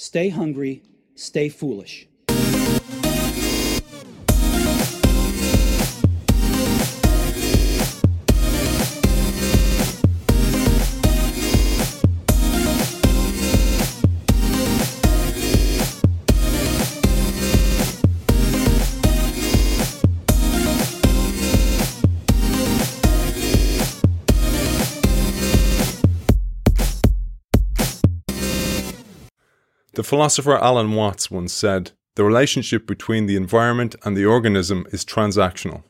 Stay 0.00 0.28
hungry, 0.28 0.80
stay 1.16 1.48
foolish. 1.48 2.06
Philosopher 30.08 30.56
Alan 30.56 30.92
Watts 30.92 31.30
once 31.30 31.52
said, 31.52 31.90
The 32.14 32.24
relationship 32.24 32.86
between 32.86 33.26
the 33.26 33.36
environment 33.36 33.94
and 34.06 34.16
the 34.16 34.24
organism 34.24 34.86
is 34.90 35.04
transactional. 35.04 35.82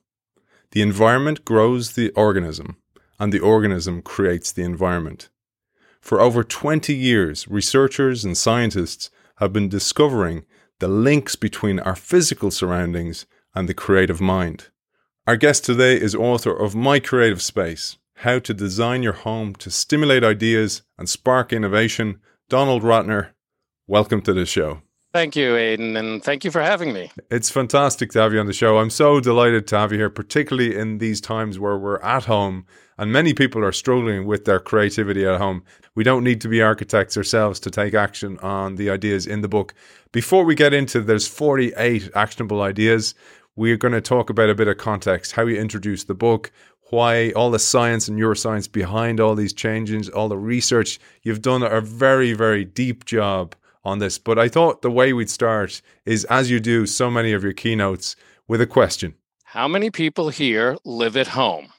The 0.72 0.82
environment 0.82 1.44
grows 1.44 1.92
the 1.92 2.10
organism, 2.16 2.78
and 3.20 3.32
the 3.32 3.38
organism 3.38 4.02
creates 4.02 4.50
the 4.50 4.64
environment. 4.64 5.28
For 6.00 6.20
over 6.20 6.42
20 6.42 6.92
years, 6.92 7.46
researchers 7.46 8.24
and 8.24 8.36
scientists 8.36 9.08
have 9.36 9.52
been 9.52 9.68
discovering 9.68 10.44
the 10.80 10.88
links 10.88 11.36
between 11.36 11.78
our 11.78 11.94
physical 11.94 12.50
surroundings 12.50 13.24
and 13.54 13.68
the 13.68 13.72
creative 13.72 14.20
mind. 14.20 14.66
Our 15.28 15.36
guest 15.36 15.64
today 15.64 15.94
is 15.94 16.16
author 16.16 16.52
of 16.52 16.74
My 16.74 16.98
Creative 16.98 17.40
Space 17.40 17.98
How 18.14 18.40
to 18.40 18.52
Design 18.52 19.04
Your 19.04 19.12
Home 19.12 19.54
to 19.54 19.70
Stimulate 19.70 20.24
Ideas 20.24 20.82
and 20.98 21.08
Spark 21.08 21.52
Innovation. 21.52 22.18
Donald 22.48 22.82
Rattner, 22.82 23.28
welcome 23.88 24.20
to 24.22 24.34
the 24.34 24.46
show. 24.46 24.82
Thank 25.14 25.34
you, 25.34 25.52
Aiden, 25.52 25.98
and 25.98 26.22
thank 26.22 26.44
you 26.44 26.50
for 26.50 26.60
having 26.60 26.92
me. 26.92 27.10
It's 27.30 27.48
fantastic 27.48 28.12
to 28.12 28.20
have 28.20 28.34
you 28.34 28.40
on 28.40 28.46
the 28.46 28.52
show. 28.52 28.78
I'm 28.78 28.90
so 28.90 29.20
delighted 29.20 29.66
to 29.68 29.78
have 29.78 29.90
you 29.90 29.98
here, 29.98 30.10
particularly 30.10 30.76
in 30.76 30.98
these 30.98 31.18
times 31.20 31.58
where 31.58 31.78
we're 31.78 31.98
at 32.00 32.26
home 32.26 32.66
and 32.98 33.10
many 33.10 33.32
people 33.32 33.64
are 33.64 33.72
struggling 33.72 34.26
with 34.26 34.44
their 34.44 34.60
creativity 34.60 35.24
at 35.24 35.40
home. 35.40 35.64
We 35.94 36.04
don't 36.04 36.24
need 36.24 36.42
to 36.42 36.48
be 36.48 36.60
architects 36.60 37.16
ourselves 37.16 37.58
to 37.60 37.70
take 37.70 37.94
action 37.94 38.38
on 38.40 38.74
the 38.74 38.90
ideas 38.90 39.26
in 39.26 39.40
the 39.40 39.48
book. 39.48 39.72
Before 40.12 40.44
we 40.44 40.54
get 40.54 40.74
into 40.74 41.00
there's 41.00 41.26
48 41.26 42.10
actionable 42.14 42.60
ideas, 42.60 43.14
we're 43.56 43.78
going 43.78 43.94
to 43.94 44.02
talk 44.02 44.28
about 44.28 44.50
a 44.50 44.54
bit 44.54 44.68
of 44.68 44.76
context, 44.76 45.32
how 45.32 45.46
you 45.46 45.58
introduce 45.58 46.04
the 46.04 46.14
book, 46.14 46.52
why 46.90 47.30
all 47.30 47.50
the 47.50 47.58
science 47.58 48.08
and 48.08 48.18
neuroscience 48.18 48.70
behind 48.70 49.20
all 49.20 49.34
these 49.34 49.54
changes, 49.54 50.08
all 50.10 50.28
the 50.28 50.36
research. 50.36 51.00
You've 51.22 51.42
done 51.42 51.62
a 51.62 51.80
very, 51.80 52.34
very 52.34 52.64
deep 52.64 53.06
job 53.06 53.54
on 53.84 53.98
this. 53.98 54.18
But 54.18 54.38
I 54.38 54.48
thought 54.48 54.82
the 54.82 54.90
way 54.90 55.12
we'd 55.12 55.30
start 55.30 55.82
is 56.04 56.24
as 56.24 56.50
you 56.50 56.60
do 56.60 56.86
so 56.86 57.10
many 57.10 57.32
of 57.32 57.42
your 57.42 57.52
keynotes 57.52 58.16
with 58.46 58.60
a 58.60 58.66
question. 58.66 59.14
How 59.44 59.68
many 59.68 59.90
people 59.90 60.28
here 60.28 60.76
live 60.84 61.16
at 61.16 61.28
home? 61.28 61.72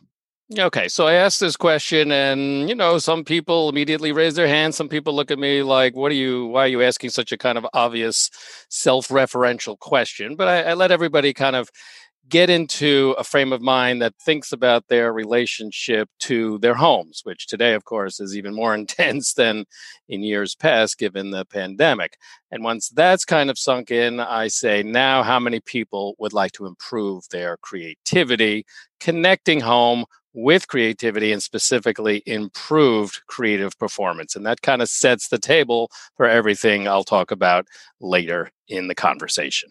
Okay, 0.58 0.88
so 0.88 1.06
I 1.06 1.14
asked 1.14 1.40
this 1.40 1.56
question, 1.56 2.12
and 2.12 2.68
you 2.68 2.74
know, 2.74 2.98
some 2.98 3.24
people 3.24 3.70
immediately 3.70 4.12
raise 4.12 4.34
their 4.34 4.48
hands. 4.48 4.76
Some 4.76 4.90
people 4.90 5.14
look 5.14 5.30
at 5.30 5.38
me 5.38 5.62
like, 5.62 5.96
"What 5.96 6.12
are 6.12 6.16
you? 6.16 6.48
Why 6.48 6.64
are 6.64 6.68
you 6.68 6.82
asking 6.82 7.12
such 7.12 7.32
a 7.32 7.38
kind 7.38 7.56
of 7.56 7.68
obvious, 7.74 8.32
self-referential 8.70 9.78
question?" 9.78 10.36
But 10.36 10.48
I, 10.48 10.72
I 10.72 10.74
let 10.74 10.90
everybody 10.90 11.34
kind 11.36 11.56
of 11.56 11.70
get 12.28 12.50
into 12.50 13.16
a 13.18 13.24
frame 13.24 13.54
of 13.54 13.62
mind 13.62 14.02
that 14.02 14.14
thinks 14.22 14.52
about 14.52 14.88
their 14.88 15.12
relationship 15.12 16.10
to 16.20 16.60
their 16.60 16.76
homes, 16.76 17.22
which 17.24 17.48
today, 17.48 17.74
of 17.74 17.86
course, 17.86 18.20
is 18.20 18.36
even 18.36 18.54
more 18.54 18.76
intense 18.82 19.34
than 19.34 19.66
in 20.08 20.24
years 20.24 20.56
past 20.56 20.98
given 20.98 21.32
the 21.32 21.46
pandemic. 21.46 22.18
And 22.52 22.64
once 22.64 22.90
that's 22.90 23.26
kind 23.26 23.50
of 23.50 23.58
sunk 23.58 23.92
in, 23.92 24.20
I 24.20 24.48
say, 24.48 24.84
now 24.84 25.24
how 25.24 25.40
many 25.40 25.60
people 25.60 26.16
would 26.20 26.34
like 26.34 26.52
to 26.54 26.66
improve 26.66 27.30
their 27.30 27.58
creativity, 27.58 28.66
connecting 29.00 29.62
home 29.62 30.06
with 30.34 30.68
creativity 30.68 31.32
and 31.32 31.42
specifically 31.42 32.22
improved 32.26 33.22
creative 33.28 33.78
performance. 33.80 34.36
And 34.36 34.46
that 34.46 34.62
kind 34.62 34.82
of 34.82 34.90
sets 34.90 35.28
the 35.30 35.40
table 35.40 35.90
for 36.16 36.28
everything 36.28 36.88
I'll 36.88 37.04
talk 37.04 37.32
about 37.32 37.68
later 38.00 38.52
in 38.68 38.88
the 38.88 38.96
conversation. 38.96 39.70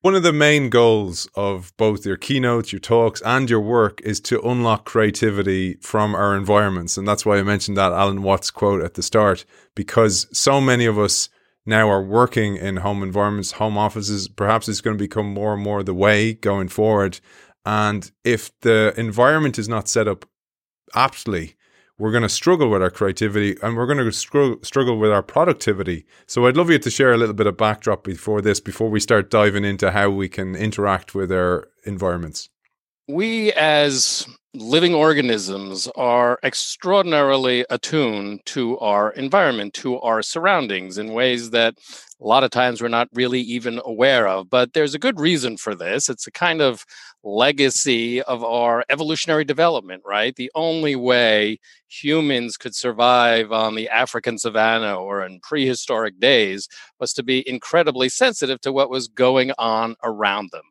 One 0.00 0.14
of 0.14 0.22
the 0.22 0.32
main 0.32 0.70
goals 0.70 1.28
of 1.34 1.76
both 1.76 2.06
your 2.06 2.16
keynotes, 2.16 2.72
your 2.72 2.78
talks, 2.78 3.20
and 3.22 3.50
your 3.50 3.60
work 3.60 4.00
is 4.02 4.20
to 4.20 4.40
unlock 4.42 4.84
creativity 4.84 5.74
from 5.82 6.14
our 6.14 6.36
environments. 6.36 6.96
And 6.96 7.06
that's 7.06 7.26
why 7.26 7.38
I 7.38 7.42
mentioned 7.42 7.76
that 7.78 7.90
Alan 7.90 8.22
Watts 8.22 8.52
quote 8.52 8.80
at 8.80 8.94
the 8.94 9.02
start, 9.02 9.44
because 9.74 10.28
so 10.32 10.60
many 10.60 10.86
of 10.86 11.00
us 11.00 11.28
now 11.66 11.90
are 11.90 12.02
working 12.02 12.56
in 12.56 12.76
home 12.76 13.02
environments, 13.02 13.52
home 13.52 13.76
offices. 13.76 14.28
Perhaps 14.28 14.68
it's 14.68 14.80
going 14.80 14.96
to 14.96 15.02
become 15.02 15.34
more 15.34 15.54
and 15.54 15.62
more 15.64 15.82
the 15.82 15.92
way 15.92 16.32
going 16.32 16.68
forward. 16.68 17.18
And 17.64 18.08
if 18.22 18.52
the 18.60 18.94
environment 18.96 19.58
is 19.58 19.68
not 19.68 19.88
set 19.88 20.06
up 20.06 20.24
aptly, 20.94 21.56
we're 21.98 22.12
going 22.12 22.22
to 22.22 22.28
struggle 22.28 22.70
with 22.70 22.80
our 22.80 22.90
creativity 22.90 23.56
and 23.62 23.76
we're 23.76 23.86
going 23.86 23.98
to 23.98 24.12
struggle 24.12 24.98
with 24.98 25.10
our 25.10 25.22
productivity. 25.22 26.06
So 26.26 26.46
I'd 26.46 26.56
love 26.56 26.70
you 26.70 26.78
to 26.78 26.90
share 26.90 27.12
a 27.12 27.16
little 27.16 27.34
bit 27.34 27.48
of 27.48 27.56
backdrop 27.56 28.04
before 28.04 28.40
this, 28.40 28.60
before 28.60 28.88
we 28.88 29.00
start 29.00 29.30
diving 29.30 29.64
into 29.64 29.90
how 29.90 30.10
we 30.10 30.28
can 30.28 30.54
interact 30.54 31.14
with 31.14 31.32
our 31.32 31.68
environments. 31.84 32.48
We 33.08 33.52
as 33.52 34.28
living 34.60 34.94
organisms 34.94 35.88
are 35.96 36.38
extraordinarily 36.42 37.64
attuned 37.70 38.40
to 38.46 38.78
our 38.78 39.10
environment, 39.12 39.74
to 39.74 40.00
our 40.00 40.22
surroundings 40.22 40.98
in 40.98 41.12
ways 41.12 41.50
that 41.50 41.74
a 42.20 42.26
lot 42.26 42.44
of 42.44 42.50
times 42.50 42.82
we're 42.82 42.88
not 42.88 43.08
really 43.12 43.40
even 43.40 43.80
aware 43.84 44.26
of. 44.26 44.50
But 44.50 44.72
there's 44.72 44.94
a 44.94 44.98
good 44.98 45.20
reason 45.20 45.56
for 45.56 45.74
this. 45.74 46.08
It's 46.08 46.26
a 46.26 46.32
kind 46.32 46.60
of 46.60 46.84
legacy 47.22 48.22
of 48.22 48.42
our 48.42 48.84
evolutionary 48.88 49.44
development, 49.44 50.02
right? 50.04 50.34
The 50.34 50.50
only 50.54 50.96
way 50.96 51.58
humans 51.88 52.56
could 52.56 52.74
survive 52.74 53.52
on 53.52 53.74
the 53.74 53.88
African 53.88 54.38
savannah 54.38 54.96
or 54.96 55.24
in 55.24 55.40
prehistoric 55.40 56.18
days 56.18 56.68
was 56.98 57.12
to 57.14 57.22
be 57.22 57.48
incredibly 57.48 58.08
sensitive 58.08 58.60
to 58.62 58.72
what 58.72 58.90
was 58.90 59.08
going 59.08 59.52
on 59.58 59.94
around 60.02 60.50
them. 60.52 60.62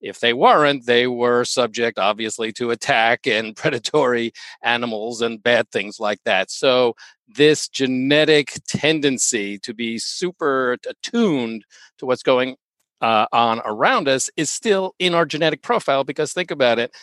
If 0.00 0.20
they 0.20 0.32
weren't, 0.32 0.86
they 0.86 1.06
were 1.06 1.44
subject, 1.44 1.98
obviously, 1.98 2.52
to 2.54 2.70
attack 2.70 3.26
and 3.26 3.56
predatory 3.56 4.32
animals 4.62 5.20
and 5.22 5.42
bad 5.42 5.70
things 5.70 6.00
like 6.00 6.20
that. 6.24 6.50
So, 6.50 6.94
this 7.36 7.68
genetic 7.68 8.52
tendency 8.68 9.58
to 9.60 9.72
be 9.72 9.98
super 9.98 10.76
attuned 10.88 11.64
to 11.98 12.06
what's 12.06 12.22
going 12.22 12.56
uh, 13.00 13.26
on 13.32 13.60
around 13.64 14.08
us 14.08 14.30
is 14.36 14.50
still 14.50 14.94
in 14.98 15.14
our 15.14 15.26
genetic 15.26 15.62
profile 15.62 16.04
because 16.04 16.32
think 16.32 16.50
about 16.50 16.78
it 16.78 16.94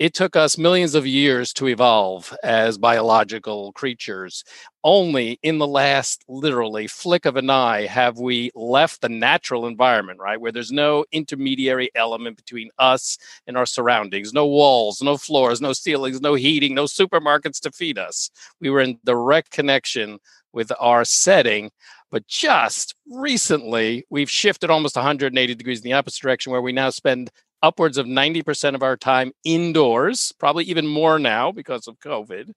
it 0.00 0.14
took 0.14 0.34
us 0.34 0.56
millions 0.56 0.94
of 0.94 1.06
years 1.06 1.52
to 1.52 1.68
evolve 1.68 2.34
as 2.42 2.78
biological 2.78 3.70
creatures. 3.74 4.42
Only 4.82 5.38
in 5.42 5.58
the 5.58 5.66
last 5.66 6.24
literally 6.26 6.86
flick 6.86 7.26
of 7.26 7.36
an 7.36 7.50
eye 7.50 7.84
have 7.84 8.18
we 8.18 8.50
left 8.54 9.02
the 9.02 9.10
natural 9.10 9.66
environment, 9.66 10.18
right? 10.18 10.40
Where 10.40 10.52
there's 10.52 10.72
no 10.72 11.04
intermediary 11.12 11.90
element 11.94 12.38
between 12.38 12.70
us 12.78 13.18
and 13.46 13.58
our 13.58 13.66
surroundings, 13.66 14.32
no 14.32 14.46
walls, 14.46 15.02
no 15.02 15.18
floors, 15.18 15.60
no 15.60 15.74
ceilings, 15.74 16.22
no 16.22 16.32
heating, 16.32 16.74
no 16.74 16.84
supermarkets 16.84 17.60
to 17.60 17.70
feed 17.70 17.98
us. 17.98 18.30
We 18.58 18.70
were 18.70 18.80
in 18.80 18.98
direct 19.04 19.50
connection 19.50 20.18
with 20.54 20.72
our 20.80 21.04
setting. 21.04 21.72
But 22.10 22.26
just 22.26 22.94
recently, 23.06 24.06
we've 24.08 24.30
shifted 24.30 24.70
almost 24.70 24.96
180 24.96 25.54
degrees 25.54 25.80
in 25.80 25.84
the 25.84 25.92
opposite 25.92 26.22
direction, 26.22 26.52
where 26.52 26.62
we 26.62 26.72
now 26.72 26.88
spend 26.88 27.30
upwards 27.62 27.98
of 27.98 28.06
90% 28.06 28.74
of 28.74 28.82
our 28.82 28.96
time 28.96 29.32
indoors, 29.44 30.32
probably 30.38 30.64
even 30.64 30.86
more 30.86 31.18
now 31.18 31.52
because 31.52 31.86
of 31.88 31.98
COVID. 32.00 32.52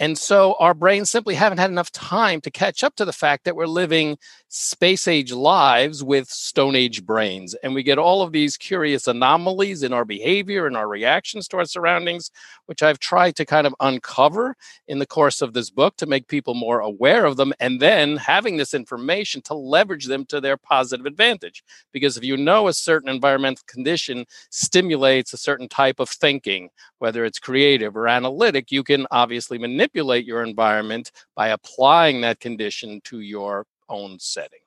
And 0.00 0.18
so 0.18 0.56
our 0.58 0.74
brains 0.74 1.08
simply 1.08 1.36
haven't 1.36 1.58
had 1.58 1.70
enough 1.70 1.92
time 1.92 2.40
to 2.40 2.50
catch 2.50 2.82
up 2.82 2.96
to 2.96 3.04
the 3.04 3.12
fact 3.12 3.44
that 3.44 3.54
we're 3.54 3.66
living 3.66 4.18
space 4.48 5.06
age 5.06 5.32
lives 5.32 6.02
with 6.02 6.28
stone 6.28 6.74
age 6.74 7.04
brains. 7.04 7.54
And 7.62 7.74
we 7.74 7.84
get 7.84 7.98
all 7.98 8.20
of 8.20 8.32
these 8.32 8.56
curious 8.56 9.06
anomalies 9.06 9.84
in 9.84 9.92
our 9.92 10.04
behavior 10.04 10.66
and 10.66 10.76
our 10.76 10.88
reactions 10.88 11.46
to 11.48 11.58
our 11.58 11.64
surroundings, 11.64 12.32
which 12.66 12.82
I've 12.82 12.98
tried 12.98 13.36
to 13.36 13.44
kind 13.44 13.68
of 13.68 13.74
uncover 13.78 14.56
in 14.88 14.98
the 14.98 15.06
course 15.06 15.40
of 15.40 15.52
this 15.52 15.70
book 15.70 15.96
to 15.98 16.06
make 16.06 16.26
people 16.26 16.54
more 16.54 16.80
aware 16.80 17.24
of 17.24 17.36
them. 17.36 17.52
And 17.60 17.80
then 17.80 18.16
having 18.16 18.56
this 18.56 18.74
information 18.74 19.42
to 19.42 19.54
leverage 19.54 20.06
them 20.06 20.26
to 20.26 20.40
their 20.40 20.56
positive 20.56 21.06
advantage. 21.06 21.62
Because 21.92 22.16
if 22.16 22.24
you 22.24 22.36
know 22.36 22.66
a 22.66 22.72
certain 22.72 23.08
environmental 23.08 23.64
condition 23.68 24.24
stimulates 24.50 25.32
a 25.32 25.36
certain 25.36 25.68
type 25.68 26.00
of 26.00 26.08
thinking, 26.08 26.70
whether 26.98 27.24
it's 27.24 27.38
creative 27.38 27.96
or 27.96 28.08
analytic, 28.08 28.72
you 28.72 28.82
can 28.82 29.06
obviously 29.12 29.56
manipulate 29.56 29.83
manipulate 29.84 30.24
your 30.24 30.42
environment 30.42 31.12
by 31.36 31.48
applying 31.48 32.22
that 32.22 32.40
condition 32.40 33.00
to 33.04 33.20
your 33.20 33.66
own 33.88 34.18
setting. 34.18 34.60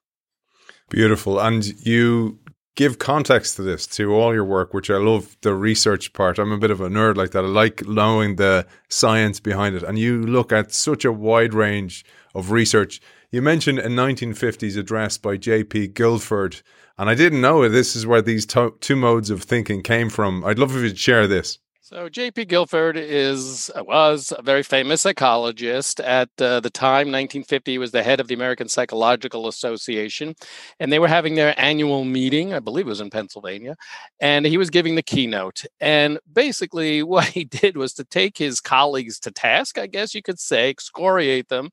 Beautiful. 0.89 1.39
And 1.39 1.65
you 1.85 2.39
give 2.75 2.99
context 2.99 3.55
to 3.55 3.63
this 3.63 3.87
to 3.87 4.13
all 4.13 4.33
your 4.33 4.45
work, 4.45 4.73
which 4.73 4.91
I 4.91 4.97
love 4.97 5.35
the 5.41 5.55
research 5.55 6.13
part. 6.13 6.37
I'm 6.37 6.51
a 6.51 6.57
bit 6.57 6.71
of 6.71 6.81
a 6.81 6.89
nerd 6.89 7.17
like 7.17 7.31
that. 7.31 7.43
I 7.43 7.47
like 7.47 7.87
knowing 7.87 8.35
the 8.35 8.67
science 8.89 9.39
behind 9.39 9.75
it. 9.75 9.83
And 9.83 9.97
you 9.97 10.21
look 10.21 10.51
at 10.51 10.71
such 10.71 11.03
a 11.03 11.11
wide 11.11 11.53
range 11.53 12.05
of 12.35 12.51
research. 12.51 13.01
You 13.31 13.41
mentioned 13.41 13.79
a 13.79 13.87
1950s 13.87 14.77
address 14.77 15.17
by 15.17 15.35
J.P. 15.35 15.89
Guilford, 15.89 16.61
and 16.97 17.09
I 17.09 17.15
didn't 17.15 17.41
know 17.41 17.67
this 17.67 17.95
is 17.95 18.07
where 18.07 18.21
these 18.21 18.45
to- 18.47 18.75
two 18.79 18.95
modes 18.95 19.29
of 19.29 19.43
thinking 19.43 19.81
came 19.83 20.09
from. 20.09 20.45
I'd 20.45 20.59
love 20.59 20.75
if 20.75 20.83
you'd 20.83 20.97
share 20.97 21.27
this. 21.27 21.59
So 21.89 22.09
J.P. 22.09 22.43
Guilford 22.43 22.97
is 22.97 23.71
uh, 23.73 23.81
was 23.81 24.33
a 24.37 24.41
very 24.41 24.61
famous 24.61 24.99
psychologist 24.99 26.01
at 26.01 26.27
uh, 26.37 26.59
the 26.59 26.69
time. 26.69 27.07
1950, 27.07 27.71
he 27.71 27.77
was 27.77 27.91
the 27.91 28.03
head 28.03 28.19
of 28.19 28.27
the 28.27 28.33
American 28.33 28.67
Psychological 28.67 29.47
Association, 29.47 30.35
and 30.81 30.91
they 30.91 30.99
were 30.99 31.07
having 31.07 31.35
their 31.35 31.57
annual 31.57 32.03
meeting. 32.03 32.53
I 32.53 32.59
believe 32.59 32.87
it 32.87 32.89
was 32.89 32.99
in 32.99 33.09
Pennsylvania, 33.09 33.77
and 34.19 34.45
he 34.45 34.57
was 34.57 34.69
giving 34.69 34.95
the 34.95 35.01
keynote. 35.01 35.63
And 35.79 36.19
basically, 36.33 37.03
what 37.03 37.27
he 37.27 37.45
did 37.45 37.77
was 37.77 37.93
to 37.93 38.03
take 38.03 38.37
his 38.37 38.59
colleagues 38.59 39.17
to 39.21 39.31
task. 39.31 39.77
I 39.77 39.87
guess 39.87 40.13
you 40.13 40.21
could 40.21 40.41
say, 40.41 40.69
excoriate 40.69 41.47
them 41.47 41.69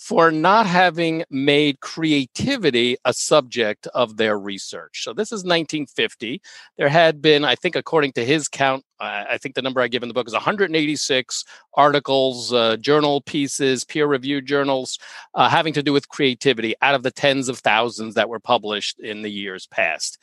for 0.00 0.30
not 0.30 0.64
having 0.64 1.22
made 1.28 1.80
creativity 1.80 2.96
a 3.04 3.12
subject 3.12 3.86
of 3.88 4.16
their 4.16 4.38
research. 4.38 5.04
So 5.04 5.12
this 5.12 5.28
is 5.28 5.44
1950. 5.44 6.40
There 6.78 6.88
had 6.88 7.20
been, 7.20 7.44
I 7.44 7.56
think, 7.56 7.76
according 7.76 8.12
to 8.12 8.24
his 8.24 8.48
count, 8.48 8.86
I 9.00 9.38
think 9.38 9.54
the 9.54 9.62
number 9.62 9.80
I 9.80 9.88
give 9.88 10.02
in 10.02 10.08
the 10.08 10.14
book 10.14 10.26
is 10.26 10.34
186 10.34 11.44
articles, 11.74 12.52
uh, 12.52 12.76
journal 12.76 13.20
pieces, 13.22 13.84
peer 13.84 14.06
reviewed 14.06 14.46
journals 14.46 14.98
uh, 15.34 15.48
having 15.48 15.72
to 15.74 15.82
do 15.82 15.92
with 15.92 16.08
creativity 16.08 16.74
out 16.82 16.94
of 16.94 17.02
the 17.02 17.10
tens 17.10 17.48
of 17.48 17.58
thousands 17.58 18.14
that 18.14 18.28
were 18.28 18.40
published 18.40 19.00
in 19.00 19.22
the 19.22 19.30
years 19.30 19.66
past. 19.66 20.18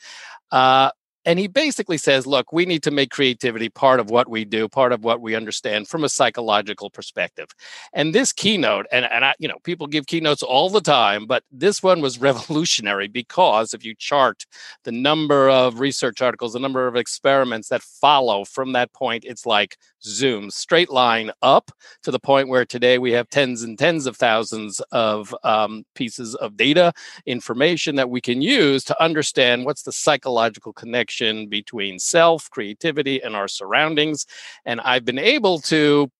Uh, 0.50 0.90
and 1.28 1.38
he 1.38 1.46
basically 1.46 1.98
says, 1.98 2.26
look, 2.26 2.54
we 2.54 2.64
need 2.64 2.82
to 2.84 2.90
make 2.90 3.10
creativity 3.10 3.68
part 3.68 4.00
of 4.00 4.08
what 4.08 4.30
we 4.30 4.46
do, 4.46 4.66
part 4.66 4.92
of 4.92 5.04
what 5.04 5.20
we 5.20 5.34
understand 5.34 5.86
from 5.86 6.02
a 6.02 6.08
psychological 6.08 6.88
perspective. 6.88 7.48
And 7.92 8.14
this 8.14 8.32
keynote, 8.32 8.86
and, 8.90 9.04
and 9.04 9.26
I, 9.26 9.34
you 9.38 9.46
know, 9.46 9.58
people 9.62 9.86
give 9.86 10.06
keynotes 10.06 10.42
all 10.42 10.70
the 10.70 10.80
time, 10.80 11.26
but 11.26 11.42
this 11.52 11.82
one 11.82 12.00
was 12.00 12.18
revolutionary 12.28 13.08
because 13.08 13.74
if 13.74 13.84
you 13.84 13.94
chart 13.94 14.46
the 14.84 14.92
number 14.92 15.50
of 15.50 15.80
research 15.80 16.22
articles, 16.22 16.54
the 16.54 16.60
number 16.60 16.86
of 16.86 16.96
experiments 16.96 17.68
that 17.68 17.82
follow 17.82 18.46
from 18.46 18.72
that 18.72 18.94
point, 18.94 19.26
it's 19.26 19.44
like 19.44 19.76
zoom, 20.02 20.50
straight 20.50 20.88
line 20.88 21.30
up 21.42 21.70
to 22.04 22.10
the 22.10 22.18
point 22.18 22.48
where 22.48 22.64
today 22.64 22.96
we 22.96 23.12
have 23.12 23.28
tens 23.28 23.62
and 23.62 23.78
tens 23.78 24.06
of 24.06 24.16
thousands 24.16 24.80
of 24.92 25.34
um, 25.44 25.84
pieces 25.94 26.34
of 26.36 26.56
data, 26.56 26.90
information 27.26 27.96
that 27.96 28.08
we 28.08 28.22
can 28.22 28.40
use 28.40 28.82
to 28.84 29.02
understand 29.02 29.66
what's 29.66 29.82
the 29.82 29.92
psychological 29.92 30.72
connection 30.72 31.17
connection 31.18 31.48
between 31.48 31.98
self, 31.98 32.50
creativity, 32.50 33.22
and 33.22 33.34
our 33.34 33.48
surroundings. 33.48 34.26
And 34.64 34.80
I've 34.80 35.04
been 35.04 35.18
able 35.18 35.60
to 35.60 36.10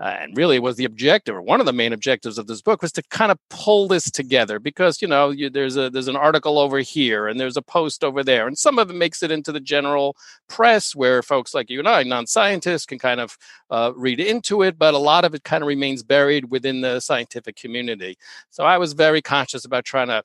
uh, 0.00 0.16
and 0.20 0.36
really 0.36 0.58
was 0.58 0.76
the 0.76 0.86
objective 0.86 1.36
or 1.36 1.42
one 1.42 1.60
of 1.60 1.66
the 1.66 1.72
main 1.72 1.92
objectives 1.92 2.38
of 2.38 2.46
this 2.48 2.62
book 2.62 2.82
was 2.82 2.90
to 2.90 3.02
kind 3.10 3.30
of 3.30 3.38
pull 3.50 3.86
this 3.86 4.10
together 4.10 4.58
because 4.58 5.00
you 5.00 5.06
know 5.06 5.30
you, 5.30 5.48
there's 5.50 5.76
a 5.76 5.90
there's 5.90 6.08
an 6.08 6.16
article 6.16 6.58
over 6.58 6.78
here 6.78 7.28
and 7.28 7.38
there's 7.38 7.58
a 7.58 7.62
post 7.62 8.02
over 8.02 8.24
there 8.24 8.48
and 8.48 8.58
some 8.58 8.78
of 8.80 8.90
it 8.90 8.96
makes 8.96 9.22
it 9.22 9.30
into 9.30 9.52
the 9.52 9.60
general 9.60 10.16
press 10.48 10.94
where 10.96 11.22
folks 11.22 11.54
like 11.54 11.70
you 11.70 11.78
and 11.78 11.86
i 11.86 12.02
non-scientists 12.02 12.86
can 12.86 12.98
kind 12.98 13.20
of 13.20 13.36
uh, 13.70 13.92
read 13.94 14.18
into 14.18 14.62
it 14.62 14.76
but 14.76 14.94
a 14.94 14.98
lot 14.98 15.24
of 15.24 15.34
it 15.34 15.44
kind 15.44 15.62
of 15.62 15.68
remains 15.68 16.02
buried 16.02 16.50
within 16.50 16.80
the 16.80 16.98
scientific 16.98 17.54
community 17.54 18.16
so 18.50 18.64
i 18.64 18.78
was 18.78 18.94
very 18.94 19.22
conscious 19.22 19.66
about 19.66 19.84
trying 19.84 20.08
to 20.08 20.22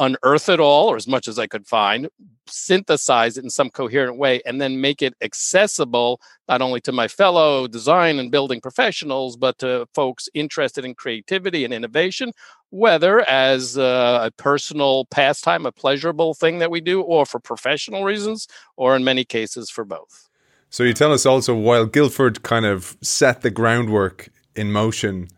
unearth 0.00 0.48
it 0.48 0.58
all 0.58 0.88
or 0.88 0.96
as 0.96 1.06
much 1.06 1.28
as 1.28 1.38
I 1.38 1.46
could 1.46 1.66
find, 1.66 2.08
synthesize 2.48 3.36
it 3.36 3.44
in 3.44 3.50
some 3.50 3.70
coherent 3.70 4.16
way, 4.16 4.40
and 4.44 4.60
then 4.60 4.80
make 4.80 5.02
it 5.02 5.14
accessible 5.20 6.20
not 6.48 6.62
only 6.62 6.80
to 6.80 6.92
my 6.92 7.06
fellow 7.06 7.68
design 7.68 8.18
and 8.18 8.30
building 8.30 8.60
professionals, 8.60 9.36
but 9.36 9.58
to 9.58 9.86
folks 9.94 10.28
interested 10.34 10.84
in 10.84 10.94
creativity 10.94 11.64
and 11.64 11.72
innovation, 11.72 12.32
whether 12.70 13.20
as 13.28 13.78
uh, 13.78 14.20
a 14.22 14.30
personal 14.32 15.04
pastime, 15.06 15.66
a 15.66 15.72
pleasurable 15.72 16.34
thing 16.34 16.58
that 16.58 16.70
we 16.70 16.80
do, 16.80 17.02
or 17.02 17.26
for 17.26 17.38
professional 17.38 18.04
reasons, 18.04 18.48
or 18.76 18.96
in 18.96 19.04
many 19.04 19.24
cases 19.24 19.70
for 19.70 19.84
both. 19.84 20.28
So 20.70 20.82
you 20.84 20.94
tell 20.94 21.12
us 21.12 21.26
also 21.26 21.54
while 21.54 21.84
Guilford 21.84 22.42
kind 22.42 22.64
of 22.64 22.96
set 23.02 23.42
the 23.42 23.50
groundwork 23.50 24.30
in 24.56 24.72
motion 24.72 25.28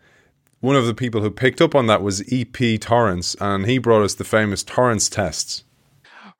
one 0.62 0.76
of 0.76 0.86
the 0.86 0.94
people 0.94 1.20
who 1.20 1.30
picked 1.30 1.60
up 1.60 1.74
on 1.74 1.88
that 1.88 2.02
was 2.02 2.32
E.P. 2.32 2.78
Torrance, 2.78 3.34
and 3.40 3.66
he 3.66 3.78
brought 3.78 4.02
us 4.02 4.14
the 4.14 4.24
famous 4.24 4.62
Torrance 4.62 5.08
tests. 5.08 5.64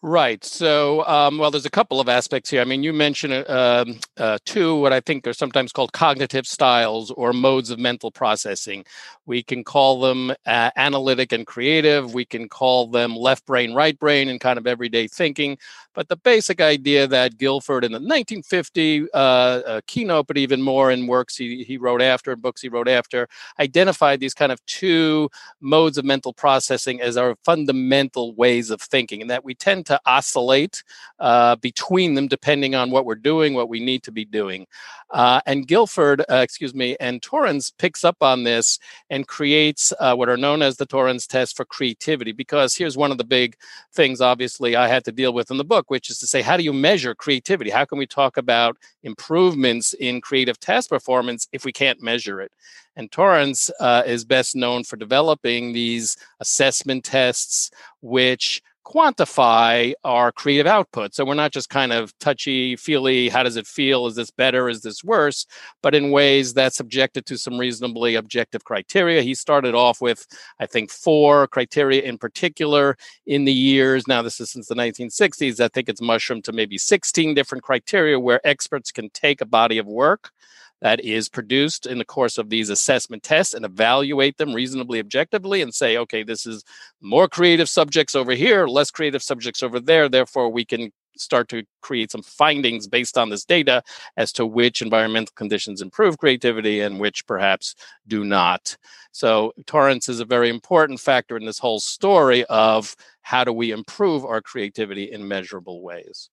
Right. 0.01 0.45
So, 0.45 1.05
um, 1.07 1.39
well, 1.39 1.51
there's 1.51 1.67
a 1.67 1.71
couple 1.71 2.01
of 2.01 2.09
aspects 2.09 2.51
here. 2.51 2.61
I 2.61 2.65
mean, 2.65 2.83
you 2.83 2.93
mentioned 2.93 3.33
uh, 3.33 3.85
uh, 4.17 4.39
two, 4.45 4.77
what 4.77 4.93
I 4.93 5.01
think 5.01 5.27
are 5.27 5.33
sometimes 5.33 5.73
called 5.73 5.93
cognitive 5.93 6.47
styles 6.47 7.11
or 7.13 7.33
modes 7.33 7.71
of 7.71 7.79
mental 7.79 8.11
processing. 8.11 8.85
We 9.27 9.43
can 9.43 9.63
call 9.63 10.01
them 10.01 10.31
uh, 10.47 10.71
analytic 10.77 11.33
and 11.33 11.47
creative. 11.47 12.15
We 12.15 12.25
can 12.25 12.49
call 12.49 12.89
them 12.89 13.15
left 13.15 13.47
brain, 13.47 13.75
right 13.75 13.99
brain, 13.99 14.29
and 14.29 14.41
kind 14.41 14.59
of 14.59 14.67
everyday 14.67 15.07
thinking. 15.07 15.59
But 15.95 16.09
the 16.09 16.17
basic 16.17 16.61
idea 16.61 17.07
that 17.07 17.39
Guilford 17.39 17.85
in 17.85 17.93
the 17.93 17.99
1950 17.99 19.07
uh, 19.13 19.17
uh, 19.17 19.81
keynote, 19.87 20.27
but 20.27 20.39
even 20.39 20.63
more 20.63 20.91
in 20.91 21.07
works 21.07 21.37
he, 21.37 21.63
he 21.65 21.77
wrote 21.77 22.03
after, 22.03 22.33
and 22.33 22.43
books 22.43 22.63
he 22.63 22.69
wrote 22.69 22.89
after, 22.89 23.29
identified 23.61 24.19
these 24.19 24.35
kind 24.35 24.53
of 24.53 24.65
two 24.67 25.29
modes 25.61 25.99
of 25.99 26.05
mental 26.05 26.33
processing 26.33 27.01
as 27.01 27.17
our 27.17 27.37
fundamental 27.45 28.35
ways 28.35 28.71
of 28.71 28.81
thinking, 28.81 29.21
and 29.21 29.31
that 29.31 29.45
we 29.45 29.55
tend 29.55 29.87
to 29.87 30.01
oscillate 30.07 30.83
uh, 31.21 31.57
between 31.57 32.15
them 32.15 32.27
depending 32.27 32.75
on 32.75 32.91
what 32.91 33.05
we're 33.05 33.15
doing, 33.15 33.55
what 33.55 33.69
we 33.69 33.79
need 33.79 34.03
to 34.03 34.13
be 34.13 34.25
doing. 34.25 34.67
Uh, 35.11 35.43
and 35.45 35.69
Guilford, 35.69 36.23
uh, 36.31 36.37
excuse 36.37 36.75
me, 36.75 36.97
and 36.99 37.21
Torrance 37.23 37.71
picks 37.71 38.03
up 38.03 38.17
on 38.23 38.45
this 38.45 38.79
and 39.13 39.29
creates 39.29 39.93
uh, 40.01 40.15
what 40.15 40.31
are 40.31 40.39
known 40.39 40.63
as 40.63 40.79
the 40.79 40.87
Torrance 40.87 41.27
test 41.27 41.55
for 41.55 41.67
creativity. 41.67 42.33
Because 42.33 42.75
here's 42.75 42.97
one 42.97 43.11
of 43.13 43.19
the 43.19 43.25
big 43.25 43.57
things, 43.93 44.23
obviously, 44.23 44.75
I 44.75 44.89
had 44.89 45.05
to 45.05 45.13
deal 45.13 45.35
with 45.35 45.51
in 45.51 45.59
the 45.59 45.65
book, 45.65 45.91
which 45.91 46.09
is 46.09 46.19
to 46.21 46.27
say, 46.27 46.41
how 46.41 46.57
do 46.57 46.65
you 46.65 46.73
measure 46.73 47.15
creativity? 47.15 47.69
How 47.69 47.85
can 47.85 47.99
we 47.99 48.07
talk 48.07 48.39
about 48.39 48.79
improvements 49.03 49.93
in 49.93 50.23
creative 50.23 50.59
task 50.59 50.89
performance 50.89 51.47
if 51.53 51.67
we 51.67 51.73
can't 51.73 52.01
measure 52.01 52.41
it? 52.41 52.53
And 52.97 53.13
Torrance 53.13 53.71
uh, 53.81 54.03
is 54.07 54.25
best 54.25 54.57
known 54.57 54.83
for 54.83 54.97
developing 54.97 55.75
these 55.75 56.17
assessment 56.41 57.05
tests, 57.05 57.71
which 58.01 58.63
quantify 58.85 59.93
our 60.05 60.33
creative 60.33 60.67
output. 60.67 61.15
So 61.15 61.25
we're 61.25 61.35
not 61.35 61.53
just 61.53 61.69
kind 61.69 61.93
of 61.93 62.17
touchy 62.19 62.77
feely, 62.77 63.29
how 63.29 63.43
does 63.43 63.57
it 63.57 63.67
feel? 63.67 64.07
Is 64.07 64.17
this 64.17 64.31
better? 64.31 64.69
Is 64.69 64.83
this 64.83 65.05
worse? 65.05 65.47
But 65.83 65.95
in 65.95 66.11
ways 66.11 66.55
that's 66.55 66.77
subjected 66.77 67.27
to 67.27 67.39
some 67.39 67.59
reasonably 67.59 68.15
objective 68.15 68.65
criteria. 68.65 69.23
He 69.23 69.35
started 69.35 69.75
off 69.75 70.01
with, 70.01 70.27
I 70.59 70.67
think, 70.67 70.91
four 70.91 71.47
criteria 71.49 72.03
in 72.03 72.19
particular 72.19 72.97
in 73.27 73.45
the 73.45 73.53
years. 73.53 74.07
Now, 74.09 74.23
this 74.23 74.41
is 74.41 74.51
since 74.51 74.69
the 74.69 74.75
1960s. 74.75 75.61
I 75.61 75.69
think 75.69 75.89
it's 75.89 76.03
mushroomed 76.03 76.45
to 76.45 76.53
maybe 76.53 76.79
16 76.79 77.35
different 77.35 77.65
criteria 77.65 78.19
where 78.19 78.47
experts 78.47 78.91
can 78.91 79.11
take 79.11 79.41
a 79.41 79.47
body 79.47 79.79
of 79.79 79.87
work 79.87 80.33
that 80.83 81.01
is 81.01 81.29
produced 81.29 81.87
in 81.87 81.99
the 81.99 82.05
course 82.05 82.39
of 82.39 82.51
these 82.51 82.69
assessment 82.69 83.23
tests 83.23 83.55
and 83.55 83.65
evaluate 83.65 84.37
them 84.37 84.53
reasonably 84.53 84.99
objectively 84.99 85.63
and 85.63 85.73
say, 85.73 85.97
okay, 85.97 86.25
this 86.25 86.45
is 86.45 86.65
more 87.01 87.29
creative 87.29 87.69
subjects 87.69 88.17
over 88.17 88.33
here, 88.33 88.67
less 88.67 88.91
creative 88.91 89.23
subjects 89.23 89.63
over 89.63 89.79
there. 89.79 90.09
Therefore, 90.09 90.49
we 90.49 90.65
can 90.65 90.91
start 91.17 91.49
to 91.49 91.65
create 91.81 92.11
some 92.11 92.23
findings 92.23 92.87
based 92.87 93.19
on 93.19 93.31
this 93.31 93.45
data 93.45 93.83
as 94.17 94.33
to 94.33 94.47
which 94.47 94.83
environmental 94.83 95.33
conditions 95.35 95.81
improve 95.81 96.19
creativity 96.19 96.81
and 96.81 97.01
which 97.01 97.27
perhaps 97.27 97.75
do 98.07 98.25
not. 98.25 98.77
So, 99.13 99.53
Torrance 99.67 100.09
is 100.09 100.21
a 100.21 100.25
very 100.25 100.49
important 100.49 100.99
factor 100.99 101.37
in 101.37 101.45
this 101.45 101.59
whole 101.59 101.81
story 101.81 102.45
of 102.47 102.97
how 103.21 103.45
do 103.45 103.53
we 103.53 103.71
improve 103.71 104.25
our 104.25 104.41
creativity 104.41 105.05
in 105.05 105.29
measurable 105.29 105.83
ways. 105.83 106.31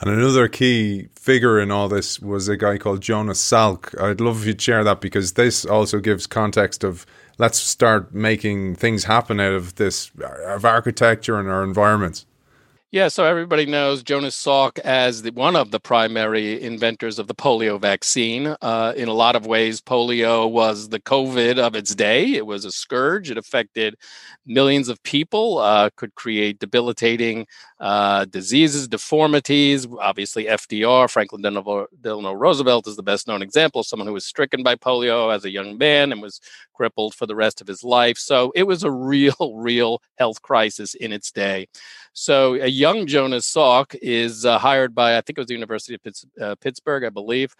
And 0.00 0.10
another 0.10 0.48
key 0.48 1.08
figure 1.16 1.60
in 1.60 1.70
all 1.70 1.88
this 1.88 2.20
was 2.20 2.48
a 2.48 2.56
guy 2.56 2.78
called 2.78 3.02
Jonas 3.02 3.40
Salk. 3.40 4.00
I'd 4.00 4.20
love 4.20 4.40
if 4.40 4.46
you'd 4.46 4.60
share 4.60 4.84
that 4.84 5.00
because 5.00 5.34
this 5.34 5.64
also 5.64 6.00
gives 6.00 6.26
context 6.26 6.82
of 6.82 7.06
let's 7.38 7.58
start 7.58 8.14
making 8.14 8.76
things 8.76 9.04
happen 9.04 9.40
out 9.40 9.52
of 9.52 9.76
this 9.76 10.10
of 10.44 10.64
architecture 10.64 11.38
and 11.38 11.48
our 11.48 11.62
environments. 11.62 12.26
Yeah, 12.94 13.08
so 13.08 13.24
everybody 13.24 13.66
knows 13.66 14.04
Jonas 14.04 14.40
Salk 14.40 14.78
as 14.78 15.22
the, 15.22 15.32
one 15.32 15.56
of 15.56 15.72
the 15.72 15.80
primary 15.80 16.62
inventors 16.62 17.18
of 17.18 17.26
the 17.26 17.34
polio 17.34 17.80
vaccine. 17.80 18.54
Uh, 18.62 18.92
in 18.96 19.08
a 19.08 19.12
lot 19.12 19.34
of 19.34 19.46
ways, 19.46 19.80
polio 19.80 20.48
was 20.48 20.90
the 20.90 21.00
COVID 21.00 21.58
of 21.58 21.74
its 21.74 21.92
day. 21.92 22.34
It 22.34 22.46
was 22.46 22.64
a 22.64 22.70
scourge. 22.70 23.32
It 23.32 23.36
affected 23.36 23.96
millions 24.46 24.88
of 24.88 25.02
people, 25.02 25.58
uh, 25.58 25.90
could 25.96 26.14
create 26.14 26.60
debilitating 26.60 27.48
uh, 27.80 28.24
diseases, 28.26 28.88
deformities. 28.88 29.86
Obviously, 30.00 30.44
FDR, 30.44 31.10
Franklin 31.10 31.42
Delano 31.42 32.32
Roosevelt, 32.32 32.86
is 32.86 32.96
the 32.96 33.02
best 33.02 33.26
known 33.26 33.42
example 33.42 33.80
of 33.80 33.86
someone 33.86 34.06
who 34.06 34.14
was 34.14 34.24
stricken 34.24 34.62
by 34.62 34.76
polio 34.76 35.34
as 35.34 35.44
a 35.44 35.50
young 35.50 35.76
man 35.76 36.12
and 36.12 36.22
was 36.22 36.40
crippled 36.72 37.14
for 37.14 37.26
the 37.26 37.34
rest 37.34 37.60
of 37.60 37.66
his 37.66 37.82
life. 37.82 38.18
So 38.18 38.52
it 38.54 38.64
was 38.64 38.84
a 38.84 38.90
real, 39.14 39.54
real 39.56 40.02
health 40.18 40.42
crisis 40.42 40.94
in 40.94 41.12
its 41.12 41.30
day. 41.30 41.68
So 42.12 42.54
a 42.54 42.68
young 42.68 43.06
Jonas 43.08 43.52
Salk 43.52 43.96
is 44.00 44.46
uh, 44.46 44.56
hired 44.56 44.94
by, 44.94 45.16
I 45.16 45.20
think 45.20 45.36
it 45.36 45.40
was 45.40 45.48
the 45.48 45.54
University 45.54 45.94
of 45.94 46.02
Pitts, 46.02 46.24
uh, 46.40 46.54
Pittsburgh, 46.60 47.04
I 47.04 47.08
believe, 47.08 47.54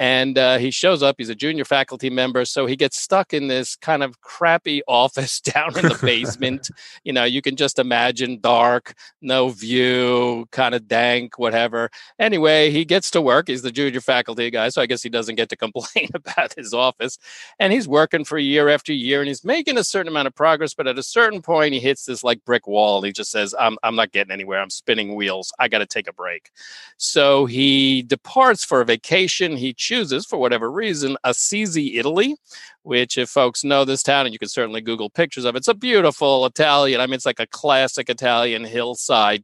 And 0.00 0.38
uh, 0.38 0.56
he 0.56 0.70
shows 0.70 1.02
up. 1.02 1.16
He's 1.18 1.28
a 1.28 1.34
junior 1.34 1.66
faculty 1.66 2.08
member, 2.08 2.46
so 2.46 2.64
he 2.64 2.74
gets 2.74 2.98
stuck 2.98 3.34
in 3.34 3.48
this 3.48 3.76
kind 3.76 4.02
of 4.02 4.22
crappy 4.22 4.80
office 4.88 5.42
down 5.42 5.78
in 5.78 5.88
the 5.88 5.98
basement. 6.00 6.70
you 7.04 7.12
know, 7.12 7.24
you 7.24 7.42
can 7.42 7.54
just 7.54 7.78
imagine 7.78 8.40
dark, 8.40 8.94
no 9.20 9.50
view, 9.50 10.48
kind 10.52 10.74
of 10.74 10.88
dank, 10.88 11.38
whatever. 11.38 11.90
Anyway, 12.18 12.70
he 12.70 12.86
gets 12.86 13.10
to 13.10 13.20
work. 13.20 13.48
He's 13.48 13.60
the 13.60 13.70
junior 13.70 14.00
faculty 14.00 14.50
guy, 14.50 14.70
so 14.70 14.80
I 14.80 14.86
guess 14.86 15.02
he 15.02 15.10
doesn't 15.10 15.34
get 15.34 15.50
to 15.50 15.56
complain 15.56 16.08
about 16.14 16.54
his 16.54 16.72
office. 16.72 17.18
And 17.58 17.70
he's 17.70 17.86
working 17.86 18.24
for 18.24 18.38
year 18.38 18.70
after 18.70 18.94
year, 18.94 19.20
and 19.20 19.28
he's 19.28 19.44
making 19.44 19.76
a 19.76 19.84
certain 19.84 20.08
amount 20.08 20.28
of 20.28 20.34
progress. 20.34 20.72
But 20.72 20.86
at 20.86 20.98
a 20.98 21.02
certain 21.02 21.42
point, 21.42 21.74
he 21.74 21.78
hits 21.78 22.06
this 22.06 22.24
like 22.24 22.42
brick 22.46 22.66
wall. 22.66 22.96
And 22.96 23.06
he 23.06 23.12
just 23.12 23.30
says, 23.30 23.54
"I'm 23.60 23.76
I'm 23.82 23.96
not 23.96 24.12
getting 24.12 24.32
anywhere. 24.32 24.62
I'm 24.62 24.70
spinning 24.70 25.14
wheels. 25.14 25.52
I 25.58 25.68
got 25.68 25.80
to 25.80 25.86
take 25.86 26.08
a 26.08 26.12
break." 26.14 26.50
So 26.96 27.44
he 27.44 28.00
departs 28.00 28.64
for 28.64 28.80
a 28.80 28.86
vacation. 28.86 29.58
He 29.58 29.74
chooses, 29.90 30.24
for 30.24 30.38
whatever 30.38 30.70
reason, 30.70 31.16
Assisi, 31.24 31.98
Italy, 31.98 32.36
which, 32.82 33.18
if 33.18 33.28
folks 33.28 33.64
know 33.64 33.84
this 33.84 34.04
town, 34.04 34.24
and 34.24 34.32
you 34.32 34.38
can 34.38 34.48
certainly 34.48 34.80
Google 34.80 35.10
pictures 35.10 35.44
of 35.44 35.56
it, 35.56 35.58
it's 35.58 35.68
a 35.68 35.74
beautiful 35.74 36.46
Italian. 36.46 37.00
I 37.00 37.06
mean, 37.06 37.14
it's 37.14 37.26
like 37.26 37.40
a 37.40 37.46
classic 37.48 38.08
Italian 38.08 38.62
hillside 38.64 39.42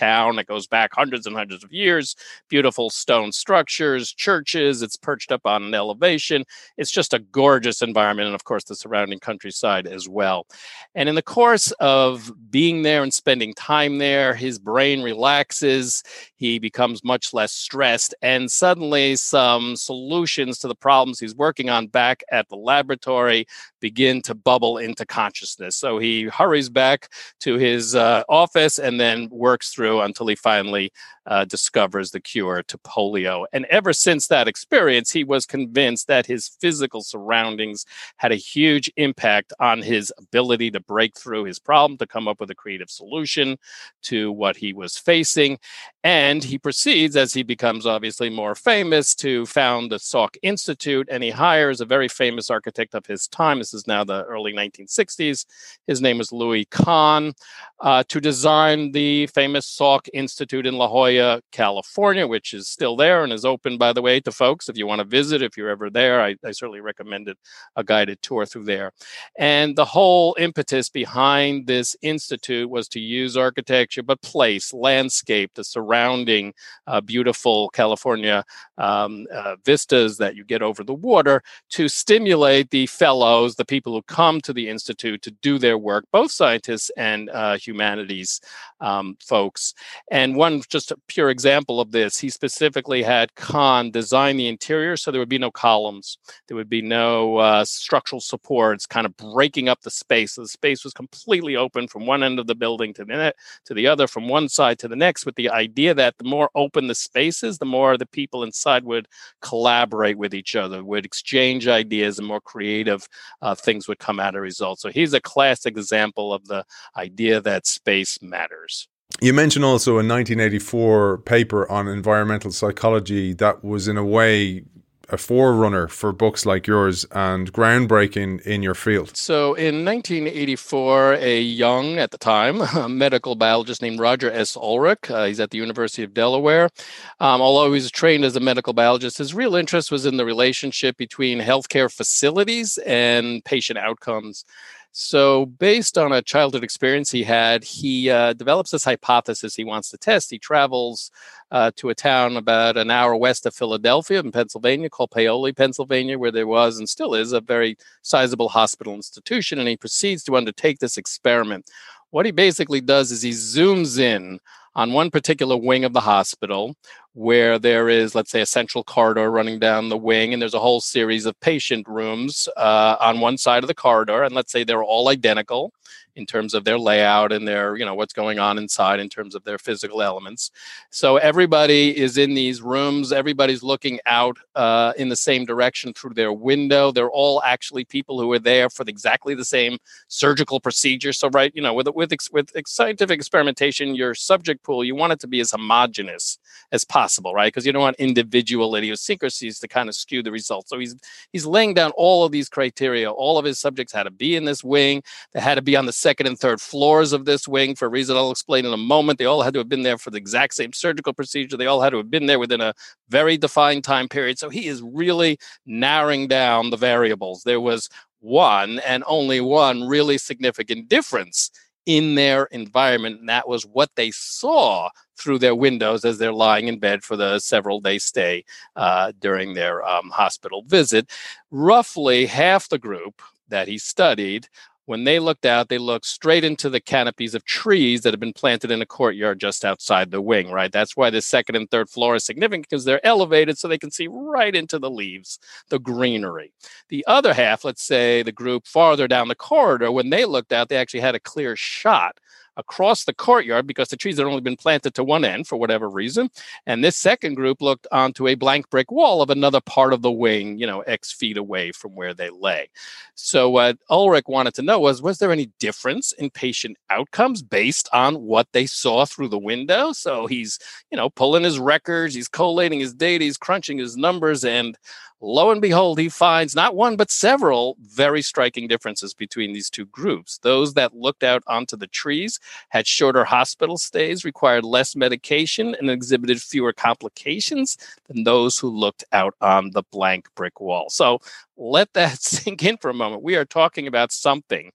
town 0.00 0.36
that 0.36 0.46
goes 0.46 0.66
back 0.66 0.90
hundreds 0.94 1.26
and 1.26 1.36
hundreds 1.36 1.62
of 1.62 1.72
years. 1.72 2.16
Beautiful 2.48 2.90
stone 2.90 3.32
structures, 3.32 4.12
churches. 4.12 4.82
It's 4.82 4.96
perched 4.96 5.30
up 5.30 5.44
on 5.44 5.62
an 5.62 5.74
elevation. 5.74 6.44
It's 6.76 6.90
just 6.90 7.14
a 7.14 7.18
gorgeous 7.18 7.82
environment. 7.82 8.26
And 8.26 8.34
of 8.34 8.44
course, 8.44 8.64
the 8.64 8.74
surrounding 8.74 9.18
countryside 9.18 9.86
as 9.86 10.08
well. 10.08 10.46
And 10.94 11.08
in 11.08 11.14
the 11.14 11.22
course 11.22 11.70
of 11.80 12.32
being 12.50 12.82
there 12.82 13.02
and 13.02 13.12
spending 13.12 13.52
time 13.54 13.98
there, 13.98 14.34
his 14.34 14.58
brain 14.58 15.02
relaxes. 15.02 16.02
He 16.36 16.58
becomes 16.58 17.04
much 17.04 17.34
less 17.34 17.52
stressed. 17.52 18.14
And 18.22 18.50
suddenly, 18.50 19.16
some 19.16 19.76
solutions 19.76 20.58
to 20.58 20.68
the 20.68 20.74
problems 20.74 21.18
he's 21.20 21.34
working 21.34 21.68
on 21.68 21.88
back 21.88 22.22
at 22.32 22.48
the 22.48 22.56
laboratory 22.56 23.46
begin 23.80 24.22
to 24.22 24.34
bubble 24.34 24.78
into 24.78 25.04
consciousness. 25.04 25.76
So 25.76 25.98
he 25.98 26.24
hurries 26.24 26.68
back 26.68 27.08
to 27.40 27.56
his 27.56 27.94
uh, 27.94 28.22
office 28.28 28.78
and 28.78 29.00
then 29.00 29.28
works 29.30 29.72
through 29.72 29.89
until 29.98 30.28
he 30.28 30.36
finally 30.36 30.92
uh, 31.26 31.44
discovers 31.44 32.10
the 32.10 32.20
cure 32.20 32.62
to 32.64 32.78
polio. 32.78 33.44
And 33.52 33.64
ever 33.66 33.92
since 33.92 34.26
that 34.28 34.48
experience, 34.48 35.10
he 35.10 35.24
was 35.24 35.46
convinced 35.46 36.06
that 36.06 36.26
his 36.26 36.48
physical 36.60 37.02
surroundings 37.02 37.84
had 38.16 38.32
a 38.32 38.36
huge 38.36 38.90
impact 38.96 39.52
on 39.60 39.82
his 39.82 40.12
ability 40.18 40.70
to 40.72 40.80
break 40.80 41.16
through 41.16 41.44
his 41.44 41.58
problem, 41.58 41.98
to 41.98 42.06
come 42.06 42.28
up 42.28 42.40
with 42.40 42.50
a 42.50 42.54
creative 42.54 42.90
solution 42.90 43.56
to 44.02 44.32
what 44.32 44.56
he 44.56 44.72
was 44.72 44.96
facing. 44.96 45.58
And 46.02 46.42
he 46.42 46.58
proceeds, 46.58 47.16
as 47.16 47.34
he 47.34 47.42
becomes 47.42 47.86
obviously 47.86 48.30
more 48.30 48.54
famous, 48.54 49.14
to 49.16 49.44
found 49.46 49.92
the 49.92 49.96
Salk 49.96 50.36
Institute. 50.42 51.08
And 51.10 51.22
he 51.22 51.30
hires 51.30 51.80
a 51.80 51.84
very 51.84 52.08
famous 52.08 52.50
architect 52.50 52.94
of 52.94 53.06
his 53.06 53.28
time. 53.28 53.58
This 53.58 53.74
is 53.74 53.86
now 53.86 54.04
the 54.04 54.24
early 54.24 54.52
1960s. 54.52 55.44
His 55.86 56.00
name 56.00 56.20
is 56.20 56.32
Louis 56.32 56.64
Kahn, 56.66 57.34
uh, 57.80 58.02
to 58.08 58.20
design 58.20 58.92
the 58.92 59.26
famous 59.28 59.66
Salk 59.80 60.08
Institute 60.12 60.66
in 60.66 60.74
La 60.74 60.88
Jolla 60.88 61.40
California, 61.52 62.26
which 62.26 62.52
is 62.52 62.68
still 62.68 62.96
there 62.96 63.24
and 63.24 63.32
is 63.32 63.46
open, 63.46 63.78
by 63.78 63.94
the 63.94 64.02
way, 64.02 64.20
to 64.20 64.30
folks. 64.30 64.68
If 64.68 64.76
you 64.76 64.86
want 64.86 64.98
to 64.98 65.06
visit, 65.06 65.40
if 65.40 65.56
you're 65.56 65.70
ever 65.70 65.88
there, 65.88 66.20
I, 66.20 66.36
I 66.44 66.50
certainly 66.50 66.82
recommended 66.82 67.38
a 67.76 67.82
guided 67.82 68.20
tour 68.20 68.44
through 68.44 68.64
there. 68.64 68.92
And 69.38 69.76
the 69.76 69.86
whole 69.86 70.36
impetus 70.38 70.90
behind 70.90 71.66
this 71.66 71.96
institute 72.02 72.68
was 72.68 72.88
to 72.88 73.00
use 73.00 73.38
architecture, 73.38 74.02
but 74.02 74.20
place, 74.20 74.74
landscape, 74.74 75.52
the 75.54 75.64
surrounding 75.64 76.52
uh, 76.86 77.00
beautiful 77.00 77.70
California 77.70 78.44
um, 78.76 79.26
uh, 79.34 79.56
vistas 79.64 80.18
that 80.18 80.36
you 80.36 80.44
get 80.44 80.60
over 80.60 80.84
the 80.84 80.92
water 80.92 81.42
to 81.70 81.88
stimulate 81.88 82.70
the 82.70 82.86
fellows, 82.86 83.54
the 83.54 83.64
people 83.64 83.94
who 83.94 84.02
come 84.02 84.42
to 84.42 84.52
the 84.52 84.68
institute 84.68 85.22
to 85.22 85.30
do 85.40 85.58
their 85.58 85.78
work, 85.78 86.04
both 86.12 86.30
scientists 86.30 86.90
and 86.98 87.30
uh, 87.30 87.56
humanities 87.56 88.42
um, 88.80 89.16
folks. 89.24 89.69
And 90.10 90.36
one 90.36 90.62
just 90.68 90.90
a 90.90 90.96
pure 91.08 91.30
example 91.30 91.80
of 91.80 91.92
this, 91.92 92.18
he 92.18 92.30
specifically 92.30 93.02
had 93.02 93.34
Kahn 93.34 93.90
design 93.90 94.36
the 94.36 94.48
interior 94.48 94.96
so 94.96 95.10
there 95.10 95.20
would 95.20 95.28
be 95.28 95.38
no 95.38 95.50
columns, 95.50 96.18
there 96.48 96.56
would 96.56 96.68
be 96.68 96.82
no 96.82 97.36
uh, 97.38 97.64
structural 97.64 98.20
supports, 98.20 98.86
kind 98.86 99.06
of 99.06 99.16
breaking 99.16 99.68
up 99.68 99.80
the 99.82 99.90
space. 99.90 100.34
So 100.34 100.42
the 100.42 100.48
space 100.48 100.84
was 100.84 100.92
completely 100.92 101.56
open 101.56 101.88
from 101.88 102.06
one 102.06 102.22
end 102.22 102.38
of 102.38 102.46
the 102.46 102.54
building 102.54 102.92
to 102.94 103.04
the 103.04 103.34
to 103.66 103.74
the 103.74 103.86
other, 103.86 104.06
from 104.06 104.28
one 104.28 104.48
side 104.48 104.78
to 104.80 104.88
the 104.88 104.96
next, 104.96 105.26
with 105.26 105.36
the 105.36 105.50
idea 105.50 105.94
that 105.94 106.18
the 106.18 106.24
more 106.24 106.50
open 106.54 106.86
the 106.86 106.94
space 106.94 107.42
is, 107.42 107.58
the 107.58 107.64
more 107.64 107.96
the 107.96 108.06
people 108.06 108.44
inside 108.44 108.84
would 108.84 109.08
collaborate 109.40 110.18
with 110.18 110.34
each 110.34 110.56
other, 110.56 110.84
would 110.84 111.06
exchange 111.06 111.68
ideas, 111.68 112.18
and 112.18 112.28
more 112.28 112.40
creative 112.40 113.06
uh, 113.42 113.54
things 113.54 113.88
would 113.88 113.98
come 113.98 114.20
out 114.20 114.34
of 114.34 114.42
results. 114.42 114.82
So 114.82 114.90
he's 114.90 115.14
a 115.14 115.20
classic 115.20 115.76
example 115.76 116.32
of 116.32 116.46
the 116.46 116.64
idea 116.96 117.40
that 117.40 117.66
space 117.66 118.18
matters. 118.22 118.89
You 119.20 119.34
mentioned 119.34 119.64
also 119.64 119.92
a 119.92 120.06
1984 120.06 121.18
paper 121.18 121.70
on 121.70 121.88
environmental 121.88 122.52
psychology 122.52 123.34
that 123.34 123.62
was, 123.62 123.86
in 123.86 123.98
a 123.98 124.04
way, 124.04 124.64
a 125.10 125.18
forerunner 125.18 125.88
for 125.88 126.12
books 126.12 126.46
like 126.46 126.66
yours 126.66 127.04
and 127.10 127.52
groundbreaking 127.52 128.40
in 128.42 128.62
your 128.62 128.74
field. 128.74 129.16
So, 129.16 129.54
in 129.54 129.84
1984, 129.84 131.14
a 131.14 131.40
young, 131.40 131.98
at 131.98 132.12
the 132.12 132.18
time, 132.18 132.62
medical 132.98 133.34
biologist 133.34 133.82
named 133.82 133.98
Roger 133.98 134.30
S. 134.30 134.56
Ulrich, 134.56 135.10
uh, 135.10 135.24
he's 135.24 135.40
at 135.40 135.50
the 135.50 135.58
University 135.58 136.02
of 136.02 136.14
Delaware. 136.14 136.70
Um, 137.18 137.40
although 137.40 137.66
he 137.66 137.72
was 137.72 137.90
trained 137.90 138.24
as 138.24 138.36
a 138.36 138.40
medical 138.40 138.72
biologist, 138.72 139.18
his 139.18 139.34
real 139.34 139.56
interest 139.56 139.90
was 139.90 140.06
in 140.06 140.16
the 140.16 140.24
relationship 140.24 140.96
between 140.96 141.40
healthcare 141.40 141.92
facilities 141.92 142.78
and 142.86 143.44
patient 143.44 143.78
outcomes. 143.78 144.44
So, 144.92 145.46
based 145.46 145.96
on 145.96 146.10
a 146.12 146.20
childhood 146.20 146.64
experience 146.64 147.12
he 147.12 147.22
had, 147.22 147.62
he 147.62 148.10
uh, 148.10 148.32
develops 148.32 148.72
this 148.72 148.84
hypothesis 148.84 149.54
he 149.54 149.62
wants 149.62 149.88
to 149.90 149.98
test. 149.98 150.30
He 150.30 150.38
travels 150.38 151.12
uh, 151.52 151.70
to 151.76 151.90
a 151.90 151.94
town 151.94 152.36
about 152.36 152.76
an 152.76 152.90
hour 152.90 153.14
west 153.14 153.46
of 153.46 153.54
Philadelphia 153.54 154.18
in 154.18 154.32
Pennsylvania 154.32 154.90
called 154.90 155.12
Paoli, 155.12 155.52
Pennsylvania, 155.52 156.18
where 156.18 156.32
there 156.32 156.46
was 156.46 156.78
and 156.78 156.88
still 156.88 157.14
is 157.14 157.32
a 157.32 157.40
very 157.40 157.76
sizable 158.02 158.48
hospital 158.48 158.94
institution. 158.94 159.60
And 159.60 159.68
he 159.68 159.76
proceeds 159.76 160.24
to 160.24 160.36
undertake 160.36 160.80
this 160.80 160.96
experiment. 160.96 161.70
What 162.10 162.26
he 162.26 162.32
basically 162.32 162.80
does 162.80 163.12
is 163.12 163.22
he 163.22 163.30
zooms 163.30 163.98
in 164.00 164.40
on 164.74 164.92
one 164.92 165.10
particular 165.10 165.56
wing 165.56 165.84
of 165.84 165.92
the 165.92 166.00
hospital 166.00 166.74
where 167.12 167.58
there 167.58 167.88
is, 167.88 168.14
let's 168.14 168.30
say, 168.30 168.40
a 168.40 168.46
central 168.46 168.84
corridor 168.84 169.30
running 169.30 169.58
down 169.58 169.88
the 169.88 169.96
wing, 169.96 170.32
and 170.32 170.40
there's 170.40 170.54
a 170.54 170.60
whole 170.60 170.80
series 170.80 171.26
of 171.26 171.38
patient 171.40 171.86
rooms 171.88 172.48
uh, 172.56 172.96
on 173.00 173.20
one 173.20 173.36
side 173.36 173.64
of 173.64 173.68
the 173.68 173.74
corridor, 173.74 174.22
and 174.22 174.34
let's 174.34 174.52
say 174.52 174.64
they're 174.64 174.84
all 174.84 175.08
identical 175.08 175.72
in 176.16 176.26
terms 176.26 176.54
of 176.54 176.64
their 176.64 176.78
layout 176.78 177.32
and 177.32 177.46
their, 177.46 177.76
you 177.76 177.84
know, 177.84 177.94
what's 177.94 178.12
going 178.12 178.38
on 178.38 178.58
inside 178.58 179.00
in 179.00 179.08
terms 179.08 179.34
of 179.34 179.44
their 179.44 179.58
physical 179.58 180.02
elements. 180.02 180.50
So 180.90 181.16
everybody 181.16 181.96
is 181.96 182.18
in 182.18 182.34
these 182.34 182.60
rooms. 182.60 183.12
Everybody's 183.12 183.62
looking 183.62 184.00
out 184.06 184.36
uh, 184.54 184.92
in 184.98 185.08
the 185.08 185.16
same 185.16 185.44
direction 185.44 185.92
through 185.92 186.14
their 186.14 186.32
window. 186.32 186.90
They're 186.90 187.10
all 187.10 187.42
actually 187.44 187.84
people 187.84 188.20
who 188.20 188.30
are 188.32 188.38
there 188.38 188.68
for 188.68 188.84
exactly 188.86 189.34
the 189.34 189.44
same 189.44 189.78
surgical 190.08 190.60
procedure. 190.60 191.12
So, 191.12 191.28
right, 191.30 191.52
you 191.54 191.62
know, 191.62 191.74
with 191.74 191.88
with 191.94 192.12
with 192.32 192.50
scientific 192.66 193.18
experimentation, 193.18 193.94
your 193.94 194.14
subject 194.14 194.62
pool 194.62 194.84
you 194.84 194.94
want 194.94 195.12
it 195.12 195.20
to 195.20 195.28
be 195.28 195.40
as 195.40 195.52
homogenous 195.52 196.38
as 196.72 196.84
possible, 196.84 197.34
right? 197.34 197.48
Because 197.48 197.66
you 197.66 197.72
don't 197.72 197.82
want 197.82 197.96
individual 197.96 198.76
idiosyncrasies 198.76 199.58
to 199.58 199.68
kind 199.68 199.88
of 199.88 199.94
skew 199.94 200.22
the 200.22 200.30
results. 200.30 200.70
So 200.70 200.78
he's 200.78 200.94
he's 201.32 201.46
laying 201.46 201.74
down 201.74 201.92
all 201.96 202.24
of 202.24 202.32
these 202.32 202.48
criteria. 202.48 203.10
All 203.10 203.38
of 203.38 203.44
his 203.44 203.58
subjects 203.58 203.92
had 203.92 204.04
to 204.04 204.10
be 204.10 204.36
in 204.36 204.44
this 204.44 204.62
wing. 204.62 205.02
They 205.32 205.40
had 205.40 205.56
to 205.56 205.62
be 205.62 205.76
on 205.76 205.86
the 205.86 205.92
second 205.92 206.26
and 206.26 206.38
third 206.38 206.60
floors 206.60 207.12
of 207.12 207.24
this 207.24 207.48
wing 207.48 207.74
for 207.74 207.86
a 207.86 207.90
reason 207.90 208.16
I'll 208.16 208.30
explain 208.30 208.66
in 208.66 208.72
a 208.72 208.78
moment. 208.78 209.18
They 209.18 209.24
all 209.24 209.42
had 209.42 209.54
to 209.54 209.60
have 209.60 209.68
been 209.68 209.82
there 209.82 209.98
for 209.98 210.10
the 210.10 210.18
exact 210.18 210.54
same 210.54 210.72
surgical 210.72 211.12
procedure. 211.12 211.56
They 211.56 211.66
all 211.66 211.80
had 211.80 211.90
to 211.90 211.98
have 211.98 212.10
been 212.10 212.26
there 212.26 212.38
within 212.38 212.60
a 212.60 212.74
very 213.08 213.36
defined 213.36 213.84
time 213.84 214.08
period. 214.08 214.38
So 214.38 214.48
he 214.48 214.66
is 214.68 214.82
really 214.82 215.38
narrowing 215.66 216.28
down 216.28 216.70
the 216.70 216.76
variables. 216.76 217.42
There 217.42 217.60
was 217.60 217.88
one 218.20 218.80
and 218.80 219.02
only 219.06 219.40
one 219.40 219.88
really 219.88 220.18
significant 220.18 220.88
difference 220.88 221.50
in 221.86 222.14
their 222.14 222.44
environment. 222.46 223.20
And 223.20 223.28
that 223.28 223.48
was 223.48 223.64
what 223.64 223.90
they 223.96 224.10
saw 224.10 224.90
through 225.16 225.38
their 225.38 225.54
windows 225.54 226.04
as 226.04 226.18
they're 226.18 226.32
lying 226.32 226.68
in 226.68 226.78
bed 226.78 227.02
for 227.02 227.16
the 227.16 227.38
several 227.38 227.80
day 227.80 227.98
stay 227.98 228.44
uh, 228.76 229.12
during 229.20 229.54
their 229.54 229.86
um, 229.86 230.10
hospital 230.10 230.62
visit. 230.66 231.10
Roughly 231.50 232.26
half 232.26 232.68
the 232.68 232.78
group 232.78 233.22
that 233.48 233.68
he 233.68 233.78
studied 233.78 234.48
when 234.90 235.04
they 235.04 235.20
looked 235.20 235.46
out, 235.46 235.68
they 235.68 235.78
looked 235.78 236.04
straight 236.04 236.42
into 236.42 236.68
the 236.68 236.80
canopies 236.80 237.36
of 237.36 237.44
trees 237.44 238.00
that 238.00 238.12
have 238.12 238.18
been 238.18 238.32
planted 238.32 238.72
in 238.72 238.82
a 238.82 238.86
courtyard 238.86 239.38
just 239.38 239.64
outside 239.64 240.10
the 240.10 240.20
wing, 240.20 240.50
right? 240.50 240.72
That's 240.72 240.96
why 240.96 241.10
the 241.10 241.22
second 241.22 241.54
and 241.54 241.70
third 241.70 241.88
floor 241.88 242.16
is 242.16 242.24
significant 242.24 242.68
because 242.68 242.84
they're 242.84 243.06
elevated 243.06 243.56
so 243.56 243.68
they 243.68 243.78
can 243.78 243.92
see 243.92 244.08
right 244.10 244.52
into 244.52 244.80
the 244.80 244.90
leaves, 244.90 245.38
the 245.68 245.78
greenery. 245.78 246.52
The 246.88 247.04
other 247.06 247.34
half, 247.34 247.64
let's 247.64 247.84
say 247.84 248.24
the 248.24 248.32
group 248.32 248.66
farther 248.66 249.06
down 249.06 249.28
the 249.28 249.36
corridor, 249.36 249.92
when 249.92 250.10
they 250.10 250.24
looked 250.24 250.52
out, 250.52 250.68
they 250.68 250.76
actually 250.76 251.00
had 251.02 251.14
a 251.14 251.20
clear 251.20 251.54
shot 251.54 252.18
across 252.60 253.04
the 253.04 253.14
courtyard 253.14 253.66
because 253.66 253.88
the 253.88 253.96
trees 253.96 254.18
had 254.18 254.26
only 254.26 254.40
been 254.40 254.56
planted 254.56 254.94
to 254.94 255.02
one 255.02 255.24
end 255.24 255.48
for 255.48 255.56
whatever 255.56 255.88
reason. 255.88 256.30
And 256.66 256.84
this 256.84 256.96
second 256.96 257.34
group 257.34 257.60
looked 257.60 257.88
onto 257.90 258.28
a 258.28 258.36
blank 258.36 258.70
brick 258.70 258.92
wall 258.92 259.22
of 259.22 259.30
another 259.30 259.60
part 259.60 259.92
of 259.92 260.02
the 260.02 260.12
wing, 260.12 260.58
you 260.58 260.66
know, 260.66 260.80
X 260.82 261.12
feet 261.12 261.36
away 261.36 261.72
from 261.72 261.96
where 261.96 262.14
they 262.14 262.30
lay. 262.30 262.70
So 263.14 263.50
what 263.50 263.78
Ulrich 263.90 264.28
wanted 264.28 264.54
to 264.54 264.62
know 264.62 264.78
was, 264.78 265.02
was 265.02 265.18
there 265.18 265.32
any 265.32 265.50
difference 265.58 266.12
in 266.12 266.30
patient 266.30 266.76
outcomes 266.90 267.42
based 267.42 267.88
on 267.92 268.22
what 268.22 268.46
they 268.52 268.66
saw 268.66 269.04
through 269.04 269.28
the 269.28 269.38
window? 269.38 269.92
So 269.92 270.26
he's, 270.26 270.58
you 270.90 270.96
know, 270.96 271.10
pulling 271.10 271.42
his 271.42 271.58
records, 271.58 272.14
he's 272.14 272.28
collating 272.28 272.80
his 272.80 272.94
data, 272.94 273.24
he's 273.24 273.36
crunching 273.36 273.78
his 273.78 273.96
numbers, 273.96 274.44
and 274.44 274.78
lo 275.20 275.50
and 275.50 275.60
behold, 275.60 275.98
he 275.98 276.08
finds 276.08 276.54
not 276.54 276.74
one, 276.74 276.96
but 276.96 277.10
several 277.10 277.76
very 277.80 278.22
striking 278.22 278.68
differences 278.68 279.14
between 279.14 279.52
these 279.52 279.70
two 279.70 279.86
groups. 279.86 280.38
Those 280.42 280.74
that 280.74 280.94
looked 280.94 281.22
out 281.22 281.42
onto 281.46 281.76
the 281.76 281.86
trees 281.86 282.38
had 282.70 282.86
shorter 282.86 283.24
hospital 283.24 283.78
stays, 283.78 284.24
required 284.24 284.64
less 284.64 284.96
medication, 284.96 285.74
and 285.78 285.90
exhibited 285.90 286.40
fewer 286.40 286.72
complications 286.72 287.76
than 288.08 288.24
those 288.24 288.58
who 288.58 288.68
looked 288.68 289.04
out 289.12 289.34
on 289.40 289.70
the 289.72 289.82
blank 289.90 290.28
brick 290.34 290.60
wall. 290.60 290.88
So 290.90 291.20
let 291.56 291.92
that 291.94 292.18
sink 292.22 292.64
in 292.64 292.76
for 292.78 292.90
a 292.90 292.94
moment. 292.94 293.22
We 293.22 293.36
are 293.36 293.44
talking 293.44 293.86
about 293.86 294.12
something 294.12 294.72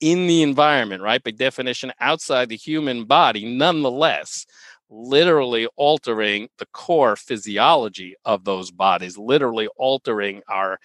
in 0.00 0.26
the 0.26 0.42
environment, 0.42 1.02
right? 1.02 1.22
By 1.22 1.32
definition, 1.32 1.92
outside 2.00 2.48
the 2.48 2.56
human 2.56 3.04
body, 3.04 3.44
nonetheless 3.44 4.46
literally 4.90 5.68
altering 5.76 6.48
the 6.58 6.66
core 6.66 7.16
physiology 7.16 8.14
of 8.24 8.44
those 8.44 8.70
bodies, 8.70 9.18
literally 9.18 9.68
altering 9.76 10.42
our 10.48 10.78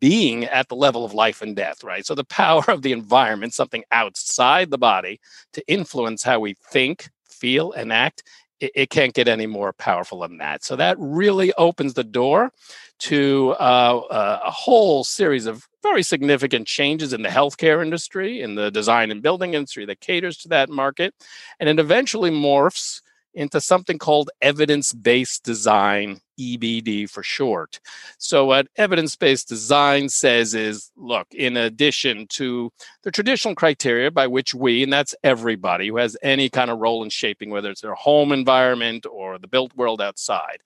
being 0.00 0.44
at 0.44 0.68
the 0.68 0.74
level 0.74 1.04
of 1.04 1.12
life 1.12 1.42
and 1.42 1.54
death, 1.54 1.84
right? 1.84 2.06
So 2.06 2.14
the 2.14 2.24
power 2.42 2.64
of 2.68 2.82
the 2.82 2.92
environment, 2.92 3.54
something 3.54 3.84
outside 3.92 4.70
the 4.70 4.78
body 4.78 5.20
to 5.52 5.62
influence 5.68 6.22
how 6.22 6.40
we 6.40 6.54
think, 6.70 7.10
feel, 7.28 7.72
and 7.72 7.92
act, 7.92 8.22
it, 8.60 8.72
it 8.74 8.90
can't 8.90 9.14
get 9.14 9.28
any 9.28 9.46
more 9.46 9.72
powerful 9.72 10.20
than 10.20 10.38
that. 10.38 10.64
So 10.64 10.76
that 10.76 10.96
really 10.98 11.52
opens 11.54 11.94
the 11.94 12.04
door 12.04 12.52
to 13.00 13.56
uh, 13.58 13.98
uh 14.10 14.40
a 14.44 14.50
whole 14.50 15.04
series 15.04 15.46
of 15.46 15.66
very 15.82 16.02
significant 16.02 16.66
changes 16.66 17.14
in 17.14 17.22
the 17.22 17.30
healthcare 17.30 17.82
industry, 17.82 18.42
in 18.42 18.54
the 18.54 18.70
design 18.70 19.10
and 19.10 19.22
building 19.22 19.54
industry 19.54 19.86
that 19.86 20.00
caters 20.00 20.36
to 20.38 20.48
that 20.48 20.68
market. 20.68 21.14
And 21.58 21.68
it 21.68 21.78
eventually 21.78 22.30
morphs 22.30 23.00
into 23.34 23.60
something 23.60 23.98
called 23.98 24.30
evidence 24.40 24.92
based 24.92 25.44
design, 25.44 26.20
EBD 26.40 27.08
for 27.10 27.22
short. 27.22 27.80
So, 28.18 28.46
what 28.46 28.68
evidence 28.76 29.16
based 29.16 29.48
design 29.48 30.08
says 30.08 30.54
is 30.54 30.90
look, 30.96 31.26
in 31.32 31.56
addition 31.56 32.26
to 32.28 32.72
the 33.02 33.10
traditional 33.10 33.54
criteria 33.54 34.10
by 34.10 34.26
which 34.26 34.54
we, 34.54 34.82
and 34.82 34.92
that's 34.92 35.14
everybody 35.22 35.88
who 35.88 35.96
has 35.98 36.16
any 36.22 36.48
kind 36.48 36.70
of 36.70 36.78
role 36.78 37.02
in 37.02 37.10
shaping, 37.10 37.50
whether 37.50 37.70
it's 37.70 37.80
their 37.82 37.94
home 37.94 38.32
environment 38.32 39.06
or 39.10 39.38
the 39.38 39.48
built 39.48 39.74
world 39.76 40.00
outside, 40.00 40.58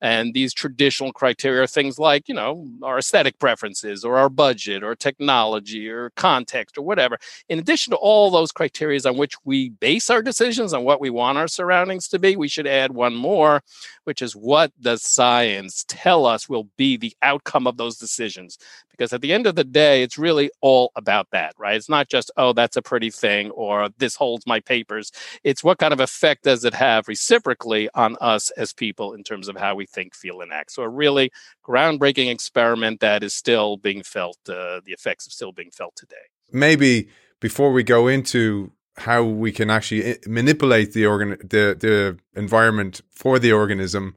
and 0.00 0.32
these 0.32 0.54
traditional 0.54 1.12
criteria 1.12 1.62
are 1.62 1.66
things 1.66 1.98
like, 1.98 2.28
you 2.28 2.34
know, 2.34 2.66
our 2.82 2.98
aesthetic 2.98 3.38
preferences 3.38 4.04
or 4.04 4.16
our 4.16 4.30
budget 4.30 4.82
or 4.82 4.94
technology 4.94 5.88
or 5.88 6.10
context 6.10 6.78
or 6.78 6.82
whatever. 6.82 7.18
In 7.48 7.58
addition 7.58 7.90
to 7.90 7.96
all 7.96 8.30
those 8.30 8.50
criteria 8.50 8.90
on 9.04 9.16
which 9.16 9.34
we 9.44 9.68
base 9.68 10.10
our 10.10 10.22
decisions 10.22 10.72
on 10.72 10.84
what 10.84 11.00
we 11.00 11.10
want 11.10 11.38
our 11.38 11.48
surroundings 11.48 12.08
to 12.08 12.18
be, 12.18 12.34
we 12.34 12.48
should 12.48 12.66
add 12.66 12.92
one 12.92 13.14
more, 13.14 13.62
which 14.04 14.22
is 14.22 14.34
what 14.34 14.72
does 14.80 15.02
science 15.20 15.84
tell 15.86 16.24
us 16.24 16.48
will 16.48 16.66
be 16.78 16.96
the 16.96 17.14
outcome 17.20 17.66
of 17.66 17.76
those 17.76 17.98
decisions? 17.98 18.56
Because 18.90 19.12
at 19.12 19.20
the 19.20 19.34
end 19.34 19.46
of 19.46 19.54
the 19.54 19.64
day, 19.64 20.02
it's 20.02 20.16
really 20.16 20.50
all 20.62 20.92
about 20.96 21.26
that, 21.32 21.52
right? 21.58 21.76
It's 21.76 21.90
not 21.90 22.08
just, 22.08 22.30
oh, 22.38 22.54
that's 22.54 22.78
a 22.78 22.80
pretty 22.80 23.10
thing 23.10 23.50
or 23.50 23.90
this 23.98 24.16
holds 24.16 24.46
my 24.46 24.60
papers. 24.60 25.12
It's 25.44 25.62
what 25.62 25.76
kind 25.76 25.92
of 25.92 26.00
effect 26.00 26.44
does 26.44 26.64
it 26.64 26.72
have 26.72 27.06
reciprocally 27.06 27.90
on 27.94 28.16
us 28.22 28.50
as 28.52 28.72
people 28.72 29.12
in 29.12 29.22
terms 29.22 29.48
of 29.48 29.56
how 29.56 29.74
we 29.74 29.84
think, 29.84 30.14
feel, 30.14 30.40
and 30.40 30.54
act. 30.54 30.72
So 30.72 30.84
a 30.84 30.88
really 30.88 31.30
groundbreaking 31.68 32.30
experiment 32.30 33.00
that 33.00 33.22
is 33.22 33.34
still 33.34 33.76
being 33.76 34.02
felt, 34.02 34.38
uh, 34.48 34.80
the 34.86 34.92
effects 34.92 35.26
are 35.26 35.32
still 35.32 35.52
being 35.52 35.70
felt 35.70 35.96
today. 35.96 36.16
Maybe 36.50 37.10
before 37.40 37.72
we 37.72 37.82
go 37.82 38.08
into 38.08 38.72
how 38.96 39.22
we 39.22 39.52
can 39.52 39.68
actually 39.68 40.04
eh, 40.04 40.16
manipulate 40.26 40.92
the 40.94 41.04
organ 41.06 41.30
the 41.40 41.76
the 41.78 42.18
environment 42.34 43.02
for 43.10 43.38
the 43.38 43.52
organism 43.52 44.14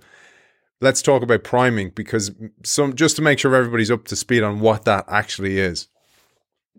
let's 0.84 1.02
talk 1.02 1.24
about 1.24 1.44
priming 1.44 1.90
because 1.90 2.32
some 2.64 2.96
just 2.96 3.16
to 3.16 3.22
make 3.22 3.40
sure 3.40 3.56
everybody's 3.56 3.90
up 3.90 4.06
to 4.06 4.16
speed 4.16 4.44
on 4.44 4.60
what 4.60 4.86
that 4.86 5.06
actually 5.08 5.58
is 5.58 5.88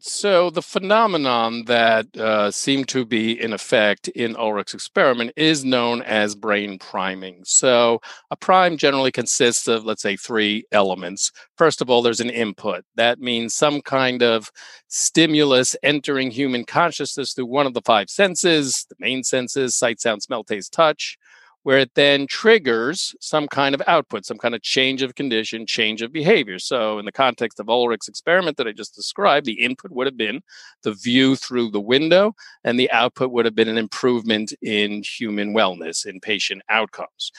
so 0.01 0.51
the 0.51 0.61
phenomenon 0.61 1.65
that 1.65 2.15
uh, 2.17 2.51
seemed 2.51 2.89
to 2.89 3.07
be 3.07 3.41
in 3.41 3.53
effect 3.53 4.09
in 4.09 4.37
Ulrich's 4.37 4.75
experiment 4.75 5.33
is 5.37 5.65
known 5.65 6.03
as 6.03 6.35
brain 6.35 6.79
priming. 6.79 7.43
So 7.45 8.01
a 8.31 8.37
prime 8.37 8.77
generally 8.77 9.13
consists 9.13 9.67
of, 9.67 9.85
let's 9.85 10.03
say, 10.03 10.17
three 10.17 10.65
elements. 10.73 11.31
First 11.57 11.81
of 11.81 11.89
all, 11.89 12.03
there's 12.03 12.21
an 12.21 12.29
input. 12.29 12.85
That 12.97 13.21
means 13.21 13.55
some 13.55 13.81
kind 13.81 14.23
of 14.23 14.51
stimulus 14.89 15.75
entering 15.83 16.31
human 16.31 16.65
consciousness 16.65 17.33
through 17.33 17.47
one 17.47 17.67
of 17.67 17.73
the 17.73 17.83
five 17.83 18.11
senses, 18.11 18.87
the 18.91 18.97
main 18.99 19.23
senses, 19.23 19.77
sight, 19.77 20.01
sound, 20.01 20.23
smell, 20.23 20.45
taste, 20.45 20.73
touch 20.73 21.17
where 21.65 21.79
it 21.79 21.91
then 21.95 22.27
triggers 22.27 23.15
some 23.21 23.49
kind 23.49 23.75
of 23.75 23.83
output, 23.87 24.25
some 24.25 24.39
kind 24.39 24.55
of 24.55 24.63
change 24.63 25.03
of 25.03 25.15
condition, 25.15 25.67
change 25.67 26.03
of 26.03 26.13
behavior. 26.13 26.59
So, 26.59 26.99
in 26.99 27.07
the 27.07 27.13
context 27.13 27.59
of 27.59 27.69
Ulrich's 27.69 28.07
experiment 28.09 28.57
that 28.59 28.69
I 28.69 28.73
just 28.73 28.95
described, 28.95 29.47
the 29.47 29.61
input 29.65 29.91
would 29.91 30.07
have 30.07 30.17
been 30.17 30.43
the 30.83 30.93
view 30.93 31.37
through 31.37 31.71
the 31.71 31.81
window, 31.81 32.35
and 32.63 32.79
the 32.79 32.91
output 32.91 33.33
would 33.33 33.47
have 33.47 33.55
been 33.55 33.69
an 33.69 33.79
improvement 33.79 34.53
in 34.63 35.03
human 35.03 35.55
wellness, 35.55 36.07
in 36.07 36.21
patient 36.21 36.63
outcomes. 36.69 37.33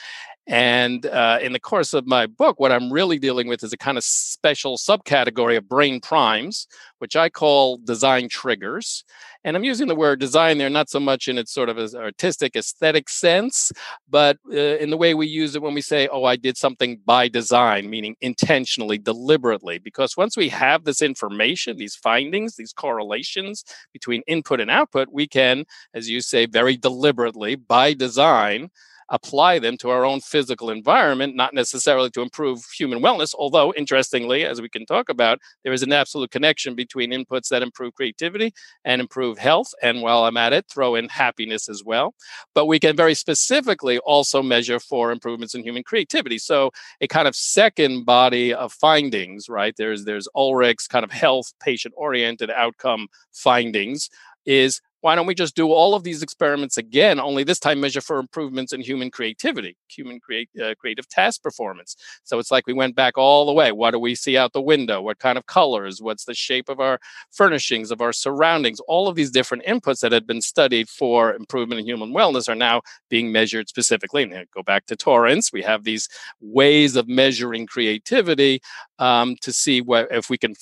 And 0.47 1.07
uh, 1.07 1.39
in 1.41 1.53
the 1.53 1.59
course 1.59 1.93
of 1.93 2.05
my 2.05 2.27
book, 2.27 2.59
what 2.59 2.71
I'm 2.71 2.93
really 2.93 3.17
dealing 3.17 3.47
with 3.47 3.63
is 3.63 3.73
a 3.73 3.77
kind 3.77 3.97
of 3.97 4.03
special 4.03 4.77
subcategory 4.77 5.57
of 5.57 5.67
brain 5.67 5.99
primes, 5.99 6.67
which 6.99 7.15
I 7.15 7.29
call 7.29 7.77
design 7.77 8.29
triggers. 8.29 9.03
And 9.43 9.55
I'm 9.55 9.63
using 9.63 9.87
the 9.87 9.95
word 9.95 10.19
design 10.19 10.57
there 10.59 10.69
not 10.69 10.89
so 10.89 10.99
much 10.99 11.27
in 11.27 11.39
its 11.39 11.51
sort 11.51 11.69
of 11.69 11.77
artistic 11.95 12.55
aesthetic 12.55 13.09
sense, 13.09 13.71
but 14.07 14.37
uh, 14.51 14.55
in 14.55 14.91
the 14.91 14.97
way 14.97 15.15
we 15.15 15.27
use 15.27 15.55
it 15.55 15.63
when 15.63 15.73
we 15.73 15.81
say, 15.81 16.07
oh, 16.11 16.25
I 16.25 16.35
did 16.35 16.57
something 16.57 16.99
by 17.05 17.27
design, 17.27 17.89
meaning 17.89 18.15
intentionally, 18.21 18.99
deliberately. 18.99 19.79
Because 19.79 20.15
once 20.15 20.37
we 20.37 20.49
have 20.49 20.83
this 20.83 21.01
information, 21.01 21.77
these 21.77 21.95
findings, 21.95 22.55
these 22.55 22.73
correlations 22.73 23.63
between 23.93 24.21
input 24.27 24.59
and 24.59 24.69
output, 24.69 25.09
we 25.11 25.27
can, 25.27 25.65
as 25.95 26.07
you 26.07 26.21
say, 26.21 26.45
very 26.45 26.77
deliberately, 26.77 27.55
by 27.55 27.93
design, 27.93 28.69
apply 29.09 29.59
them 29.59 29.77
to 29.77 29.89
our 29.89 30.05
own 30.05 30.19
physical 30.19 30.69
environment, 30.69 31.35
not 31.35 31.53
necessarily 31.53 32.09
to 32.11 32.21
improve 32.21 32.63
human 32.77 33.01
wellness. 33.01 33.33
Although, 33.37 33.73
interestingly, 33.73 34.45
as 34.45 34.61
we 34.61 34.69
can 34.69 34.85
talk 34.85 35.09
about, 35.09 35.39
there 35.63 35.73
is 35.73 35.83
an 35.83 35.93
absolute 35.93 36.31
connection 36.31 36.75
between 36.75 37.11
inputs 37.11 37.49
that 37.49 37.61
improve 37.61 37.93
creativity 37.93 38.53
and 38.83 39.01
improve 39.01 39.37
health. 39.37 39.67
And 39.81 40.01
while 40.01 40.25
I'm 40.25 40.37
at 40.37 40.53
it, 40.53 40.65
throw 40.71 40.95
in 40.95 41.09
happiness 41.09 41.69
as 41.69 41.83
well. 41.83 42.15
But 42.53 42.65
we 42.65 42.79
can 42.79 42.95
very 42.95 43.13
specifically 43.13 43.99
also 43.99 44.41
measure 44.41 44.79
for 44.79 45.11
improvements 45.11 45.55
in 45.55 45.63
human 45.63 45.83
creativity. 45.83 46.37
So, 46.37 46.71
a 47.01 47.07
kind 47.07 47.27
of 47.27 47.35
second 47.35 48.05
body 48.05 48.53
of 48.53 48.73
findings, 48.73 49.49
right? 49.49 49.75
There's 49.77 50.05
there's 50.05 50.27
Ulrich's 50.35 50.87
kind 50.87 51.03
of 51.03 51.11
health 51.11 51.53
patient 51.61 51.93
oriented 51.97 52.49
outcome 52.49 53.07
findings 53.31 54.09
is 54.45 54.79
why 55.01 55.15
don't 55.15 55.27
we 55.27 55.35
just 55.35 55.55
do 55.55 55.71
all 55.71 55.93
of 55.93 56.03
these 56.03 56.23
experiments 56.23 56.77
again, 56.77 57.19
only 57.19 57.43
this 57.43 57.59
time 57.59 57.79
measure 57.79 58.01
for 58.01 58.17
improvements 58.17 58.73
in 58.73 58.81
human 58.81 59.11
creativity, 59.11 59.77
human 59.87 60.19
create, 60.19 60.49
uh, 60.61 60.73
creative 60.79 61.07
task 61.07 61.43
performance? 61.43 61.95
So 62.23 62.39
it's 62.39 62.49
like 62.49 62.65
we 62.65 62.73
went 62.73 62.95
back 62.95 63.17
all 63.17 63.45
the 63.45 63.53
way. 63.53 63.71
What 63.71 63.91
do 63.91 63.99
we 63.99 64.15
see 64.15 64.35
out 64.35 64.53
the 64.53 64.61
window? 64.61 65.01
What 65.01 65.19
kind 65.19 65.37
of 65.37 65.45
colors? 65.45 66.01
What's 66.01 66.25
the 66.25 66.33
shape 66.33 66.69
of 66.69 66.79
our 66.79 66.99
furnishings, 67.31 67.91
of 67.91 68.01
our 68.01 68.13
surroundings? 68.13 68.79
All 68.87 69.07
of 69.07 69.15
these 69.15 69.29
different 69.29 69.65
inputs 69.65 69.99
that 69.99 70.11
had 70.11 70.25
been 70.25 70.41
studied 70.41 70.89
for 70.89 71.33
improvement 71.33 71.79
in 71.79 71.85
human 71.85 72.11
wellness 72.11 72.49
are 72.49 72.55
now 72.55 72.81
being 73.09 73.31
measured 73.31 73.69
specifically. 73.69 74.23
And 74.23 74.49
go 74.55 74.63
back 74.63 74.87
to 74.87 74.95
Torrance. 74.95 75.53
We 75.53 75.61
have 75.61 75.83
these 75.83 76.09
ways 76.41 76.95
of 76.95 77.07
measuring 77.07 77.67
creativity 77.67 78.61
um, 78.97 79.35
to 79.41 79.53
see 79.53 79.81
what, 79.81 80.07
if 80.11 80.29
we 80.29 80.37
can 80.37 80.55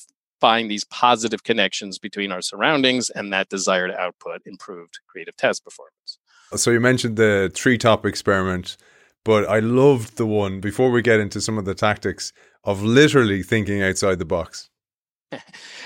find 0.44 0.70
these 0.70 0.84
positive 0.84 1.46
connections 1.46 1.98
between 1.98 2.30
our 2.30 2.42
surroundings 2.42 3.10
and 3.10 3.32
that 3.32 3.48
desired 3.48 3.92
output, 3.92 4.42
improved 4.46 5.00
creative 5.08 5.38
test 5.38 5.64
performance. 5.64 6.18
So 6.58 6.70
you 6.70 6.82
mentioned 6.82 7.16
the 7.16 7.50
treetop 7.56 8.06
experiment, 8.06 8.76
but 9.24 9.48
I 9.48 9.60
loved 9.60 10.18
the 10.18 10.26
one 10.26 10.60
before 10.60 10.92
we 10.92 11.02
get 11.02 11.22
into 11.22 11.40
some 11.40 11.58
of 11.58 11.64
the 11.64 11.74
tactics 11.74 12.34
of 12.66 12.84
literally 12.84 13.42
thinking 13.42 13.82
outside 13.82 14.20
the 14.20 14.26
box. 14.26 14.70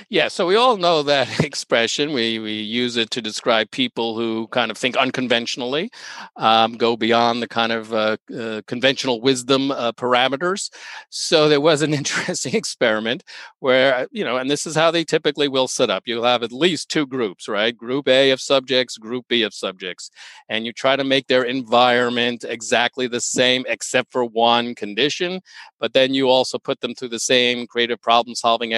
Yeah, 0.09 0.27
so 0.27 0.47
we 0.47 0.55
all 0.55 0.77
know 0.77 1.03
that 1.03 1.39
expression. 1.43 2.13
We 2.13 2.39
we 2.39 2.53
use 2.53 2.97
it 2.97 3.11
to 3.11 3.21
describe 3.21 3.71
people 3.71 4.15
who 4.15 4.47
kind 4.47 4.71
of 4.71 4.77
think 4.77 4.97
unconventionally, 4.97 5.91
um, 6.35 6.77
go 6.77 6.95
beyond 6.95 7.41
the 7.41 7.47
kind 7.47 7.71
of 7.71 7.93
uh, 7.93 8.17
uh, 8.37 8.61
conventional 8.67 9.21
wisdom 9.21 9.71
uh, 9.71 9.91
parameters. 9.93 10.69
So 11.09 11.49
there 11.49 11.61
was 11.61 11.81
an 11.81 11.93
interesting 12.01 12.55
experiment 12.55 13.23
where 13.59 13.95
uh, 13.95 14.05
you 14.11 14.23
know, 14.23 14.37
and 14.37 14.49
this 14.49 14.65
is 14.65 14.75
how 14.75 14.91
they 14.91 15.03
typically 15.03 15.47
will 15.47 15.67
set 15.67 15.89
up. 15.89 16.03
You'll 16.05 16.23
have 16.23 16.43
at 16.43 16.51
least 16.51 16.89
two 16.89 17.05
groups, 17.05 17.47
right? 17.47 17.75
Group 17.75 18.07
A 18.07 18.31
of 18.31 18.41
subjects, 18.41 18.97
Group 18.97 19.27
B 19.27 19.43
of 19.43 19.53
subjects, 19.53 20.09
and 20.49 20.65
you 20.65 20.73
try 20.73 20.95
to 20.95 21.03
make 21.03 21.27
their 21.27 21.43
environment 21.43 22.45
exactly 22.47 23.07
the 23.07 23.21
same 23.21 23.65
except 23.67 24.11
for 24.11 24.23
one 24.25 24.75
condition. 24.75 25.41
But 25.79 25.93
then 25.93 26.13
you 26.13 26.29
also 26.29 26.57
put 26.57 26.81
them 26.81 26.95
through 26.95 27.09
the 27.09 27.19
same 27.19 27.67
creative 27.67 28.01
problem 28.01 28.35
solving 28.35 28.73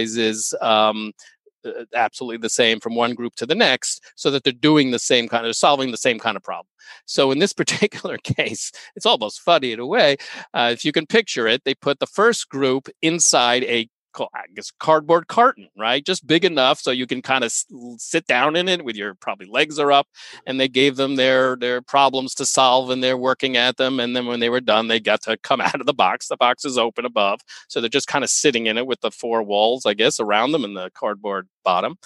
exercises. 0.00 0.54
Um, 0.60 1.12
uh, 1.62 1.84
absolutely 1.94 2.38
the 2.38 2.48
same 2.48 2.80
from 2.80 2.94
one 2.94 3.12
group 3.12 3.34
to 3.34 3.44
the 3.44 3.54
next 3.54 4.02
so 4.16 4.30
that 4.30 4.44
they're 4.44 4.52
doing 4.52 4.92
the 4.92 4.98
same 4.98 5.28
kind 5.28 5.46
of 5.46 5.54
solving 5.54 5.90
the 5.90 5.96
same 5.98 6.18
kind 6.18 6.34
of 6.34 6.42
problem 6.42 6.64
so 7.04 7.30
in 7.30 7.38
this 7.38 7.52
particular 7.62 8.16
case 8.16 8.72
it's 8.96 9.04
almost 9.04 9.42
funny 9.42 9.70
in 9.70 9.78
a 9.78 9.84
way 9.84 10.16
uh, 10.54 10.70
if 10.72 10.86
you 10.86 10.90
can 10.90 11.04
picture 11.04 11.46
it 11.46 11.62
they 11.64 11.74
put 11.74 11.98
the 11.98 12.06
first 12.06 12.48
group 12.48 12.88
inside 13.02 13.62
a 13.64 13.86
I 14.18 14.44
guess 14.54 14.70
cardboard 14.78 15.28
carton, 15.28 15.68
right? 15.76 16.04
Just 16.04 16.26
big 16.26 16.44
enough 16.44 16.80
so 16.80 16.90
you 16.90 17.06
can 17.06 17.22
kind 17.22 17.44
of 17.44 17.52
sit 17.98 18.26
down 18.26 18.56
in 18.56 18.68
it 18.68 18.84
with 18.84 18.96
your 18.96 19.14
probably 19.14 19.46
legs 19.46 19.78
are 19.78 19.92
up. 19.92 20.08
And 20.46 20.60
they 20.60 20.68
gave 20.68 20.96
them 20.96 21.16
their 21.16 21.56
their 21.56 21.82
problems 21.82 22.34
to 22.36 22.46
solve, 22.46 22.90
and 22.90 23.02
they're 23.02 23.16
working 23.16 23.56
at 23.56 23.76
them. 23.76 24.00
And 24.00 24.16
then 24.16 24.26
when 24.26 24.40
they 24.40 24.48
were 24.48 24.60
done, 24.60 24.88
they 24.88 25.00
got 25.00 25.22
to 25.22 25.36
come 25.38 25.60
out 25.60 25.80
of 25.80 25.86
the 25.86 25.94
box. 25.94 26.28
The 26.28 26.36
box 26.36 26.64
is 26.64 26.78
open 26.78 27.04
above, 27.04 27.40
so 27.68 27.80
they're 27.80 27.88
just 27.88 28.06
kind 28.08 28.24
of 28.24 28.30
sitting 28.30 28.66
in 28.66 28.78
it 28.78 28.86
with 28.86 29.00
the 29.00 29.10
four 29.10 29.42
walls, 29.42 29.86
I 29.86 29.94
guess, 29.94 30.20
around 30.20 30.52
them 30.52 30.64
and 30.64 30.76
the 30.76 30.90
cardboard 30.94 31.48
bottom. 31.64 31.96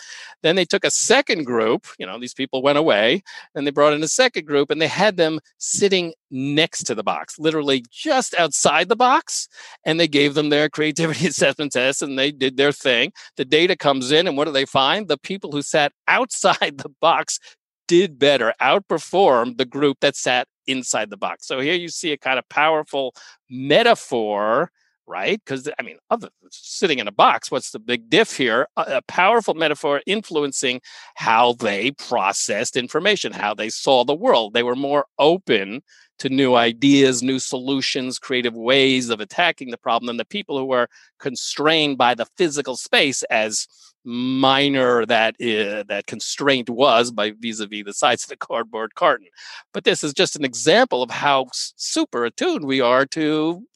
Then 0.43 0.57
they 0.57 0.65
took 0.65 0.85
a 0.85 0.91
second 0.91 1.45
group, 1.45 1.87
you 1.99 2.07
know, 2.07 2.19
these 2.19 2.35
people 2.35 2.63
went 2.63 2.79
away, 2.79 3.23
and 3.55 3.67
they 3.67 3.71
brought 3.71 3.93
in 3.93 4.03
a 4.03 4.09
second 4.09 4.47
group 4.47 4.71
and 4.71 4.81
they 4.81 4.89
had 4.89 5.17
them 5.17 5.41
sitting 5.59 6.15
next 6.31 6.85
to 6.85 6.95
the 6.95 7.03
box, 7.03 7.39
literally 7.39 7.85
just 7.91 8.35
outside 8.35 8.89
the 8.89 8.97
box. 8.97 9.49
And 9.85 9.99
they 9.99 10.09
gave 10.09 10.35
them 10.35 10.49
their 10.49 10.69
creativity 10.77 11.27
assessment 11.27 11.73
test 11.73 12.03
and 12.03 12.19
they 12.19 12.31
did 12.31 12.57
their 12.57 12.73
thing. 12.73 13.13
The 13.37 13.45
data 13.45 13.77
comes 13.77 14.11
in, 14.11 14.27
and 14.27 14.37
what 14.37 14.47
do 14.47 14.53
they 14.53 14.67
find? 14.67 15.09
The 15.09 15.19
people 15.19 15.53
who 15.53 15.63
sat 15.63 15.93
outside 16.09 16.79
the 16.79 16.93
box 17.01 17.39
did 17.87 18.19
better, 18.19 18.55
outperformed 18.61 19.59
the 19.59 19.65
group 19.65 19.99
that 20.01 20.17
sat 20.17 20.49
inside 20.67 21.11
the 21.11 21.17
box. 21.17 21.47
So 21.47 21.61
here 21.61 21.75
you 21.75 21.89
see 21.89 22.13
a 22.13 22.19
kind 22.19 22.39
of 22.39 22.49
powerful 22.49 23.15
metaphor 23.51 24.71
right? 25.07 25.41
Because 25.45 25.69
I 25.79 25.83
mean, 25.83 25.97
other 26.11 26.29
sitting 26.51 26.99
in 26.99 27.09
a 27.09 27.13
box, 27.13 27.51
what's 27.51 27.71
the 27.71 27.79
big 27.79 28.11
diff 28.11 28.37
here? 28.37 28.67
A, 28.77 28.83
a, 28.83 29.03
powerful 29.03 29.55
metaphor 29.55 30.03
influencing 30.07 30.81
how 31.17 31.55
they 31.55 31.91
processed 31.93 32.77
information, 32.77 33.33
how 33.33 33.55
they 33.55 33.69
saw 33.69 34.05
the 34.05 34.15
world. 34.15 34.55
They 34.55 34.63
were 34.63 34.77
more 34.77 35.07
open 35.19 35.83
to 36.19 36.29
new 36.29 36.55
ideas, 36.55 37.23
new 37.23 37.39
solutions, 37.39 38.19
creative 38.19 38.55
ways 38.55 39.11
of 39.11 39.21
attacking 39.21 39.71
the 39.71 39.79
problem 39.79 40.07
than 40.07 40.17
the 40.17 40.25
people 40.25 40.59
who 40.59 40.65
were 40.65 40.89
constrained 41.19 41.99
by 41.99 42.15
the 42.15 42.27
physical 42.37 42.77
space 42.77 43.23
as 43.25 43.67
minor 44.05 45.07
that 45.07 45.35
uh, 45.41 45.83
that 45.89 46.05
constraint 46.07 46.69
was 46.69 47.11
by 47.11 47.33
vis-a-vis 47.41 47.85
the 47.85 47.95
size 47.95 48.23
of 48.23 48.29
the 48.29 48.37
cardboard 48.37 48.95
carton. 48.95 49.27
But 49.73 49.85
this 49.85 50.05
is 50.05 50.13
just 50.13 50.37
an 50.37 50.45
example 50.45 51.03
of 51.03 51.11
how 51.11 51.47
super 51.53 52.25
attuned 52.25 52.67
we 52.67 52.81
are 52.81 53.07
to 53.07 53.67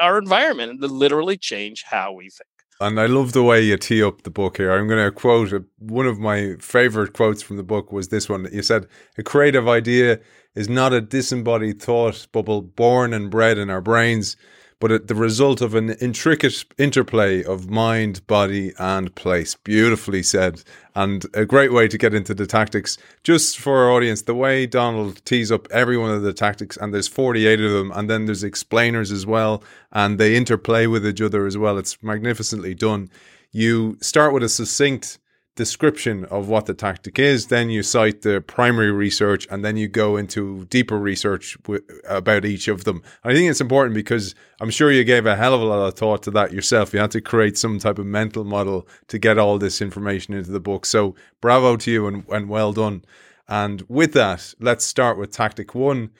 our 0.00 0.18
environment 0.18 0.70
and 0.72 0.80
to 0.80 0.88
literally 0.88 1.36
change 1.36 1.84
how 1.84 2.12
we 2.12 2.30
think 2.30 2.55
and 2.80 3.00
I 3.00 3.06
love 3.06 3.32
the 3.32 3.42
way 3.42 3.62
you 3.62 3.76
tee 3.76 4.02
up 4.02 4.22
the 4.22 4.30
book 4.30 4.58
here. 4.58 4.72
I'm 4.72 4.88
going 4.88 5.04
to 5.04 5.10
quote 5.10 5.52
a, 5.52 5.64
one 5.78 6.06
of 6.06 6.18
my 6.18 6.56
favorite 6.60 7.12
quotes 7.12 7.42
from 7.42 7.56
the 7.56 7.62
book 7.62 7.92
was 7.92 8.08
this 8.08 8.28
one. 8.28 8.48
You 8.52 8.62
said, 8.62 8.86
"A 9.18 9.22
creative 9.22 9.68
idea 9.68 10.20
is 10.54 10.68
not 10.68 10.92
a 10.92 11.00
disembodied 11.00 11.80
thought 11.80 12.26
bubble 12.32 12.62
born 12.62 13.12
and 13.12 13.30
bred 13.30 13.58
in 13.58 13.70
our 13.70 13.80
brains." 13.80 14.36
But 14.78 15.08
the 15.08 15.14
result 15.14 15.60
of 15.60 15.74
an 15.74 15.90
intricate 16.00 16.64
interplay 16.76 17.42
of 17.42 17.70
mind, 17.70 18.26
body, 18.26 18.72
and 18.78 19.14
place. 19.14 19.54
Beautifully 19.54 20.22
said, 20.22 20.62
and 20.94 21.24
a 21.32 21.46
great 21.46 21.72
way 21.72 21.88
to 21.88 21.96
get 21.96 22.12
into 22.12 22.34
the 22.34 22.46
tactics. 22.46 22.98
Just 23.24 23.58
for 23.58 23.84
our 23.84 23.90
audience, 23.90 24.22
the 24.22 24.34
way 24.34 24.66
Donald 24.66 25.24
tees 25.24 25.50
up 25.50 25.66
every 25.70 25.96
one 25.96 26.10
of 26.10 26.22
the 26.22 26.34
tactics, 26.34 26.76
and 26.76 26.92
there's 26.92 27.08
48 27.08 27.60
of 27.60 27.72
them, 27.72 27.90
and 27.92 28.10
then 28.10 28.26
there's 28.26 28.44
explainers 28.44 29.10
as 29.10 29.24
well, 29.24 29.62
and 29.92 30.18
they 30.18 30.36
interplay 30.36 30.86
with 30.86 31.06
each 31.06 31.22
other 31.22 31.46
as 31.46 31.56
well. 31.56 31.78
It's 31.78 32.02
magnificently 32.02 32.74
done. 32.74 33.10
You 33.52 33.96
start 34.02 34.34
with 34.34 34.42
a 34.42 34.48
succinct 34.48 35.18
description 35.56 36.24
of 36.26 36.48
what 36.48 36.66
the 36.66 36.74
tactic 36.74 37.18
is, 37.18 37.48
then 37.48 37.70
you 37.70 37.82
cite 37.82 38.22
the 38.22 38.40
primary 38.40 38.92
research, 38.92 39.46
and 39.50 39.64
then 39.64 39.76
you 39.76 39.88
go 39.88 40.16
into 40.16 40.66
deeper 40.66 40.98
research 40.98 41.56
w- 41.64 41.82
about 42.08 42.44
each 42.44 42.68
of 42.68 42.84
them. 42.84 43.02
I 43.24 43.32
think 43.32 43.50
it's 43.50 43.60
important 43.60 43.94
because 43.94 44.34
I'm 44.60 44.70
sure 44.70 44.92
you 44.92 45.02
gave 45.02 45.26
a 45.26 45.34
hell 45.34 45.54
of 45.54 45.60
a 45.60 45.64
lot 45.64 45.88
of 45.88 45.94
thought 45.94 46.22
to 46.24 46.30
that 46.32 46.52
yourself. 46.52 46.92
You 46.92 47.00
had 47.00 47.10
to 47.12 47.20
create 47.20 47.58
some 47.58 47.78
type 47.78 47.98
of 47.98 48.06
mental 48.06 48.44
model 48.44 48.86
to 49.08 49.18
get 49.18 49.38
all 49.38 49.58
this 49.58 49.82
information 49.82 50.34
into 50.34 50.52
the 50.52 50.60
book. 50.60 50.86
So 50.86 51.16
bravo 51.40 51.76
to 51.76 51.90
you 51.90 52.06
and, 52.06 52.24
and 52.28 52.48
well 52.48 52.72
done. 52.72 53.04
And 53.48 53.82
with 53.88 54.12
that, 54.12 54.54
let's 54.60 54.84
start 54.84 55.18
with 55.18 55.32
tactic 55.32 55.74
one. 55.74 56.10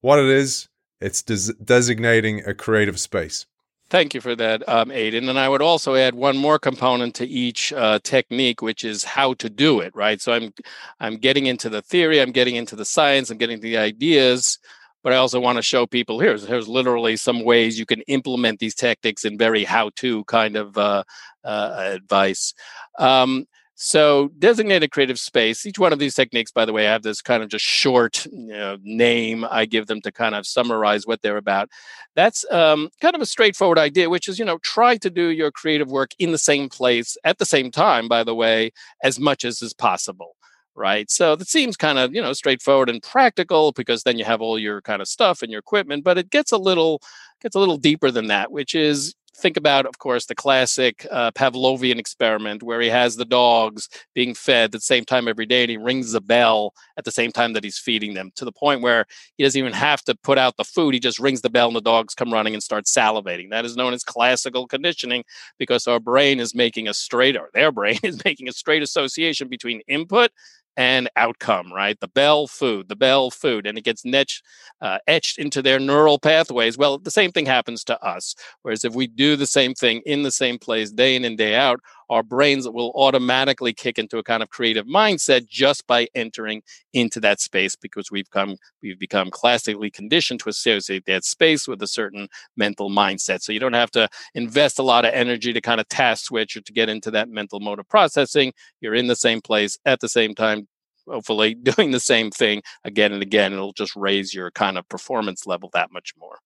What 0.00 0.18
it 0.18 0.26
is, 0.26 0.68
it's 1.00 1.22
des- 1.22 1.54
designating 1.64 2.44
a 2.46 2.54
creative 2.54 2.98
space. 2.98 3.46
Thank 3.92 4.14
you 4.14 4.22
for 4.22 4.34
that, 4.36 4.66
um, 4.70 4.90
Aidan. 4.90 5.28
And 5.28 5.38
I 5.38 5.50
would 5.50 5.60
also 5.60 5.96
add 5.96 6.14
one 6.14 6.38
more 6.38 6.58
component 6.58 7.14
to 7.16 7.26
each 7.28 7.74
uh, 7.74 7.98
technique, 8.02 8.62
which 8.62 8.84
is 8.84 9.04
how 9.04 9.34
to 9.34 9.50
do 9.50 9.80
it. 9.80 9.94
Right. 9.94 10.18
So 10.18 10.32
I'm 10.32 10.54
I'm 10.98 11.18
getting 11.18 11.44
into 11.44 11.68
the 11.68 11.82
theory, 11.82 12.22
I'm 12.22 12.32
getting 12.32 12.56
into 12.56 12.74
the 12.74 12.86
science, 12.86 13.28
I'm 13.28 13.36
getting 13.36 13.60
the 13.60 13.76
ideas, 13.76 14.58
but 15.02 15.12
I 15.12 15.16
also 15.16 15.40
want 15.40 15.58
to 15.58 15.62
show 15.62 15.86
people 15.86 16.20
here's 16.20 16.46
here's 16.46 16.68
literally 16.68 17.18
some 17.18 17.44
ways 17.44 17.78
you 17.78 17.84
can 17.84 18.00
implement 18.08 18.60
these 18.60 18.74
tactics 18.74 19.26
in 19.26 19.36
very 19.36 19.62
how-to 19.62 20.24
kind 20.24 20.56
of 20.56 20.78
uh, 20.78 21.04
uh, 21.44 21.90
advice. 21.94 22.54
Um, 22.98 23.46
so 23.84 24.30
designated 24.38 24.92
creative 24.92 25.18
space, 25.18 25.66
each 25.66 25.76
one 25.76 25.92
of 25.92 25.98
these 25.98 26.14
techniques, 26.14 26.52
by 26.52 26.64
the 26.64 26.72
way, 26.72 26.86
I 26.86 26.92
have 26.92 27.02
this 27.02 27.20
kind 27.20 27.42
of 27.42 27.48
just 27.48 27.64
short 27.64 28.24
you 28.26 28.46
know, 28.46 28.78
name 28.84 29.44
I 29.50 29.64
give 29.64 29.88
them 29.88 30.00
to 30.02 30.12
kind 30.12 30.36
of 30.36 30.46
summarize 30.46 31.04
what 31.04 31.20
they're 31.20 31.36
about. 31.36 31.68
That's 32.14 32.44
um, 32.52 32.90
kind 33.00 33.16
of 33.16 33.20
a 33.20 33.26
straightforward 33.26 33.78
idea, 33.78 34.08
which 34.08 34.28
is, 34.28 34.38
you 34.38 34.44
know, 34.44 34.58
try 34.58 34.98
to 34.98 35.10
do 35.10 35.30
your 35.30 35.50
creative 35.50 35.90
work 35.90 36.10
in 36.20 36.30
the 36.30 36.38
same 36.38 36.68
place 36.68 37.16
at 37.24 37.38
the 37.38 37.44
same 37.44 37.72
time, 37.72 38.06
by 38.06 38.22
the 38.22 38.36
way, 38.36 38.70
as 39.02 39.18
much 39.18 39.44
as 39.44 39.60
is 39.62 39.74
possible 39.74 40.36
right 40.74 41.10
so 41.10 41.36
that 41.36 41.48
seems 41.48 41.76
kind 41.76 41.98
of 41.98 42.14
you 42.14 42.22
know 42.22 42.32
straightforward 42.32 42.88
and 42.88 43.02
practical 43.02 43.72
because 43.72 44.04
then 44.04 44.18
you 44.18 44.24
have 44.24 44.40
all 44.40 44.58
your 44.58 44.80
kind 44.80 45.02
of 45.02 45.08
stuff 45.08 45.42
and 45.42 45.50
your 45.50 45.58
equipment 45.58 46.02
but 46.02 46.16
it 46.16 46.30
gets 46.30 46.50
a 46.50 46.56
little 46.56 47.02
gets 47.42 47.54
a 47.54 47.58
little 47.58 47.76
deeper 47.76 48.10
than 48.10 48.28
that 48.28 48.50
which 48.50 48.74
is 48.74 49.14
think 49.34 49.56
about, 49.56 49.86
of 49.86 49.98
course, 49.98 50.26
the 50.26 50.34
classic 50.34 51.06
uh, 51.10 51.30
Pavlovian 51.32 51.98
experiment 51.98 52.62
where 52.62 52.80
he 52.80 52.88
has 52.88 53.16
the 53.16 53.24
dogs 53.24 53.88
being 54.14 54.34
fed 54.34 54.66
at 54.66 54.72
the 54.72 54.80
same 54.80 55.04
time 55.04 55.26
every 55.26 55.46
day 55.46 55.62
and 55.62 55.70
he 55.70 55.76
rings 55.76 56.12
the 56.12 56.20
bell 56.20 56.74
at 56.96 57.04
the 57.04 57.10
same 57.10 57.32
time 57.32 57.52
that 57.54 57.64
he's 57.64 57.78
feeding 57.78 58.14
them 58.14 58.30
to 58.36 58.44
the 58.44 58.52
point 58.52 58.82
where 58.82 59.06
he 59.36 59.44
doesn't 59.44 59.58
even 59.58 59.72
have 59.72 60.02
to 60.02 60.14
put 60.22 60.38
out 60.38 60.56
the 60.56 60.64
food. 60.64 60.94
He 60.94 61.00
just 61.00 61.18
rings 61.18 61.40
the 61.40 61.50
bell 61.50 61.68
and 61.68 61.76
the 61.76 61.80
dogs 61.80 62.14
come 62.14 62.32
running 62.32 62.54
and 62.54 62.62
start 62.62 62.84
salivating. 62.84 63.50
That 63.50 63.64
is 63.64 63.76
known 63.76 63.94
as 63.94 64.04
classical 64.04 64.66
conditioning 64.66 65.24
because 65.58 65.86
our 65.86 66.00
brain 66.00 66.38
is 66.38 66.54
making 66.54 66.88
a 66.88 66.94
straight, 66.94 67.36
or 67.36 67.48
their 67.54 67.72
brain 67.72 67.98
is 68.02 68.22
making 68.24 68.48
a 68.48 68.52
straight 68.52 68.82
association 68.82 69.48
between 69.48 69.80
input 69.88 70.30
and 70.76 71.08
outcome, 71.16 71.72
right? 71.72 71.98
The 72.00 72.08
bell 72.08 72.46
food, 72.46 72.88
the 72.88 72.96
bell 72.96 73.30
food, 73.30 73.66
and 73.66 73.76
it 73.76 73.84
gets 73.84 74.02
etched, 74.06 74.42
uh, 74.80 74.98
etched 75.06 75.38
into 75.38 75.62
their 75.62 75.78
neural 75.78 76.18
pathways. 76.18 76.78
Well, 76.78 76.98
the 76.98 77.10
same 77.10 77.32
thing 77.32 77.46
happens 77.46 77.84
to 77.84 78.02
us. 78.04 78.34
Whereas 78.62 78.84
if 78.84 78.94
we 78.94 79.06
do 79.06 79.36
the 79.36 79.46
same 79.46 79.74
thing 79.74 80.02
in 80.06 80.22
the 80.22 80.30
same 80.30 80.58
place 80.58 80.90
day 80.90 81.14
in 81.16 81.24
and 81.24 81.36
day 81.36 81.54
out, 81.54 81.80
our 82.12 82.22
brains 82.22 82.68
will 82.68 82.92
automatically 82.94 83.72
kick 83.72 83.98
into 83.98 84.18
a 84.18 84.22
kind 84.22 84.42
of 84.42 84.50
creative 84.50 84.86
mindset 84.86 85.46
just 85.46 85.86
by 85.86 86.06
entering 86.14 86.62
into 86.92 87.18
that 87.20 87.40
space 87.40 87.74
because 87.74 88.10
we've 88.10 88.30
come 88.30 88.56
we've 88.82 88.98
become 88.98 89.30
classically 89.30 89.90
conditioned 89.90 90.40
to 90.40 90.50
associate 90.50 91.04
that 91.06 91.24
space 91.24 91.66
with 91.66 91.82
a 91.82 91.86
certain 91.86 92.28
mental 92.56 92.90
mindset. 92.90 93.40
So 93.40 93.50
you 93.50 93.60
don't 93.60 93.72
have 93.72 93.90
to 93.92 94.08
invest 94.34 94.78
a 94.78 94.82
lot 94.82 95.06
of 95.06 95.14
energy 95.14 95.52
to 95.54 95.60
kind 95.60 95.80
of 95.80 95.88
task 95.88 96.26
switch 96.26 96.56
or 96.56 96.60
to 96.60 96.72
get 96.72 96.90
into 96.90 97.10
that 97.12 97.30
mental 97.30 97.60
mode 97.60 97.78
of 97.78 97.88
processing. 97.88 98.52
You're 98.80 98.94
in 98.94 99.06
the 99.06 99.16
same 99.16 99.40
place 99.40 99.78
at 99.86 100.00
the 100.00 100.08
same 100.08 100.34
time 100.34 100.68
hopefully 101.08 101.54
doing 101.62 101.90
the 101.90 102.00
same 102.00 102.30
thing 102.30 102.62
again 102.84 103.12
and 103.12 103.22
again 103.22 103.52
it'll 103.52 103.72
just 103.72 103.96
raise 103.96 104.34
your 104.34 104.50
kind 104.50 104.78
of 104.78 104.88
performance 104.88 105.46
level 105.46 105.70
that 105.72 105.90
much 105.90 106.12
more 106.18 106.38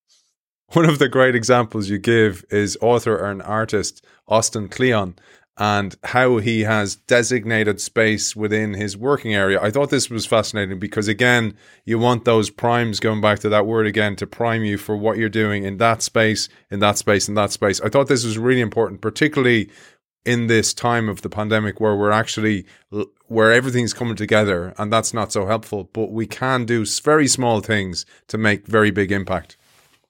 one 0.69 0.87
of 0.87 0.99
the 0.99 1.11
great 1.11 1.35
examples 1.35 1.91
you 1.91 1.99
give 1.99 2.43
is 2.51 2.79
author 2.81 3.23
and 3.27 3.43
artist 3.43 4.03
austin 4.29 4.67
kleon 4.69 5.15
and 5.59 5.97
how 6.05 6.37
he 6.39 6.63
has 6.63 6.97
designated 6.97 7.81
space 7.81 8.37
within 8.37 8.75
his 8.75 8.97
working 8.97 9.35
area. 9.35 9.59
I 9.61 9.71
thought 9.71 9.91
this 9.91 10.11
was 10.11 10.27
fascinating 10.27 10.79
because, 10.79 11.09
again, 11.09 11.57
you 11.85 11.99
want 11.99 12.25
those 12.25 12.51
primes, 12.51 13.01
going 13.01 13.23
back 13.23 13.39
to 13.41 13.49
that 13.49 13.67
word 13.67 13.87
again, 13.87 14.17
to 14.17 14.27
prime 14.27 14.65
you 14.65 14.77
for 14.77 14.97
what 14.97 15.17
you're 15.17 15.29
doing 15.29 15.65
in 15.65 15.79
that 15.79 16.03
space, 16.03 16.51
in 16.71 16.81
that 16.81 16.99
space, 16.99 17.27
in 17.29 17.35
that 17.35 17.53
space. 17.53 17.81
I 17.81 17.89
thought 17.89 18.09
this 18.09 18.25
was 18.25 18.37
really 18.37 18.61
important, 18.61 19.01
particularly 19.01 19.71
in 20.27 20.49
this 20.49 20.75
time 20.75 21.09
of 21.09 21.23
the 21.23 21.31
pandemic 21.31 21.81
where 21.81 21.95
we're 21.95 22.11
actually 22.11 22.67
where 23.29 23.53
everything's 23.53 23.95
coming 23.95 24.17
together 24.17 24.75
and 24.77 24.93
that's 24.93 25.15
not 25.15 25.33
so 25.33 25.47
helpful 25.47 25.89
but 25.93 26.11
we 26.11 26.27
can 26.27 26.65
do 26.65 26.85
very 26.85 27.29
small 27.29 27.61
things 27.61 28.05
to 28.27 28.37
make 28.37 28.67
very 28.67 28.91
big 28.91 29.13
impact 29.13 29.57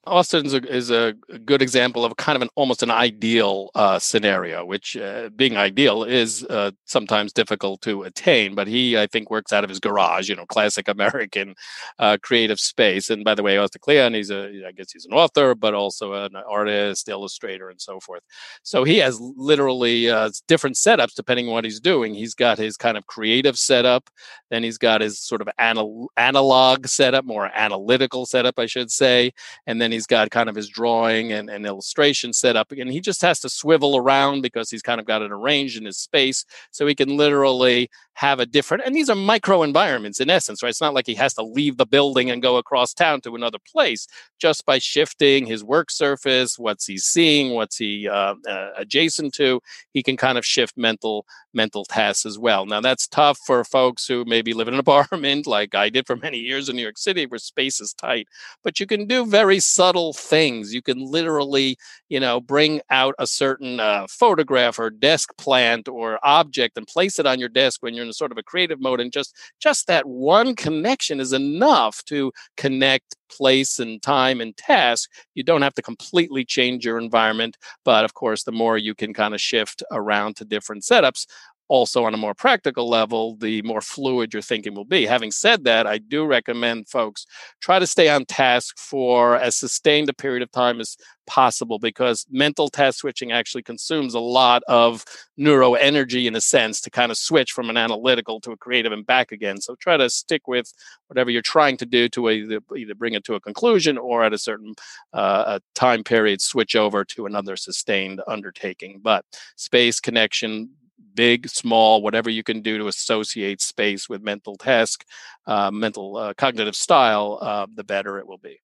Austin 0.06 0.46
is 0.46 0.90
a 0.90 1.14
good 1.44 1.60
example 1.60 2.04
of 2.04 2.16
kind 2.16 2.36
of 2.36 2.42
an 2.42 2.48
almost 2.54 2.82
an 2.82 2.90
ideal 2.90 3.70
uh, 3.74 3.98
scenario, 3.98 4.64
which 4.64 4.96
uh, 4.96 5.30
being 5.34 5.56
ideal 5.56 6.04
is 6.04 6.44
uh, 6.44 6.70
sometimes 6.84 7.32
difficult 7.32 7.80
to 7.82 8.04
attain. 8.04 8.54
But 8.54 8.68
he, 8.68 8.96
I 8.96 9.08
think, 9.08 9.30
works 9.30 9.52
out 9.52 9.64
of 9.64 9.70
his 9.70 9.80
garage, 9.80 10.28
you 10.28 10.36
know, 10.36 10.46
classic 10.46 10.86
American 10.96 11.54
uh, 11.98 12.18
creative 12.22 12.60
space. 12.60 13.10
And 13.10 13.24
by 13.24 13.34
the 13.34 13.42
way, 13.42 13.58
Austin 13.58 13.80
Kleon, 13.82 14.14
he's 14.14 14.30
a, 14.30 14.66
I 14.66 14.72
guess 14.72 14.92
he's 14.92 15.06
an 15.06 15.12
author, 15.12 15.54
but 15.56 15.74
also 15.74 16.12
an 16.12 16.36
artist, 16.36 17.08
illustrator, 17.08 17.68
and 17.68 17.80
so 17.80 17.98
forth. 17.98 18.22
So 18.62 18.84
he 18.84 18.98
has 18.98 19.20
literally 19.20 20.08
uh, 20.08 20.30
different 20.46 20.76
setups 20.76 21.14
depending 21.14 21.48
on 21.48 21.54
what 21.54 21.64
he's 21.64 21.80
doing. 21.80 22.14
He's 22.14 22.34
got 22.34 22.58
his 22.58 22.76
kind 22.76 22.96
of 22.96 23.06
creative 23.06 23.58
setup, 23.58 24.08
then 24.50 24.62
he's 24.62 24.78
got 24.78 25.00
his 25.00 25.18
sort 25.18 25.40
of 25.40 25.48
anal- 25.58 26.12
analog 26.16 26.86
setup, 26.86 27.24
more 27.24 27.50
analytical 27.54 28.24
setup, 28.24 28.58
I 28.58 28.66
should 28.66 28.90
say, 28.92 29.32
and 29.66 29.80
then 29.80 29.95
he's 29.96 30.06
got 30.06 30.30
kind 30.30 30.48
of 30.48 30.54
his 30.54 30.68
drawing 30.68 31.32
and, 31.32 31.48
and 31.48 31.66
illustration 31.66 32.32
set 32.32 32.54
up 32.54 32.70
and 32.70 32.90
he 32.90 33.00
just 33.00 33.22
has 33.22 33.40
to 33.40 33.48
swivel 33.48 33.96
around 33.96 34.42
because 34.42 34.70
he's 34.70 34.82
kind 34.82 35.00
of 35.00 35.06
got 35.06 35.22
it 35.22 35.32
arranged 35.32 35.78
in 35.78 35.86
his 35.86 35.98
space 35.98 36.44
so 36.70 36.86
he 36.86 36.94
can 36.94 37.16
literally 37.16 37.88
have 38.16 38.40
a 38.40 38.46
different 38.46 38.82
and 38.84 38.94
these 38.94 39.08
are 39.08 39.14
micro 39.14 39.62
environments 39.62 40.20
in 40.20 40.30
essence 40.30 40.62
right? 40.62 40.70
It's 40.70 40.80
not 40.80 40.94
like 40.94 41.06
he 41.06 41.14
has 41.14 41.34
to 41.34 41.42
leave 41.42 41.76
the 41.76 41.86
building 41.86 42.30
and 42.30 42.42
go 42.42 42.56
across 42.56 42.92
town 42.92 43.20
to 43.22 43.34
another 43.34 43.58
place 43.70 44.06
just 44.38 44.66
by 44.66 44.78
shifting 44.78 45.46
his 45.46 45.62
work 45.62 45.90
surface 45.90 46.58
what's 46.58 46.86
he 46.86 46.98
seeing 46.98 47.54
what's 47.54 47.76
he 47.76 48.08
uh, 48.08 48.34
uh, 48.48 48.70
adjacent 48.76 49.34
to. 49.34 49.60
He 49.92 50.02
can 50.02 50.16
kind 50.16 50.38
of 50.38 50.44
shift 50.44 50.76
mental 50.76 51.26
mental 51.54 51.84
tasks 51.84 52.26
as 52.26 52.38
well. 52.38 52.66
Now 52.66 52.80
that's 52.80 53.06
tough 53.06 53.38
for 53.46 53.64
folks 53.64 54.06
who 54.06 54.24
maybe 54.26 54.52
live 54.52 54.68
in 54.68 54.74
an 54.74 54.80
apartment 54.86 55.46
like 55.46 55.74
i 55.74 55.88
did 55.90 56.06
for 56.06 56.16
many 56.16 56.38
years 56.38 56.68
in 56.68 56.76
new 56.76 56.82
york 56.82 56.98
city 56.98 57.26
where 57.26 57.38
space 57.38 57.80
is 57.80 57.92
tight 57.92 58.28
but 58.62 58.80
you 58.80 58.86
can 58.86 59.06
do 59.06 59.26
very 59.26 59.60
subtle 59.60 60.12
things. 60.12 60.74
You 60.74 60.82
can 60.82 60.98
literally 61.00 61.76
you 62.08 62.20
know 62.20 62.40
bring 62.40 62.80
out 62.90 63.14
a 63.18 63.26
certain 63.26 63.80
uh, 63.80 64.06
photograph 64.08 64.78
or 64.78 64.90
desk 64.90 65.30
plant 65.36 65.88
or 65.88 66.18
object 66.22 66.76
and 66.76 66.86
place 66.86 67.18
it 67.18 67.26
on 67.26 67.38
your 67.38 67.48
desk 67.48 67.82
when 67.82 67.94
you're 67.94 68.05
in 68.06 68.12
sort 68.12 68.32
of 68.32 68.38
a 68.38 68.42
creative 68.42 68.80
mode 68.80 69.00
and 69.00 69.12
just 69.12 69.34
just 69.60 69.86
that 69.86 70.06
one 70.06 70.54
connection 70.54 71.20
is 71.20 71.32
enough 71.32 72.04
to 72.04 72.32
connect 72.56 73.16
place 73.28 73.78
and 73.80 74.00
time 74.02 74.40
and 74.40 74.56
task. 74.56 75.10
You 75.34 75.42
don't 75.42 75.62
have 75.62 75.74
to 75.74 75.82
completely 75.82 76.44
change 76.44 76.84
your 76.84 76.98
environment 76.98 77.56
but 77.84 78.04
of 78.04 78.14
course 78.14 78.44
the 78.44 78.52
more 78.52 78.78
you 78.78 78.94
can 78.94 79.12
kind 79.12 79.34
of 79.34 79.40
shift 79.40 79.82
around 79.92 80.36
to 80.36 80.44
different 80.44 80.82
setups 80.82 81.26
also 81.68 82.04
on 82.04 82.14
a 82.14 82.18
more 82.18 82.34
practical 82.34 82.88
level, 82.88 83.36
the 83.36 83.62
more 83.62 83.80
fluid 83.80 84.32
your 84.32 84.42
thinking 84.42 84.74
will 84.74 84.84
be. 84.84 85.06
Having 85.06 85.32
said 85.32 85.64
that, 85.64 85.86
I 85.86 85.98
do 85.98 86.24
recommend 86.24 86.88
folks 86.88 87.26
try 87.60 87.78
to 87.78 87.86
stay 87.86 88.08
on 88.08 88.24
task 88.24 88.78
for 88.78 89.36
as 89.36 89.56
sustained 89.56 90.08
a 90.08 90.14
period 90.14 90.42
of 90.42 90.52
time 90.52 90.80
as 90.80 90.96
possible 91.26 91.78
because 91.78 92.24
mental 92.30 92.68
task 92.68 93.00
switching 93.00 93.32
actually 93.32 93.62
consumes 93.62 94.14
a 94.14 94.20
lot 94.20 94.62
of 94.68 95.04
neuro 95.36 95.74
energy 95.74 96.26
in 96.26 96.36
a 96.36 96.40
sense 96.40 96.80
to 96.80 96.90
kind 96.90 97.10
of 97.10 97.18
switch 97.18 97.52
from 97.52 97.68
an 97.68 97.76
analytical 97.76 98.40
to 98.40 98.52
a 98.52 98.56
creative 98.56 98.92
and 98.92 99.06
back 99.06 99.32
again. 99.32 99.60
So 99.60 99.74
try 99.74 99.96
to 99.96 100.08
stick 100.08 100.46
with 100.46 100.72
whatever 101.08 101.30
you're 101.30 101.42
trying 101.42 101.76
to 101.78 101.86
do 101.86 102.08
to 102.10 102.30
either, 102.30 102.60
either 102.76 102.94
bring 102.94 103.14
it 103.14 103.24
to 103.24 103.34
a 103.34 103.40
conclusion 103.40 103.98
or 103.98 104.24
at 104.24 104.32
a 104.32 104.38
certain 104.38 104.74
uh, 105.12 105.58
time 105.74 106.04
period 106.04 106.40
switch 106.40 106.76
over 106.76 107.04
to 107.04 107.26
another 107.26 107.56
sustained 107.56 108.22
undertaking. 108.28 109.00
But 109.02 109.24
space 109.56 110.00
connection 110.00 110.70
big, 111.16 111.48
small, 111.48 112.02
whatever 112.02 112.30
you 112.30 112.44
can 112.44 112.60
do 112.60 112.78
to 112.78 112.86
associate 112.86 113.60
space 113.60 114.08
with 114.08 114.22
mental 114.22 114.56
task, 114.56 115.04
uh, 115.46 115.70
mental 115.72 116.16
uh, 116.16 116.34
cognitive 116.34 116.76
style, 116.76 117.38
uh, 117.42 117.66
the 117.74 117.84
better 117.84 118.18
it 118.18 118.28
will 118.28 118.38
be. 118.38 118.60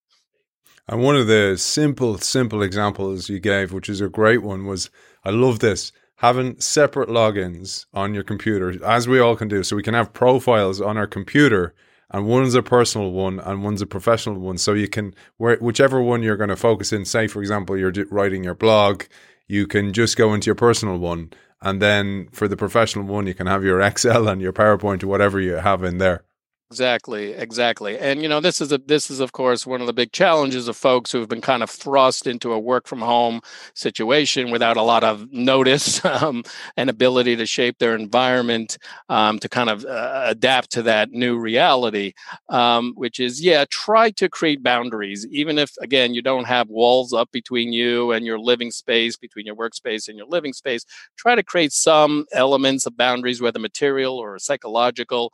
And 0.88 1.02
one 1.02 1.16
of 1.16 1.26
the 1.26 1.56
simple, 1.56 2.18
simple 2.18 2.62
examples 2.62 3.28
you 3.28 3.40
gave, 3.40 3.72
which 3.72 3.88
is 3.88 4.00
a 4.00 4.08
great 4.08 4.42
one, 4.42 4.66
was 4.66 4.90
I 5.24 5.30
love 5.30 5.58
this 5.58 5.92
having 6.16 6.58
separate 6.60 7.08
logins 7.08 7.84
on 7.92 8.14
your 8.14 8.22
computer, 8.22 8.84
as 8.84 9.08
we 9.08 9.18
all 9.18 9.34
can 9.34 9.48
do. 9.48 9.64
So 9.64 9.74
we 9.74 9.82
can 9.82 9.94
have 9.94 10.12
profiles 10.12 10.80
on 10.80 10.96
our 10.96 11.06
computer, 11.08 11.74
and 12.12 12.26
one's 12.26 12.54
a 12.54 12.62
personal 12.62 13.10
one 13.10 13.40
and 13.40 13.64
one's 13.64 13.82
a 13.82 13.86
professional 13.86 14.38
one. 14.38 14.58
So 14.58 14.72
you 14.74 14.86
can, 14.86 15.14
whichever 15.38 16.00
one 16.00 16.22
you're 16.22 16.36
going 16.36 16.50
to 16.50 16.56
focus 16.56 16.92
in, 16.92 17.04
say, 17.04 17.26
for 17.26 17.40
example, 17.40 17.76
you're 17.76 17.92
writing 18.10 18.44
your 18.44 18.54
blog, 18.54 19.04
you 19.48 19.66
can 19.66 19.92
just 19.92 20.16
go 20.16 20.32
into 20.32 20.46
your 20.46 20.54
personal 20.54 20.98
one 20.98 21.32
and 21.62 21.80
then 21.80 22.28
for 22.32 22.48
the 22.48 22.56
professional 22.56 23.04
one, 23.04 23.26
you 23.26 23.34
can 23.34 23.46
have 23.46 23.64
your 23.64 23.80
Excel 23.80 24.28
and 24.28 24.42
your 24.42 24.52
PowerPoint 24.52 25.02
or 25.02 25.06
whatever 25.06 25.40
you 25.40 25.54
have 25.54 25.82
in 25.84 25.98
there. 25.98 26.24
Exactly, 26.72 27.32
exactly. 27.34 27.98
And 27.98 28.22
you 28.22 28.28
know, 28.28 28.40
this 28.40 28.60
is 28.62 28.72
a 28.72 28.78
this 28.78 29.10
is 29.10 29.20
of 29.20 29.32
course 29.32 29.66
one 29.66 29.82
of 29.82 29.86
the 29.86 29.92
big 29.92 30.10
challenges 30.10 30.68
of 30.68 30.76
folks 30.76 31.12
who 31.12 31.18
have 31.20 31.28
been 31.28 31.42
kind 31.42 31.62
of 31.62 31.68
thrust 31.68 32.26
into 32.26 32.52
a 32.52 32.58
work 32.58 32.86
from 32.86 33.00
home 33.02 33.42
situation 33.74 34.50
without 34.50 34.78
a 34.78 34.82
lot 34.82 35.04
of 35.04 35.30
notice 35.32 36.02
um, 36.22 36.42
and 36.78 36.88
ability 36.88 37.36
to 37.36 37.44
shape 37.44 37.78
their 37.78 37.94
environment 37.94 38.78
um, 39.10 39.38
to 39.40 39.48
kind 39.50 39.68
of 39.68 39.84
uh, 39.84 40.24
adapt 40.28 40.70
to 40.72 40.82
that 40.82 41.10
new 41.10 41.38
reality. 41.38 42.14
Um, 42.48 42.92
which 42.96 43.20
is, 43.20 43.42
yeah, 43.44 43.64
try 43.70 44.10
to 44.12 44.28
create 44.30 44.62
boundaries, 44.62 45.26
even 45.30 45.58
if 45.58 45.72
again 45.80 46.14
you 46.14 46.22
don't 46.22 46.46
have 46.46 46.68
walls 46.70 47.12
up 47.12 47.30
between 47.32 47.72
you 47.74 48.12
and 48.12 48.24
your 48.24 48.38
living 48.38 48.70
space, 48.70 49.16
between 49.16 49.44
your 49.46 49.56
workspace 49.56 50.08
and 50.08 50.16
your 50.16 50.26
living 50.26 50.54
space. 50.54 50.84
Try 51.18 51.34
to 51.34 51.42
create 51.42 51.72
some 51.72 52.24
elements 52.32 52.86
of 52.86 52.96
boundaries, 52.96 53.42
whether 53.42 53.58
material 53.58 54.16
or 54.16 54.38
psychological 54.38 55.32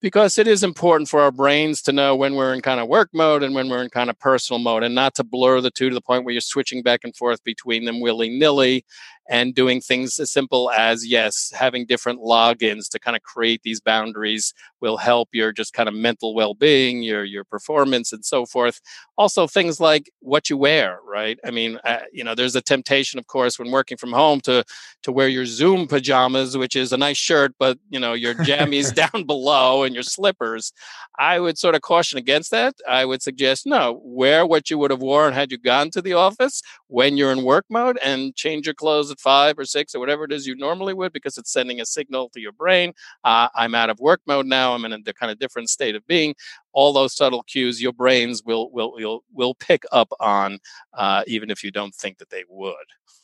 because 0.00 0.38
it 0.38 0.46
is 0.46 0.62
important 0.62 1.08
for 1.08 1.20
our 1.20 1.30
brains 1.30 1.82
to 1.82 1.92
know 1.92 2.16
when 2.16 2.34
we're 2.34 2.54
in 2.54 2.62
kind 2.62 2.80
of 2.80 2.88
work 2.88 3.10
mode 3.12 3.42
and 3.42 3.54
when 3.54 3.68
we're 3.68 3.82
in 3.82 3.90
kind 3.90 4.08
of 4.08 4.18
personal 4.18 4.58
mode 4.58 4.82
and 4.82 4.94
not 4.94 5.14
to 5.14 5.24
blur 5.24 5.60
the 5.60 5.70
two 5.70 5.88
to 5.88 5.94
the 5.94 6.00
point 6.00 6.24
where 6.24 6.32
you're 6.32 6.40
switching 6.40 6.82
back 6.82 7.00
and 7.04 7.14
forth 7.14 7.42
between 7.44 7.84
them 7.84 8.00
willy-nilly 8.00 8.84
and 9.28 9.54
doing 9.54 9.80
things 9.80 10.18
as 10.18 10.30
simple 10.30 10.70
as 10.70 11.06
yes 11.06 11.52
having 11.54 11.86
different 11.86 12.20
logins 12.20 12.88
to 12.88 12.98
kind 12.98 13.16
of 13.16 13.22
create 13.22 13.62
these 13.62 13.80
boundaries 13.80 14.54
will 14.80 14.96
help 14.96 15.28
your 15.32 15.52
just 15.52 15.72
kind 15.72 15.88
of 15.88 15.94
mental 15.94 16.34
well-being 16.34 17.02
your 17.02 17.24
your 17.24 17.44
performance 17.44 18.12
and 18.12 18.24
so 18.24 18.46
forth. 18.46 18.80
Also 19.16 19.46
things 19.46 19.80
like 19.80 20.10
what 20.20 20.50
you 20.50 20.56
wear 20.56 20.98
right? 21.06 21.38
I 21.44 21.50
mean 21.50 21.78
uh, 21.84 22.00
you 22.12 22.24
know 22.24 22.34
there's 22.34 22.56
a 22.56 22.62
temptation 22.62 23.18
of 23.18 23.26
course 23.26 23.58
when 23.58 23.70
working 23.70 23.96
from 23.96 24.12
home 24.12 24.40
to 24.42 24.64
to 25.02 25.12
wear 25.12 25.28
your 25.28 25.46
zoom 25.46 25.86
pajamas 25.86 26.56
which 26.56 26.76
is 26.76 26.92
a 26.92 26.96
nice 26.96 27.16
shirt 27.16 27.54
but 27.58 27.78
you 27.88 28.00
know 28.00 28.12
your 28.12 28.34
jammies 28.34 28.94
down 29.02 29.24
below 29.24 29.82
and 29.82 29.94
your 29.94 30.02
slippers. 30.02 30.72
I 31.18 31.38
would 31.40 31.58
sort 31.58 31.74
of 31.74 31.82
caution 31.82 32.18
against 32.18 32.50
that. 32.50 32.74
I 32.88 33.04
would 33.04 33.22
suggest 33.22 33.66
no 33.66 34.00
wear 34.04 34.46
what 34.46 34.70
you 34.70 34.78
would 34.78 34.90
have 34.90 35.02
worn 35.02 35.32
had 35.32 35.50
you 35.50 35.58
gone 35.58 35.90
to 35.90 36.02
the 36.02 36.14
office 36.14 36.62
when 36.88 37.16
you're 37.16 37.32
in 37.32 37.44
work 37.44 37.64
mode 37.70 37.98
and 38.02 38.34
change 38.34 38.66
your 38.66 38.74
clothes 38.74 39.10
at 39.10 39.20
five 39.20 39.58
or 39.58 39.64
six 39.64 39.94
or 39.94 40.00
whatever 40.00 40.24
it 40.24 40.32
is 40.32 40.46
you 40.46 40.54
normally 40.56 40.94
would 40.94 41.12
because 41.12 41.38
it's 41.38 41.52
sending 41.52 41.80
a 41.80 41.86
signal 41.86 42.28
to 42.30 42.40
your 42.40 42.52
brain 42.52 42.92
uh, 43.24 43.48
i'm 43.54 43.74
out 43.74 43.90
of 43.90 43.98
work 44.00 44.20
mode 44.26 44.46
now 44.46 44.69
i'm 44.74 44.84
in 44.84 44.92
a 44.92 45.12
kind 45.12 45.30
of 45.30 45.38
different 45.38 45.68
state 45.68 45.94
of 45.94 46.06
being 46.06 46.34
all 46.72 46.92
those 46.92 47.14
subtle 47.14 47.42
cues 47.44 47.80
your 47.80 47.92
brains 47.92 48.42
will 48.44 48.70
will 48.70 48.92
will, 48.94 49.24
will 49.32 49.54
pick 49.54 49.84
up 49.92 50.12
on 50.20 50.58
uh, 50.94 51.22
even 51.26 51.50
if 51.50 51.62
you 51.64 51.70
don't 51.70 51.94
think 51.94 52.18
that 52.18 52.30
they 52.30 52.44
would 52.48 52.74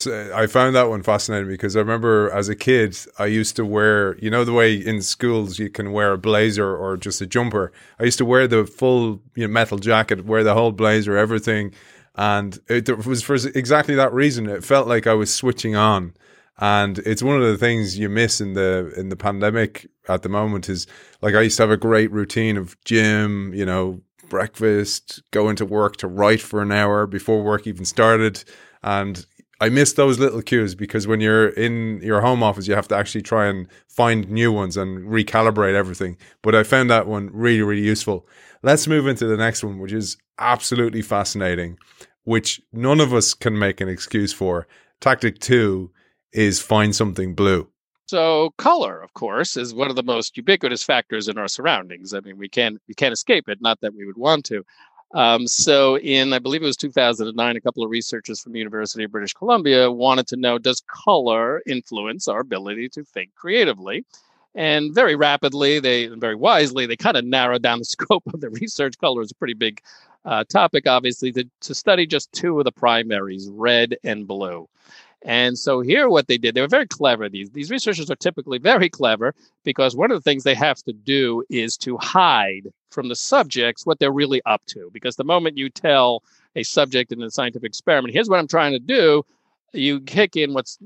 I 0.06 0.46
found 0.46 0.76
that 0.76 0.90
one 0.90 1.02
fascinating 1.02 1.48
because 1.48 1.74
I 1.74 1.78
remember 1.78 2.30
as 2.30 2.50
a 2.50 2.54
kid, 2.54 2.98
I 3.18 3.26
used 3.26 3.56
to 3.56 3.64
wear, 3.64 4.18
you 4.18 4.28
know, 4.28 4.44
the 4.44 4.52
way 4.52 4.74
in 4.74 5.00
schools 5.00 5.58
you 5.58 5.70
can 5.70 5.90
wear 5.90 6.12
a 6.12 6.18
blazer 6.18 6.76
or 6.76 6.98
just 6.98 7.22
a 7.22 7.26
jumper. 7.26 7.72
I 7.98 8.04
used 8.04 8.18
to 8.18 8.26
wear 8.26 8.46
the 8.46 8.66
full 8.66 9.22
you 9.34 9.46
know, 9.46 9.52
metal 9.52 9.78
jacket, 9.78 10.26
wear 10.26 10.44
the 10.44 10.52
whole 10.52 10.70
blazer, 10.70 11.16
everything 11.16 11.72
and 12.16 12.58
it 12.68 13.06
was 13.06 13.22
for 13.22 13.34
exactly 13.34 13.94
that 13.94 14.12
reason. 14.12 14.48
It 14.48 14.64
felt 14.64 14.88
like 14.88 15.06
I 15.06 15.14
was 15.14 15.32
switching 15.32 15.76
on, 15.76 16.14
and 16.58 16.98
it's 17.00 17.22
one 17.22 17.36
of 17.36 17.42
the 17.42 17.58
things 17.58 17.98
you 17.98 18.08
miss 18.08 18.40
in 18.40 18.54
the 18.54 18.92
in 18.96 19.08
the 19.08 19.16
pandemic 19.16 19.88
at 20.08 20.22
the 20.22 20.28
moment. 20.28 20.68
Is 20.68 20.86
like 21.20 21.34
I 21.34 21.42
used 21.42 21.56
to 21.58 21.64
have 21.64 21.70
a 21.70 21.76
great 21.76 22.10
routine 22.10 22.56
of 22.56 22.80
gym, 22.84 23.52
you 23.54 23.66
know, 23.66 24.00
breakfast, 24.28 25.22
going 25.30 25.56
to 25.56 25.66
work 25.66 25.96
to 25.98 26.08
write 26.08 26.40
for 26.40 26.62
an 26.62 26.72
hour 26.72 27.06
before 27.06 27.42
work 27.42 27.66
even 27.66 27.84
started, 27.84 28.44
and 28.82 29.26
I 29.60 29.70
miss 29.70 29.94
those 29.94 30.18
little 30.18 30.42
cues 30.42 30.74
because 30.74 31.06
when 31.06 31.20
you're 31.20 31.48
in 31.48 32.00
your 32.02 32.20
home 32.20 32.42
office, 32.42 32.68
you 32.68 32.74
have 32.74 32.88
to 32.88 32.96
actually 32.96 33.22
try 33.22 33.46
and 33.46 33.68
find 33.88 34.28
new 34.30 34.52
ones 34.52 34.76
and 34.76 35.06
recalibrate 35.06 35.74
everything. 35.74 36.18
But 36.42 36.54
I 36.54 36.62
found 36.62 36.90
that 36.90 37.06
one 37.06 37.30
really, 37.32 37.62
really 37.62 37.82
useful. 37.82 38.28
Let's 38.62 38.86
move 38.86 39.06
into 39.06 39.26
the 39.26 39.36
next 39.36 39.64
one, 39.64 39.78
which 39.78 39.92
is 39.92 40.18
absolutely 40.38 41.00
fascinating, 41.00 41.78
which 42.24 42.60
none 42.72 43.00
of 43.00 43.14
us 43.14 43.32
can 43.32 43.58
make 43.58 43.80
an 43.80 43.88
excuse 43.88 44.32
for. 44.32 44.66
Tactic 45.00 45.38
two 45.38 45.90
is 46.36 46.60
find 46.60 46.94
something 46.94 47.34
blue. 47.34 47.68
So 48.06 48.50
color, 48.56 49.00
of 49.00 49.14
course, 49.14 49.56
is 49.56 49.74
one 49.74 49.90
of 49.90 49.96
the 49.96 50.02
most 50.02 50.36
ubiquitous 50.36 50.84
factors 50.84 51.26
in 51.26 51.38
our 51.38 51.48
surroundings. 51.48 52.14
I 52.14 52.20
mean, 52.20 52.38
we 52.38 52.48
can't 52.48 52.80
we 52.86 52.94
can't 52.94 53.12
escape 53.12 53.48
it. 53.48 53.60
Not 53.60 53.80
that 53.80 53.94
we 53.94 54.06
would 54.06 54.16
want 54.16 54.44
to. 54.46 54.64
Um, 55.14 55.46
so, 55.46 55.98
in 55.98 56.32
I 56.32 56.38
believe 56.38 56.62
it 56.62 56.66
was 56.66 56.76
2009, 56.76 57.56
a 57.56 57.60
couple 57.60 57.84
of 57.84 57.90
researchers 57.90 58.40
from 58.40 58.52
the 58.52 58.58
University 58.58 59.04
of 59.04 59.12
British 59.12 59.32
Columbia 59.32 59.90
wanted 59.90 60.26
to 60.28 60.36
know 60.36 60.58
does 60.58 60.82
color 60.88 61.62
influence 61.66 62.28
our 62.28 62.40
ability 62.40 62.88
to 62.90 63.04
think 63.04 63.34
creatively? 63.34 64.04
And 64.54 64.94
very 64.94 65.14
rapidly, 65.14 65.80
they 65.80 66.06
very 66.06 66.34
wisely, 66.34 66.86
they 66.86 66.96
kind 66.96 67.16
of 67.16 67.24
narrowed 67.24 67.62
down 67.62 67.78
the 67.78 67.84
scope 67.96 68.24
of 68.32 68.40
the 68.40 68.50
research. 68.50 68.98
Color 68.98 69.22
is 69.22 69.30
a 69.30 69.36
pretty 69.36 69.54
big 69.54 69.80
uh, 70.24 70.44
topic, 70.44 70.86
obviously, 70.86 71.30
to, 71.32 71.44
to 71.60 71.74
study 71.74 72.06
just 72.06 72.32
two 72.32 72.58
of 72.58 72.64
the 72.64 72.72
primaries, 72.72 73.48
red 73.50 73.96
and 74.02 74.26
blue. 74.26 74.68
And 75.24 75.58
so 75.58 75.80
here, 75.80 76.08
what 76.08 76.28
they 76.28 76.38
did, 76.38 76.54
they 76.54 76.60
were 76.60 76.68
very 76.68 76.86
clever. 76.86 77.28
These 77.28 77.50
these 77.50 77.70
researchers 77.70 78.10
are 78.10 78.16
typically 78.16 78.58
very 78.58 78.88
clever 78.88 79.34
because 79.64 79.96
one 79.96 80.10
of 80.10 80.16
the 80.16 80.22
things 80.22 80.44
they 80.44 80.54
have 80.54 80.82
to 80.84 80.92
do 80.92 81.42
is 81.50 81.76
to 81.78 81.96
hide 81.96 82.68
from 82.90 83.08
the 83.08 83.16
subjects 83.16 83.84
what 83.84 83.98
they're 83.98 84.12
really 84.12 84.42
up 84.46 84.62
to. 84.66 84.90
Because 84.92 85.16
the 85.16 85.24
moment 85.24 85.58
you 85.58 85.68
tell 85.68 86.22
a 86.54 86.62
subject 86.62 87.12
in 87.12 87.22
a 87.22 87.30
scientific 87.30 87.66
experiment, 87.66 88.14
here's 88.14 88.28
what 88.28 88.38
I'm 88.38 88.46
trying 88.46 88.72
to 88.72 88.78
do, 88.78 89.24
you 89.72 90.00
kick 90.00 90.36
in 90.36 90.54
what's 90.54 90.78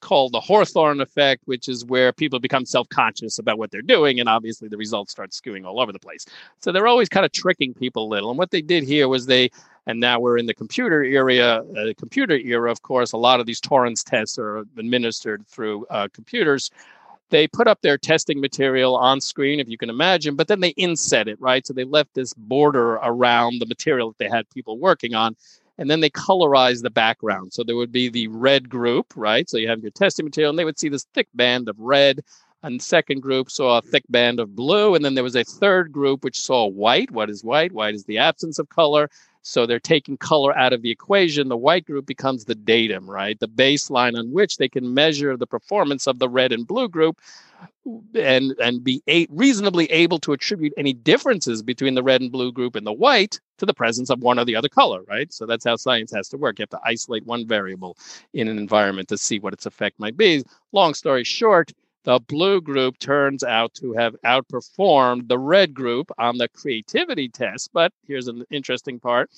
called 0.00 0.32
the 0.32 0.40
Hawthorne 0.40 1.00
effect, 1.00 1.42
which 1.46 1.68
is 1.68 1.84
where 1.84 2.12
people 2.12 2.38
become 2.38 2.64
self 2.64 2.88
conscious 2.88 3.38
about 3.38 3.58
what 3.58 3.70
they're 3.70 3.82
doing. 3.82 4.20
And 4.20 4.28
obviously, 4.28 4.68
the 4.68 4.76
results 4.76 5.12
start 5.12 5.30
skewing 5.30 5.64
all 5.64 5.80
over 5.80 5.92
the 5.92 5.98
place. 5.98 6.26
So 6.60 6.72
they're 6.72 6.86
always 6.86 7.08
kind 7.08 7.26
of 7.26 7.32
tricking 7.32 7.74
people 7.74 8.06
a 8.06 8.08
little. 8.08 8.30
And 8.30 8.38
what 8.38 8.50
they 8.50 8.62
did 8.62 8.84
here 8.84 9.08
was 9.08 9.26
they, 9.26 9.50
and 9.88 9.98
now 9.98 10.20
we're 10.20 10.36
in 10.36 10.44
the 10.44 10.54
computer 10.54 11.02
area, 11.02 11.62
uh, 11.62 11.92
computer 11.96 12.36
era, 12.36 12.70
of 12.70 12.82
course, 12.82 13.12
a 13.12 13.16
lot 13.16 13.40
of 13.40 13.46
these 13.46 13.58
Torrance 13.60 14.04
tests 14.04 14.38
are 14.38 14.58
administered 14.76 15.46
through 15.48 15.86
uh, 15.86 16.08
computers. 16.12 16.70
They 17.30 17.48
put 17.48 17.66
up 17.66 17.80
their 17.80 17.96
testing 17.96 18.38
material 18.38 18.94
on 18.96 19.20
screen, 19.22 19.60
if 19.60 19.68
you 19.68 19.78
can 19.78 19.88
imagine, 19.88 20.36
but 20.36 20.46
then 20.46 20.60
they 20.60 20.70
inset 20.70 21.26
it, 21.26 21.40
right? 21.40 21.66
So 21.66 21.72
they 21.72 21.84
left 21.84 22.14
this 22.14 22.34
border 22.34 22.94
around 22.96 23.60
the 23.60 23.66
material 23.66 24.10
that 24.10 24.18
they 24.18 24.28
had 24.28 24.48
people 24.50 24.78
working 24.78 25.14
on 25.14 25.34
and 25.78 25.88
then 25.88 26.00
they 26.00 26.10
colorize 26.10 26.82
the 26.82 26.90
background. 26.90 27.52
So 27.52 27.62
there 27.62 27.76
would 27.76 27.92
be 27.92 28.08
the 28.08 28.28
red 28.28 28.68
group, 28.68 29.12
right? 29.16 29.48
So 29.48 29.58
you 29.58 29.68
have 29.68 29.80
your 29.80 29.92
testing 29.92 30.24
material, 30.24 30.50
and 30.50 30.58
they 30.58 30.64
would 30.64 30.78
see 30.78 30.88
this 30.88 31.06
thick 31.14 31.28
band 31.34 31.68
of 31.68 31.78
red. 31.78 32.22
And 32.62 32.82
second 32.82 33.20
group 33.20 33.50
saw 33.50 33.78
a 33.78 33.82
thick 33.82 34.04
band 34.08 34.40
of 34.40 34.56
blue. 34.56 34.94
And 34.94 35.04
then 35.04 35.14
there 35.14 35.24
was 35.24 35.36
a 35.36 35.44
third 35.44 35.92
group 35.92 36.24
which 36.24 36.40
saw 36.40 36.66
white. 36.66 37.10
What 37.10 37.30
is 37.30 37.44
white? 37.44 37.72
White 37.72 37.94
is 37.94 38.04
the 38.04 38.18
absence 38.18 38.58
of 38.58 38.68
color. 38.68 39.10
So 39.42 39.64
they're 39.64 39.80
taking 39.80 40.16
color 40.16 40.56
out 40.58 40.72
of 40.72 40.82
the 40.82 40.90
equation. 40.90 41.48
The 41.48 41.56
white 41.56 41.86
group 41.86 42.04
becomes 42.04 42.44
the 42.44 42.54
datum, 42.54 43.08
right? 43.08 43.38
The 43.38 43.48
baseline 43.48 44.18
on 44.18 44.32
which 44.32 44.56
they 44.56 44.68
can 44.68 44.92
measure 44.92 45.36
the 45.36 45.46
performance 45.46 46.06
of 46.06 46.18
the 46.18 46.28
red 46.28 46.52
and 46.52 46.66
blue 46.66 46.88
group 46.88 47.20
and 48.14 48.54
and 48.60 48.84
be 48.84 49.02
a, 49.08 49.26
reasonably 49.30 49.86
able 49.86 50.18
to 50.18 50.32
attribute 50.32 50.74
any 50.76 50.92
differences 50.92 51.62
between 51.62 51.94
the 51.94 52.02
red 52.02 52.20
and 52.20 52.30
blue 52.30 52.52
group 52.52 52.76
and 52.76 52.86
the 52.86 52.92
white 52.92 53.40
to 53.56 53.66
the 53.66 53.74
presence 53.74 54.10
of 54.10 54.20
one 54.20 54.38
or 54.38 54.44
the 54.44 54.56
other 54.56 54.68
color, 54.68 55.02
right? 55.08 55.32
So 55.32 55.46
that's 55.46 55.64
how 55.64 55.76
science 55.76 56.12
has 56.12 56.28
to 56.28 56.36
work. 56.36 56.58
You 56.58 56.64
have 56.64 56.70
to 56.70 56.80
isolate 56.84 57.26
one 57.26 57.46
variable 57.46 57.96
in 58.34 58.48
an 58.48 58.58
environment 58.58 59.08
to 59.08 59.18
see 59.18 59.38
what 59.38 59.54
its 59.54 59.66
effect 59.66 59.98
might 59.98 60.16
be. 60.16 60.44
Long 60.72 60.94
story 60.94 61.24
short, 61.24 61.72
the 62.08 62.18
blue 62.20 62.58
group 62.62 62.98
turns 62.98 63.44
out 63.44 63.74
to 63.74 63.92
have 63.92 64.16
outperformed 64.24 65.28
the 65.28 65.38
red 65.38 65.74
group 65.74 66.10
on 66.16 66.38
the 66.38 66.48
creativity 66.48 67.28
test. 67.28 67.68
But 67.74 67.92
here's 68.06 68.28
an 68.28 68.46
interesting 68.50 68.98
part 68.98 69.28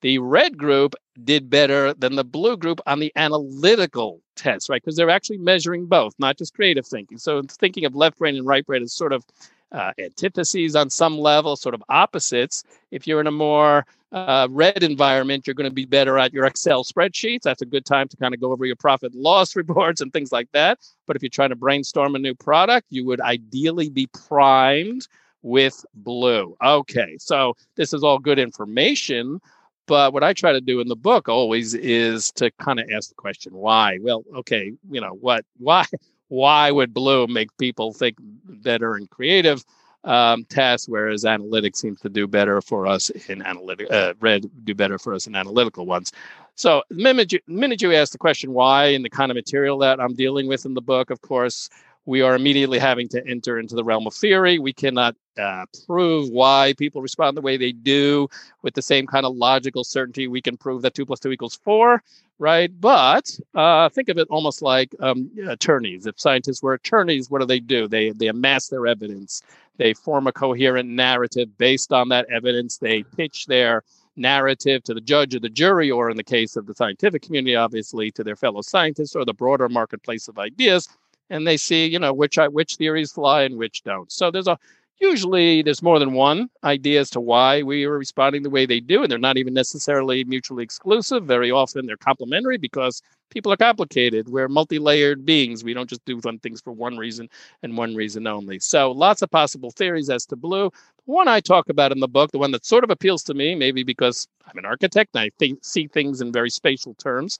the 0.00 0.20
red 0.20 0.56
group 0.56 0.94
did 1.24 1.50
better 1.50 1.92
than 1.92 2.14
the 2.14 2.22
blue 2.22 2.56
group 2.56 2.80
on 2.86 3.00
the 3.00 3.12
analytical 3.16 4.20
test, 4.36 4.68
right? 4.68 4.80
Because 4.80 4.94
they're 4.94 5.10
actually 5.10 5.38
measuring 5.38 5.86
both, 5.86 6.14
not 6.20 6.38
just 6.38 6.54
creative 6.54 6.86
thinking. 6.86 7.18
So 7.18 7.42
thinking 7.42 7.84
of 7.84 7.96
left 7.96 8.16
brain 8.16 8.36
and 8.36 8.46
right 8.46 8.64
brain 8.64 8.84
as 8.84 8.92
sort 8.92 9.12
of 9.12 9.26
uh, 9.72 9.90
antitheses 9.98 10.76
on 10.76 10.88
some 10.88 11.18
level, 11.18 11.56
sort 11.56 11.74
of 11.74 11.82
opposites. 11.88 12.62
If 12.92 13.08
you're 13.08 13.20
in 13.20 13.26
a 13.26 13.32
more 13.32 13.84
uh, 14.12 14.48
red 14.50 14.82
environment, 14.82 15.46
you're 15.46 15.54
going 15.54 15.70
to 15.70 15.74
be 15.74 15.84
better 15.84 16.18
at 16.18 16.32
your 16.32 16.44
Excel 16.44 16.84
spreadsheets. 16.84 17.42
That's 17.42 17.62
a 17.62 17.66
good 17.66 17.84
time 17.84 18.08
to 18.08 18.16
kind 18.16 18.34
of 18.34 18.40
go 18.40 18.52
over 18.52 18.66
your 18.66 18.76
profit 18.76 19.14
loss 19.14 19.54
reports 19.56 20.00
and 20.00 20.12
things 20.12 20.32
like 20.32 20.48
that. 20.52 20.78
But 21.06 21.16
if 21.16 21.22
you're 21.22 21.30
trying 21.30 21.50
to 21.50 21.56
brainstorm 21.56 22.14
a 22.14 22.18
new 22.18 22.34
product, 22.34 22.86
you 22.90 23.04
would 23.06 23.20
ideally 23.20 23.88
be 23.88 24.08
primed 24.08 25.06
with 25.42 25.84
blue. 25.94 26.56
Okay, 26.62 27.16
so 27.18 27.54
this 27.76 27.92
is 27.92 28.02
all 28.02 28.18
good 28.18 28.38
information. 28.38 29.40
But 29.86 30.12
what 30.12 30.22
I 30.22 30.32
try 30.32 30.52
to 30.52 30.60
do 30.60 30.80
in 30.80 30.88
the 30.88 30.96
book 30.96 31.28
always 31.28 31.74
is 31.74 32.30
to 32.32 32.50
kind 32.60 32.78
of 32.78 32.88
ask 32.90 33.08
the 33.08 33.14
question, 33.16 33.54
why? 33.54 33.98
Well, 34.00 34.24
okay, 34.36 34.72
you 34.90 35.00
know, 35.00 35.14
what, 35.20 35.44
why, 35.58 35.84
why 36.28 36.70
would 36.70 36.94
blue 36.94 37.26
make 37.26 37.56
people 37.58 37.92
think 37.92 38.16
better 38.20 38.94
and 38.94 39.08
creative 39.10 39.64
um, 40.04 40.44
tasks, 40.44 40.88
whereas 40.88 41.24
analytics 41.24 41.76
seems 41.76 42.00
to 42.00 42.08
do 42.08 42.26
better 42.26 42.60
for 42.60 42.86
us 42.86 43.10
in 43.10 43.42
analytic, 43.42 43.90
uh, 43.90 44.14
red 44.20 44.50
do 44.64 44.74
better 44.74 44.98
for 44.98 45.14
us 45.14 45.26
in 45.26 45.34
analytical 45.34 45.86
ones. 45.86 46.12
So 46.54 46.82
the 46.90 47.02
minute 47.02 47.32
you, 47.32 47.40
the 47.46 47.54
minute 47.54 47.82
you 47.82 47.92
ask 47.94 48.12
the 48.12 48.18
question 48.18 48.52
why 48.52 48.86
in 48.86 49.02
the 49.02 49.10
kind 49.10 49.30
of 49.30 49.34
material 49.34 49.78
that 49.78 50.00
I'm 50.00 50.14
dealing 50.14 50.46
with 50.46 50.66
in 50.66 50.74
the 50.74 50.82
book, 50.82 51.10
of 51.10 51.20
course, 51.22 51.70
we 52.06 52.22
are 52.22 52.34
immediately 52.34 52.78
having 52.78 53.08
to 53.08 53.26
enter 53.26 53.58
into 53.58 53.74
the 53.74 53.84
realm 53.84 54.06
of 54.06 54.14
theory. 54.14 54.58
We 54.58 54.72
cannot 54.72 55.14
uh, 55.38 55.66
prove 55.86 56.28
why 56.30 56.74
people 56.76 57.02
respond 57.02 57.36
the 57.36 57.40
way 57.40 57.56
they 57.56 57.72
do 57.72 58.28
with 58.62 58.74
the 58.74 58.82
same 58.82 59.06
kind 59.06 59.26
of 59.26 59.36
logical 59.36 59.84
certainty. 59.84 60.26
We 60.26 60.42
can 60.42 60.56
prove 60.56 60.82
that 60.82 60.94
two 60.94 61.06
plus 61.06 61.20
two 61.20 61.30
equals 61.30 61.56
four, 61.62 62.02
right? 62.38 62.70
But 62.80 63.38
uh, 63.54 63.90
think 63.90 64.08
of 64.08 64.18
it 64.18 64.28
almost 64.30 64.62
like 64.62 64.94
um, 65.00 65.30
attorneys. 65.46 66.06
If 66.06 66.18
scientists 66.18 66.62
were 66.62 66.74
attorneys, 66.74 67.30
what 67.30 67.40
do 67.40 67.46
they 67.46 67.60
do? 67.60 67.86
They 67.86 68.10
they 68.10 68.26
amass 68.28 68.68
their 68.68 68.86
evidence. 68.86 69.42
They 69.80 69.94
form 69.94 70.26
a 70.26 70.32
coherent 70.32 70.90
narrative 70.90 71.56
based 71.56 71.90
on 71.90 72.10
that 72.10 72.26
evidence. 72.30 72.76
They 72.76 73.02
pitch 73.02 73.46
their 73.46 73.82
narrative 74.14 74.82
to 74.84 74.92
the 74.92 75.00
judge 75.00 75.34
or 75.34 75.40
the 75.40 75.48
jury, 75.48 75.90
or 75.90 76.10
in 76.10 76.18
the 76.18 76.22
case 76.22 76.54
of 76.56 76.66
the 76.66 76.74
scientific 76.74 77.22
community, 77.22 77.56
obviously 77.56 78.10
to 78.10 78.22
their 78.22 78.36
fellow 78.36 78.60
scientists 78.60 79.16
or 79.16 79.24
the 79.24 79.32
broader 79.32 79.70
marketplace 79.70 80.28
of 80.28 80.38
ideas 80.38 80.86
and 81.30 81.46
they 81.46 81.56
see, 81.56 81.86
you 81.86 81.98
know, 81.98 82.12
which 82.12 82.36
which 82.50 82.74
theories 82.76 83.12
fly 83.12 83.42
and 83.42 83.56
which 83.56 83.82
don't. 83.82 84.12
So 84.12 84.30
there's 84.30 84.48
a 84.48 84.58
usually 85.00 85.62
there's 85.62 85.82
more 85.82 85.98
than 85.98 86.12
one 86.12 86.48
idea 86.62 87.00
as 87.00 87.10
to 87.10 87.20
why 87.20 87.62
we 87.62 87.84
are 87.84 87.98
responding 87.98 88.42
the 88.42 88.50
way 88.50 88.66
they 88.66 88.80
do, 88.80 89.02
and 89.02 89.10
they're 89.10 89.18
not 89.18 89.38
even 89.38 89.54
necessarily 89.54 90.24
mutually 90.24 90.62
exclusive. 90.62 91.24
Very 91.24 91.50
often 91.50 91.86
they're 91.86 91.96
complementary 91.96 92.58
because 92.58 93.02
people 93.30 93.52
are 93.52 93.56
complicated. 93.56 94.28
We're 94.28 94.48
multi-layered 94.48 95.24
beings. 95.24 95.64
We 95.64 95.74
don't 95.74 95.88
just 95.88 96.04
do 96.04 96.18
one 96.18 96.38
things 96.38 96.60
for 96.60 96.72
one 96.72 96.96
reason 96.96 97.28
and 97.62 97.76
one 97.76 97.94
reason 97.94 98.26
only. 98.26 98.58
So 98.58 98.92
lots 98.92 99.22
of 99.22 99.30
possible 99.30 99.70
theories 99.70 100.10
as 100.10 100.26
to 100.26 100.36
blue. 100.36 100.70
The 101.06 101.12
one 101.12 101.28
I 101.28 101.40
talk 101.40 101.68
about 101.68 101.92
in 101.92 102.00
the 102.00 102.08
book, 102.08 102.30
the 102.30 102.38
one 102.38 102.52
that 102.52 102.66
sort 102.66 102.84
of 102.84 102.90
appeals 102.90 103.22
to 103.24 103.34
me, 103.34 103.54
maybe 103.54 103.82
because 103.82 104.28
I'm 104.46 104.58
an 104.58 104.66
architect 104.66 105.10
and 105.14 105.22
I 105.22 105.30
think, 105.38 105.64
see 105.64 105.86
things 105.86 106.20
in 106.20 106.32
very 106.32 106.50
spatial 106.50 106.94
terms, 106.94 107.38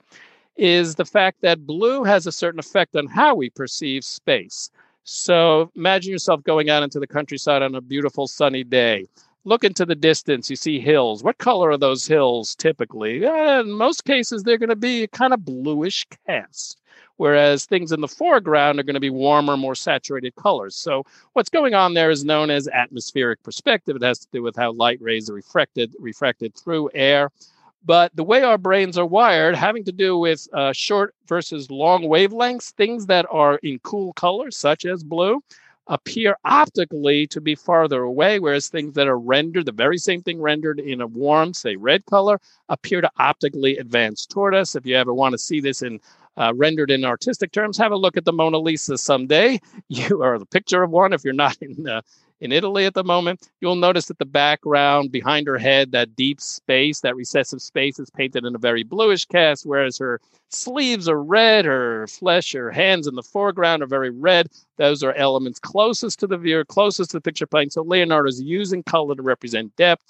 is 0.56 0.94
the 0.94 1.04
fact 1.04 1.38
that 1.42 1.66
blue 1.66 2.04
has 2.04 2.26
a 2.26 2.32
certain 2.32 2.60
effect 2.60 2.96
on 2.96 3.06
how 3.06 3.34
we 3.34 3.50
perceive 3.50 4.04
space. 4.04 4.70
So 5.04 5.70
imagine 5.76 6.12
yourself 6.12 6.42
going 6.44 6.70
out 6.70 6.82
into 6.82 7.00
the 7.00 7.06
countryside 7.06 7.62
on 7.62 7.74
a 7.74 7.80
beautiful 7.80 8.26
sunny 8.28 8.64
day. 8.64 9.06
Look 9.44 9.64
into 9.64 9.86
the 9.86 9.94
distance, 9.94 10.50
you 10.50 10.56
see 10.56 10.78
hills. 10.78 11.24
What 11.24 11.38
color 11.38 11.70
are 11.70 11.78
those 11.78 12.06
hills 12.06 12.54
typically? 12.54 13.24
Uh, 13.24 13.60
in 13.60 13.72
most 13.72 14.04
cases, 14.04 14.42
they're 14.42 14.58
going 14.58 14.68
to 14.68 14.76
be 14.76 15.06
kind 15.06 15.32
of 15.32 15.46
bluish 15.46 16.06
cast, 16.26 16.78
whereas 17.16 17.64
things 17.64 17.90
in 17.90 18.02
the 18.02 18.08
foreground 18.08 18.78
are 18.78 18.82
going 18.82 18.94
to 18.94 19.00
be 19.00 19.08
warmer, 19.08 19.56
more 19.56 19.74
saturated 19.74 20.34
colors. 20.36 20.76
So 20.76 21.04
what's 21.32 21.48
going 21.48 21.72
on 21.72 21.94
there 21.94 22.10
is 22.10 22.22
known 22.22 22.50
as 22.50 22.68
atmospheric 22.68 23.42
perspective. 23.42 23.96
It 23.96 24.02
has 24.02 24.18
to 24.18 24.28
do 24.30 24.42
with 24.42 24.56
how 24.56 24.72
light 24.72 25.00
rays 25.00 25.30
are 25.30 25.34
refracted, 25.34 25.94
refracted 25.98 26.54
through 26.54 26.90
air. 26.92 27.30
But 27.84 28.14
the 28.14 28.24
way 28.24 28.42
our 28.42 28.58
brains 28.58 28.98
are 28.98 29.06
wired, 29.06 29.54
having 29.56 29.84
to 29.84 29.92
do 29.92 30.18
with 30.18 30.46
uh, 30.52 30.72
short 30.72 31.14
versus 31.26 31.70
long 31.70 32.02
wavelengths, 32.02 32.72
things 32.72 33.06
that 33.06 33.26
are 33.30 33.56
in 33.62 33.78
cool 33.80 34.12
colors, 34.12 34.56
such 34.56 34.84
as 34.84 35.02
blue, 35.02 35.42
appear 35.86 36.36
optically 36.44 37.26
to 37.26 37.40
be 37.40 37.54
farther 37.54 38.02
away, 38.02 38.38
whereas 38.38 38.68
things 38.68 38.94
that 38.94 39.08
are 39.08 39.18
rendered, 39.18 39.66
the 39.66 39.72
very 39.72 39.98
same 39.98 40.22
thing 40.22 40.40
rendered 40.40 40.78
in 40.78 41.00
a 41.00 41.06
warm, 41.06 41.52
say 41.52 41.74
red 41.74 42.04
color, 42.06 42.38
appear 42.68 43.00
to 43.00 43.10
optically 43.18 43.76
advance 43.78 44.24
toward 44.24 44.54
us. 44.54 44.76
If 44.76 44.86
you 44.86 44.96
ever 44.96 45.12
want 45.12 45.32
to 45.32 45.38
see 45.38 45.60
this 45.60 45.82
in 45.82 46.00
uh, 46.36 46.52
rendered 46.54 46.90
in 46.90 47.04
artistic 47.04 47.50
terms, 47.50 47.76
have 47.76 47.92
a 47.92 47.96
look 47.96 48.16
at 48.16 48.24
the 48.24 48.32
Mona 48.32 48.58
Lisa 48.58 48.96
someday. 48.96 49.60
You 49.88 50.22
are 50.22 50.38
the 50.38 50.46
picture 50.46 50.82
of 50.82 50.90
one 50.90 51.12
if 51.12 51.24
you're 51.24 51.32
not 51.32 51.56
in 51.60 51.88
uh, 51.88 52.02
in 52.40 52.52
Italy 52.52 52.86
at 52.86 52.94
the 52.94 53.04
moment, 53.04 53.50
you'll 53.60 53.76
notice 53.76 54.06
that 54.06 54.18
the 54.18 54.24
background 54.24 55.12
behind 55.12 55.46
her 55.46 55.58
head, 55.58 55.92
that 55.92 56.16
deep 56.16 56.40
space, 56.40 57.00
that 57.00 57.16
recessive 57.16 57.60
space, 57.60 57.98
is 57.98 58.10
painted 58.10 58.44
in 58.44 58.54
a 58.54 58.58
very 58.58 58.82
bluish 58.82 59.26
cast, 59.26 59.66
whereas 59.66 59.98
her 59.98 60.20
sleeves 60.48 61.08
are 61.08 61.22
red, 61.22 61.64
her 61.66 62.06
flesh, 62.06 62.52
her 62.52 62.70
hands 62.70 63.06
in 63.06 63.14
the 63.14 63.22
foreground 63.22 63.82
are 63.82 63.86
very 63.86 64.10
red. 64.10 64.48
Those 64.76 65.02
are 65.02 65.12
elements 65.14 65.58
closest 65.58 66.18
to 66.20 66.26
the 66.26 66.38
viewer, 66.38 66.64
closest 66.64 67.10
to 67.10 67.18
the 67.18 67.20
picture 67.20 67.46
plane. 67.46 67.70
So 67.70 67.82
Leonardo 67.82 68.28
is 68.28 68.40
using 68.40 68.82
color 68.82 69.14
to 69.14 69.22
represent 69.22 69.76
depth. 69.76 70.04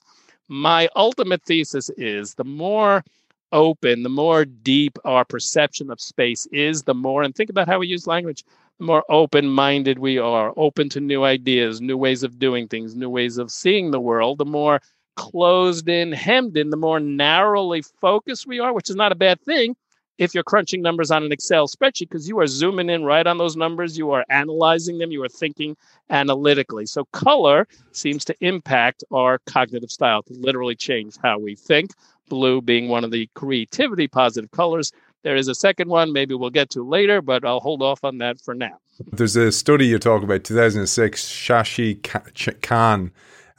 My 0.48 0.88
ultimate 0.96 1.42
thesis 1.42 1.90
is 1.96 2.34
the 2.34 2.44
more 2.44 3.04
open, 3.52 4.04
the 4.04 4.08
more 4.08 4.44
deep 4.44 4.98
our 5.04 5.24
perception 5.24 5.90
of 5.90 6.00
space 6.00 6.46
is, 6.52 6.84
the 6.84 6.94
more, 6.94 7.22
and 7.24 7.34
think 7.34 7.50
about 7.50 7.66
how 7.66 7.80
we 7.80 7.88
use 7.88 8.06
language, 8.06 8.44
more 8.80 9.04
open 9.08 9.46
minded 9.46 9.98
we 9.98 10.18
are, 10.18 10.52
open 10.56 10.88
to 10.90 11.00
new 11.00 11.24
ideas, 11.24 11.80
new 11.80 11.96
ways 11.96 12.22
of 12.22 12.38
doing 12.38 12.68
things, 12.68 12.94
new 12.94 13.10
ways 13.10 13.38
of 13.38 13.50
seeing 13.50 13.90
the 13.90 14.00
world, 14.00 14.38
the 14.38 14.44
more 14.44 14.80
closed 15.16 15.88
in, 15.88 16.12
hemmed 16.12 16.56
in, 16.56 16.70
the 16.70 16.76
more 16.76 17.00
narrowly 17.00 17.82
focused 18.00 18.46
we 18.46 18.60
are, 18.60 18.72
which 18.72 18.90
is 18.90 18.96
not 18.96 19.12
a 19.12 19.16
bad 19.16 19.40
thing 19.42 19.76
if 20.20 20.34
you're 20.34 20.44
crunching 20.44 20.82
numbers 20.82 21.10
on 21.10 21.24
an 21.24 21.32
Excel 21.32 21.66
spreadsheet 21.66 22.10
because 22.10 22.28
you 22.28 22.38
are 22.38 22.46
zooming 22.46 22.90
in 22.90 23.04
right 23.04 23.26
on 23.26 23.38
those 23.38 23.56
numbers, 23.56 23.96
you 23.96 24.10
are 24.10 24.22
analyzing 24.28 24.98
them, 24.98 25.10
you 25.10 25.22
are 25.24 25.30
thinking 25.30 25.74
analytically. 26.10 26.84
So 26.84 27.06
color 27.06 27.66
seems 27.92 28.22
to 28.26 28.34
impact 28.42 29.02
our 29.10 29.38
cognitive 29.46 29.90
style 29.90 30.22
to 30.24 30.34
literally 30.34 30.76
change 30.76 31.14
how 31.22 31.38
we 31.38 31.56
think. 31.56 31.92
Blue 32.28 32.60
being 32.60 32.88
one 32.88 33.02
of 33.02 33.10
the 33.10 33.30
creativity 33.34 34.06
positive 34.06 34.50
colors. 34.50 34.92
There 35.22 35.36
is 35.36 35.48
a 35.48 35.54
second 35.54 35.88
one, 35.88 36.12
maybe 36.12 36.34
we'll 36.34 36.50
get 36.50 36.70
to 36.70 36.88
later, 36.88 37.20
but 37.20 37.44
I'll 37.44 37.60
hold 37.60 37.82
off 37.82 38.04
on 38.04 38.18
that 38.18 38.40
for 38.40 38.54
now. 38.54 38.78
There's 39.12 39.36
a 39.36 39.52
study 39.52 39.86
you 39.86 39.98
talk 39.98 40.22
about, 40.22 40.44
2006, 40.44 41.28
Shashi 41.28 42.00
Caan 42.00 43.10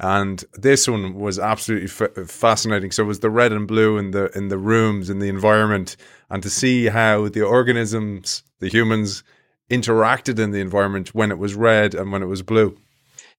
and 0.02 0.44
this 0.54 0.88
one 0.88 1.14
was 1.14 1.38
absolutely 1.38 1.88
f- 1.88 2.28
fascinating. 2.28 2.90
So 2.90 3.04
it 3.04 3.08
was 3.08 3.20
the 3.20 3.30
red 3.30 3.52
and 3.52 3.68
blue 3.68 4.00
in 4.00 4.12
the 4.12 4.36
in 4.36 4.48
the 4.48 4.58
rooms 4.58 5.12
in 5.12 5.20
the 5.20 5.30
environment, 5.30 5.96
and 6.30 6.42
to 6.42 6.50
see 6.50 6.88
how 6.88 7.30
the 7.30 7.44
organisms, 7.44 8.42
the 8.60 8.68
humans, 8.68 9.24
interacted 9.70 10.40
in 10.40 10.50
the 10.52 10.60
environment 10.60 11.14
when 11.14 11.30
it 11.30 11.38
was 11.38 11.54
red 11.54 11.94
and 11.94 12.12
when 12.12 12.24
it 12.24 12.26
was 12.26 12.42
blue. 12.42 12.76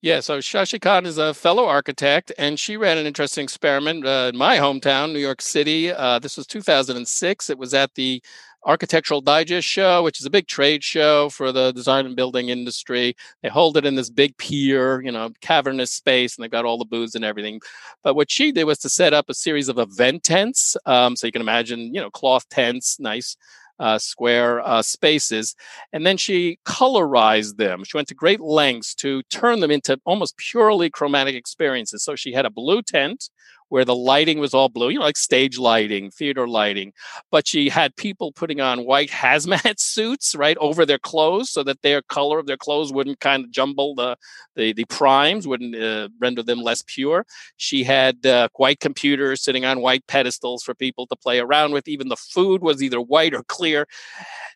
Yeah, 0.03 0.19
so 0.19 0.39
Shashi 0.39 0.81
Caan 0.81 1.07
is 1.07 1.17
a 1.17 1.33
fellow 1.33 1.65
architect, 1.65 2.33
and 2.37 2.59
she 2.59 2.77
ran 2.77 2.99
an 2.99 3.07
interesting 3.07 3.45
experiment 3.45 4.05
uh, 4.05 4.31
in 4.33 4.37
my 4.37 4.57
hometown, 4.59 5.13
New 5.13 5.21
York 5.21 5.41
City. 5.41 5.93
Uh, 5.93 6.19
this 6.19 6.37
was 6.37 6.45
2006. 6.49 7.49
It 7.49 7.57
was 7.57 7.73
at 7.73 7.95
the 7.95 8.21
Architectural 8.65 9.21
Digest 9.21 9.67
show, 9.67 10.03
which 10.03 10.19
is 10.19 10.27
a 10.27 10.31
big 10.31 10.49
trade 10.49 10.83
show 10.83 11.29
for 11.29 11.53
the 11.53 11.71
design 11.73 12.05
and 12.07 12.17
building 12.17 12.49
industry. 12.49 13.15
They 13.45 13.49
hold 13.49 13.77
it 13.77 13.87
in 13.87 13.95
this 13.95 14.11
big 14.11 14.37
pier, 14.39 15.01
you 15.03 15.13
know, 15.13 15.31
cavernous 15.41 15.93
space, 15.93 16.37
and 16.37 16.43
they've 16.43 16.51
got 16.51 16.65
all 16.65 16.79
the 16.79 16.85
booths 16.85 17.15
and 17.15 17.25
everything. 17.25 17.61
But 18.03 18.15
what 18.15 18.31
she 18.31 18.51
did 18.51 18.65
was 18.65 18.79
to 18.81 18.89
set 18.89 19.15
up 19.15 19.29
a 19.29 19.35
series 19.35 19.69
of 19.69 19.79
event 19.79 20.25
tents. 20.25 20.77
Um, 20.85 21.15
so 21.15 21.29
you 21.29 21.33
can 21.33 21.43
imagine, 21.43 21.95
you 21.95 22.01
know, 22.01 22.11
cloth 22.11 22.49
tents, 22.49 22.99
nice 22.99 23.37
uh, 23.79 23.99
square 23.99 24.61
uh, 24.61 24.83
spaces. 24.83 25.55
And 25.93 26.07
then 26.07 26.17
she 26.17 26.59
colorized 26.65 27.57
them. 27.57 27.85
She 27.85 27.97
went 27.97 28.09
to 28.09 28.15
great 28.15 28.41
lengths 28.41 28.95
to 28.97 29.23
turn 29.25 29.61
them 29.61 29.71
into 29.71 29.99
almost 30.05 30.37
purely 30.37 30.91
chromatic 30.91 31.35
experiences. 31.35 32.05
So 32.05 32.17
she 32.17 32.33
had 32.33 32.47
a 32.47 32.51
blue 32.51 32.83
tent 32.83 33.31
where 33.73 33.87
the 33.87 33.97
lighting 33.97 34.39
was 34.39 34.53
all 34.53 34.69
blue, 34.69 34.91
you 34.91 34.99
know, 34.99 35.05
like 35.07 35.17
stage 35.17 35.57
lighting, 35.57 36.11
theater 36.11 36.47
lighting. 36.47 36.93
But 37.31 37.49
she 37.49 37.71
had 37.71 37.97
people 37.97 38.31
putting 38.31 38.61
on 38.61 38.85
white 38.85 39.09
hazmat 39.23 39.81
suits 39.81 40.35
right 40.35 40.59
over 40.59 40.85
their 40.85 40.99
clothes 40.99 41.51
so 41.51 41.63
that 41.63 41.81
their 41.81 42.03
color 42.03 42.39
of 42.39 42.45
their 42.45 42.59
clothes 42.59 42.93
wouldn't 42.93 43.21
kind 43.21 43.43
of 43.43 43.51
jumble 43.51 43.95
the 43.95 44.19
the, 44.57 44.75
the 44.75 44.85
primes, 44.85 45.49
wouldn't 45.49 45.75
uh, 45.75 46.11
render 46.21 46.43
them 46.43 46.61
less 46.61 46.85
pure. 46.87 47.25
She 47.57 47.83
had 47.83 48.27
uh, 48.27 48.49
white 48.57 48.81
computers 48.81 49.43
sitting 49.43 49.65
on 49.65 49.81
white 49.81 50.07
pedestals 50.07 50.63
for 50.63 50.75
people 50.75 51.07
to 51.07 51.17
play 51.17 51.39
around 51.39 51.73
with. 51.73 51.89
Even 51.89 52.09
the 52.09 52.17
food 52.17 52.61
was 52.61 52.83
either 52.83 53.01
white 53.01 53.33
or 53.33 53.43
clear. 53.45 53.87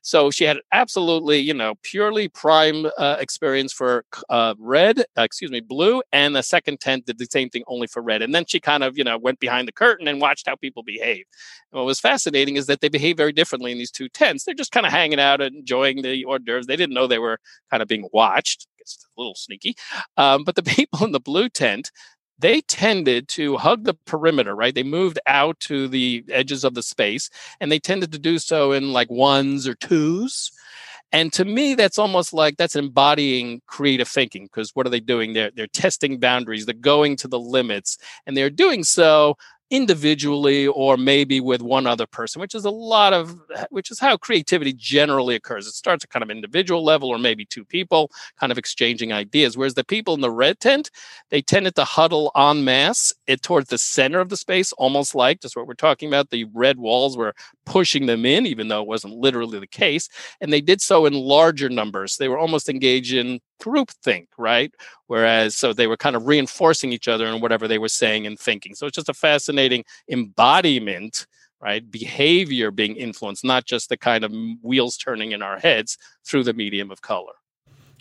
So 0.02 0.30
she 0.30 0.44
had 0.44 0.58
absolutely, 0.72 1.40
you 1.40 1.54
know, 1.54 1.74
purely 1.82 2.28
prime 2.28 2.86
uh, 2.98 3.16
experience 3.18 3.72
for 3.72 4.04
uh, 4.28 4.54
red, 4.58 5.00
uh, 5.18 5.22
excuse 5.22 5.50
me, 5.50 5.60
blue, 5.60 6.02
and 6.12 6.36
the 6.36 6.42
second 6.42 6.78
tent 6.78 7.06
did 7.06 7.18
the 7.18 7.26
same 7.26 7.48
thing 7.48 7.64
only 7.66 7.86
for 7.86 8.02
red. 8.02 8.22
And 8.22 8.34
then 8.34 8.44
she 8.46 8.60
kind 8.60 8.84
of, 8.84 8.96
you 8.96 9.02
know, 9.06 9.18
went 9.18 9.40
behind 9.40 9.66
the 9.66 9.72
curtain 9.72 10.06
and 10.08 10.20
watched 10.20 10.46
how 10.46 10.56
people 10.56 10.82
behave. 10.82 11.24
And 11.72 11.78
what 11.78 11.86
was 11.86 12.00
fascinating 12.00 12.56
is 12.56 12.66
that 12.66 12.80
they 12.80 12.88
behave 12.88 13.16
very 13.16 13.32
differently 13.32 13.72
in 13.72 13.78
these 13.78 13.90
two 13.90 14.08
tents. 14.08 14.44
They're 14.44 14.54
just 14.54 14.72
kind 14.72 14.86
of 14.86 14.92
hanging 14.92 15.20
out 15.20 15.40
and 15.40 15.56
enjoying 15.56 16.02
the 16.02 16.24
hors 16.24 16.40
d'oeuvres. 16.40 16.66
They 16.66 16.76
didn't 16.76 16.94
know 16.94 17.06
they 17.06 17.18
were 17.18 17.38
kind 17.70 17.82
of 17.82 17.88
being 17.88 18.08
watched. 18.12 18.66
It's 18.78 19.04
a 19.16 19.20
little 19.20 19.34
sneaky. 19.34 19.74
Um, 20.16 20.44
but 20.44 20.54
the 20.54 20.62
people 20.76 21.04
in 21.04 21.12
the 21.12 21.20
blue 21.20 21.48
tent, 21.48 21.90
they 22.38 22.60
tended 22.60 23.28
to 23.28 23.56
hug 23.56 23.84
the 23.84 23.94
perimeter, 24.06 24.54
right? 24.54 24.74
They 24.74 24.82
moved 24.82 25.18
out 25.26 25.58
to 25.60 25.88
the 25.88 26.24
edges 26.28 26.64
of 26.64 26.74
the 26.74 26.82
space 26.82 27.30
and 27.60 27.72
they 27.72 27.78
tended 27.78 28.12
to 28.12 28.18
do 28.18 28.38
so 28.38 28.72
in 28.72 28.92
like 28.92 29.10
ones 29.10 29.66
or 29.66 29.74
twos. 29.74 30.50
And 31.12 31.32
to 31.34 31.44
me, 31.44 31.74
that's 31.74 31.98
almost 31.98 32.32
like 32.32 32.56
that's 32.56 32.76
embodying 32.76 33.62
creative 33.66 34.08
thinking 34.08 34.44
because 34.44 34.72
what 34.74 34.86
are 34.86 34.90
they 34.90 35.00
doing? 35.00 35.32
They're, 35.32 35.50
they're 35.54 35.68
testing 35.68 36.18
boundaries, 36.18 36.66
they're 36.66 36.74
going 36.74 37.16
to 37.18 37.28
the 37.28 37.38
limits, 37.38 37.96
and 38.26 38.36
they're 38.36 38.50
doing 38.50 38.84
so 38.84 39.36
individually 39.70 40.68
or 40.68 40.96
maybe 40.96 41.40
with 41.40 41.60
one 41.60 41.88
other 41.88 42.06
person 42.06 42.40
which 42.40 42.54
is 42.54 42.64
a 42.64 42.70
lot 42.70 43.12
of 43.12 43.40
which 43.70 43.90
is 43.90 43.98
how 43.98 44.16
creativity 44.16 44.72
generally 44.72 45.34
occurs 45.34 45.66
it 45.66 45.72
starts 45.72 46.04
at 46.04 46.10
kind 46.10 46.22
of 46.22 46.30
individual 46.30 46.84
level 46.84 47.08
or 47.08 47.18
maybe 47.18 47.44
two 47.44 47.64
people 47.64 48.08
kind 48.38 48.52
of 48.52 48.58
exchanging 48.58 49.12
ideas 49.12 49.56
whereas 49.56 49.74
the 49.74 49.84
people 49.84 50.14
in 50.14 50.20
the 50.20 50.30
red 50.30 50.60
tent 50.60 50.90
they 51.30 51.42
tended 51.42 51.74
to 51.74 51.84
huddle 51.84 52.30
en 52.36 52.64
masse 52.64 53.12
it 53.26 53.42
towards 53.42 53.68
the 53.68 53.78
center 53.78 54.20
of 54.20 54.28
the 54.28 54.36
space 54.36 54.72
almost 54.74 55.16
like 55.16 55.40
just 55.40 55.56
what 55.56 55.66
we're 55.66 55.74
talking 55.74 56.08
about 56.08 56.30
the 56.30 56.44
red 56.54 56.78
walls 56.78 57.16
were 57.16 57.34
pushing 57.64 58.06
them 58.06 58.24
in 58.24 58.46
even 58.46 58.68
though 58.68 58.80
it 58.80 58.86
wasn't 58.86 59.12
literally 59.12 59.58
the 59.58 59.66
case 59.66 60.08
and 60.40 60.52
they 60.52 60.60
did 60.60 60.80
so 60.80 61.06
in 61.06 61.12
larger 61.12 61.68
numbers 61.68 62.18
they 62.18 62.28
were 62.28 62.38
almost 62.38 62.68
engaged 62.68 63.14
in 63.14 63.40
groupthink, 63.62 64.26
right? 64.38 64.72
Whereas, 65.06 65.56
so 65.56 65.72
they 65.72 65.86
were 65.86 65.96
kind 65.96 66.16
of 66.16 66.26
reinforcing 66.26 66.92
each 66.92 67.08
other 67.08 67.26
in 67.26 67.40
whatever 67.40 67.68
they 67.68 67.78
were 67.78 67.88
saying 67.88 68.26
and 68.26 68.38
thinking. 68.38 68.74
So 68.74 68.86
it's 68.86 68.96
just 68.96 69.08
a 69.08 69.14
fascinating 69.14 69.55
embodiment, 70.10 71.26
right? 71.60 71.88
Behavior 71.90 72.70
being 72.70 72.96
influenced, 72.96 73.44
not 73.44 73.66
just 73.66 73.88
the 73.88 73.96
kind 73.96 74.24
of 74.24 74.32
wheels 74.62 74.96
turning 74.96 75.32
in 75.32 75.42
our 75.42 75.58
heads 75.58 75.98
through 76.24 76.44
the 76.44 76.54
medium 76.54 76.90
of 76.90 77.02
color. 77.02 77.32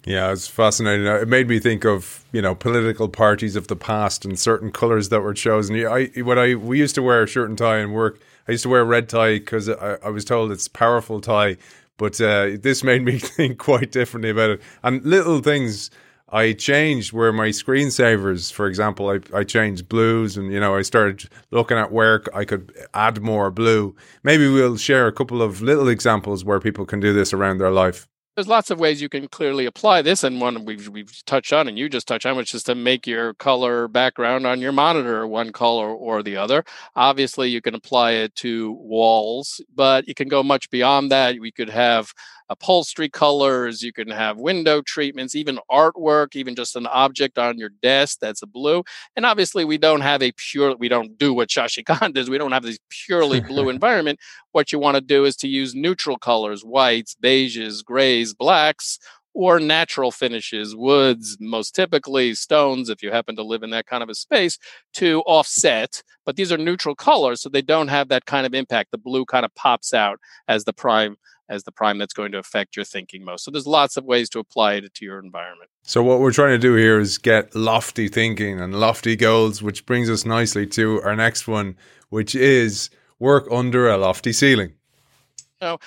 Yeah, 0.06 0.32
it's 0.32 0.47
fascinating. 0.47 1.08
It 1.08 1.28
made 1.28 1.47
me 1.47 1.60
think 1.60 1.84
of 1.84 2.24
you 2.32 2.41
know 2.41 2.53
political 2.53 3.10
parties 3.10 3.56
of 3.56 3.68
the 3.68 3.76
past 3.76 4.24
and 4.24 4.38
certain 4.38 4.72
colors 4.72 5.10
that 5.10 5.22
were 5.22 5.34
chosen. 5.34 5.76
I 5.88 6.12
when 6.22 6.38
I 6.38 6.56
we 6.56 6.78
used 6.78 6.95
to 6.95 7.01
wear 7.01 7.24
a 7.24 7.28
shirt 7.28 7.49
and 7.49 7.58
tie 7.58 7.78
and 7.78 7.93
work. 7.93 8.20
I 8.47 8.51
used 8.51 8.64
to 8.64 8.70
wear 8.70 8.82
a 8.82 8.86
red 8.86 9.10
tie 9.10 9.39
because 9.39 9.68
I, 9.68 9.97
I 10.03 10.10
was 10.10 10.24
told 10.24 10.51
it's 10.51 10.68
powerful 10.68 11.20
tie 11.20 11.58
but 11.97 12.20
uh, 12.20 12.51
this 12.60 12.84
made 12.84 13.03
me 13.03 13.20
think 13.20 13.58
quite 13.58 13.91
differently 13.91 14.30
about 14.30 14.51
it. 14.51 14.62
And 14.84 15.03
little 15.03 15.39
things 15.39 15.89
I 16.30 16.53
changed 16.53 17.13
where 17.13 17.32
my 17.32 17.49
screensavers, 17.49 18.51
for 18.51 18.65
example, 18.67 19.09
I, 19.09 19.19
I 19.34 19.43
changed 19.43 19.88
blues 19.88 20.38
and, 20.38 20.51
you 20.51 20.59
know, 20.59 20.76
I 20.76 20.82
started 20.82 21.30
looking 21.51 21.78
at 21.78 21.91
where 21.91 22.23
I 22.34 22.45
could 22.45 22.73
add 22.95 23.21
more 23.21 23.51
blue. 23.51 23.95
Maybe 24.23 24.47
we'll 24.49 24.78
share 24.78 25.07
a 25.07 25.13
couple 25.13 25.41
of 25.43 25.61
little 25.61 25.88
examples 25.88 26.43
where 26.43 26.59
people 26.59 26.86
can 26.86 26.99
do 26.99 27.13
this 27.13 27.32
around 27.32 27.59
their 27.59 27.71
life. 27.71 28.07
There's 28.36 28.49
lots 28.49 28.69
of 28.69 28.80
ways 28.80 29.01
you 29.01 29.07
can 29.07 29.30
clearly 29.30 29.65
apply 29.65 30.01
this 30.01 30.21
and 30.26 30.41
one 30.41 30.65
we've, 30.65 30.89
we've 30.89 31.23
touched 31.26 31.53
on 31.53 31.69
and 31.69 31.80
you 31.80 31.88
just 31.88 32.05
touched 32.05 32.26
on 32.26 32.36
which 32.36 32.53
is 32.53 32.63
to 32.63 32.76
make 32.76 33.07
your 33.07 33.34
color 33.36 33.88
background 33.88 34.45
on 34.45 34.59
your 34.59 34.73
monitor 34.73 35.26
one 35.26 35.53
color 35.53 35.88
or 35.88 36.21
the 36.21 36.36
other. 36.36 36.65
Obviously 36.97 37.49
you 37.49 37.61
can 37.61 37.76
apply 37.76 38.11
it 38.11 38.36
to 38.36 38.73
walls 38.73 39.61
but 39.73 40.05
you 40.05 40.13
can 40.13 40.28
go 40.28 40.43
much 40.43 40.69
beyond 40.69 41.11
that. 41.11 41.39
We 41.39 41.53
could 41.53 41.69
have 41.69 42.11
upholstery 42.50 43.10
colors, 43.10 43.82
you 43.82 43.91
can 43.91 44.10
have 44.10 44.38
window 44.38 44.82
treatments, 44.82 45.36
even 45.36 45.60
artwork, 45.72 46.36
even 46.36 46.56
just 46.56 46.76
an 46.76 46.88
object 46.88 47.38
on 47.38 47.58
your 47.58 47.70
desk 47.82 48.20
that's 48.22 48.41
a 48.41 48.48
blue. 48.48 48.84
And 49.16 49.26
obviously, 49.26 49.66
we 49.66 49.78
don't 49.78 50.02
have 50.02 50.22
a 50.22 50.32
pure, 50.34 50.76
we 50.78 50.88
don't 50.88 51.18
do 51.18 51.34
what 51.34 51.50
Shashi 51.50 51.84
Caan 51.84 52.14
does. 52.16 52.30
We 52.30 52.38
don't 52.38 52.52
have 52.52 52.64
this 52.64 52.80
purely 52.89 53.39
blue 53.39 53.70
environment. 53.76 54.20
What 54.52 54.72
you 54.72 54.80
want 54.80 54.96
to 54.96 55.02
do 55.02 55.26
is 55.26 55.36
to 55.38 55.48
use 55.48 55.76
neutral 55.76 56.18
colors, 56.18 56.64
whites, 56.64 57.16
beiges, 57.22 57.84
grays, 57.84 58.34
blacks, 58.34 59.00
or 59.36 59.60
natural 59.60 60.12
finishes, 60.12 60.76
woods, 60.76 61.38
most 61.41 61.76
typically 61.76 62.34
stones, 62.34 62.89
if 62.89 63.04
you 63.04 63.12
happen 63.12 63.36
to 63.36 63.43
live 63.43 63.64
in 63.64 63.70
that 63.70 63.86
kind 63.86 64.02
of 64.02 64.10
a 64.10 64.16
space, 64.16 64.58
to 64.93 65.22
offset. 65.26 66.02
But 66.26 66.38
these 66.38 66.54
are 66.54 66.58
neutral 66.58 66.96
colors, 66.96 67.41
so 67.41 67.50
they 67.50 67.62
don't 67.62 67.89
have 67.89 68.08
that 68.08 68.26
kind 68.26 68.46
of 68.46 68.54
impact. 68.54 68.91
The 68.91 68.98
blue 68.98 69.26
kind 69.26 69.43
of 69.43 69.54
pops 69.54 69.93
out 69.93 70.20
as 70.48 70.64
the 70.64 70.72
prime 70.72 71.18
as 71.50 71.64
the 71.64 71.72
prime 71.72 71.98
that's 71.98 72.14
going 72.14 72.32
to 72.32 72.38
affect 72.38 72.76
your 72.76 72.86
thinking 72.86 73.24
most. 73.24 73.43
So 73.43 73.52
there's 73.52 73.68
lots 73.68 73.98
of 73.98 74.06
ways 74.06 74.30
to 74.32 74.39
apply 74.39 74.74
it 74.76 74.93
to 74.96 75.06
your 75.06 75.20
environment. 75.20 75.70
So 75.84 76.02
what 76.02 76.20
we're 76.20 76.32
trying 76.32 76.52
to 76.52 76.58
do 76.58 76.74
here 76.76 77.00
is 77.00 77.18
get 77.18 77.56
lofty 77.56 78.08
thinking 78.08 78.60
and 78.60 78.80
lofty 78.80 79.16
goals, 79.16 79.62
which 79.62 79.86
brings 79.86 80.10
us 80.10 80.26
nicely 80.26 80.66
to 80.68 81.02
our 81.04 81.16
next 81.16 81.48
one, 81.48 81.76
which 82.10 82.36
is 82.36 82.89
work 83.20 83.48
under 83.52 83.89
a 83.89 83.98
lofty 83.98 84.34
ceiling. 84.34 84.74
Now, 85.62 85.80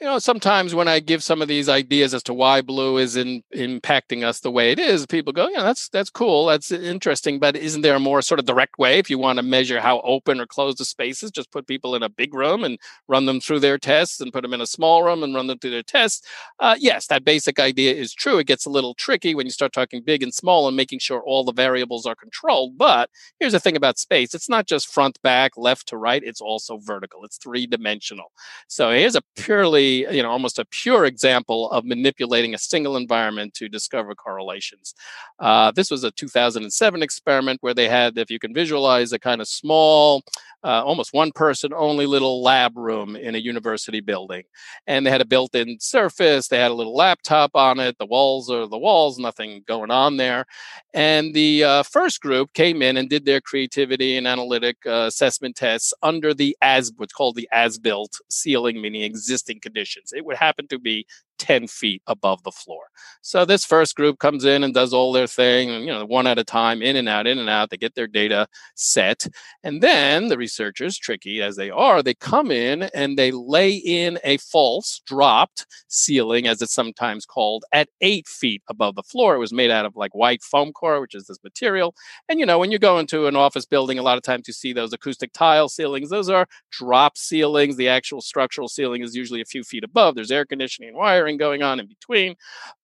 you 0.00 0.06
know, 0.06 0.18
sometimes 0.18 0.74
when 0.74 0.88
I 0.88 0.98
give 0.98 1.22
some 1.22 1.40
of 1.40 1.46
these 1.46 1.68
ideas 1.68 2.14
as 2.14 2.22
to 2.24 2.34
why 2.34 2.60
blue 2.60 2.98
is 2.98 3.14
in, 3.14 3.42
impacting 3.54 4.24
us 4.24 4.40
the 4.40 4.50
way 4.50 4.72
it 4.72 4.78
is, 4.80 5.06
people 5.06 5.32
go, 5.32 5.48
"Yeah, 5.48 5.62
that's 5.62 5.88
that's 5.88 6.10
cool, 6.10 6.46
that's 6.46 6.72
interesting." 6.72 7.38
But 7.38 7.56
isn't 7.56 7.82
there 7.82 7.94
a 7.94 8.00
more 8.00 8.20
sort 8.20 8.40
of 8.40 8.44
direct 8.44 8.76
way 8.76 8.98
if 8.98 9.08
you 9.08 9.18
want 9.18 9.36
to 9.38 9.44
measure 9.44 9.80
how 9.80 10.00
open 10.00 10.40
or 10.40 10.46
closed 10.46 10.78
the 10.78 10.84
space 10.84 11.22
is? 11.22 11.30
Just 11.30 11.52
put 11.52 11.68
people 11.68 11.94
in 11.94 12.02
a 12.02 12.08
big 12.08 12.34
room 12.34 12.64
and 12.64 12.78
run 13.08 13.26
them 13.26 13.40
through 13.40 13.60
their 13.60 13.78
tests, 13.78 14.20
and 14.20 14.32
put 14.32 14.42
them 14.42 14.52
in 14.52 14.60
a 14.60 14.66
small 14.66 15.04
room 15.04 15.22
and 15.22 15.32
run 15.34 15.46
them 15.46 15.58
through 15.58 15.70
their 15.70 15.82
tests. 15.84 16.26
Uh, 16.58 16.74
yes, 16.78 17.06
that 17.06 17.24
basic 17.24 17.60
idea 17.60 17.94
is 17.94 18.12
true. 18.12 18.38
It 18.38 18.48
gets 18.48 18.66
a 18.66 18.70
little 18.70 18.94
tricky 18.94 19.34
when 19.36 19.46
you 19.46 19.52
start 19.52 19.72
talking 19.72 20.02
big 20.02 20.24
and 20.24 20.34
small 20.34 20.66
and 20.66 20.76
making 20.76 20.98
sure 20.98 21.22
all 21.22 21.44
the 21.44 21.52
variables 21.52 22.04
are 22.04 22.16
controlled. 22.16 22.76
But 22.76 23.10
here's 23.38 23.52
the 23.52 23.60
thing 23.60 23.76
about 23.76 23.98
space: 23.98 24.34
it's 24.34 24.48
not 24.48 24.66
just 24.66 24.88
front, 24.92 25.22
back, 25.22 25.52
left 25.56 25.86
to 25.88 25.96
right. 25.96 26.22
It's 26.24 26.40
also 26.40 26.78
vertical. 26.78 27.24
It's 27.24 27.38
three 27.38 27.66
dimensional. 27.68 28.32
So 28.66 28.90
here's 28.90 29.14
a 29.16 29.22
purely 29.36 29.83
you 29.84 30.22
know, 30.22 30.30
almost 30.30 30.58
a 30.58 30.64
pure 30.64 31.04
example 31.04 31.70
of 31.70 31.84
manipulating 31.84 32.54
a 32.54 32.58
single 32.58 32.96
environment 32.96 33.54
to 33.54 33.68
discover 33.68 34.14
correlations. 34.14 34.94
Uh, 35.38 35.70
this 35.72 35.90
was 35.90 36.04
a 36.04 36.10
2007 36.10 37.02
experiment 37.02 37.58
where 37.62 37.74
they 37.74 37.88
had, 37.88 38.16
if 38.18 38.30
you 38.30 38.38
can 38.38 38.54
visualize, 38.54 39.12
a 39.12 39.18
kind 39.18 39.40
of 39.40 39.48
small, 39.48 40.22
uh, 40.64 40.82
almost 40.82 41.12
one 41.12 41.30
person 41.30 41.72
only 41.74 42.06
little 42.06 42.42
lab 42.42 42.76
room 42.76 43.16
in 43.16 43.34
a 43.34 43.38
university 43.38 44.00
building. 44.00 44.42
And 44.86 45.04
they 45.04 45.10
had 45.10 45.20
a 45.20 45.26
built 45.26 45.54
in 45.54 45.78
surface, 45.78 46.48
they 46.48 46.58
had 46.58 46.70
a 46.70 46.74
little 46.74 46.96
laptop 46.96 47.50
on 47.54 47.78
it, 47.80 47.98
the 47.98 48.06
walls 48.06 48.50
are 48.50 48.66
the 48.66 48.78
walls, 48.78 49.18
nothing 49.18 49.62
going 49.66 49.90
on 49.90 50.16
there. 50.16 50.46
And 50.94 51.34
the 51.34 51.64
uh, 51.64 51.82
first 51.82 52.20
group 52.20 52.52
came 52.54 52.80
in 52.80 52.96
and 52.96 53.10
did 53.10 53.26
their 53.26 53.42
creativity 53.42 54.16
and 54.16 54.26
analytic 54.26 54.78
uh, 54.86 55.06
assessment 55.08 55.56
tests 55.56 55.92
under 56.02 56.32
the 56.32 56.56
as 56.62 56.92
what's 56.96 57.12
called 57.12 57.36
the 57.36 57.48
as 57.52 57.78
built 57.78 58.18
ceiling, 58.30 58.80
meaning 58.80 59.02
existing 59.02 59.60
conditions. 59.74 60.12
It 60.14 60.24
would 60.24 60.36
happen 60.36 60.68
to 60.68 60.78
be 60.78 61.06
10 61.38 61.66
feet 61.66 62.02
above 62.06 62.42
the 62.42 62.50
floor. 62.50 62.84
So 63.20 63.44
this 63.44 63.64
first 63.64 63.94
group 63.94 64.18
comes 64.18 64.44
in 64.44 64.64
and 64.64 64.74
does 64.74 64.92
all 64.92 65.12
their 65.12 65.26
thing, 65.26 65.68
you 65.68 65.86
know, 65.86 66.04
one 66.04 66.26
at 66.26 66.38
a 66.38 66.44
time, 66.44 66.82
in 66.82 66.96
and 66.96 67.08
out, 67.08 67.26
in 67.26 67.38
and 67.38 67.48
out. 67.48 67.70
They 67.70 67.76
get 67.76 67.94
their 67.94 68.06
data 68.06 68.46
set. 68.74 69.26
And 69.62 69.82
then 69.82 70.28
the 70.28 70.38
researchers, 70.38 70.98
tricky 70.98 71.42
as 71.42 71.56
they 71.56 71.70
are, 71.70 72.02
they 72.02 72.14
come 72.14 72.50
in 72.50 72.84
and 72.94 73.18
they 73.18 73.30
lay 73.30 73.74
in 73.74 74.18
a 74.24 74.36
false 74.38 75.00
dropped 75.06 75.66
ceiling, 75.88 76.46
as 76.46 76.60
it's 76.62 76.74
sometimes 76.74 77.26
called, 77.26 77.64
at 77.72 77.88
eight 78.00 78.28
feet 78.28 78.62
above 78.68 78.94
the 78.94 79.02
floor. 79.02 79.34
It 79.34 79.40
was 79.40 79.52
made 79.52 79.70
out 79.70 79.86
of 79.86 79.96
like 79.96 80.14
white 80.14 80.42
foam 80.42 80.72
core, 80.72 81.00
which 81.00 81.14
is 81.14 81.26
this 81.26 81.42
material. 81.42 81.94
And, 82.28 82.40
you 82.40 82.46
know, 82.46 82.58
when 82.58 82.70
you 82.70 82.78
go 82.78 82.98
into 82.98 83.26
an 83.26 83.36
office 83.36 83.66
building, 83.66 83.98
a 83.98 84.02
lot 84.02 84.16
of 84.16 84.22
times 84.22 84.48
you 84.48 84.54
see 84.54 84.72
those 84.72 84.92
acoustic 84.92 85.32
tile 85.32 85.68
ceilings. 85.68 86.10
Those 86.10 86.28
are 86.28 86.46
drop 86.70 87.16
ceilings. 87.16 87.76
The 87.76 87.88
actual 87.88 88.20
structural 88.20 88.68
ceiling 88.68 89.02
is 89.02 89.14
usually 89.14 89.40
a 89.40 89.46
few 89.46 89.64
feet 89.64 89.84
above. 89.84 90.14
There's 90.14 90.30
air 90.30 90.44
conditioning 90.44 90.84
and 90.90 90.98
wiring 91.24 91.36
going 91.36 91.62
on 91.62 91.80
in 91.80 91.86
between. 91.86 92.36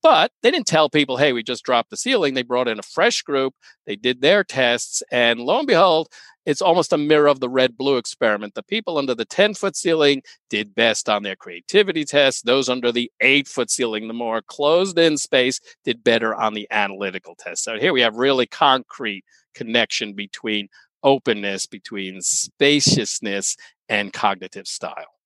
But 0.03 0.33
they 0.43 0.51
didn't 0.51 0.67
tell 0.67 0.89
people, 0.89 1.17
hey, 1.17 1.33
we 1.33 1.43
just 1.43 1.65
dropped 1.65 1.91
the 1.91 1.97
ceiling. 1.97 2.35
They 2.35 2.43
brought 2.43 2.69
in 2.69 2.79
a 2.79 2.83
fresh 2.83 3.23
group, 3.23 3.55
they 3.87 3.97
did 3.97 4.21
their 4.21 4.45
tests, 4.45 5.03
and 5.11 5.41
lo 5.41 5.59
and 5.59 5.67
behold, 5.67 6.09
it's 6.47 6.63
almost 6.63 6.93
a 6.95 6.99
mirror 6.99 7.29
of 7.29 7.41
the 7.41 7.51
red 7.51 7.77
blue 7.77 7.99
experiment. 7.99 8.55
The 8.55 8.63
people 8.63 8.97
under 8.97 9.15
the 9.15 9.27
10 9.27 9.55
foot 9.55 9.77
ceiling 9.77 10.23
did 10.49 10.75
best 10.75 11.09
on 11.09 11.23
their 11.23 11.37
creativity 11.37 12.05
tests. 12.05 12.41
Those 12.41 12.71
under 12.71 12.91
the 12.91 13.13
eight 13.21 13.47
foot 13.47 13.71
ceiling, 13.71 14.09
the 14.09 14.15
more 14.15 14.41
closed 14.41 14.99
in 14.99 15.19
space, 15.19 15.61
did 15.85 16.03
better 16.03 16.35
on 16.35 16.55
the 16.55 16.67
analytical 16.71 17.37
test. 17.39 17.63
So 17.63 17.79
here 17.79 17.93
we 17.93 18.01
have 18.01 18.17
really 18.17 18.47
concrete 18.47 19.25
connection 19.55 20.15
between 20.15 20.69
openness, 21.03 21.67
between 21.67 22.23
spaciousness, 22.23 23.57
and 23.91 24.13
cognitive 24.13 24.67
style. 24.67 25.20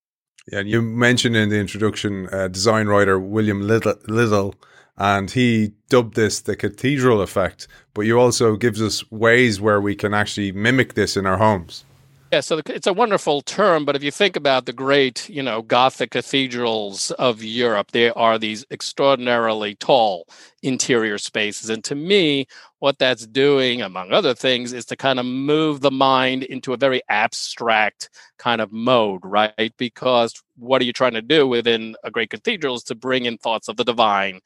Yeah, 0.51 0.61
and 0.61 0.69
you 0.69 0.83
mentioned 0.83 1.37
in 1.37 1.49
the 1.49 1.59
introduction 1.59 2.29
uh, 2.31 2.49
design 2.49 2.87
writer 2.87 3.19
William 3.19 3.67
Little, 3.67 3.95
Little, 4.07 4.55
and 4.97 5.31
he 5.31 5.73
dubbed 5.89 6.15
this 6.15 6.41
the 6.41 6.55
cathedral 6.55 7.23
effect. 7.23 7.67
But 7.95 8.03
you 8.03 8.19
also 8.19 8.57
gives 8.57 8.83
us 8.83 9.11
ways 9.11 9.61
where 9.61 9.81
we 9.81 9.95
can 9.95 10.13
actually 10.13 10.53
mimic 10.53 10.95
this 10.95 11.17
in 11.17 11.27
our 11.27 11.39
homes. 11.39 11.85
Yeah, 12.33 12.41
so 12.41 12.61
it's 12.67 12.89
a 12.89 12.93
wonderful 12.93 13.43
term, 13.43 13.85
but 13.85 13.95
if 13.95 14.03
you 14.03 14.11
think 14.11 14.35
about 14.35 14.67
the 14.67 14.73
great, 14.73 15.29
you 15.29 15.41
know, 15.41 15.63
Gothic 15.63 16.11
cathedrals 16.11 17.13
of 17.13 17.45
Europe, 17.45 17.93
they 17.93 18.11
are 18.11 18.41
these 18.41 18.65
extraordinarily 18.73 19.77
tall 19.77 20.27
interior 20.61 21.17
spaces. 21.17 21.71
And 21.71 21.85
to 21.85 21.95
me, 21.95 22.49
what 22.85 22.99
that's 22.99 23.27
doing, 23.27 23.81
among 23.81 24.13
other 24.13 24.35
things, 24.35 24.75
is 24.75 24.85
to 24.85 24.95
kind 24.95 25.19
of 25.19 25.25
move 25.25 25.81
the 25.81 25.91
mind 25.91 26.43
into 26.43 26.75
a 26.75 26.77
very 26.77 27.01
abstract 27.09 28.11
kind 28.39 28.61
of 28.61 28.71
mode, 28.73 29.23
right? 29.25 29.73
Because 29.79 30.35
what 30.59 30.83
are 30.83 30.85
you 30.85 30.93
trying 30.93 31.15
to 31.15 31.23
do 31.23 31.49
within 31.49 31.97
a 32.05 32.11
great 32.11 32.29
cathedral 32.29 32.75
is 32.75 32.83
to 32.83 32.95
bring 32.95 33.25
in 33.25 33.39
thoughts 33.39 33.69
of 33.69 33.79
the 33.79 33.85
divine, 33.85 34.41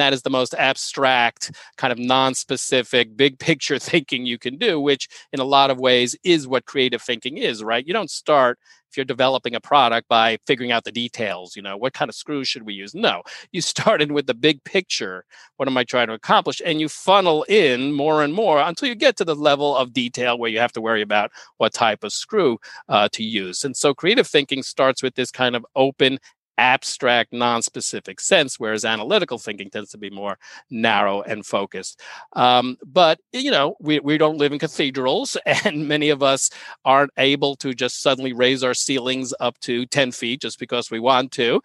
that 0.00 0.12
is 0.12 0.22
the 0.22 0.30
most 0.30 0.54
abstract, 0.54 1.52
kind 1.76 1.92
of 1.92 1.98
non 1.98 2.34
specific, 2.34 3.16
big 3.16 3.38
picture 3.38 3.78
thinking 3.78 4.26
you 4.26 4.38
can 4.38 4.56
do, 4.56 4.80
which 4.80 5.08
in 5.32 5.40
a 5.40 5.44
lot 5.44 5.70
of 5.70 5.78
ways 5.78 6.16
is 6.24 6.46
what 6.46 6.66
creative 6.66 7.02
thinking 7.02 7.38
is, 7.38 7.62
right? 7.62 7.86
You 7.86 7.92
don't 7.92 8.10
start 8.10 8.58
if 8.92 8.98
you're 8.98 9.04
developing 9.04 9.54
a 9.54 9.60
product 9.60 10.06
by 10.06 10.36
figuring 10.46 10.70
out 10.70 10.84
the 10.84 10.92
details, 10.92 11.56
you 11.56 11.62
know, 11.62 11.78
what 11.78 11.94
kind 11.94 12.10
of 12.10 12.14
screws 12.14 12.46
should 12.46 12.66
we 12.66 12.74
use? 12.74 12.94
No, 12.94 13.22
you 13.50 13.60
started 13.72 14.12
with 14.12 14.26
the 14.26 14.34
big 14.34 14.62
picture. 14.64 15.24
What 15.56 15.66
am 15.66 15.78
I 15.78 15.84
trying 15.84 16.08
to 16.08 16.12
accomplish? 16.12 16.60
And 16.64 16.78
you 16.78 16.90
funnel 16.90 17.44
in 17.44 17.92
more 17.92 18.22
and 18.22 18.34
more 18.34 18.60
until 18.60 18.88
you 18.88 18.94
get 18.94 19.16
to 19.16 19.24
the 19.24 19.34
level 19.34 19.74
of 19.74 19.94
detail 19.94 20.36
where 20.36 20.50
you 20.50 20.58
have 20.58 20.72
to 20.72 20.82
worry 20.82 21.00
about 21.00 21.32
what 21.56 21.72
type 21.72 22.04
of 22.04 22.12
screw 22.12 22.58
uh, 22.88 23.08
to 23.12 23.22
use. 23.22 23.64
And 23.64 23.74
so 23.74 23.94
creative 23.94 24.26
thinking 24.26 24.62
starts 24.62 25.02
with 25.02 25.14
this 25.14 25.30
kind 25.30 25.56
of 25.56 25.64
open 25.74 26.18
abstract, 26.62 27.32
non-specific 27.32 28.20
sense, 28.20 28.60
whereas 28.60 28.84
analytical 28.84 29.36
thinking 29.36 29.68
tends 29.68 29.90
to 29.90 29.98
be 29.98 30.10
more 30.10 30.38
narrow 30.70 31.20
and 31.22 31.44
focused. 31.44 32.00
Um, 32.34 32.78
but 32.86 33.18
you 33.32 33.50
know, 33.50 33.74
we, 33.80 33.98
we 33.98 34.16
don't 34.16 34.38
live 34.38 34.52
in 34.52 34.60
cathedrals, 34.60 35.36
and 35.64 35.88
many 35.88 36.08
of 36.10 36.22
us 36.22 36.50
aren't 36.84 37.10
able 37.16 37.56
to 37.56 37.74
just 37.74 38.00
suddenly 38.00 38.32
raise 38.32 38.62
our 38.62 38.74
ceilings 38.74 39.34
up 39.40 39.58
to 39.60 39.86
10 39.86 40.12
feet 40.12 40.40
just 40.40 40.60
because 40.60 40.88
we 40.88 41.00
want 41.00 41.32
to. 41.32 41.60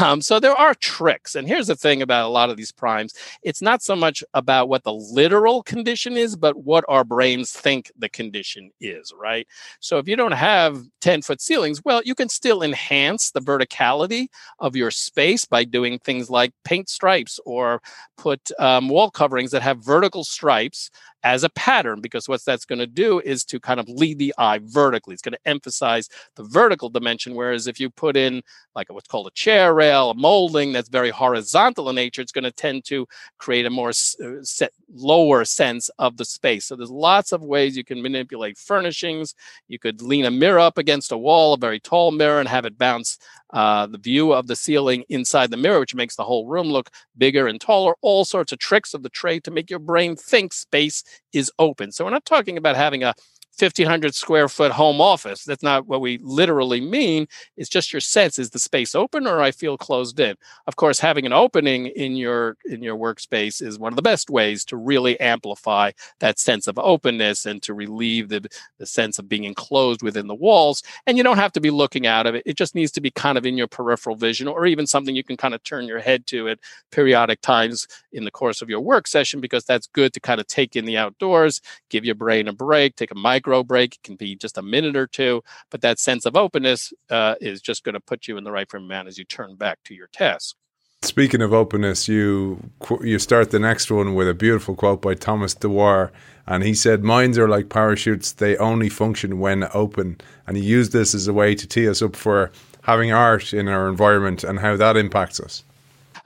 Um, 0.00 0.22
so 0.22 0.40
there 0.40 0.54
are 0.54 0.74
tricks. 0.74 1.34
And 1.34 1.46
here's 1.46 1.66
the 1.66 1.76
thing 1.76 2.00
about 2.00 2.26
a 2.26 2.32
lot 2.32 2.48
of 2.48 2.56
these 2.56 2.72
primes: 2.72 3.12
it's 3.42 3.60
not 3.60 3.82
so 3.82 3.94
much 3.94 4.24
about 4.32 4.70
what 4.70 4.84
the 4.84 4.94
literal 4.94 5.62
condition 5.62 6.16
is, 6.16 6.34
but 6.34 6.64
what 6.64 6.84
our 6.88 7.04
brains 7.04 7.52
think 7.52 7.92
the 7.98 8.08
condition 8.08 8.70
is, 8.80 9.12
right? 9.14 9.46
So 9.80 9.98
if 9.98 10.08
you 10.08 10.16
don't 10.16 10.32
have 10.32 10.82
10 11.02 11.20
foot 11.20 11.42
ceilings, 11.42 11.84
well, 11.84 12.00
you 12.06 12.14
can 12.14 12.30
still 12.30 12.62
enhance 12.62 13.32
the 13.32 13.40
verticality 13.40 14.29
of 14.58 14.76
your 14.76 14.90
space 14.90 15.44
by 15.44 15.64
doing 15.64 15.98
things 15.98 16.30
like 16.30 16.52
paint 16.64 16.88
stripes 16.88 17.38
or 17.44 17.80
put 18.16 18.50
um, 18.58 18.88
wall 18.88 19.10
coverings 19.10 19.50
that 19.50 19.62
have 19.62 19.84
vertical 19.84 20.24
stripes 20.24 20.90
as 21.22 21.44
a 21.44 21.50
pattern 21.50 22.00
because 22.00 22.28
what 22.28 22.44
that's 22.44 22.64
going 22.64 22.78
to 22.78 22.86
do 22.86 23.20
is 23.20 23.44
to 23.44 23.60
kind 23.60 23.80
of 23.80 23.88
lead 23.88 24.18
the 24.18 24.34
eye 24.38 24.60
vertically. 24.62 25.12
It's 25.12 25.22
going 25.22 25.34
to 25.34 25.48
emphasize 25.48 26.08
the 26.36 26.44
vertical 26.44 26.88
dimension. 26.88 27.34
Whereas 27.34 27.66
if 27.66 27.78
you 27.78 27.90
put 27.90 28.16
in 28.16 28.42
like 28.74 28.92
what's 28.92 29.08
called 29.08 29.26
a 29.26 29.32
chair 29.32 29.74
rail, 29.74 30.10
a 30.10 30.14
molding 30.14 30.72
that's 30.72 30.88
very 30.88 31.10
horizontal 31.10 31.88
in 31.88 31.96
nature, 31.96 32.22
it's 32.22 32.32
going 32.32 32.44
to 32.44 32.52
tend 32.52 32.84
to 32.86 33.06
create 33.38 33.66
a 33.66 33.70
more 33.70 33.90
uh, 33.90 34.42
set, 34.42 34.72
lower 34.94 35.44
sense 35.44 35.90
of 35.98 36.16
the 36.16 36.24
space. 36.24 36.66
So 36.66 36.76
there's 36.76 36.90
lots 36.90 37.32
of 37.32 37.42
ways 37.42 37.76
you 37.76 37.84
can 37.84 38.02
manipulate 38.02 38.56
furnishings. 38.56 39.34
You 39.68 39.78
could 39.78 40.02
lean 40.02 40.24
a 40.24 40.30
mirror 40.30 40.58
up 40.60 40.78
against 40.78 41.12
a 41.12 41.18
wall, 41.18 41.54
a 41.54 41.58
very 41.58 41.80
tall 41.80 42.10
mirror, 42.12 42.40
and 42.40 42.48
have 42.48 42.64
it 42.64 42.78
bounce 42.78 43.18
uh, 43.52 43.86
the 43.86 43.98
view 43.98 44.32
of 44.32 44.46
the 44.46 44.56
ceiling 44.56 45.04
inside 45.08 45.50
the 45.50 45.56
mirror, 45.56 45.80
which 45.80 45.94
makes 45.94 46.16
the 46.16 46.24
whole 46.24 46.46
room 46.46 46.68
look 46.68 46.90
bigger 47.18 47.48
and 47.48 47.60
taller. 47.60 47.94
All 48.00 48.24
sorts 48.24 48.52
of 48.52 48.58
tricks 48.58 48.94
of 48.94 49.02
the 49.02 49.08
trade 49.08 49.44
to 49.44 49.50
make 49.50 49.70
your 49.70 49.78
brain 49.80 50.16
think 50.16 50.52
space 50.52 51.02
is 51.32 51.50
open. 51.58 51.92
So 51.92 52.04
we're 52.04 52.10
not 52.10 52.24
talking 52.26 52.56
about 52.56 52.76
having 52.76 53.02
a 53.04 53.14
1500 53.60 54.14
square 54.14 54.48
foot 54.48 54.72
home 54.72 55.00
office. 55.00 55.44
That's 55.44 55.62
not 55.62 55.86
what 55.86 56.00
we 56.00 56.18
literally 56.22 56.80
mean. 56.80 57.26
It's 57.56 57.68
just 57.68 57.92
your 57.92 58.00
sense 58.00 58.38
is 58.38 58.50
the 58.50 58.58
space 58.58 58.94
open 58.94 59.26
or 59.26 59.40
I 59.40 59.50
feel 59.50 59.76
closed 59.76 60.18
in. 60.20 60.36
Of 60.66 60.76
course, 60.76 61.00
having 61.00 61.26
an 61.26 61.32
opening 61.32 61.86
in 61.88 62.16
your 62.16 62.56
in 62.64 62.82
your 62.82 62.96
workspace 62.96 63.62
is 63.62 63.78
one 63.78 63.92
of 63.92 63.96
the 63.96 64.02
best 64.02 64.30
ways 64.30 64.64
to 64.66 64.76
really 64.76 65.18
amplify 65.20 65.90
that 66.20 66.38
sense 66.38 66.66
of 66.66 66.78
openness 66.78 67.46
and 67.46 67.62
to 67.62 67.74
relieve 67.74 68.28
the, 68.28 68.48
the 68.78 68.86
sense 68.86 69.18
of 69.18 69.28
being 69.28 69.44
enclosed 69.44 70.02
within 70.02 70.26
the 70.26 70.34
walls. 70.34 70.82
And 71.06 71.18
you 71.18 71.24
don't 71.24 71.38
have 71.38 71.52
to 71.52 71.60
be 71.60 71.70
looking 71.70 72.06
out 72.06 72.26
of 72.26 72.34
it. 72.34 72.42
It 72.46 72.56
just 72.56 72.74
needs 72.74 72.92
to 72.92 73.00
be 73.00 73.10
kind 73.10 73.36
of 73.36 73.46
in 73.46 73.56
your 73.56 73.68
peripheral 73.68 74.16
vision 74.16 74.48
or 74.48 74.66
even 74.66 74.86
something 74.86 75.14
you 75.14 75.24
can 75.24 75.36
kind 75.36 75.54
of 75.54 75.62
turn 75.64 75.86
your 75.86 76.00
head 76.00 76.26
to 76.28 76.48
at 76.48 76.58
periodic 76.90 77.40
times 77.40 77.86
in 78.12 78.24
the 78.24 78.30
course 78.30 78.62
of 78.62 78.70
your 78.70 78.80
work 78.80 79.06
session 79.06 79.40
because 79.40 79.64
that's 79.64 79.86
good 79.88 80.12
to 80.12 80.20
kind 80.20 80.40
of 80.40 80.46
take 80.46 80.76
in 80.76 80.84
the 80.84 80.96
outdoors, 80.96 81.60
give 81.88 82.04
your 82.04 82.14
brain 82.14 82.48
a 82.48 82.52
break, 82.52 82.96
take 82.96 83.10
a 83.10 83.14
micro 83.14 83.49
micro 83.50 83.64
break. 83.64 83.94
It 83.94 84.02
can 84.02 84.16
be 84.16 84.36
just 84.36 84.58
a 84.58 84.62
minute 84.62 84.96
or 84.96 85.06
two, 85.06 85.42
but 85.70 85.80
that 85.82 85.98
sense 85.98 86.26
of 86.26 86.36
openness 86.36 86.92
uh, 87.10 87.34
is 87.40 87.60
just 87.60 87.84
going 87.84 87.94
to 87.94 88.00
put 88.00 88.28
you 88.28 88.36
in 88.36 88.44
the 88.44 88.52
right 88.52 88.70
frame 88.70 88.84
of 88.84 88.88
mind 88.88 89.08
as 89.08 89.18
you 89.18 89.24
turn 89.24 89.56
back 89.56 89.78
to 89.84 89.94
your 89.94 90.08
task. 90.08 90.56
Speaking 91.02 91.40
of 91.40 91.54
openness, 91.54 92.08
you 92.08 92.58
you 93.00 93.18
start 93.18 93.50
the 93.50 93.58
next 93.58 93.90
one 93.90 94.14
with 94.14 94.28
a 94.28 94.34
beautiful 94.34 94.74
quote 94.74 95.00
by 95.00 95.14
Thomas 95.14 95.54
Dewar, 95.54 96.12
and 96.46 96.62
he 96.62 96.74
said, 96.74 97.02
"Minds 97.02 97.38
are 97.38 97.48
like 97.48 97.70
parachutes; 97.70 98.32
they 98.32 98.54
only 98.58 98.90
function 98.90 99.38
when 99.38 99.66
open." 99.72 100.18
And 100.46 100.58
he 100.58 100.62
used 100.62 100.92
this 100.92 101.14
as 101.14 101.26
a 101.26 101.32
way 101.32 101.54
to 101.54 101.66
tee 101.66 101.88
us 101.88 102.02
up 102.02 102.16
for 102.16 102.52
having 102.82 103.12
art 103.12 103.54
in 103.54 103.66
our 103.66 103.88
environment 103.88 104.44
and 104.44 104.58
how 104.58 104.76
that 104.76 104.96
impacts 104.96 105.40
us. 105.40 105.64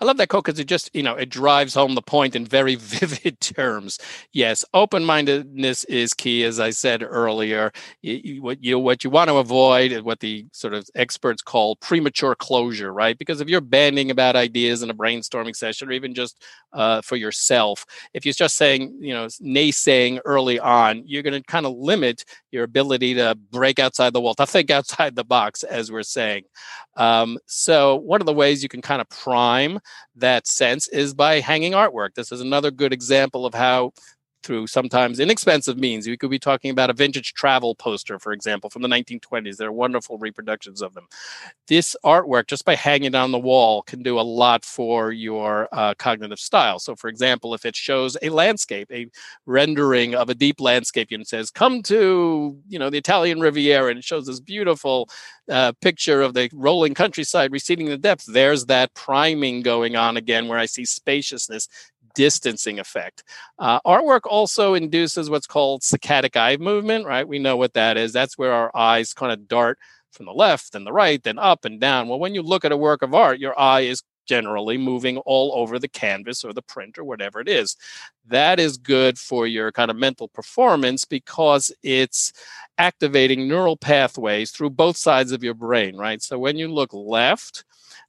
I 0.01 0.05
love 0.05 0.17
that 0.17 0.29
quote 0.29 0.45
because 0.45 0.59
it 0.59 0.67
just, 0.67 0.91
you 0.95 1.03
know, 1.03 1.15
it 1.15 1.29
drives 1.29 1.75
home 1.75 1.95
the 1.95 2.03
point 2.03 2.37
in 2.37 2.45
very 2.45 2.75
vivid 2.81 3.41
terms. 3.41 3.99
Yes, 4.33 4.65
open-mindedness 4.75 5.85
is 5.85 6.15
key, 6.15 6.45
as 6.45 6.61
I 6.61 6.71
said 6.71 7.03
earlier. 7.03 7.73
You, 8.03 8.21
you, 8.25 8.43
what 8.43 8.63
you 8.63 8.79
what 8.79 9.05
you 9.05 9.11
want 9.11 9.29
to 9.31 9.37
avoid 9.37 9.93
is 9.93 10.03
what 10.03 10.21
the 10.21 10.47
sort 10.53 10.75
of 10.75 10.89
experts 10.95 11.43
call 11.43 11.77
premature 11.77 12.35
closure, 12.35 12.93
right? 12.93 13.17
Because 13.19 13.41
if 13.41 13.49
you're 13.49 13.61
banding 13.61 14.11
about 14.11 14.37
ideas 14.37 14.83
in 14.83 14.91
a 14.91 14.95
brainstorming 14.95 15.57
session, 15.57 15.89
or 15.89 15.93
even 15.93 16.15
just 16.15 16.43
uh, 16.73 17.01
for 17.03 17.17
yourself, 17.17 17.85
if 18.13 18.25
you're 18.25 18.33
just 18.33 18.57
saying, 18.57 18.97
you 19.01 19.15
know, 19.15 19.27
naysaying 19.27 20.21
early 20.25 20.59
on, 20.59 21.03
you're 21.07 21.23
going 21.23 21.41
to 21.41 21.47
kind 21.47 21.67
of 21.67 21.75
limit 21.77 22.25
your 22.51 22.65
ability 22.65 23.15
to 23.15 23.37
break 23.51 23.79
outside 23.79 24.13
the 24.13 24.21
wall, 24.21 24.35
to 24.35 24.47
think 24.47 24.71
outside 24.71 25.15
the 25.17 25.25
box, 25.25 25.63
as 25.63 25.91
we're 25.91 26.03
saying. 26.03 26.45
Um, 26.97 27.39
so 27.47 27.97
one 27.97 28.21
of 28.21 28.27
the 28.27 28.33
ways 28.33 28.63
you 28.63 28.69
can 28.69 28.83
kind 28.83 29.01
of 29.01 29.09
prime 29.09 29.81
that 30.17 30.47
sense 30.47 30.89
is 30.89 31.15
by 31.15 31.41
hanging 31.41 31.73
artwork. 31.73 32.15
This 32.15 32.33
is 32.33 32.41
another 32.41 32.71
good 32.71 32.93
example 32.93 33.47
of 33.47 33.55
how 33.55 33.93
through 34.45 34.67
sometimes 34.67 35.19
inexpensive 35.19 35.79
means. 35.79 36.07
We 36.07 36.17
could 36.17 36.31
be 36.31 36.39
talking 36.39 36.71
about 36.71 36.91
a 36.91 36.93
vintage 36.93 37.33
travel 37.33 37.75
poster, 37.75 38.19
for 38.19 38.33
example, 38.33 38.71
from 38.71 38.83
the 38.83 38.89
1920s. 38.89 39.57
There 39.57 39.69
are 39.69 39.73
wonderful 39.73 40.19
reproductions 40.19 40.83
of 40.83 40.95
them. 40.95 41.09
This 41.67 41.97
artwork, 42.05 42.47
just 42.47 42.65
by 42.65 42.75
hanging 42.75 43.05
it 43.05 43.15
on 43.15 43.33
the 43.33 43.39
wall, 43.39 43.83
can 43.83 44.03
do 44.03 44.19
a 44.19 44.23
lot 44.23 44.65
for 44.65 45.11
your 45.13 45.69
uh, 45.73 45.95
cognitive 45.95 46.39
style. 46.39 46.79
So, 46.79 46.95
for 46.95 47.09
example, 47.09 47.55
if 47.55 47.65
it 47.65 47.75
shows 47.75 48.17
a 48.23 48.29
landscape, 48.29 48.91
a 48.93 49.09
rendering 49.47 50.15
of 50.15 50.29
a 50.29 50.35
deep 50.35 50.61
landscape, 50.61 51.09
and 51.11 51.27
says, 51.27 51.51
"Come 51.51 51.83
to 51.85 52.57
you 52.69 52.79
know 52.79 52.91
the 52.91 52.99
Italian 52.99 53.41
Riviera," 53.41 53.91
and 53.91 53.99
it 53.99 54.05
shows 54.05 54.27
this 54.27 54.41
beautiful 54.41 55.09
uh, 55.49 55.73
picture 55.81 56.23
of 56.23 56.35
the 56.35 56.51
rolling 56.53 56.95
countryside 56.95 57.53
receding 57.53 57.87
in 57.87 57.93
the 57.93 57.99
depths. 57.99 58.27
There's 58.27 58.67
that 58.67 58.95
priming 58.95 59.63
going 59.63 59.97
on 59.97 60.17
again, 60.17 60.49
where 60.49 60.59
I 60.59 60.67
see 60.67 60.85
spaciousness 60.85 61.69
distancing 62.15 62.79
effect. 62.79 63.25
Uh, 63.59 63.81
artwork 63.83 64.23
also 64.25 64.75
induces 64.75 65.31
what's 65.31 65.47
called 65.47 65.83
saccadic 65.83 66.37
eye 66.37 66.57
movement, 66.57 67.07
right? 67.07 67.27
We 67.27 67.39
know 67.39 67.57
what 67.57 67.75
that 67.75 67.97
is. 67.97 68.13
That's 68.13 68.39
where 68.39 68.53
our 68.53 68.71
eyes 68.75 69.13
kind 69.13 69.33
of 69.33 69.49
dart 69.49 69.79
from 70.13 70.27
the 70.27 70.33
left 70.33 70.75
and 70.75 70.87
the 70.87 70.93
right, 70.93 71.23
then 71.23 71.39
up 71.39 71.65
and 71.65 71.81
down. 71.81 72.09
Well, 72.09 72.19
when 72.21 72.35
you 72.35 72.43
look 72.43 72.65
at 72.65 72.73
a 72.73 72.77
work 72.77 73.03
of 73.03 73.15
art, 73.15 73.39
your 73.41 73.59
eye 73.59 73.81
is 73.81 74.03
generally 74.27 74.79
moving 74.79 75.19
all 75.19 75.53
over 75.55 75.79
the 75.79 75.89
canvas 75.89 76.45
or 76.45 76.53
the 76.53 76.63
print 76.63 76.99
or 76.99 77.05
whatever 77.05 77.41
it 77.41 77.49
is. 77.49 77.77
That 78.27 78.59
is 78.59 78.77
good 78.79 79.19
for 79.19 79.47
your 79.47 79.71
kind 79.71 79.91
of 79.91 79.97
mental 79.97 80.29
performance 80.29 81.05
because 81.05 81.71
it's 81.83 82.33
activating 82.79 83.47
neural 83.47 83.77
pathways 83.77 84.51
through 84.51 84.71
both 84.71 84.97
sides 84.97 85.33
of 85.33 85.45
your 85.45 85.55
brain, 85.55 85.97
right? 85.97 86.23
So 86.23 86.39
when 86.39 86.57
you 86.57 86.69
look 86.69 86.93
left, 86.93 87.65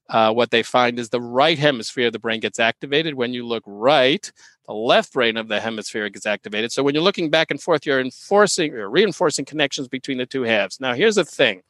uh, 0.10 0.32
what 0.34 0.52
they 0.52 0.64
find 0.64 1.00
is 1.00 1.10
the 1.10 1.22
right 1.22 1.58
hemisphere 1.58 2.08
of 2.08 2.14
the 2.14 2.20
brain 2.20 2.40
gets 2.40 2.60
activated. 2.60 3.16
When 3.16 3.34
you 3.34 3.46
look 3.46 3.64
right, 3.66 4.32
the 4.68 4.74
left 4.74 5.14
brain 5.14 5.38
of 5.38 5.48
the 5.48 5.60
hemisphere 5.60 6.10
gets 6.10 6.26
activated. 6.26 6.72
So 6.72 6.84
when 6.84 6.96
you're 6.96 7.04
looking 7.04 7.30
back 7.30 7.52
and 7.52 7.62
forth, 7.62 7.86
you're 7.86 8.00
enforcing 8.00 8.74
or 8.74 8.90
reinforcing 8.90 9.46
connections 9.46 9.88
between 9.88 10.18
the 10.18 10.26
two 10.26 10.44
halves. 10.44 10.80
Now, 10.80 10.94
here's 10.94 11.16
the 11.16 11.26
thing 11.26 11.62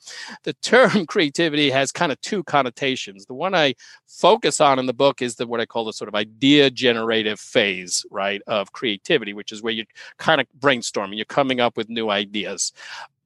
the 0.44 0.54
term 0.54 1.06
creativity 1.08 1.70
has 1.70 1.92
kind 1.92 2.12
of 2.12 2.20
two 2.22 2.44
connotations. 2.44 3.26
The 3.26 3.34
one 3.34 3.54
I 3.54 3.76
focus 4.08 4.62
on 4.62 4.80
in 4.80 4.86
the 4.86 4.94
book 4.94 5.22
is 5.22 5.36
the 5.36 5.48
what 5.48 5.60
I 5.60 5.66
call 5.66 5.86
the 5.86 5.94
sort 5.94 6.08
of 6.08 6.16
idea 6.16 6.70
generative 6.70 7.40
phase, 7.40 8.06
right, 8.12 8.42
of 8.48 8.72
creativity, 8.72 9.34
which 9.34 9.52
is 9.52 9.62
where 9.62 9.74
you're 9.74 9.86
kind 10.18 10.40
of 10.40 10.48
brainstorming, 10.60 11.18
you're 11.18 11.26
coming 11.26 11.60
up 11.60 11.78
with 11.78 11.90
new 11.90 12.10
ideas. 12.10 12.72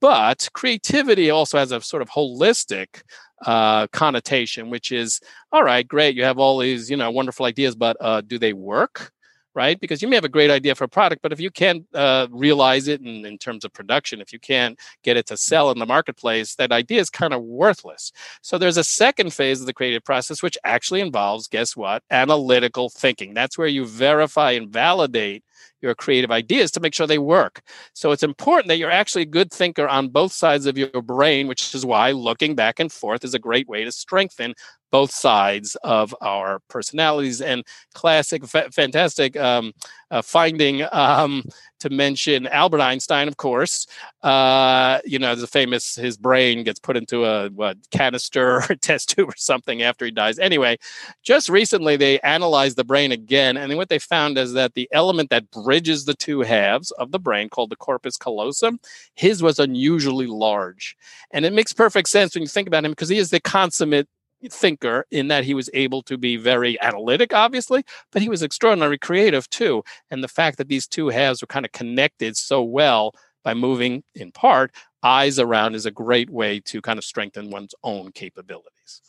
But 0.00 0.48
creativity 0.54 1.30
also 1.30 1.58
has 1.58 1.72
a 1.72 1.80
sort 1.82 2.02
of 2.02 2.08
holistic 2.08 3.02
uh, 3.46 3.86
connotation, 3.88 4.70
which 4.70 4.92
is 4.92 5.20
all 5.52 5.64
right, 5.64 5.86
great, 5.86 6.16
you 6.16 6.24
have 6.24 6.38
all 6.38 6.58
these 6.58 6.90
you 6.90 6.96
know 6.96 7.10
wonderful 7.10 7.46
ideas, 7.46 7.74
but 7.74 7.96
uh, 8.00 8.20
do 8.20 8.38
they 8.38 8.52
work? 8.52 9.12
Right, 9.52 9.80
because 9.80 10.00
you 10.00 10.06
may 10.06 10.14
have 10.14 10.24
a 10.24 10.28
great 10.28 10.48
idea 10.48 10.76
for 10.76 10.84
a 10.84 10.88
product, 10.88 11.22
but 11.22 11.32
if 11.32 11.40
you 11.40 11.50
can't 11.50 11.84
uh, 11.92 12.28
realize 12.30 12.86
it 12.86 13.00
in, 13.00 13.26
in 13.26 13.36
terms 13.36 13.64
of 13.64 13.72
production, 13.72 14.20
if 14.20 14.32
you 14.32 14.38
can't 14.38 14.78
get 15.02 15.16
it 15.16 15.26
to 15.26 15.36
sell 15.36 15.72
in 15.72 15.78
the 15.80 15.86
marketplace, 15.86 16.54
that 16.54 16.70
idea 16.70 17.00
is 17.00 17.10
kind 17.10 17.34
of 17.34 17.42
worthless. 17.42 18.12
So 18.42 18.58
there's 18.58 18.76
a 18.76 18.84
second 18.84 19.34
phase 19.34 19.58
of 19.60 19.66
the 19.66 19.74
creative 19.74 20.04
process, 20.04 20.40
which 20.40 20.56
actually 20.62 21.00
involves, 21.00 21.48
guess 21.48 21.76
what, 21.76 22.04
analytical 22.12 22.90
thinking. 22.90 23.34
That's 23.34 23.58
where 23.58 23.66
you 23.66 23.86
verify 23.86 24.52
and 24.52 24.70
validate 24.70 25.42
your 25.80 25.94
creative 25.94 26.30
ideas 26.30 26.70
to 26.72 26.80
make 26.80 26.94
sure 26.94 27.06
they 27.06 27.18
work. 27.18 27.62
So 27.94 28.12
it's 28.12 28.22
important 28.22 28.68
that 28.68 28.78
you're 28.78 28.90
actually 28.90 29.22
a 29.22 29.26
good 29.26 29.52
thinker 29.52 29.88
on 29.88 30.08
both 30.08 30.32
sides 30.32 30.66
of 30.66 30.78
your 30.78 31.02
brain, 31.02 31.48
which 31.48 31.74
is 31.74 31.86
why 31.86 32.12
looking 32.12 32.54
back 32.54 32.80
and 32.80 32.92
forth 32.92 33.24
is 33.24 33.34
a 33.34 33.38
great 33.38 33.68
way 33.68 33.84
to 33.84 33.92
strengthen 33.92 34.54
both 34.90 35.12
sides 35.12 35.76
of 35.84 36.14
our 36.20 36.60
personalities. 36.68 37.40
And 37.40 37.64
classic, 37.94 38.44
fa- 38.46 38.70
fantastic 38.72 39.36
um, 39.36 39.72
uh, 40.10 40.22
finding 40.22 40.84
um, 40.92 41.44
to 41.80 41.90
mention 41.90 42.46
Albert 42.48 42.80
Einstein, 42.80 43.26
of 43.26 43.36
course. 43.36 43.86
Uh, 44.22 45.00
you 45.04 45.18
know, 45.18 45.34
the 45.34 45.46
famous 45.46 45.94
his 45.94 46.16
brain 46.16 46.62
gets 46.62 46.78
put 46.78 46.96
into 46.96 47.24
a 47.24 47.48
what 47.50 47.78
canister 47.90 48.56
or 48.70 48.74
test 48.76 49.10
tube 49.10 49.28
or 49.28 49.36
something 49.36 49.82
after 49.82 50.04
he 50.04 50.10
dies. 50.10 50.38
Anyway, 50.38 50.78
just 51.22 51.48
recently 51.48 51.96
they 51.96 52.20
analyzed 52.20 52.76
the 52.76 52.84
brain 52.84 53.12
again, 53.12 53.56
and 53.56 53.76
what 53.76 53.88
they 53.88 53.98
found 53.98 54.38
is 54.38 54.52
that 54.52 54.74
the 54.74 54.88
element 54.92 55.30
that 55.30 55.50
bridges 55.50 56.04
the 56.04 56.14
two 56.14 56.40
halves 56.40 56.90
of 56.92 57.12
the 57.12 57.18
brain, 57.18 57.48
called 57.48 57.70
the 57.70 57.76
corpus 57.76 58.16
callosum, 58.16 58.78
his 59.14 59.42
was 59.42 59.58
unusually 59.58 60.26
large, 60.26 60.96
and 61.30 61.44
it 61.44 61.52
makes 61.52 61.72
perfect 61.72 62.08
sense 62.08 62.34
when 62.34 62.42
you 62.42 62.48
think 62.48 62.68
about 62.68 62.84
him 62.84 62.92
because 62.92 63.08
he 63.08 63.18
is 63.18 63.30
the 63.30 63.40
consummate 63.40 64.08
thinker 64.48 65.06
in 65.10 65.28
that 65.28 65.44
he 65.44 65.54
was 65.54 65.68
able 65.74 66.02
to 66.02 66.16
be 66.16 66.36
very 66.36 66.80
analytic, 66.80 67.34
obviously, 67.34 67.84
but 68.12 68.22
he 68.22 68.28
was 68.28 68.42
extraordinarily 68.42 68.98
creative 68.98 69.48
too. 69.50 69.82
And 70.10 70.22
the 70.24 70.28
fact 70.28 70.58
that 70.58 70.68
these 70.68 70.86
two 70.86 71.08
halves 71.08 71.42
were 71.42 71.46
kind 71.46 71.66
of 71.66 71.72
connected 71.72 72.36
so 72.36 72.62
well 72.62 73.12
by 73.42 73.54
moving 73.54 74.02
in 74.14 74.32
part 74.32 74.72
eyes 75.02 75.38
around 75.38 75.74
is 75.74 75.86
a 75.86 75.90
great 75.90 76.30
way 76.30 76.60
to 76.60 76.80
kind 76.82 76.98
of 76.98 77.04
strengthen 77.04 77.50
one's 77.50 77.74
own 77.82 78.12
capabilities. 78.12 79.02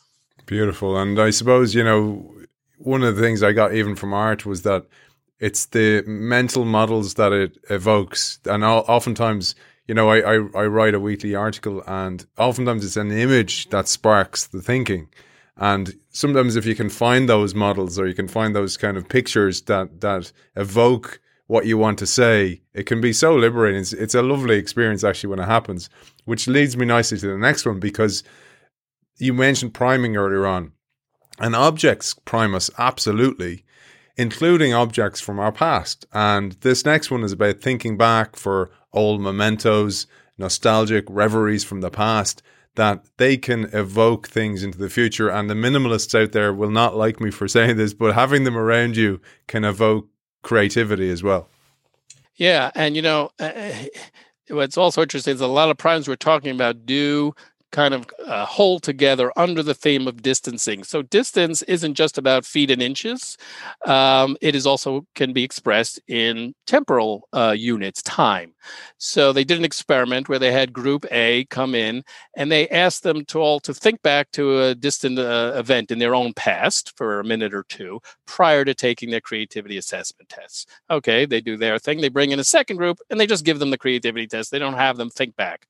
Beautiful. 0.46 0.98
And 0.98 1.20
I 1.20 1.30
suppose, 1.30 1.74
you 1.74 1.84
know, 1.84 2.34
one 2.78 3.02
of 3.02 3.14
the 3.14 3.22
things 3.22 3.42
I 3.42 3.52
got 3.52 3.74
even 3.74 3.94
from 3.94 4.12
art 4.12 4.44
was 4.46 4.62
that 4.62 4.86
it's 5.38 5.66
the 5.66 6.02
mental 6.06 6.64
models 6.64 7.14
that 7.14 7.32
it 7.32 7.58
evokes. 7.68 8.38
And 8.44 8.64
oftentimes, 8.64 9.54
you 9.92 9.94
know, 9.94 10.08
I, 10.08 10.20
I, 10.20 10.34
I 10.54 10.66
write 10.68 10.94
a 10.94 11.00
weekly 11.00 11.34
article 11.34 11.82
and 11.86 12.24
oftentimes 12.38 12.82
it's 12.82 12.96
an 12.96 13.12
image 13.12 13.68
that 13.68 13.88
sparks 13.88 14.46
the 14.46 14.62
thinking. 14.62 15.10
And 15.58 15.92
sometimes 16.08 16.56
if 16.56 16.64
you 16.64 16.74
can 16.74 16.88
find 16.88 17.28
those 17.28 17.54
models 17.54 17.98
or 17.98 18.06
you 18.08 18.14
can 18.14 18.26
find 18.26 18.56
those 18.56 18.78
kind 18.78 18.96
of 18.96 19.06
pictures 19.06 19.60
that 19.64 20.00
that 20.00 20.32
evoke 20.56 21.20
what 21.46 21.66
you 21.66 21.76
want 21.76 21.98
to 21.98 22.06
say, 22.06 22.62
it 22.72 22.84
can 22.84 23.02
be 23.02 23.12
so 23.12 23.36
liberating. 23.36 23.82
It's, 23.82 23.92
it's 23.92 24.14
a 24.14 24.22
lovely 24.22 24.56
experience 24.56 25.04
actually 25.04 25.28
when 25.28 25.40
it 25.40 25.44
happens, 25.44 25.90
which 26.24 26.48
leads 26.48 26.74
me 26.74 26.86
nicely 26.86 27.18
to 27.18 27.26
the 27.26 27.36
next 27.36 27.66
one 27.66 27.78
because 27.78 28.24
you 29.18 29.34
mentioned 29.34 29.74
priming 29.74 30.16
earlier 30.16 30.46
on. 30.46 30.72
And 31.38 31.54
objects 31.54 32.14
prime 32.14 32.54
us 32.54 32.70
absolutely, 32.78 33.66
including 34.16 34.74
objects 34.74 35.20
from 35.20 35.38
our 35.38 35.52
past. 35.52 36.06
And 36.12 36.52
this 36.60 36.84
next 36.84 37.10
one 37.10 37.22
is 37.22 37.32
about 37.32 37.60
thinking 37.60 37.96
back 37.96 38.36
for 38.36 38.70
old 38.92 39.20
mementos, 39.20 40.06
nostalgic 40.38 41.04
reveries 41.08 41.64
from 41.64 41.80
the 41.80 41.90
past, 41.90 42.42
that 42.74 43.04
they 43.18 43.36
can 43.36 43.64
evoke 43.72 44.28
things 44.28 44.62
into 44.62 44.78
the 44.78 44.90
future. 44.90 45.28
And 45.28 45.48
the 45.48 45.54
minimalists 45.54 46.18
out 46.20 46.32
there 46.32 46.52
will 46.52 46.70
not 46.70 46.96
like 46.96 47.20
me 47.20 47.30
for 47.30 47.48
saying 47.48 47.76
this, 47.76 47.94
but 47.94 48.14
having 48.14 48.44
them 48.44 48.56
around 48.56 48.96
you 48.96 49.20
can 49.46 49.64
evoke 49.64 50.08
creativity 50.42 51.10
as 51.10 51.22
well. 51.22 51.48
Yeah. 52.34 52.70
And, 52.74 52.96
you 52.96 53.02
know, 53.02 53.30
uh, 53.38 53.72
what's 54.48 54.76
also 54.76 55.02
interesting 55.02 55.34
is 55.34 55.40
a 55.40 55.46
lot 55.46 55.70
of 55.70 55.78
primes 55.78 56.08
we're 56.08 56.16
talking 56.16 56.50
about 56.50 56.86
do 56.86 57.34
kind 57.72 57.94
of 57.94 58.06
uh, 58.26 58.44
hold 58.44 58.82
together 58.82 59.32
under 59.36 59.62
the 59.62 59.74
theme 59.74 60.06
of 60.06 60.22
distancing. 60.22 60.84
So 60.84 61.02
distance 61.02 61.62
isn't 61.62 61.94
just 61.94 62.18
about 62.18 62.44
feet 62.44 62.70
and 62.70 62.82
inches. 62.82 63.36
Um, 63.86 64.36
it 64.40 64.54
is 64.54 64.66
also 64.66 65.06
can 65.14 65.32
be 65.32 65.42
expressed 65.42 66.00
in 66.06 66.54
temporal 66.66 67.28
uh, 67.32 67.54
units, 67.56 68.02
time. 68.02 68.52
So 68.98 69.32
they 69.32 69.44
did 69.44 69.58
an 69.58 69.64
experiment 69.64 70.28
where 70.28 70.38
they 70.38 70.52
had 70.52 70.72
Group 70.72 71.06
A 71.10 71.46
come 71.46 71.74
in 71.74 72.04
and 72.36 72.52
they 72.52 72.68
asked 72.68 73.02
them 73.02 73.24
to 73.26 73.40
all 73.40 73.58
to 73.60 73.74
think 73.74 74.02
back 74.02 74.30
to 74.32 74.62
a 74.62 74.74
distant 74.74 75.18
uh, 75.18 75.52
event 75.56 75.90
in 75.90 75.98
their 75.98 76.14
own 76.14 76.32
past 76.34 76.96
for 76.96 77.18
a 77.18 77.24
minute 77.24 77.54
or 77.54 77.64
two 77.64 78.00
prior 78.26 78.64
to 78.64 78.74
taking 78.74 79.10
their 79.10 79.20
creativity 79.20 79.78
assessment 79.78 80.28
tests. 80.28 80.66
Okay, 80.90 81.24
they 81.24 81.40
do 81.40 81.56
their 81.56 81.78
thing. 81.78 82.00
They 82.00 82.10
bring 82.10 82.30
in 82.30 82.38
a 82.38 82.44
second 82.44 82.76
group 82.76 82.98
and 83.10 83.18
they 83.18 83.26
just 83.26 83.44
give 83.44 83.58
them 83.58 83.70
the 83.70 83.78
creativity 83.78 84.26
test. 84.26 84.50
They 84.50 84.58
don't 84.58 84.74
have 84.74 84.98
them 84.98 85.10
think 85.10 85.36
back. 85.36 85.66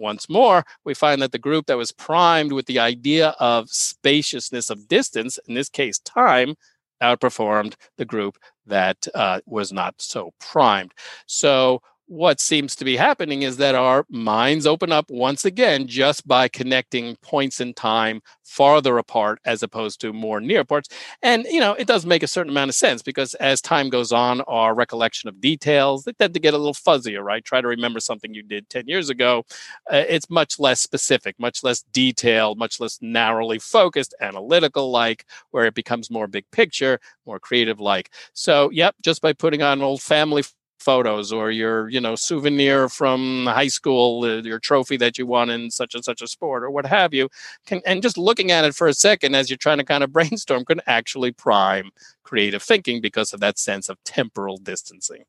Once 0.00 0.28
more, 0.28 0.64
we 0.84 0.94
find 0.94 1.20
that 1.20 1.30
the 1.30 1.38
group 1.38 1.66
that 1.66 1.76
was 1.76 1.92
primed 1.92 2.52
with 2.52 2.66
the 2.66 2.78
idea 2.78 3.34
of 3.38 3.68
spaciousness 3.68 4.70
of 4.70 4.88
distance, 4.88 5.38
in 5.46 5.54
this 5.54 5.68
case 5.68 5.98
time, 5.98 6.54
outperformed 7.02 7.74
the 7.98 8.04
group 8.04 8.38
that 8.66 9.06
uh, 9.14 9.40
was 9.46 9.72
not 9.72 9.94
so 9.98 10.32
primed. 10.40 10.92
So 11.26 11.82
what 12.10 12.40
seems 12.40 12.74
to 12.74 12.84
be 12.84 12.96
happening 12.96 13.42
is 13.42 13.56
that 13.58 13.76
our 13.76 14.04
minds 14.10 14.66
open 14.66 14.90
up 14.90 15.08
once 15.10 15.44
again 15.44 15.86
just 15.86 16.26
by 16.26 16.48
connecting 16.48 17.14
points 17.22 17.60
in 17.60 17.72
time 17.72 18.20
farther 18.42 18.98
apart 18.98 19.38
as 19.44 19.62
opposed 19.62 20.00
to 20.00 20.12
more 20.12 20.40
near 20.40 20.64
parts. 20.64 20.88
And, 21.22 21.44
you 21.44 21.60
know, 21.60 21.74
it 21.74 21.86
does 21.86 22.04
make 22.04 22.24
a 22.24 22.26
certain 22.26 22.50
amount 22.50 22.68
of 22.68 22.74
sense 22.74 23.00
because 23.00 23.34
as 23.34 23.60
time 23.60 23.90
goes 23.90 24.10
on, 24.10 24.40
our 24.48 24.74
recollection 24.74 25.28
of 25.28 25.40
details, 25.40 26.02
they 26.02 26.12
tend 26.14 26.34
to 26.34 26.40
get 26.40 26.52
a 26.52 26.58
little 26.58 26.74
fuzzier, 26.74 27.22
right? 27.22 27.44
Try 27.44 27.60
to 27.60 27.68
remember 27.68 28.00
something 28.00 28.34
you 28.34 28.42
did 28.42 28.68
10 28.70 28.88
years 28.88 29.08
ago. 29.08 29.44
Uh, 29.88 30.02
it's 30.08 30.28
much 30.28 30.58
less 30.58 30.80
specific, 30.80 31.38
much 31.38 31.62
less 31.62 31.82
detailed, 31.92 32.58
much 32.58 32.80
less 32.80 32.98
narrowly 33.00 33.60
focused, 33.60 34.16
analytical 34.20 34.90
like, 34.90 35.26
where 35.52 35.64
it 35.64 35.74
becomes 35.74 36.10
more 36.10 36.26
big 36.26 36.44
picture, 36.50 36.98
more 37.24 37.38
creative 37.38 37.78
like. 37.78 38.10
So, 38.32 38.68
yep, 38.70 38.96
just 39.00 39.22
by 39.22 39.32
putting 39.32 39.62
on 39.62 39.80
old 39.80 40.02
family 40.02 40.42
photos 40.80 41.32
or 41.32 41.50
your 41.50 41.88
you 41.88 42.00
know 42.00 42.14
souvenir 42.14 42.88
from 42.88 43.46
high 43.46 43.68
school 43.68 44.24
uh, 44.24 44.42
your 44.42 44.58
trophy 44.58 44.96
that 44.96 45.18
you 45.18 45.26
won 45.26 45.50
in 45.50 45.70
such 45.70 45.94
and 45.94 46.04
such 46.04 46.22
a 46.22 46.26
sport 46.26 46.62
or 46.62 46.70
what 46.70 46.86
have 46.86 47.12
you 47.12 47.28
can 47.66 47.80
and 47.86 48.02
just 48.02 48.16
looking 48.16 48.50
at 48.50 48.64
it 48.64 48.74
for 48.74 48.88
a 48.88 48.94
second 48.94 49.34
as 49.34 49.50
you're 49.50 49.56
trying 49.56 49.78
to 49.78 49.84
kind 49.84 50.02
of 50.02 50.12
brainstorm 50.20 50.64
can 50.64 50.80
actually 50.86 51.32
prime 51.32 51.90
creative 52.22 52.62
thinking 52.62 53.00
because 53.00 53.32
of 53.32 53.40
that 53.40 53.58
sense 53.58 53.88
of 53.88 54.02
temporal 54.04 54.56
distancing 54.56 55.24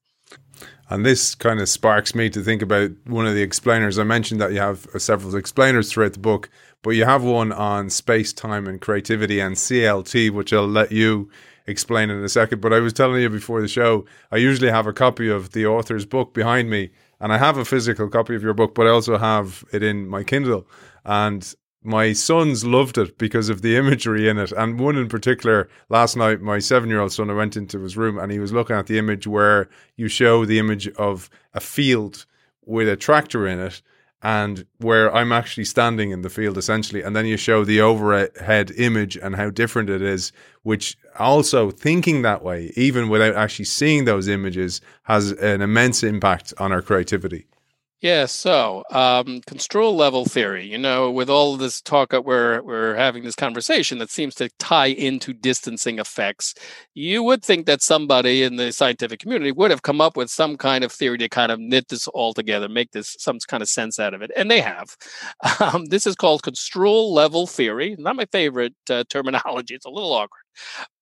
and 0.89 1.05
this 1.05 1.35
kind 1.35 1.59
of 1.59 1.69
sparks 1.69 2.13
me 2.13 2.29
to 2.29 2.41
think 2.41 2.61
about 2.61 2.91
one 3.05 3.25
of 3.25 3.33
the 3.33 3.41
explainers. 3.41 3.97
I 3.97 4.03
mentioned 4.03 4.41
that 4.41 4.51
you 4.51 4.59
have 4.59 4.87
uh, 4.93 4.99
several 4.99 5.35
explainers 5.35 5.91
throughout 5.91 6.13
the 6.13 6.19
book, 6.19 6.49
but 6.83 6.91
you 6.91 7.05
have 7.05 7.23
one 7.23 7.51
on 7.53 7.89
space, 7.89 8.33
time, 8.33 8.67
and 8.67 8.79
creativity 8.79 9.39
and 9.39 9.55
CLT, 9.55 10.31
which 10.31 10.51
I'll 10.51 10.67
let 10.67 10.91
you 10.91 11.29
explain 11.67 12.09
in 12.09 12.23
a 12.23 12.29
second. 12.29 12.61
But 12.61 12.73
I 12.73 12.79
was 12.79 12.93
telling 12.93 13.21
you 13.21 13.29
before 13.29 13.61
the 13.61 13.67
show, 13.67 14.05
I 14.31 14.37
usually 14.37 14.71
have 14.71 14.87
a 14.87 14.93
copy 14.93 15.29
of 15.29 15.51
the 15.51 15.65
author's 15.65 16.05
book 16.05 16.33
behind 16.33 16.69
me, 16.69 16.91
and 17.19 17.31
I 17.31 17.37
have 17.37 17.57
a 17.57 17.65
physical 17.65 18.09
copy 18.09 18.35
of 18.35 18.43
your 18.43 18.53
book, 18.53 18.75
but 18.75 18.87
I 18.87 18.89
also 18.89 19.17
have 19.17 19.63
it 19.71 19.83
in 19.83 20.07
my 20.07 20.23
Kindle. 20.23 20.67
And 21.05 21.53
my 21.83 22.13
sons 22.13 22.63
loved 22.63 22.97
it 22.97 23.17
because 23.17 23.49
of 23.49 23.61
the 23.61 23.75
imagery 23.75 24.29
in 24.29 24.37
it. 24.37 24.51
And 24.51 24.79
one 24.79 24.97
in 24.97 25.09
particular, 25.09 25.69
last 25.89 26.15
night, 26.15 26.41
my 26.41 26.59
seven 26.59 26.89
year 26.89 27.01
old 27.01 27.11
son, 27.11 27.29
I 27.29 27.33
went 27.33 27.57
into 27.57 27.79
his 27.79 27.97
room 27.97 28.19
and 28.19 28.31
he 28.31 28.39
was 28.39 28.53
looking 28.53 28.75
at 28.75 28.87
the 28.87 28.99
image 28.99 29.25
where 29.25 29.69
you 29.95 30.07
show 30.07 30.45
the 30.45 30.59
image 30.59 30.87
of 30.89 31.29
a 31.53 31.59
field 31.59 32.25
with 32.65 32.87
a 32.87 32.95
tractor 32.95 33.47
in 33.47 33.59
it 33.59 33.81
and 34.23 34.65
where 34.77 35.13
I'm 35.13 35.31
actually 35.31 35.65
standing 35.65 36.11
in 36.11 36.21
the 36.21 36.29
field 36.29 36.57
essentially. 36.57 37.01
And 37.01 37.15
then 37.15 37.25
you 37.25 37.37
show 37.37 37.65
the 37.65 37.81
overhead 37.81 38.71
image 38.77 39.17
and 39.17 39.35
how 39.35 39.49
different 39.49 39.89
it 39.89 40.01
is, 40.01 40.31
which 40.63 40.97
also 41.17 41.71
thinking 41.71 42.21
that 42.21 42.43
way, 42.43 42.71
even 42.75 43.09
without 43.09 43.35
actually 43.35 43.65
seeing 43.65 44.05
those 44.05 44.27
images, 44.27 44.81
has 45.03 45.31
an 45.31 45.61
immense 45.61 46.03
impact 46.03 46.53
on 46.57 46.71
our 46.71 46.81
creativity. 46.81 47.47
Yeah, 48.01 48.25
so 48.25 48.83
um, 48.89 49.41
construal 49.45 49.95
level 49.95 50.25
theory, 50.25 50.65
you 50.65 50.79
know, 50.79 51.11
with 51.11 51.29
all 51.29 51.55
this 51.55 51.81
talk 51.81 52.09
that 52.09 52.25
we're, 52.25 52.59
we're 52.63 52.95
having 52.95 53.23
this 53.23 53.35
conversation 53.35 53.99
that 53.99 54.09
seems 54.09 54.33
to 54.35 54.49
tie 54.57 54.87
into 54.87 55.33
distancing 55.33 55.99
effects, 55.99 56.55
you 56.95 57.21
would 57.21 57.43
think 57.43 57.67
that 57.67 57.83
somebody 57.83 58.41
in 58.41 58.55
the 58.55 58.71
scientific 58.71 59.19
community 59.19 59.51
would 59.51 59.69
have 59.69 59.83
come 59.83 60.01
up 60.01 60.17
with 60.17 60.31
some 60.31 60.57
kind 60.57 60.83
of 60.83 60.91
theory 60.91 61.19
to 61.19 61.29
kind 61.29 61.51
of 61.51 61.59
knit 61.59 61.89
this 61.89 62.07
all 62.07 62.33
together, 62.33 62.67
make 62.67 62.91
this 62.91 63.15
some 63.19 63.37
kind 63.47 63.61
of 63.61 63.69
sense 63.69 63.99
out 63.99 64.15
of 64.15 64.23
it. 64.23 64.31
And 64.35 64.49
they 64.49 64.61
have. 64.61 64.95
Um, 65.59 65.85
this 65.85 66.07
is 66.07 66.15
called 66.15 66.41
construal 66.43 67.13
level 67.13 67.45
theory. 67.45 67.95
Not 67.99 68.15
my 68.15 68.25
favorite 68.31 68.73
uh, 68.89 69.03
terminology, 69.09 69.75
it's 69.75 69.85
a 69.85 69.89
little 69.89 70.11
awkward. 70.13 70.40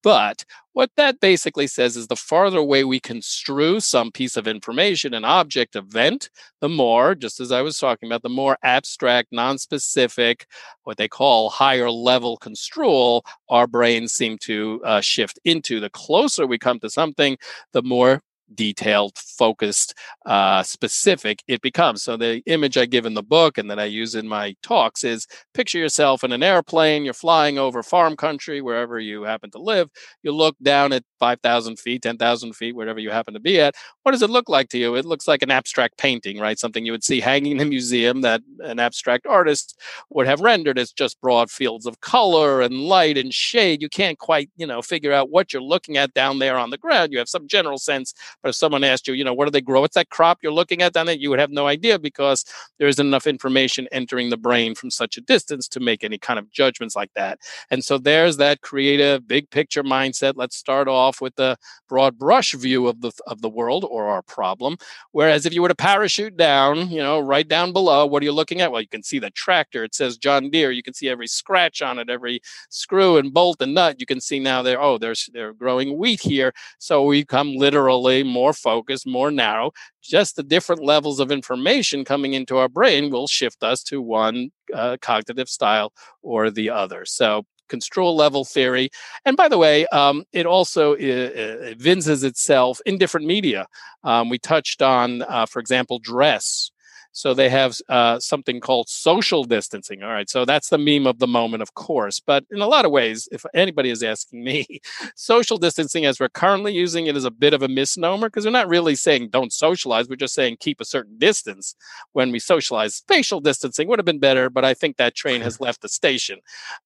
But 0.02 0.46
what 0.74 0.92
that 0.96 1.20
basically 1.20 1.68
says 1.68 1.98
is 1.98 2.08
the 2.08 2.16
farther 2.16 2.60
away 2.60 2.84
we 2.84 3.00
construe 3.00 3.82
some 3.82 4.12
piece 4.12 4.38
of 4.38 4.48
information, 4.48 5.14
an 5.14 5.26
object, 5.26 5.76
event, 5.76 6.30
the 6.62 6.70
more, 6.70 7.16
just 7.16 7.40
as 7.40 7.52
I 7.52 7.62
was 7.62 7.78
talking 7.78 8.08
about, 8.08 8.22
the 8.22 8.30
more 8.30 8.58
abstract, 8.64 9.30
non-specific, 9.32 10.46
what 10.84 10.98
they 10.98 11.10
call 11.10 11.50
higher 11.50 11.92
level 11.92 12.38
construal, 12.38 13.26
our 13.50 13.68
brains 13.68 14.14
seem 14.14 14.38
to 14.44 14.82
uh, 14.86 15.02
shift 15.02 15.40
into. 15.44 15.80
The 15.80 15.90
closer 15.90 16.48
we 16.48 16.58
come 16.58 16.80
to 16.80 16.90
something, 16.90 17.38
the 17.74 17.84
more 17.84 18.22
detailed, 18.54 19.18
focused, 19.18 19.94
uh, 20.26 20.64
specific 20.64 21.44
it 21.48 21.62
becomes. 21.62 22.04
So 22.04 22.18
the 22.18 22.42
image 22.46 22.78
I 22.78 22.86
give 22.86 23.06
in 23.06 23.14
the 23.14 23.24
book 23.24 23.58
and 23.58 23.70
that 23.70 23.80
I 23.80 23.86
use 23.86 24.16
in 24.16 24.28
my 24.28 24.56
talks 24.64 25.04
is 25.04 25.28
picture 25.54 25.78
yourself 25.78 26.24
in 26.24 26.32
an 26.32 26.44
airplane. 26.44 27.06
You're 27.06 27.14
flying 27.14 27.58
over 27.58 27.84
farm 27.84 28.16
country, 28.16 28.62
wherever 28.62 29.00
you 29.00 29.24
happen 29.24 29.52
to 29.52 29.60
live. 29.60 29.90
You 30.24 30.32
look 30.32 30.56
down 30.62 30.94
at 30.94 31.04
5,000 31.20 31.78
feet, 31.78 32.02
10,000 32.02 32.54
feet, 32.54 32.76
wherever 32.76 33.00
you 33.00 33.12
happen 33.12 33.34
to 33.34 33.40
be 33.40 33.60
at. 33.60 33.76
What 34.04 34.14
does 34.14 34.22
it 34.22 34.30
look 34.30 34.50
like 34.50 34.70
to 34.70 34.78
you? 34.78 34.96
It 34.96 35.06
looks 35.06 35.28
like 35.28 35.42
an 35.42 35.52
abstract 35.52 35.98
painting, 35.98 36.40
right? 36.40 36.58
Something 36.58 36.86
you 36.86 36.92
would 36.92 37.04
see 37.04 37.20
hanging 37.20 37.54
in 37.54 37.60
a 37.60 37.66
museum 37.66 38.22
that 38.22 38.42
an 38.60 38.80
abstract 38.80 39.28
artist 39.28 39.80
would 40.10 40.26
have 40.26 40.42
rendered 40.42 40.80
as 40.80 40.92
just 40.92 41.20
broad 41.22 41.52
fields 41.52 41.86
of 41.86 42.02
color 42.02 42.62
and 42.62 42.74
light 42.74 43.18
and 43.18 43.34
shade. 43.34 43.82
You 43.82 43.90
can't 43.90 44.18
quite, 44.18 44.50
you 44.58 44.66
know, 44.66 44.82
figure 44.82 45.14
out 45.14 45.30
what 45.30 45.54
you're 45.54 45.62
looking 45.62 45.98
at 45.98 46.14
down 46.14 46.40
there 46.40 46.58
on 46.58 46.70
the 46.70 46.78
ground. 46.78 47.12
You 47.12 47.20
have 47.20 47.30
some 47.30 47.48
general 47.48 47.78
sense, 47.78 48.14
but 48.42 48.50
if 48.50 48.56
someone 48.56 48.84
asked 48.84 49.08
you, 49.08 49.14
you 49.14 49.24
know, 49.24 49.34
what 49.34 49.46
do 49.46 49.52
they 49.52 49.62
grow? 49.62 49.82
What's 49.82 49.96
that 49.96 50.10
crop 50.10 50.40
you're 50.42 50.52
looking 50.52 50.82
at 50.82 50.94
down 50.94 51.06
there? 51.06 51.16
You 51.16 51.30
would 51.30 51.40
have 51.40 51.52
no 51.52 51.68
idea 51.68 52.00
because 52.00 52.46
there 52.78 52.88
isn't 52.88 53.06
enough 53.06 53.28
information 53.28 53.88
entering 53.92 54.30
the 54.30 54.38
brain 54.38 54.76
from 54.76 54.90
such 54.90 55.18
a 55.18 55.22
distance 55.22 55.68
to 55.70 55.80
make 55.80 56.04
any 56.04 56.18
kind 56.18 56.40
of 56.40 56.50
judgments 56.52 56.96
like 56.96 57.12
that. 57.16 57.40
And 57.70 57.84
so 57.84 57.98
there's 57.98 58.38
that 58.38 58.62
creative 58.62 59.28
big 59.28 59.50
picture 59.50 59.84
mindset. 59.84 60.34
Let's 60.36 60.56
start 60.56 60.88
off 60.88 61.09
with 61.22 61.36
the 61.36 61.58
broad 61.88 62.18
brush 62.18 62.54
view 62.54 62.88
of 62.88 63.02
the 63.02 63.12
of 63.28 63.42
the 63.42 63.50
world 63.50 63.86
or 63.90 64.08
our 64.08 64.22
problem. 64.22 64.78
Whereas 65.12 65.46
if 65.46 65.54
you 65.54 65.62
were 65.62 65.68
to 65.68 65.76
parachute 65.76 66.38
down, 66.38 66.90
you 66.90 67.00
know, 67.00 67.20
right 67.20 67.48
down 67.48 67.74
below, 67.74 68.06
what 68.06 68.22
are 68.22 68.26
you 68.26 68.32
looking 68.32 68.62
at? 68.62 68.72
Well, 68.72 68.82
you 68.82 68.88
can 68.88 69.04
see 69.04 69.20
the 69.20 69.32
tractor. 69.32 69.84
It 69.84 69.96
says 69.96 70.18
John 70.18 70.50
Deere. 70.50 70.72
You 70.72 70.84
can 70.84 70.94
see 70.94 71.10
every 71.10 71.28
scratch 71.28 71.82
on 71.82 72.00
it, 72.00 72.10
every 72.10 72.42
screw 72.70 73.18
and 73.18 73.34
bolt 73.34 73.62
and 73.62 73.74
nut. 73.74 74.00
You 74.00 74.06
can 74.06 74.22
see 74.22 74.40
now 74.40 74.62
there, 74.62 74.82
oh, 74.82 74.98
there's 74.98 75.30
they're 75.34 75.54
growing 75.54 75.98
wheat 75.98 76.22
here. 76.22 76.54
So 76.78 77.04
we 77.04 77.26
come 77.26 77.56
literally 77.56 78.24
more 78.24 78.54
focused, 78.54 79.08
more 79.08 79.32
narrow. 79.32 79.72
Just 80.02 80.36
the 80.36 80.44
different 80.44 80.84
levels 80.84 81.20
of 81.20 81.32
information 81.32 82.06
coming 82.06 82.34
into 82.34 82.58
our 82.58 82.70
brain 82.70 83.10
will 83.10 83.28
shift 83.28 83.64
us 83.64 83.84
to 83.84 84.02
one 84.02 84.52
uh, 84.74 84.98
cognitive 85.02 85.50
style 85.50 85.94
or 86.22 86.50
the 86.50 86.70
other. 86.70 87.06
So 87.06 87.46
construal 87.70 88.16
level 88.16 88.44
theory. 88.44 88.90
And 89.26 89.38
by 89.38 89.48
the 89.48 89.58
way, 89.58 89.86
um, 89.88 90.24
it 90.34 90.46
also 90.46 90.96
evinces 91.00 92.24
itself 92.24 92.82
in 92.86 92.98
different 92.98 93.28
media. 93.28 93.68
Um, 94.04 94.30
we 94.30 94.40
touched 94.40 94.82
on, 94.82 95.22
uh, 95.22 95.46
for 95.46 95.60
example, 95.60 96.00
dress. 96.00 96.72
So 97.12 97.34
they 97.34 97.50
have 97.50 97.76
uh, 97.90 98.20
something 98.20 98.60
called 98.60 98.88
social 98.88 99.44
distancing. 99.44 100.04
All 100.04 100.12
right. 100.12 100.30
So 100.30 100.46
that's 100.46 100.70
the 100.70 100.78
meme 100.78 101.08
of 101.08 101.20
the 101.20 101.28
moment, 101.28 101.62
of 101.62 101.74
course. 101.74 102.20
But 102.20 102.46
in 102.52 102.62
a 102.62 102.68
lot 102.68 102.86
of 102.86 102.92
ways, 102.92 103.28
if 103.32 103.46
anybody 103.54 103.90
is 103.90 104.04
asking 104.04 104.44
me, 104.44 104.66
social 105.16 105.58
distancing 105.58 106.06
as 106.06 106.20
we're 106.20 106.30
currently 106.30 106.74
using 106.74 107.08
it 107.08 107.18
is 107.18 107.26
a 107.26 107.32
bit 107.32 107.54
of 107.54 107.64
a 107.64 107.68
misnomer 107.68 108.28
because 108.30 108.46
we're 108.46 108.52
not 108.52 108.68
really 108.68 108.96
saying 108.96 109.30
don't 109.30 109.54
socialize. 109.54 110.08
We're 110.08 110.16
just 110.16 110.36
saying 110.36 110.58
keep 110.60 110.80
a 110.82 110.86
certain 110.86 111.18
distance 111.18 111.76
when 112.14 112.32
we 112.32 112.40
socialize. 112.40 112.96
Spatial 112.96 113.40
distancing 113.40 113.88
would 113.88 114.00
have 114.00 114.06
been 114.06 114.20
better, 114.20 114.50
but 114.50 114.66
I 114.66 114.74
think 114.74 114.98
that 114.98 115.16
train 115.16 115.42
has 115.42 115.60
left 115.60 115.82
the 115.82 115.90
station. 115.90 116.40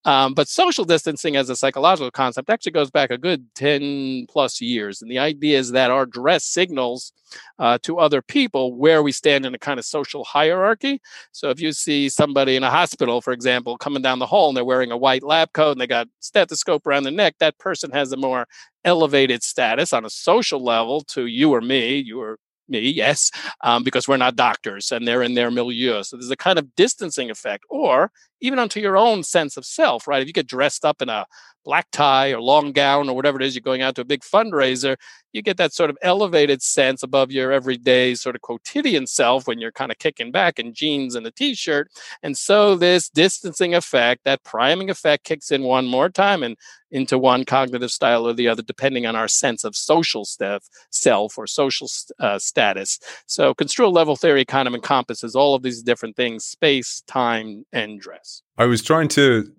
Um, 0.05 0.33
but 0.33 0.47
social 0.47 0.85
distancing 0.85 1.35
as 1.35 1.49
a 1.49 1.55
psychological 1.55 2.11
concept 2.11 2.49
actually 2.49 2.71
goes 2.71 2.91
back 2.91 3.11
a 3.11 3.17
good 3.17 3.45
10 3.55 4.27
plus 4.29 4.61
years. 4.61 5.01
And 5.01 5.11
the 5.11 5.19
idea 5.19 5.59
is 5.59 5.71
that 5.71 5.91
our 5.91 6.05
dress 6.05 6.45
signals 6.45 7.13
uh, 7.59 7.77
to 7.81 7.99
other 7.99 8.21
people 8.21 8.75
where 8.75 9.01
we 9.01 9.11
stand 9.11 9.45
in 9.45 9.55
a 9.55 9.59
kind 9.59 9.79
of 9.79 9.85
social 9.85 10.12
hierarchy. 10.21 11.01
So 11.31 11.49
if 11.49 11.59
you 11.59 11.71
see 11.71 12.09
somebody 12.09 12.55
in 12.55 12.63
a 12.63 12.69
hospital, 12.69 13.21
for 13.21 13.33
example, 13.33 13.77
coming 13.77 14.03
down 14.03 14.19
the 14.19 14.27
hall 14.27 14.49
and 14.49 14.57
they're 14.57 14.65
wearing 14.65 14.91
a 14.91 14.97
white 14.97 15.23
lab 15.23 15.53
coat 15.53 15.71
and 15.71 15.81
they 15.81 15.87
got 15.87 16.07
stethoscope 16.19 16.85
around 16.85 17.03
the 17.03 17.11
neck, 17.11 17.35
that 17.39 17.57
person 17.57 17.89
has 17.91 18.11
a 18.11 18.17
more 18.17 18.45
elevated 18.83 19.41
status 19.41 19.93
on 19.93 20.05
a 20.05 20.09
social 20.09 20.63
level 20.63 21.01
to 21.01 21.25
you 21.25 21.51
or 21.51 21.61
me. 21.61 21.97
You 21.97 22.21
or 22.21 22.37
me, 22.69 22.79
yes, 22.79 23.29
um, 23.61 23.83
because 23.83 24.07
we're 24.07 24.17
not 24.17 24.35
doctors 24.35 24.91
and 24.91 25.07
they're 25.07 25.23
in 25.23 25.33
their 25.33 25.51
milieu. 25.51 26.03
So 26.03 26.15
there's 26.15 26.31
a 26.31 26.37
kind 26.37 26.57
of 26.59 26.75
distancing 26.75 27.29
effect, 27.29 27.65
or 27.69 28.11
even 28.43 28.59
onto 28.59 28.81
your 28.81 28.97
own 28.97 29.23
sense 29.23 29.55
of 29.55 29.65
self, 29.65 30.05
right? 30.05 30.21
If 30.21 30.27
you 30.27 30.33
get 30.33 30.47
dressed 30.47 30.83
up 30.83 31.01
in 31.01 31.07
a 31.07 31.25
black 31.63 31.87
tie 31.91 32.33
or 32.33 32.41
long 32.41 32.73
gown 32.73 33.07
or 33.07 33.15
whatever 33.15 33.39
it 33.39 33.45
is, 33.45 33.55
you're 33.55 33.61
going 33.61 33.81
out 33.81 33.95
to 33.95 34.01
a 34.01 34.05
big 34.05 34.19
fundraiser, 34.19 34.97
you 35.31 35.41
get 35.41 35.55
that 35.55 35.71
sort 35.71 35.89
of 35.89 35.97
elevated 36.01 36.61
sense 36.61 37.03
above 37.03 37.31
your 37.31 37.53
everyday 37.53 38.13
sort 38.15 38.35
of 38.35 38.41
quotidian 38.41 39.07
self 39.07 39.47
when 39.47 39.61
you're 39.61 39.71
kind 39.71 39.91
of 39.91 39.97
kicking 39.97 40.29
back 40.29 40.59
in 40.59 40.73
jeans 40.73 41.15
and 41.15 41.25
a 41.25 41.31
t-shirt. 41.31 41.89
And 42.21 42.37
so 42.37 42.75
this 42.75 43.07
distancing 43.09 43.73
effect, 43.73 44.25
that 44.25 44.43
priming 44.43 44.89
effect 44.89 45.23
kicks 45.23 45.49
in 45.49 45.63
one 45.63 45.85
more 45.87 46.09
time 46.09 46.43
and 46.43 46.57
into 46.91 47.17
one 47.17 47.45
cognitive 47.45 47.91
style 47.91 48.27
or 48.27 48.33
the 48.33 48.49
other, 48.49 48.61
depending 48.61 49.05
on 49.05 49.15
our 49.15 49.29
sense 49.29 49.63
of 49.63 49.73
social 49.73 50.25
stuff, 50.25 50.65
self 50.91 51.37
or 51.37 51.47
social 51.47 51.87
uh, 52.19 52.37
status. 52.37 52.99
So 53.25 53.53
construal 53.53 53.93
level 53.93 54.17
theory 54.17 54.43
kind 54.43 54.67
of 54.67 54.75
encompasses 54.75 55.33
all 55.33 55.55
of 55.55 55.63
these 55.63 55.81
different 55.81 56.17
things, 56.17 56.43
space, 56.43 57.03
time, 57.07 57.65
and 57.71 58.01
dress. 58.01 58.32
I 58.57 58.65
was 58.65 58.81
trying 58.81 59.07
to 59.09 59.51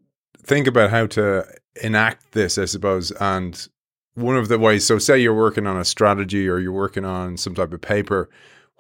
think 0.43 0.67
about 0.67 0.91
how 0.91 1.07
to 1.09 1.45
enact 1.83 2.33
this, 2.33 2.59
I 2.59 2.65
suppose. 2.67 3.11
And 3.13 3.69
one 4.15 4.37
of 4.37 4.49
the 4.49 4.59
ways, 4.59 4.87
so 4.87 4.99
say 4.99 5.19
you're 5.19 5.35
working 5.35 5.67
on 5.67 5.77
a 5.77 5.85
strategy 5.85 6.49
or 6.49 6.59
you're 6.59 6.73
working 6.73 7.05
on 7.05 7.37
some 7.37 7.55
type 7.55 7.73
of 7.73 7.81
paper, 7.81 8.29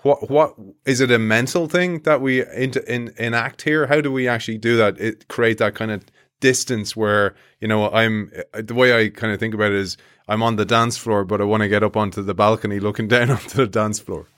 what 0.04 0.30
what 0.30 0.54
is 0.84 1.00
it 1.00 1.10
a 1.10 1.18
mental 1.18 1.66
thing 1.66 2.00
that 2.00 2.20
we 2.20 2.46
into 2.46 2.84
in, 2.92 3.12
enact 3.16 3.62
here? 3.62 3.86
How 3.86 4.00
do 4.00 4.12
we 4.12 4.28
actually 4.28 4.58
do 4.58 4.76
that? 4.76 5.00
It 5.00 5.28
create 5.28 5.58
that 5.58 5.74
kind 5.74 5.90
of 5.90 6.04
distance 6.40 6.94
where 6.94 7.34
you 7.60 7.68
know 7.68 7.90
I'm 7.90 8.30
uh, 8.52 8.62
the 8.62 8.74
way 8.74 8.98
I 8.98 9.08
kind 9.08 9.32
of 9.32 9.40
think 9.40 9.54
about 9.54 9.72
it 9.72 9.78
is 9.78 9.96
I'm 10.28 10.42
on 10.42 10.56
the 10.56 10.66
dance 10.66 10.98
floor, 10.98 11.24
but 11.24 11.40
I 11.40 11.44
want 11.44 11.62
to 11.62 11.68
get 11.68 11.82
up 11.82 11.96
onto 11.96 12.22
the 12.22 12.34
balcony 12.34 12.80
looking 12.80 13.08
down 13.14 13.30
onto 13.30 13.56
the 13.56 13.66
dance 13.66 13.98
floor. 13.98 14.28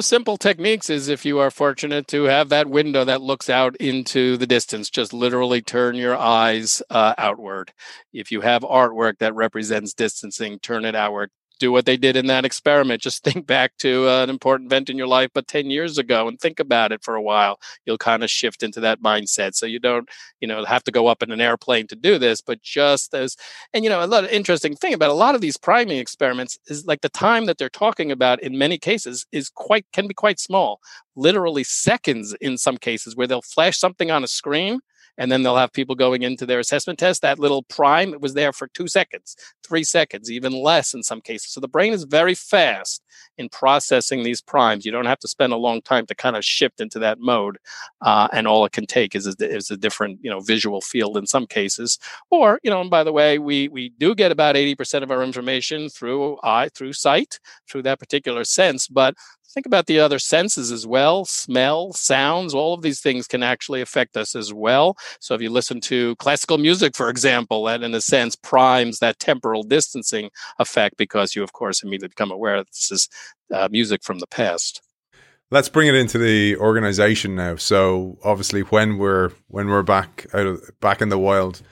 Simple 0.00 0.38
techniques 0.38 0.88
is 0.88 1.08
if 1.08 1.26
you 1.26 1.38
are 1.38 1.50
fortunate 1.50 2.08
to 2.08 2.24
have 2.24 2.48
that 2.48 2.66
window 2.66 3.04
that 3.04 3.20
looks 3.20 3.50
out 3.50 3.76
into 3.76 4.38
the 4.38 4.46
distance, 4.46 4.88
just 4.88 5.12
literally 5.12 5.60
turn 5.60 5.96
your 5.96 6.16
eyes 6.16 6.82
uh, 6.88 7.14
outward. 7.18 7.74
If 8.10 8.32
you 8.32 8.40
have 8.40 8.62
artwork 8.62 9.18
that 9.18 9.34
represents 9.34 9.92
distancing, 9.92 10.58
turn 10.60 10.86
it 10.86 10.94
outward 10.94 11.30
do 11.62 11.70
what 11.70 11.86
they 11.86 11.96
did 11.96 12.16
in 12.16 12.26
that 12.26 12.44
experiment. 12.44 13.00
Just 13.00 13.22
think 13.24 13.46
back 13.46 13.76
to 13.78 14.08
uh, 14.08 14.24
an 14.24 14.30
important 14.30 14.66
event 14.68 14.90
in 14.90 14.98
your 14.98 15.06
life, 15.06 15.30
but 15.32 15.46
10 15.46 15.70
years 15.70 15.96
ago, 15.96 16.26
and 16.26 16.38
think 16.40 16.58
about 16.58 16.90
it 16.90 17.04
for 17.04 17.14
a 17.14 17.22
while. 17.22 17.60
You'll 17.86 17.98
kind 17.98 18.24
of 18.24 18.30
shift 18.30 18.62
into 18.62 18.80
that 18.80 19.00
mindset. 19.00 19.54
So 19.54 19.64
you 19.64 19.78
don't, 19.78 20.08
you 20.40 20.48
know, 20.48 20.64
have 20.64 20.82
to 20.84 20.90
go 20.90 21.06
up 21.06 21.22
in 21.22 21.30
an 21.30 21.40
airplane 21.40 21.86
to 21.86 21.96
do 21.96 22.18
this, 22.18 22.40
but 22.40 22.62
just 22.62 23.14
as, 23.14 23.36
and 23.72 23.84
you 23.84 23.90
know, 23.90 24.04
a 24.04 24.06
lot 24.06 24.24
of 24.24 24.30
interesting 24.30 24.74
thing 24.74 24.92
about 24.92 25.10
a 25.10 25.14
lot 25.14 25.36
of 25.36 25.40
these 25.40 25.56
priming 25.56 25.98
experiments 25.98 26.58
is 26.66 26.84
like 26.84 27.00
the 27.00 27.08
time 27.08 27.46
that 27.46 27.58
they're 27.58 27.70
talking 27.70 28.10
about 28.10 28.42
in 28.42 28.58
many 28.58 28.76
cases 28.76 29.24
is 29.30 29.48
quite, 29.48 29.86
can 29.92 30.08
be 30.08 30.14
quite 30.14 30.40
small, 30.40 30.80
literally 31.14 31.64
seconds 31.64 32.34
in 32.40 32.58
some 32.58 32.76
cases 32.76 33.14
where 33.14 33.28
they'll 33.28 33.42
flash 33.42 33.78
something 33.78 34.10
on 34.10 34.24
a 34.24 34.28
screen 34.28 34.80
and 35.18 35.30
then 35.30 35.42
they'll 35.42 35.56
have 35.56 35.72
people 35.72 35.94
going 35.94 36.22
into 36.22 36.46
their 36.46 36.60
assessment 36.60 36.98
test. 36.98 37.22
That 37.22 37.38
little 37.38 37.62
prime, 37.64 38.12
it 38.12 38.20
was 38.20 38.34
there 38.34 38.52
for 38.52 38.68
two 38.68 38.88
seconds, 38.88 39.36
three 39.66 39.84
seconds, 39.84 40.30
even 40.30 40.52
less 40.52 40.94
in 40.94 41.02
some 41.02 41.20
cases. 41.20 41.52
So 41.52 41.60
the 41.60 41.68
brain 41.68 41.92
is 41.92 42.04
very 42.04 42.34
fast 42.34 43.02
in 43.38 43.48
processing 43.48 44.22
these 44.22 44.40
primes. 44.40 44.84
You 44.84 44.92
don't 44.92 45.06
have 45.06 45.18
to 45.20 45.28
spend 45.28 45.52
a 45.52 45.56
long 45.56 45.82
time 45.82 46.06
to 46.06 46.14
kind 46.14 46.36
of 46.36 46.44
shift 46.44 46.80
into 46.80 46.98
that 47.00 47.18
mode, 47.18 47.58
uh, 48.00 48.28
and 48.32 48.46
all 48.46 48.64
it 48.64 48.72
can 48.72 48.86
take 48.86 49.14
is 49.14 49.26
a, 49.26 49.34
is 49.40 49.70
a 49.70 49.76
different 49.76 50.18
you 50.22 50.30
know 50.30 50.40
visual 50.40 50.80
field 50.80 51.16
in 51.16 51.26
some 51.26 51.46
cases. 51.46 51.98
Or 52.30 52.58
you 52.62 52.70
know, 52.70 52.80
and 52.80 52.90
by 52.90 53.04
the 53.04 53.12
way, 53.12 53.38
we 53.38 53.68
we 53.68 53.90
do 53.90 54.14
get 54.14 54.32
about 54.32 54.56
eighty 54.56 54.74
percent 54.74 55.04
of 55.04 55.10
our 55.10 55.22
information 55.22 55.88
through 55.88 56.38
eye 56.42 56.70
through 56.74 56.92
sight 56.94 57.38
through 57.68 57.82
that 57.82 57.98
particular 57.98 58.44
sense, 58.44 58.88
but 58.88 59.14
think 59.52 59.66
about 59.66 59.86
the 59.86 60.00
other 60.00 60.18
senses 60.18 60.72
as 60.72 60.86
well 60.86 61.24
smell 61.24 61.92
sounds 61.92 62.54
all 62.54 62.74
of 62.74 62.82
these 62.82 63.00
things 63.00 63.26
can 63.26 63.42
actually 63.42 63.80
affect 63.80 64.16
us 64.16 64.34
as 64.34 64.52
well. 64.52 64.96
So 65.20 65.34
if 65.34 65.42
you 65.42 65.50
listen 65.50 65.80
to 65.82 66.16
classical 66.16 66.58
music 66.58 66.96
for 66.96 67.08
example 67.08 67.64
that 67.64 67.82
in 67.82 67.94
a 67.94 68.00
sense 68.00 68.36
primes 68.36 68.98
that 68.98 69.18
temporal 69.18 69.62
distancing 69.62 70.30
effect 70.58 70.96
because 70.96 71.34
you 71.34 71.42
of 71.42 71.52
course 71.52 71.82
immediately 71.82 72.08
become 72.08 72.30
aware 72.30 72.58
that 72.58 72.68
this 72.68 72.90
is 72.90 73.08
uh, 73.52 73.68
music 73.70 74.02
from 74.02 74.18
the 74.18 74.26
past. 74.26 74.80
Let's 75.50 75.68
bring 75.68 75.88
it 75.88 75.94
into 75.94 76.16
the 76.16 76.56
organization 76.56 77.34
now. 77.34 77.56
So 77.56 78.18
obviously 78.24 78.62
when 78.62 78.96
we're 78.98 79.30
when 79.48 79.68
we're 79.68 79.82
back 79.82 80.26
out 80.32 80.46
of 80.46 80.62
back 80.80 81.02
in 81.02 81.10
the 81.10 81.18
wild 81.18 81.62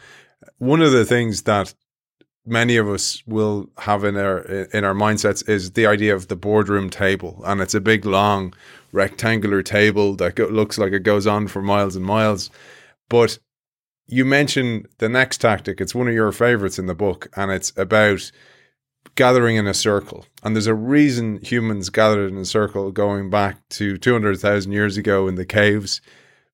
one 0.59 0.83
of 0.83 0.93
the 0.93 1.05
things 1.05 1.43
that 1.43 1.75
many 2.47 2.77
of 2.77 2.89
us 2.89 3.23
will 3.27 3.69
have 3.79 4.05
in 4.05 4.17
our 4.17 4.39
in 4.39 4.85
our 4.85 4.95
mindsets 4.95 5.49
is 5.49 5.73
the 5.73 5.87
idea 5.87 6.15
of 6.15 6.29
the 6.29 6.37
boardroom 6.37 6.91
table, 6.91 7.43
and 7.45 7.61
it's 7.61 7.75
a 7.75 7.81
big 7.81 8.05
long 8.05 8.55
rectangular 8.93 9.63
table 9.63 10.17
that 10.17 10.35
go, 10.35 10.47
looks 10.47 10.79
like 10.79 10.93
it 10.93 11.03
goes 11.03 11.27
on 11.27 11.49
for 11.49 11.63
miles 11.63 11.97
and 11.97 12.05
miles. 12.05 12.51
But 13.09 13.39
you 14.07 14.25
mentioned 14.25 14.89
the 14.99 15.09
next 15.09 15.39
tactic; 15.39 15.81
it's 15.81 15.95
one 15.95 16.09
of 16.09 16.15
your 16.15 16.33
favorites 16.33 16.79
in 16.79 16.87
the 16.87 16.95
book, 16.95 17.29
and 17.37 17.51
it's 17.51 17.73
about 17.77 18.31
gathering 19.15 19.57
in 19.57 19.67
a 19.67 19.75
circle. 19.75 20.27
And 20.43 20.55
there's 20.55 20.67
a 20.67 20.75
reason 20.75 21.41
humans 21.43 21.91
gathered 21.91 22.31
in 22.31 22.39
a 22.39 22.45
circle 22.45 22.91
going 22.93 23.31
back 23.31 23.57
to 23.71 23.97
200,000 23.97 24.73
years 24.73 24.97
ago 24.97 25.27
in 25.27 25.35
the 25.37 25.47
caves 25.47 26.01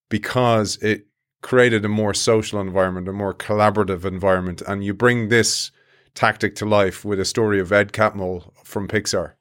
because 0.08 0.76
it 0.76 1.06
created 1.42 1.84
a 1.84 1.88
more 1.88 2.14
social 2.14 2.60
environment, 2.60 3.08
a 3.08 3.12
more 3.12 3.34
collaborative 3.34 4.04
environment. 4.04 4.62
And 4.66 4.84
you 4.84 4.94
bring 4.94 5.28
this 5.28 5.70
tactic 6.14 6.54
to 6.56 6.66
life 6.66 7.04
with 7.04 7.20
a 7.20 7.24
story 7.24 7.60
of 7.60 7.72
Ed 7.72 7.92
Catmull 7.92 8.52
from 8.64 8.88
Pixar. 8.88 9.32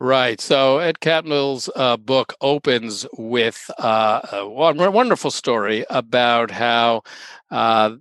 Right. 0.00 0.40
So 0.40 0.78
Ed 0.78 1.00
Catmull's 1.00 1.70
uh, 1.76 1.96
book 1.96 2.34
opens 2.40 3.06
with 3.16 3.70
uh, 3.78 4.20
a 4.32 4.46
wonderful 4.46 5.30
story 5.30 5.84
about 5.88 6.50
how 6.50 7.02
uh, 7.50 7.96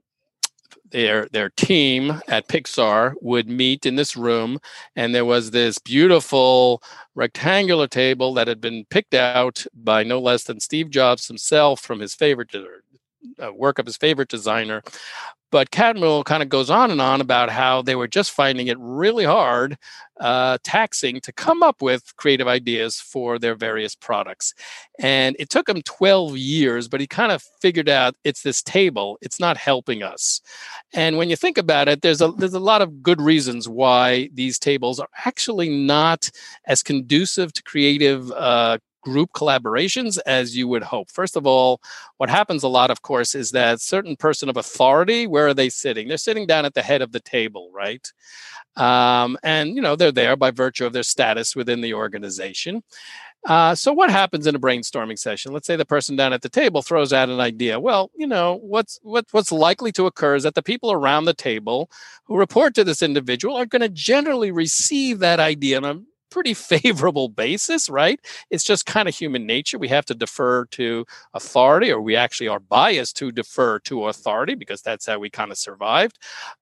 their 0.94 1.28
their 1.32 1.50
team 1.50 2.22
at 2.28 2.48
Pixar 2.48 3.14
would 3.22 3.50
meet 3.50 3.86
in 3.86 3.96
this 3.96 4.16
room, 4.16 4.60
and 4.96 5.14
there 5.14 5.26
was 5.26 5.52
this 5.52 5.80
beautiful 5.80 6.82
rectangular 7.16 7.88
table 7.88 8.34
that 8.36 8.48
had 8.48 8.62
been 8.62 8.86
picked 8.90 9.14
out 9.14 9.66
by 9.74 10.04
no 10.04 10.20
less 10.22 10.44
than 10.44 10.60
Steve 10.60 10.90
Jobs 10.90 11.28
himself 11.28 11.82
from 11.82 12.00
his 12.00 12.14
favorite 12.14 12.52
uh, 13.44 13.52
work 13.54 13.80
of 13.80 13.86
his 13.86 13.98
favorite 13.98 14.30
designer 14.30 14.82
but 15.54 15.70
Catmull 15.70 16.26
kind 16.26 16.42
of 16.42 16.50
goes 16.50 16.72
on 16.72 16.90
and 16.90 17.00
on 17.00 17.22
about 17.22 17.52
how 17.52 17.84
they 17.84 17.96
were 17.96 18.08
just 18.08 18.32
finding 18.32 18.70
it 18.70 18.78
really 18.80 19.24
hard, 19.24 19.78
uh, 20.20 20.58
taxing 20.64 21.22
to 21.22 21.32
come 21.32 21.62
up 21.62 21.80
with 21.80 22.12
creative 22.16 22.48
ideas 22.48 23.00
for 23.00 23.38
their 23.38 23.54
various 23.54 23.94
products. 23.94 24.56
And 24.98 25.36
it 25.38 25.52
took 25.52 25.70
him 25.70 25.84
12 25.84 26.40
years, 26.40 26.88
but 26.88 27.02
he 27.02 27.06
kind 27.06 27.32
of 27.32 27.44
figured 27.62 27.88
out 27.88 28.16
it's 28.24 28.42
this 28.42 28.64
table, 28.64 29.20
it's 29.22 29.40
not 29.40 29.56
helping 29.58 30.02
us. 30.02 30.42
And 30.92 31.18
when 31.18 31.30
you 31.30 31.36
think 31.36 31.60
about 31.60 31.88
it, 31.88 32.02
there's 32.02 32.22
a 32.22 32.32
there's 32.32 32.56
a 32.56 32.60
lot 32.60 32.82
of 32.82 33.04
good 33.04 33.22
reasons 33.22 33.70
why 33.70 34.32
these 34.34 34.58
tables 34.58 35.00
are 35.00 35.10
actually 35.24 35.70
not 35.70 36.32
as 36.66 36.82
conducive 36.82 37.54
to 37.54 37.62
creative 37.62 38.32
uh, 38.32 38.80
group 39.04 39.32
collaborations 39.34 40.20
as 40.26 40.56
you 40.56 40.68
would 40.68 40.84
hope. 40.84 41.12
First 41.12 41.36
of 41.36 41.46
all, 41.46 41.82
what 42.18 42.30
happens 42.30 42.64
a 42.64 42.68
lot, 42.68 42.92
of 42.92 43.02
course, 43.02 43.36
is 43.36 43.52
that 43.52 43.82
certain 43.82 44.16
person 44.16 44.50
of 44.50 44.58
authority, 44.58 45.28
where 45.28 45.48
are 45.48 45.54
they 45.54 45.70
sitting? 45.70 46.08
They're 46.08 46.18
sitting 46.18 46.48
down 46.48 46.66
at 46.66 46.74
the 46.74 46.82
head 46.82 47.02
of 47.02 47.12
the 47.12 47.20
table, 47.20 47.70
right? 47.74 48.12
Um, 48.76 49.38
and 49.44 49.76
you 49.76 49.82
know 49.82 49.96
they're 49.96 50.12
there 50.12 50.36
by 50.36 50.52
virtue 50.52 50.86
of 50.86 50.94
their 50.94 51.04
status 51.04 51.56
within 51.56 51.82
the 51.82 51.94
organization. 51.94 52.84
Uh, 53.46 53.76
so 53.76 53.92
what 53.92 54.10
happens 54.10 54.48
in 54.48 54.56
a 54.56 54.60
brainstorming 54.60 55.20
session? 55.20 55.52
Let's 55.52 55.68
say 55.68 55.76
the 55.76 55.86
person 55.86 56.16
down 56.16 56.32
at 56.32 56.42
the 56.42 56.50
table 56.50 56.82
throws 56.82 57.12
out 57.12 57.28
an 57.30 57.42
idea. 57.42 57.80
Well, 57.80 58.10
you 58.16 58.26
know 58.26 58.60
what's 58.62 59.00
what, 59.04 59.26
what's 59.32 59.52
likely 59.52 59.92
to 59.94 60.06
occur 60.06 60.36
is 60.36 60.44
that 60.44 60.56
the 60.56 60.64
people 60.64 60.92
around 60.92 61.26
the 61.26 61.34
table 61.34 61.92
who 62.24 62.38
report 62.38 62.74
to 62.76 62.84
this 62.84 63.02
individual 63.02 63.58
are 63.58 63.66
going 63.66 63.82
to 63.82 63.90
generally 63.90 64.52
receive 64.52 65.20
that 65.20 65.42
idea 65.42 65.78
in 65.78 65.84
a 65.84 66.02
pretty 66.34 66.54
favorable 66.54 67.30
basis, 67.30 67.90
right? 67.90 68.20
It's 68.50 68.64
just 68.64 68.86
kind 68.86 69.08
of 69.08 69.16
human 69.16 69.46
nature. 69.46 69.78
We 69.78 69.88
have 69.90 70.06
to 70.06 70.16
defer 70.16 70.66
to 70.66 71.06
authority, 71.34 71.92
or 71.92 72.02
we 72.02 72.16
actually 72.16 72.48
are 72.48 72.60
biased 72.60 73.16
to 73.18 73.32
defer 73.32 73.80
to 73.80 74.08
authority 74.08 74.56
because 74.56 74.82
that's 74.82 75.06
how 75.06 75.20
we 75.20 75.30
kind 75.30 75.52
of 75.52 75.58
survived. 75.58 76.18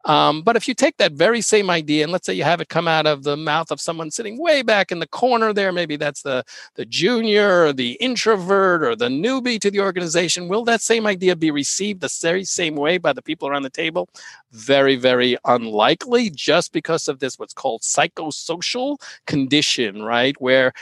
Um, 0.05 0.41
but 0.41 0.55
if 0.55 0.67
you 0.67 0.73
take 0.73 0.97
that 0.97 1.13
very 1.13 1.41
same 1.41 1.69
idea 1.69 2.03
and 2.03 2.11
let's 2.11 2.25
say 2.25 2.33
you 2.33 2.43
have 2.43 2.61
it 2.61 2.69
come 2.69 2.87
out 2.87 3.07
of 3.07 3.23
the 3.23 3.37
mouth 3.37 3.71
of 3.71 3.79
someone 3.79 4.11
sitting 4.11 4.37
way 4.39 4.61
back 4.61 4.91
in 4.91 4.99
the 4.99 5.07
corner 5.07 5.53
there, 5.53 5.71
maybe 5.71 5.95
that's 5.95 6.21
the 6.21 6.43
the 6.75 6.85
junior 6.85 7.65
or 7.65 7.73
the 7.73 7.91
introvert 7.93 8.83
or 8.83 8.95
the 8.95 9.07
newbie 9.07 9.59
to 9.59 9.71
the 9.71 9.79
organization, 9.79 10.47
will 10.47 10.65
that 10.65 10.81
same 10.81 11.07
idea 11.07 11.35
be 11.35 11.51
received 11.51 12.01
the 12.01 12.09
very 12.21 12.43
same 12.43 12.75
way 12.75 12.97
by 12.97 13.13
the 13.13 13.21
people 13.21 13.47
around 13.47 13.63
the 13.63 13.69
table? 13.69 14.09
Very, 14.53 14.97
very 14.97 15.37
unlikely, 15.45 16.29
just 16.29 16.73
because 16.73 17.07
of 17.07 17.19
this 17.19 17.39
what's 17.39 17.53
called 17.53 17.81
psychosocial 17.83 18.97
condition 19.25 20.03
right? 20.03 20.35
Where 20.41 20.73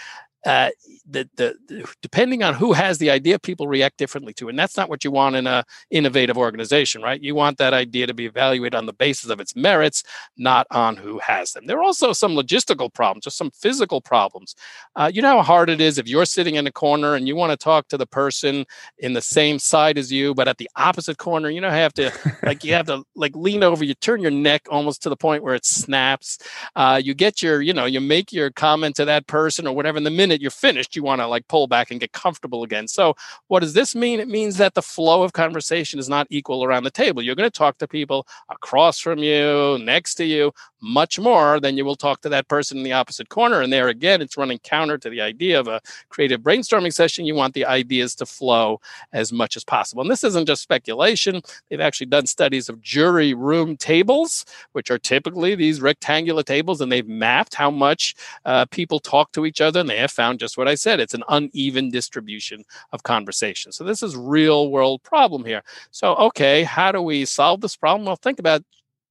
uh, 0.45 0.69
the, 1.09 1.29
the, 1.35 1.55
the, 1.67 1.93
depending 2.01 2.43
on 2.43 2.53
who 2.53 2.73
has 2.73 2.97
the 2.97 3.09
idea, 3.09 3.37
people 3.39 3.67
react 3.67 3.97
differently 3.97 4.33
to, 4.33 4.47
it. 4.47 4.51
and 4.51 4.59
that's 4.59 4.77
not 4.77 4.89
what 4.89 5.03
you 5.03 5.11
want 5.11 5.35
in 5.35 5.47
a 5.47 5.65
innovative 5.91 6.37
organization, 6.37 7.01
right? 7.01 7.21
You 7.21 7.35
want 7.35 7.57
that 7.57 7.73
idea 7.73 8.07
to 8.07 8.13
be 8.13 8.25
evaluated 8.25 8.75
on 8.75 8.85
the 8.85 8.93
basis 8.93 9.29
of 9.29 9.39
its 9.39 9.55
merits, 9.55 10.03
not 10.37 10.65
on 10.71 10.95
who 10.95 11.19
has 11.19 11.51
them. 11.51 11.65
There 11.65 11.77
are 11.77 11.83
also 11.83 12.13
some 12.13 12.33
logistical 12.33 12.93
problems, 12.93 13.25
just 13.25 13.37
some 13.37 13.51
physical 13.51 13.99
problems. 13.99 14.55
Uh, 14.95 15.11
you 15.13 15.21
know 15.21 15.37
how 15.37 15.43
hard 15.43 15.69
it 15.69 15.81
is 15.81 15.97
if 15.97 16.07
you're 16.07 16.25
sitting 16.25 16.55
in 16.55 16.67
a 16.67 16.71
corner 16.71 17.15
and 17.15 17.27
you 17.27 17.35
want 17.35 17.51
to 17.51 17.57
talk 17.57 17.87
to 17.89 17.97
the 17.97 18.07
person 18.07 18.65
in 18.99 19.13
the 19.13 19.21
same 19.21 19.59
side 19.59 19.97
as 19.97 20.11
you, 20.11 20.33
but 20.33 20.47
at 20.47 20.57
the 20.57 20.69
opposite 20.75 21.17
corner. 21.17 21.49
You 21.49 21.61
know, 21.61 21.69
have 21.69 21.93
to 21.95 22.11
like 22.43 22.63
you 22.63 22.73
have 22.73 22.85
to 22.85 23.03
like 23.15 23.35
lean 23.35 23.63
over, 23.63 23.83
you 23.83 23.93
turn 23.95 24.21
your 24.21 24.31
neck 24.31 24.67
almost 24.69 25.03
to 25.03 25.09
the 25.09 25.17
point 25.17 25.43
where 25.43 25.55
it 25.55 25.65
snaps. 25.65 26.37
Uh, 26.75 27.01
you 27.03 27.13
get 27.13 27.41
your, 27.41 27.61
you 27.61 27.73
know, 27.73 27.85
you 27.85 27.99
make 27.99 28.31
your 28.31 28.51
comment 28.51 28.95
to 28.95 29.05
that 29.05 29.27
person 29.27 29.67
or 29.67 29.75
whatever 29.75 29.97
in 29.97 30.03
the 30.03 30.09
minute 30.09 30.28
minute 30.29 30.41
you're 30.41 30.51
finished, 30.51 30.95
you 30.95 31.03
want 31.03 31.21
to 31.21 31.27
like 31.27 31.47
pull 31.47 31.67
back 31.67 31.91
and 31.91 31.99
get 31.99 32.11
comfortable 32.13 32.63
again. 32.63 32.87
So, 32.87 33.15
what 33.47 33.61
does 33.61 33.73
this 33.73 33.95
mean? 33.95 34.19
It 34.19 34.27
means 34.27 34.57
that 34.57 34.75
the 34.75 34.81
flow 34.81 35.23
of 35.23 35.33
conversation 35.33 35.99
is 35.99 36.07
not 36.07 36.27
equal 36.29 36.63
around 36.63 36.83
the 36.83 36.91
table. 36.91 37.21
You're 37.21 37.35
going 37.35 37.49
to 37.49 37.57
talk 37.57 37.77
to 37.79 37.87
people 37.87 38.27
across 38.49 38.99
from 38.99 39.19
you, 39.19 39.79
next 39.81 40.15
to 40.15 40.25
you, 40.25 40.51
much 40.81 41.19
more 41.19 41.59
than 41.59 41.75
you 41.77 41.83
will 41.83 41.95
talk 41.95 42.21
to 42.21 42.29
that 42.29 42.47
person 42.47 42.77
in 42.77 42.83
the 42.83 42.93
opposite 42.93 43.29
corner. 43.29 43.61
And 43.61 43.73
there 43.73 43.89
again, 43.89 44.21
it's 44.21 44.37
running 44.37 44.59
counter 44.59 44.97
to 44.97 45.09
the 45.09 45.21
idea 45.21 45.59
of 45.59 45.67
a 45.67 45.81
creative 46.09 46.41
brainstorming 46.41 46.93
session. 46.93 47.25
You 47.25 47.35
want 47.35 47.53
the 47.53 47.65
ideas 47.65 48.15
to 48.15 48.25
flow 48.25 48.79
as 49.11 49.33
much 49.33 49.57
as 49.57 49.63
possible. 49.63 50.01
And 50.01 50.11
this 50.11 50.23
isn't 50.23 50.45
just 50.45 50.61
speculation. 50.61 51.41
They've 51.69 51.81
actually 51.81 52.07
done 52.07 52.27
studies 52.27 52.69
of 52.69 52.81
jury 52.81 53.33
room 53.33 53.75
tables, 53.75 54.45
which 54.73 54.91
are 54.91 54.99
typically 54.99 55.55
these 55.55 55.81
rectangular 55.81 56.43
tables, 56.43 56.81
and 56.81 56.91
they've 56.91 57.07
mapped 57.07 57.55
how 57.55 57.71
much 57.71 58.15
uh, 58.45 58.65
people 58.67 58.99
talk 58.99 59.31
to 59.33 59.45
each 59.45 59.61
other 59.61 59.79
and 59.79 59.89
they 59.89 59.97
have 59.97 60.11
found 60.19 60.37
just 60.37 60.57
what 60.57 60.67
I 60.67 60.75
said. 60.75 60.99
It's 60.99 61.13
an 61.13 61.23
uneven 61.29 61.89
distribution 61.91 62.65
of 62.91 63.03
conversation. 63.03 63.71
So 63.71 63.85
this 63.85 64.03
is 64.03 64.17
real 64.17 64.69
world 64.69 65.01
problem 65.01 65.45
here. 65.45 65.63
So 65.91 66.13
okay, 66.15 66.63
how 66.63 66.91
do 66.91 67.01
we 67.01 67.23
solve 67.23 67.61
this 67.61 67.77
problem? 67.77 68.05
Well, 68.05 68.17
think 68.17 68.37
about 68.37 68.61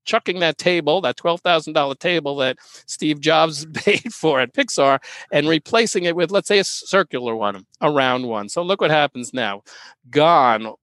chucking 0.04 0.40
that 0.40 0.58
table, 0.58 1.00
that 1.02 1.16
$12,000 1.16 1.98
table 1.98 2.36
that 2.36 2.58
Steve 2.86 3.20
Jobs 3.20 3.66
paid 3.74 4.12
for 4.12 4.40
at 4.40 4.52
Pixar, 4.52 4.98
and 5.32 5.48
replacing 5.48 6.04
it 6.04 6.16
with, 6.16 6.30
let's 6.30 6.48
say, 6.48 6.58
a 6.58 6.64
circular 6.64 7.36
one, 7.36 7.64
a 7.80 7.90
round 7.90 8.26
one. 8.26 8.48
So 8.48 8.62
look 8.62 8.80
what 8.80 8.90
happens 8.90 9.32
now. 9.32 9.62
Gone 10.10 10.74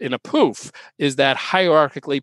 in 0.00 0.12
a 0.12 0.18
poof 0.18 0.70
is 0.98 1.16
that 1.16 1.36
hierarchically 1.36 2.20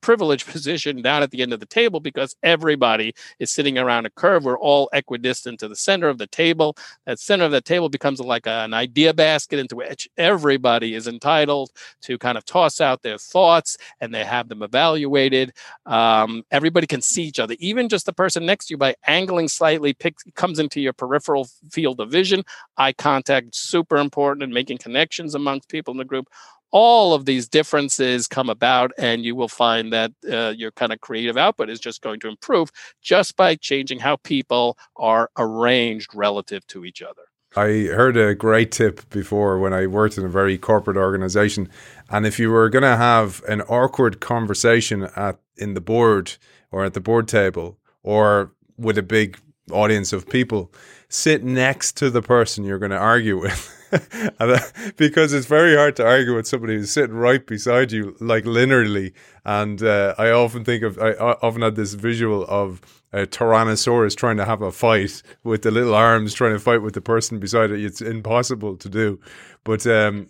privileged 0.00 0.46
position 0.46 1.02
down 1.02 1.22
at 1.22 1.30
the 1.30 1.42
end 1.42 1.52
of 1.52 1.60
the 1.60 1.66
table 1.66 2.00
because 2.00 2.36
everybody 2.42 3.14
is 3.38 3.50
sitting 3.50 3.78
around 3.78 4.06
a 4.06 4.10
curve. 4.10 4.44
We're 4.44 4.58
all 4.58 4.88
equidistant 4.92 5.60
to 5.60 5.68
the 5.68 5.76
center 5.76 6.08
of 6.08 6.18
the 6.18 6.26
table. 6.26 6.76
That 7.06 7.18
center 7.18 7.44
of 7.44 7.52
the 7.52 7.60
table 7.60 7.88
becomes 7.88 8.20
like 8.20 8.46
an 8.46 8.74
idea 8.74 9.14
basket 9.14 9.58
into 9.58 9.76
which 9.76 10.08
everybody 10.16 10.94
is 10.94 11.06
entitled 11.06 11.70
to 12.02 12.18
kind 12.18 12.38
of 12.38 12.44
toss 12.44 12.80
out 12.80 13.02
their 13.02 13.18
thoughts 13.18 13.76
and 14.00 14.14
they 14.14 14.24
have 14.24 14.48
them 14.48 14.62
evaluated. 14.62 15.52
Um, 15.86 16.42
everybody 16.50 16.86
can 16.86 17.02
see 17.02 17.24
each 17.24 17.38
other, 17.38 17.54
even 17.58 17.88
just 17.88 18.06
the 18.06 18.12
person 18.12 18.46
next 18.46 18.66
to 18.66 18.74
you 18.74 18.78
by 18.78 18.94
angling 19.06 19.48
slightly 19.48 19.92
picks, 19.92 20.24
comes 20.34 20.58
into 20.58 20.80
your 20.80 20.92
peripheral 20.92 21.48
field 21.70 22.00
of 22.00 22.10
vision. 22.10 22.44
Eye 22.76 22.92
contact, 22.92 23.54
super 23.54 23.96
important 23.96 24.42
in 24.42 24.52
making 24.52 24.78
connections 24.78 25.34
amongst 25.34 25.68
people 25.68 25.92
in 25.92 25.98
the 25.98 26.04
group 26.04 26.28
all 26.74 27.14
of 27.14 27.24
these 27.24 27.48
differences 27.48 28.26
come 28.26 28.50
about 28.50 28.90
and 28.98 29.24
you 29.24 29.36
will 29.36 29.48
find 29.48 29.92
that 29.92 30.10
uh, 30.30 30.52
your 30.56 30.72
kind 30.72 30.92
of 30.92 31.00
creative 31.00 31.36
output 31.36 31.70
is 31.70 31.78
just 31.78 32.02
going 32.02 32.18
to 32.18 32.28
improve 32.28 32.70
just 33.00 33.36
by 33.36 33.54
changing 33.54 34.00
how 34.00 34.16
people 34.16 34.76
are 34.96 35.30
arranged 35.38 36.10
relative 36.14 36.66
to 36.66 36.84
each 36.84 37.00
other 37.00 37.22
I 37.56 37.86
heard 37.94 38.16
a 38.16 38.34
great 38.34 38.72
tip 38.72 39.08
before 39.10 39.60
when 39.60 39.72
I 39.72 39.86
worked 39.86 40.18
in 40.18 40.24
a 40.24 40.28
very 40.28 40.58
corporate 40.58 40.96
organization. 40.96 41.68
And 42.10 42.26
if 42.26 42.40
you 42.40 42.50
were 42.50 42.68
going 42.68 42.82
to 42.82 42.96
have 42.96 43.44
an 43.46 43.60
awkward 43.62 44.20
conversation 44.20 45.04
at 45.14 45.38
in 45.56 45.74
the 45.74 45.80
board 45.80 46.32
or 46.72 46.84
at 46.84 46.94
the 46.94 47.00
board 47.00 47.28
table 47.28 47.78
or 48.02 48.50
with 48.76 48.98
a 48.98 49.04
big 49.04 49.38
audience 49.70 50.12
of 50.12 50.28
people, 50.28 50.72
sit 51.08 51.44
next 51.44 51.96
to 51.98 52.10
the 52.10 52.22
person 52.22 52.64
you're 52.64 52.80
going 52.80 52.90
to 52.90 52.98
argue 52.98 53.40
with. 53.40 53.70
Uh, 54.40 54.58
because 54.96 55.32
it's 55.32 55.46
very 55.46 55.76
hard 55.76 55.94
to 55.96 56.04
argue 56.04 56.34
with 56.34 56.46
somebody 56.46 56.74
who's 56.74 56.90
sitting 56.90 57.14
right 57.14 57.46
beside 57.46 57.92
you, 57.92 58.16
like 58.20 58.44
linearly. 58.44 59.12
And 59.44 59.82
uh, 59.82 60.14
I 60.18 60.30
often 60.30 60.64
think 60.64 60.82
of, 60.82 60.98
I 60.98 61.12
often 61.12 61.62
had 61.62 61.76
this 61.76 61.94
visual 61.94 62.44
of 62.48 62.80
a 63.12 63.26
Tyrannosaurus 63.26 64.16
trying 64.16 64.36
to 64.38 64.44
have 64.44 64.60
a 64.60 64.72
fight 64.72 65.22
with 65.44 65.62
the 65.62 65.70
little 65.70 65.94
arms 65.94 66.34
trying 66.34 66.52
to 66.52 66.58
fight 66.58 66.82
with 66.82 66.94
the 66.94 67.00
person 67.00 67.38
beside 67.38 67.70
it. 67.70 67.84
It's 67.84 68.00
impossible 68.00 68.76
to 68.78 68.88
do. 68.88 69.20
But 69.62 69.86
um, 69.86 70.28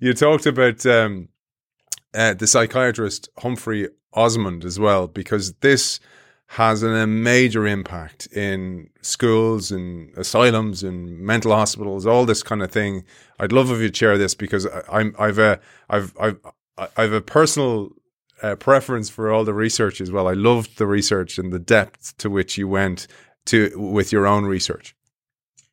you 0.00 0.12
talked 0.12 0.46
about 0.46 0.84
um, 0.84 1.28
uh, 2.14 2.34
the 2.34 2.46
psychiatrist 2.46 3.30
Humphrey 3.38 3.88
Osmond 4.12 4.64
as 4.64 4.78
well, 4.78 5.08
because 5.08 5.54
this 5.60 6.00
has 6.52 6.82
a 6.82 7.06
major 7.06 7.66
impact 7.66 8.26
in 8.28 8.88
schools 9.02 9.70
and 9.70 10.16
asylums 10.16 10.82
and 10.82 11.20
mental 11.20 11.52
hospitals, 11.52 12.06
all 12.06 12.24
this 12.24 12.42
kind 12.42 12.62
of 12.62 12.70
thing. 12.70 13.04
I'd 13.38 13.52
love 13.52 13.70
if 13.70 13.80
you'd 13.80 13.96
share 13.96 14.16
this 14.16 14.34
because 14.34 14.66
I'm 14.90 15.14
I've 15.18 15.38
a 15.38 15.60
I've 15.90 16.14
I've 16.18 16.38
I've 16.96 17.12
a 17.12 17.20
personal 17.20 17.90
uh, 18.42 18.56
preference 18.56 19.10
for 19.10 19.30
all 19.30 19.44
the 19.44 19.52
research 19.52 20.00
as 20.00 20.10
well. 20.10 20.26
I 20.26 20.32
loved 20.32 20.78
the 20.78 20.86
research 20.86 21.38
and 21.38 21.52
the 21.52 21.58
depth 21.58 22.16
to 22.18 22.30
which 22.30 22.56
you 22.56 22.66
went 22.66 23.06
to 23.46 23.70
with 23.76 24.10
your 24.10 24.26
own 24.26 24.46
research. 24.46 24.94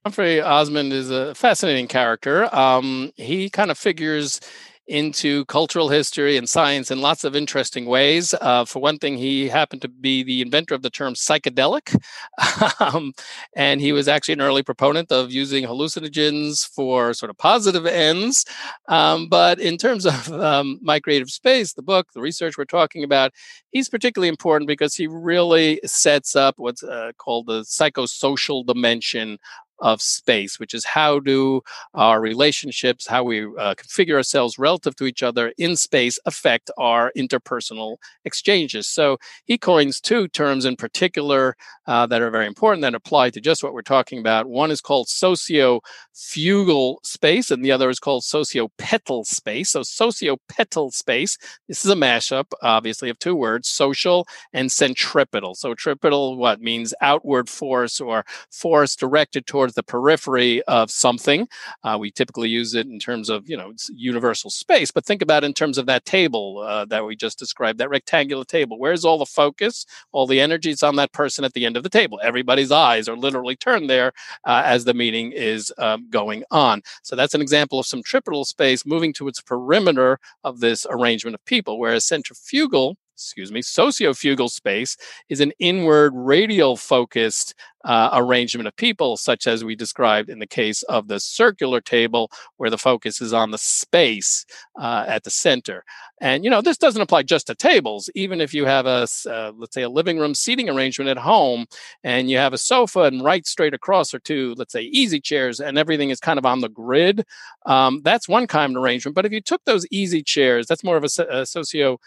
Humphrey 0.04 0.42
Osmond 0.42 0.92
is 0.92 1.10
a 1.10 1.34
fascinating 1.36 1.88
character. 1.88 2.54
Um, 2.54 3.12
he 3.16 3.50
kind 3.50 3.72
of 3.72 3.78
figures 3.78 4.42
into 4.88 5.46
cultural 5.46 5.90
history 5.90 6.38
and 6.38 6.48
science 6.48 6.92
in 6.92 7.02
lots 7.02 7.24
of 7.24 7.36
interesting 7.36 7.86
ways. 7.86 8.34
Uh, 8.40 8.66
for 8.66 8.82
one 8.82 9.00
thing, 9.00 9.18
he 9.18 9.50
happened 9.50 9.82
to 9.82 9.88
be 9.88 10.24
the 10.24 10.42
inventor 10.42 10.76
of 10.76 10.82
the 10.82 10.90
term 10.90 11.14
psychedelic, 11.14 11.96
um, 12.80 13.14
and 13.56 13.82
he 13.82 13.92
was 13.92 14.08
actually 14.08 14.34
an 14.34 14.42
early 14.42 14.64
proponent 14.64 15.12
of 15.12 15.32
using 15.32 15.66
hallucinogens 15.66 16.68
for 16.68 17.14
sort 17.14 17.30
of 17.30 17.38
positive 17.38 17.86
ends. 17.86 18.46
Um, 18.88 19.28
but 19.28 19.60
in 19.60 19.78
terms 19.78 20.06
of 20.06 20.32
um, 20.32 20.80
my 20.82 21.00
creative 21.00 21.30
space, 21.30 21.74
the 21.74 21.82
book, 21.82 22.08
the 22.14 22.22
research 22.22 22.58
we're 22.58 22.66
talking 22.66 23.04
about, 23.04 23.32
he's 23.72 23.90
particularly 23.90 24.30
important 24.30 24.68
because 24.68 24.96
he 24.96 25.08
really 25.08 25.80
sets 25.86 26.36
up 26.36 26.56
what's 26.58 26.84
uh, 26.84 27.12
called 27.18 27.48
the 27.48 27.62
psychosocial 27.62 28.66
dimension 28.66 29.38
of 29.80 30.02
space, 30.02 30.60
which 30.60 30.74
is 30.74 30.86
how 30.86 31.20
do 31.20 31.62
our 31.94 32.22
relationships, 32.22 33.08
how 33.08 33.24
we 33.24 33.44
uh, 33.44 33.76
configure 33.76 34.16
ourselves 34.16 34.58
relative 34.58 34.96
to 34.96 35.06
each 35.06 35.24
other 35.24 35.54
in 35.58 35.76
space 35.76 36.20
affect 36.26 36.72
our 36.78 37.12
interpersonal 37.18 37.98
exchanges. 38.24 38.88
So 38.88 39.18
he 39.46 39.58
coins 39.58 40.00
two 40.00 40.28
terms 40.28 40.66
in 40.66 40.76
particular 40.76 41.56
uh, 41.88 42.06
that 42.08 42.22
are 42.22 42.32
very 42.32 42.48
important 42.48 42.82
that 42.82 42.96
apply 42.96 43.30
to 43.32 43.42
just 43.42 43.64
what 43.64 43.74
we're 43.74 43.82
talking 43.82 44.20
about. 44.20 44.48
One 44.48 44.72
is 44.72 44.82
called 44.82 45.08
socio-fugal 45.08 46.98
space, 47.04 47.52
and 47.52 47.64
the 47.64 47.72
other 47.72 47.90
is 47.90 48.00
called 48.00 48.24
socio-petal 48.24 49.26
space. 49.26 49.72
So 49.72 49.84
socio-petal 49.84 50.92
space, 50.92 51.38
this 51.68 51.84
is 51.86 51.92
a 51.92 51.96
mashup, 51.96 52.54
obviously, 52.62 53.10
of 53.10 53.20
two 53.20 53.36
words, 53.36 53.68
social 53.68 54.28
and 54.54 54.72
centripetal. 54.72 55.56
So 55.56 55.70
centripetal, 55.70 56.38
what 56.38 56.62
means 56.62 56.94
outward 57.02 57.50
force 57.50 58.00
or 58.00 58.26
force 58.50 58.96
directed 58.96 59.46
towards 59.46 59.65
towards 59.66 59.74
the 59.74 59.84
periphery 59.84 60.62
of 60.64 60.92
something. 60.92 61.48
Uh, 61.84 61.98
we 62.00 62.12
typically 62.12 62.50
use 62.50 62.76
it 62.76 62.86
in 62.86 63.00
terms 63.00 63.30
of, 63.30 63.50
you 63.50 63.58
know, 63.58 63.74
universal 63.96 64.52
space, 64.52 64.92
but 64.92 65.04
think 65.04 65.24
about 65.24 65.44
in 65.44 65.54
terms 65.54 65.80
of 65.80 65.88
that 65.88 66.06
table 66.06 66.60
uh, 66.60 66.86
that 66.86 67.04
we 67.04 67.16
just 67.16 67.40
described, 67.40 67.80
that 67.80 67.90
rectangular 67.90 68.46
table. 68.46 68.78
Where's 68.78 69.04
all 69.04 69.18
the 69.18 69.26
focus? 69.26 69.88
All 70.12 70.28
the 70.28 70.40
energy 70.40 70.70
is 70.70 70.84
on 70.84 70.98
that 70.98 71.14
person 71.14 71.44
at 71.44 71.54
the 71.54 71.66
end 71.66 71.78
of 71.78 71.84
the 71.84 71.90
table. 71.90 72.20
Everybody's 72.24 72.72
eyes 72.72 73.10
are 73.10 73.18
literally 73.18 73.56
turned 73.56 73.90
there 73.90 74.14
uh, 74.44 74.62
as 74.64 74.86
the 74.86 74.94
meeting 74.94 75.32
is 75.32 75.74
um, 75.80 76.08
going 76.12 76.44
on. 76.52 76.84
So 77.02 77.16
that's 77.16 77.34
an 77.34 77.42
example 77.42 77.80
of 77.80 77.88
some 77.88 78.04
centripetal 78.04 78.46
space 78.46 78.86
moving 78.86 79.14
to 79.14 79.28
its 79.28 79.42
perimeter 79.42 80.20
of 80.44 80.60
this 80.60 80.86
arrangement 80.88 81.34
of 81.34 81.44
people, 81.46 81.80
whereas 81.80 82.06
centrifugal 82.06 82.98
excuse 83.16 83.52
me, 83.52 83.62
sociofugal 83.62 84.50
space 84.50 84.98
is 85.30 85.40
an 85.40 85.54
inward 85.60 86.12
radial 86.14 86.76
focused 86.76 87.56
uh, 87.86 88.10
arrangement 88.14 88.68
of 88.68 88.76
people, 88.76 89.16
such 89.16 89.48
as 89.48 89.64
we 89.64 89.76
described 89.76 90.30
in 90.30 90.40
the 90.40 90.48
case 90.48 90.82
of 90.84 91.08
the 91.08 91.20
circular 91.20 91.80
table, 91.80 92.30
where 92.58 92.70
the 92.70 92.78
focus 92.78 93.22
is 93.22 93.32
on 93.32 93.52
the 93.52 93.58
space 93.58 94.46
uh, 94.80 95.06
at 95.08 95.24
the 95.24 95.30
center. 95.30 95.84
And 96.20 96.44
you 96.44 96.50
know, 96.50 96.62
this 96.62 96.78
doesn't 96.78 97.02
apply 97.02 97.24
just 97.24 97.48
to 97.48 97.56
tables. 97.56 98.10
Even 98.16 98.42
if 98.42 98.54
you 98.54 98.66
have 98.66 98.86
a, 98.86 99.08
uh, 99.30 99.52
let's 99.56 99.76
say, 99.76 99.84
a 99.84 99.90
living 99.90 100.18
room 100.18 100.36
seating 100.36 100.70
arrangement 100.70 101.10
at 101.10 101.18
home, 101.18 101.66
and 102.04 102.30
you 102.30 102.38
have 102.38 102.54
a 102.54 102.58
sofa 102.58 103.02
and 103.02 103.24
right 103.24 103.46
straight 103.46 103.74
across 103.74 104.14
or 104.14 104.20
two, 104.20 104.56
let's 104.58 104.74
say, 104.74 104.84
easy 104.84 105.22
chairs, 105.22 105.60
and 105.60 105.78
everything 105.78 106.10
is 106.10 106.20
kind 106.20 106.40
of 106.40 106.46
on 106.46 106.62
the 106.62 106.70
grid, 106.70 107.24
um, 107.66 108.02
that's 108.04 108.28
one 108.28 108.48
kind 108.48 108.76
of 108.76 108.84
arrangement. 108.84 109.16
But 109.16 109.26
if 109.26 109.32
you 109.32 109.42
took 109.42 109.64
those 109.66 109.86
easy 109.92 110.24
chairs, 110.24 110.68
that's 110.68 110.84
more 110.84 110.98
of 110.98 111.04
a, 111.04 111.24
a 111.30 111.46
socio 111.46 112.00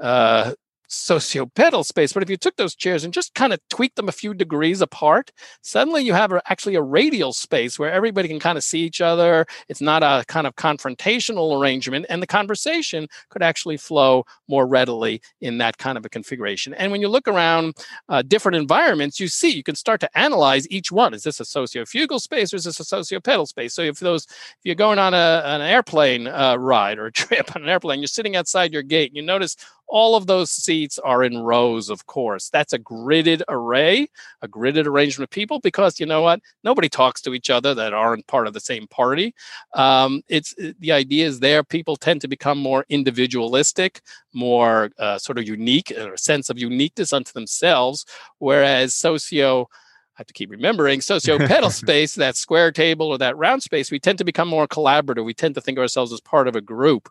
uh, 0.00 0.52
sociopetal 0.90 1.84
space. 1.84 2.12
But 2.12 2.22
if 2.22 2.28
you 2.28 2.36
took 2.36 2.56
those 2.56 2.74
chairs 2.74 3.04
and 3.04 3.14
just 3.14 3.34
kind 3.34 3.52
of 3.52 3.60
tweaked 3.70 3.96
them 3.96 4.08
a 4.08 4.12
few 4.12 4.34
degrees 4.34 4.80
apart, 4.80 5.30
suddenly 5.62 6.02
you 6.02 6.12
have 6.12 6.32
actually 6.46 6.74
a 6.74 6.82
radial 6.82 7.32
space 7.32 7.78
where 7.78 7.92
everybody 7.92 8.28
can 8.28 8.40
kind 8.40 8.58
of 8.58 8.64
see 8.64 8.80
each 8.80 9.00
other. 9.00 9.46
It's 9.68 9.80
not 9.80 10.02
a 10.02 10.24
kind 10.26 10.46
of 10.46 10.56
confrontational 10.56 11.58
arrangement, 11.60 12.06
and 12.10 12.20
the 12.20 12.26
conversation 12.26 13.06
could 13.28 13.42
actually 13.42 13.76
flow 13.76 14.24
more 14.48 14.66
readily 14.66 15.22
in 15.40 15.58
that 15.58 15.78
kind 15.78 15.96
of 15.96 16.04
a 16.04 16.08
configuration. 16.08 16.74
And 16.74 16.90
when 16.90 17.00
you 17.00 17.08
look 17.08 17.28
around 17.28 17.76
uh, 18.08 18.22
different 18.22 18.56
environments, 18.56 19.20
you 19.20 19.28
see 19.28 19.50
you 19.50 19.62
can 19.62 19.76
start 19.76 20.00
to 20.00 20.18
analyze 20.18 20.68
each 20.70 20.90
one. 20.90 21.14
Is 21.14 21.22
this 21.22 21.38
a 21.38 21.44
sociofugal 21.44 22.20
space 22.20 22.52
or 22.52 22.56
is 22.56 22.64
this 22.64 22.80
a 22.80 22.84
sociopetal 22.84 23.46
space? 23.46 23.74
So 23.74 23.82
if 23.82 24.00
those, 24.00 24.24
if 24.24 24.58
you're 24.64 24.74
going 24.74 24.98
on 24.98 25.14
a, 25.14 25.42
an 25.44 25.60
airplane 25.60 26.26
uh, 26.26 26.56
ride 26.56 26.98
or 26.98 27.06
a 27.06 27.12
trip 27.20 27.54
on 27.54 27.62
an 27.62 27.68
airplane, 27.68 28.00
you're 28.00 28.08
sitting 28.08 28.34
outside 28.34 28.72
your 28.72 28.82
gate, 28.82 29.10
and 29.10 29.16
you 29.16 29.22
notice 29.22 29.56
all 29.90 30.14
of 30.14 30.26
those 30.26 30.50
seats 30.50 30.98
are 30.98 31.22
in 31.22 31.38
rows, 31.38 31.90
of 31.90 32.06
course. 32.06 32.48
That's 32.48 32.72
a 32.72 32.78
gridded 32.78 33.42
array, 33.48 34.08
a 34.40 34.48
gridded 34.48 34.86
arrangement 34.86 35.28
of 35.28 35.30
people, 35.30 35.60
because 35.60 36.00
you 36.00 36.06
know 36.06 36.22
what? 36.22 36.40
Nobody 36.64 36.88
talks 36.88 37.20
to 37.22 37.34
each 37.34 37.50
other 37.50 37.74
that 37.74 37.92
aren't 37.92 38.26
part 38.26 38.46
of 38.46 38.54
the 38.54 38.60
same 38.60 38.86
party. 38.86 39.34
Um, 39.74 40.22
it's 40.28 40.54
the 40.78 40.92
idea 40.92 41.26
is 41.26 41.40
there. 41.40 41.62
People 41.62 41.96
tend 41.96 42.20
to 42.22 42.28
become 42.28 42.58
more 42.58 42.86
individualistic, 42.88 44.00
more 44.32 44.90
uh, 44.98 45.18
sort 45.18 45.38
of 45.38 45.46
unique, 45.46 45.92
or 45.96 46.14
a 46.14 46.18
sense 46.18 46.48
of 46.48 46.58
uniqueness 46.58 47.12
unto 47.12 47.32
themselves, 47.32 48.06
whereas 48.38 48.94
socio 48.94 49.68
I 50.16 50.20
have 50.20 50.26
to 50.26 50.34
keep 50.34 50.50
remembering 50.50 51.00
socio-petal 51.00 51.70
space, 51.70 52.14
that 52.16 52.36
square 52.36 52.72
table 52.72 53.08
or 53.08 53.16
that 53.18 53.38
round 53.38 53.62
space, 53.62 53.90
we 53.90 53.98
tend 53.98 54.18
to 54.18 54.24
become 54.24 54.48
more 54.48 54.68
collaborative. 54.68 55.24
We 55.24 55.32
tend 55.32 55.54
to 55.54 55.62
think 55.62 55.78
of 55.78 55.82
ourselves 55.82 56.12
as 56.12 56.20
part 56.20 56.46
of 56.46 56.56
a 56.56 56.60
group. 56.60 57.08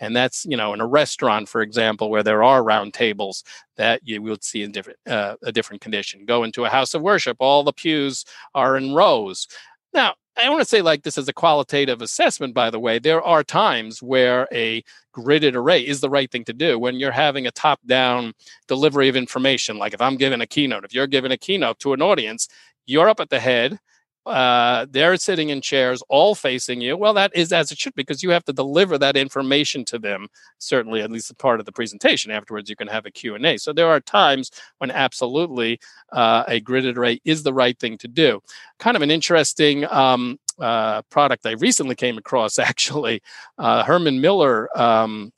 And 0.00 0.16
that's, 0.16 0.44
you 0.46 0.56
know, 0.56 0.72
in 0.72 0.80
a 0.80 0.86
restaurant, 0.86 1.48
for 1.48 1.62
example, 1.62 2.10
where 2.10 2.22
there 2.22 2.42
are 2.42 2.64
round 2.64 2.94
tables 2.94 3.44
that 3.76 4.00
you 4.04 4.22
would 4.22 4.42
see 4.42 4.62
in 4.62 4.72
different 4.72 4.98
uh, 5.06 5.36
a 5.42 5.52
different 5.52 5.82
condition. 5.82 6.24
Go 6.24 6.42
into 6.44 6.64
a 6.64 6.70
house 6.70 6.94
of 6.94 7.02
worship, 7.02 7.36
all 7.40 7.62
the 7.62 7.72
pews 7.72 8.24
are 8.54 8.76
in 8.76 8.94
rows. 8.94 9.46
Now, 9.92 10.14
I 10.36 10.48
want 10.48 10.60
to 10.60 10.68
say 10.68 10.80
like 10.80 11.02
this 11.02 11.18
as 11.18 11.28
a 11.28 11.32
qualitative 11.32 12.00
assessment, 12.00 12.54
by 12.54 12.70
the 12.70 12.78
way, 12.78 12.98
there 12.98 13.22
are 13.22 13.42
times 13.44 14.02
where 14.02 14.48
a 14.52 14.82
gridded 15.14 15.54
array 15.54 15.86
is 15.86 16.00
the 16.00 16.08
right 16.08 16.30
thing 16.30 16.44
to 16.44 16.52
do 16.52 16.78
when 16.78 16.96
you're 16.96 17.10
having 17.10 17.46
a 17.46 17.50
top 17.50 17.80
down 17.86 18.32
delivery 18.68 19.08
of 19.08 19.16
information. 19.16 19.76
Like 19.76 19.92
if 19.92 20.00
I'm 20.00 20.16
giving 20.16 20.40
a 20.40 20.46
keynote, 20.46 20.84
if 20.84 20.94
you're 20.94 21.06
giving 21.06 21.32
a 21.32 21.36
keynote 21.36 21.78
to 21.80 21.92
an 21.92 22.00
audience, 22.00 22.48
you're 22.86 23.08
up 23.08 23.20
at 23.20 23.28
the 23.28 23.40
head 23.40 23.78
uh, 24.26 24.86
they're 24.90 25.16
sitting 25.16 25.48
in 25.48 25.60
chairs 25.60 26.02
all 26.08 26.34
facing 26.34 26.80
you. 26.80 26.96
Well 26.96 27.14
that 27.14 27.32
is 27.34 27.52
as 27.52 27.70
it 27.72 27.78
should 27.78 27.94
because 27.94 28.22
you 28.22 28.30
have 28.30 28.44
to 28.44 28.52
deliver 28.52 28.98
that 28.98 29.16
information 29.16 29.84
to 29.86 29.98
them 29.98 30.28
certainly 30.58 31.00
at 31.00 31.10
least 31.10 31.30
a 31.30 31.34
part 31.34 31.60
of 31.60 31.66
the 31.66 31.72
presentation. 31.72 32.30
Afterwards 32.30 32.68
you 32.68 32.76
can 32.76 32.88
have 32.88 33.06
a 33.06 33.10
q&a 33.10 33.56
so 33.56 33.72
there 33.72 33.88
are 33.88 34.00
times 34.00 34.50
when 34.78 34.90
absolutely 34.90 35.80
uh, 36.12 36.44
a 36.48 36.60
gridded 36.60 36.96
array 36.96 37.20
is 37.24 37.42
the 37.42 37.54
right 37.54 37.78
thing 37.78 37.96
to 37.98 38.08
do. 38.08 38.40
Kind 38.78 38.96
of 38.96 39.02
an 39.02 39.10
interesting 39.10 39.84
um, 39.86 40.38
uh, 40.60 41.02
product 41.02 41.46
I 41.46 41.52
recently 41.52 41.94
came 41.94 42.18
across. 42.18 42.58
Actually, 42.70 43.22
uh, 43.58 43.84
Herman 43.84 44.20
Miller 44.20 44.68
um, 44.78 45.32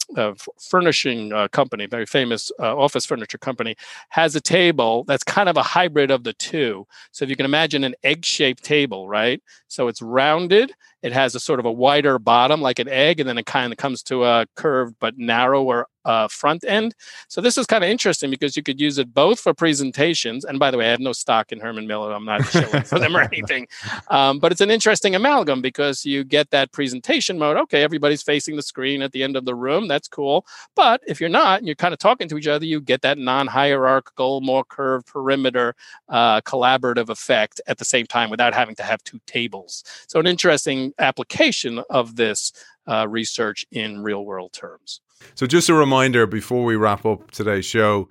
furnishing 0.60 1.32
uh, 1.32 1.48
company, 1.48 1.86
very 1.86 2.06
famous 2.06 2.50
uh, 2.58 2.76
office 2.76 3.06
furniture 3.06 3.38
company, 3.38 3.76
has 4.10 4.36
a 4.36 4.40
table 4.40 5.04
that's 5.04 5.24
kind 5.24 5.48
of 5.48 5.56
a 5.56 5.62
hybrid 5.62 6.10
of 6.10 6.24
the 6.24 6.32
two. 6.34 6.86
So 7.12 7.24
if 7.24 7.30
you 7.30 7.36
can 7.36 7.46
imagine 7.46 7.84
an 7.84 7.94
egg-shaped 8.04 8.62
table, 8.62 9.08
right? 9.08 9.42
So 9.68 9.88
it's 9.88 10.02
rounded 10.02 10.72
it 11.02 11.12
has 11.12 11.34
a 11.34 11.40
sort 11.40 11.60
of 11.60 11.66
a 11.66 11.72
wider 11.72 12.18
bottom 12.18 12.60
like 12.60 12.78
an 12.78 12.88
egg, 12.88 13.20
and 13.20 13.28
then 13.28 13.38
it 13.38 13.46
kind 13.46 13.72
of 13.72 13.78
comes 13.78 14.02
to 14.04 14.24
a 14.24 14.46
curved 14.56 14.96
but 15.00 15.18
narrower 15.18 15.86
uh, 16.04 16.28
front 16.28 16.64
end. 16.64 16.94
So 17.28 17.40
this 17.40 17.56
is 17.56 17.66
kind 17.66 17.84
of 17.84 17.90
interesting 17.90 18.30
because 18.30 18.56
you 18.56 18.62
could 18.62 18.80
use 18.80 18.98
it 18.98 19.12
both 19.14 19.40
for 19.40 19.54
presentations. 19.54 20.44
And 20.44 20.58
by 20.58 20.70
the 20.70 20.78
way, 20.78 20.86
I 20.86 20.90
have 20.90 21.00
no 21.00 21.12
stock 21.12 21.52
in 21.52 21.60
Herman 21.60 21.86
Miller. 21.86 22.12
I'm 22.12 22.24
not 22.24 22.44
shilling 22.46 22.82
for 22.82 22.98
them 22.98 23.16
or 23.16 23.20
anything. 23.32 23.68
Um, 24.08 24.38
but 24.38 24.52
it's 24.52 24.60
an 24.60 24.70
interesting 24.70 25.14
amalgam 25.14 25.60
because 25.60 26.04
you 26.04 26.24
get 26.24 26.50
that 26.50 26.72
presentation 26.72 27.38
mode. 27.38 27.56
Okay, 27.56 27.82
everybody's 27.82 28.22
facing 28.22 28.56
the 28.56 28.62
screen 28.62 29.02
at 29.02 29.12
the 29.12 29.22
end 29.22 29.36
of 29.36 29.44
the 29.44 29.54
room. 29.54 29.88
That's 29.88 30.08
cool. 30.08 30.46
But 30.74 31.02
if 31.06 31.20
you're 31.20 31.30
not, 31.30 31.58
and 31.58 31.66
you're 31.66 31.76
kind 31.76 31.92
of 31.92 31.98
talking 31.98 32.28
to 32.28 32.38
each 32.38 32.48
other, 32.48 32.64
you 32.64 32.80
get 32.80 33.02
that 33.02 33.18
non-hierarchical, 33.18 34.40
more 34.40 34.64
curved 34.64 35.06
perimeter 35.06 35.74
uh, 36.08 36.40
collaborative 36.42 37.08
effect 37.08 37.60
at 37.66 37.78
the 37.78 37.84
same 37.84 38.06
time 38.06 38.30
without 38.30 38.54
having 38.54 38.74
to 38.76 38.82
have 38.82 39.02
two 39.04 39.20
tables. 39.26 39.84
So 40.08 40.18
an 40.20 40.26
interesting 40.26 40.91
application 40.98 41.82
of 41.90 42.16
this 42.16 42.52
uh, 42.86 43.06
research 43.08 43.66
in 43.70 44.02
real 44.02 44.24
world 44.24 44.52
terms. 44.52 45.00
So, 45.34 45.46
just 45.46 45.68
a 45.68 45.74
reminder 45.74 46.26
before 46.26 46.64
we 46.64 46.76
wrap 46.76 47.06
up 47.06 47.30
today's 47.30 47.64
show, 47.64 48.08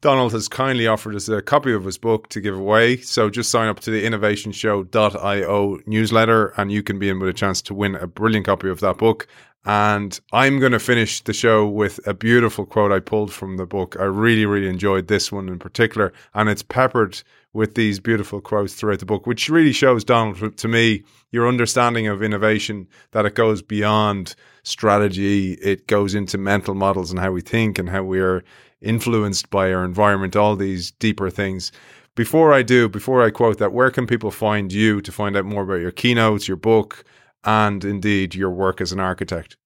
Donald 0.00 0.32
has 0.32 0.48
kindly 0.48 0.86
offered 0.86 1.14
us 1.14 1.28
a 1.28 1.42
copy 1.42 1.72
of 1.72 1.84
his 1.84 1.98
book 1.98 2.28
to 2.30 2.40
give 2.40 2.56
away. 2.56 2.96
So 2.98 3.28
just 3.28 3.50
sign 3.50 3.68
up 3.68 3.80
to 3.80 3.90
the 3.90 4.02
innovationshow.io 4.04 5.78
newsletter 5.84 6.54
and 6.56 6.72
you 6.72 6.82
can 6.82 6.98
be 6.98 7.10
in 7.10 7.18
with 7.18 7.28
a 7.28 7.34
chance 7.34 7.60
to 7.62 7.74
win 7.74 7.96
a 7.96 8.06
brilliant 8.06 8.46
copy 8.46 8.70
of 8.70 8.80
that 8.80 8.96
book. 8.96 9.26
And 9.66 10.18
I'm 10.32 10.58
going 10.58 10.72
to 10.72 10.78
finish 10.78 11.20
the 11.20 11.34
show 11.34 11.68
with 11.68 12.00
a 12.06 12.14
beautiful 12.14 12.64
quote 12.64 12.92
I 12.92 13.00
pulled 13.00 13.30
from 13.30 13.58
the 13.58 13.66
book. 13.66 13.94
I 14.00 14.04
really, 14.04 14.46
really 14.46 14.68
enjoyed 14.68 15.08
this 15.08 15.30
one 15.30 15.50
in 15.50 15.58
particular. 15.58 16.14
And 16.32 16.48
it's 16.48 16.62
peppered 16.62 17.22
with 17.52 17.74
these 17.74 18.00
beautiful 18.00 18.40
quotes 18.40 18.74
throughout 18.74 19.00
the 19.00 19.06
book, 19.06 19.26
which 19.26 19.50
really 19.50 19.72
shows, 19.72 20.02
Donald, 20.02 20.56
to 20.56 20.68
me, 20.68 21.02
your 21.30 21.46
understanding 21.46 22.06
of 22.06 22.22
innovation, 22.22 22.88
that 23.10 23.26
it 23.26 23.34
goes 23.34 23.60
beyond 23.60 24.34
strategy. 24.62 25.54
It 25.54 25.86
goes 25.88 26.14
into 26.14 26.38
mental 26.38 26.74
models 26.74 27.10
and 27.10 27.20
how 27.20 27.32
we 27.32 27.42
think 27.42 27.78
and 27.78 27.90
how 27.90 28.02
we 28.02 28.18
are 28.20 28.42
influenced 28.80 29.50
by 29.50 29.72
our 29.72 29.84
environment, 29.84 30.36
all 30.36 30.56
these 30.56 30.90
deeper 30.92 31.30
things. 31.30 31.72
Before 32.14 32.52
I 32.52 32.62
do, 32.62 32.88
before 32.88 33.22
I 33.22 33.30
quote 33.30 33.58
that, 33.58 33.72
where 33.72 33.90
can 33.90 34.06
people 34.06 34.30
find 34.30 34.72
you 34.72 35.00
to 35.00 35.12
find 35.12 35.36
out 35.36 35.44
more 35.44 35.62
about 35.62 35.74
your 35.80 35.90
keynotes, 35.90 36.48
your 36.48 36.56
book, 36.56 37.04
and 37.44 37.84
indeed 37.84 38.34
your 38.34 38.50
work 38.50 38.80
as 38.80 38.92
an 38.92 39.00
architect? 39.00 39.56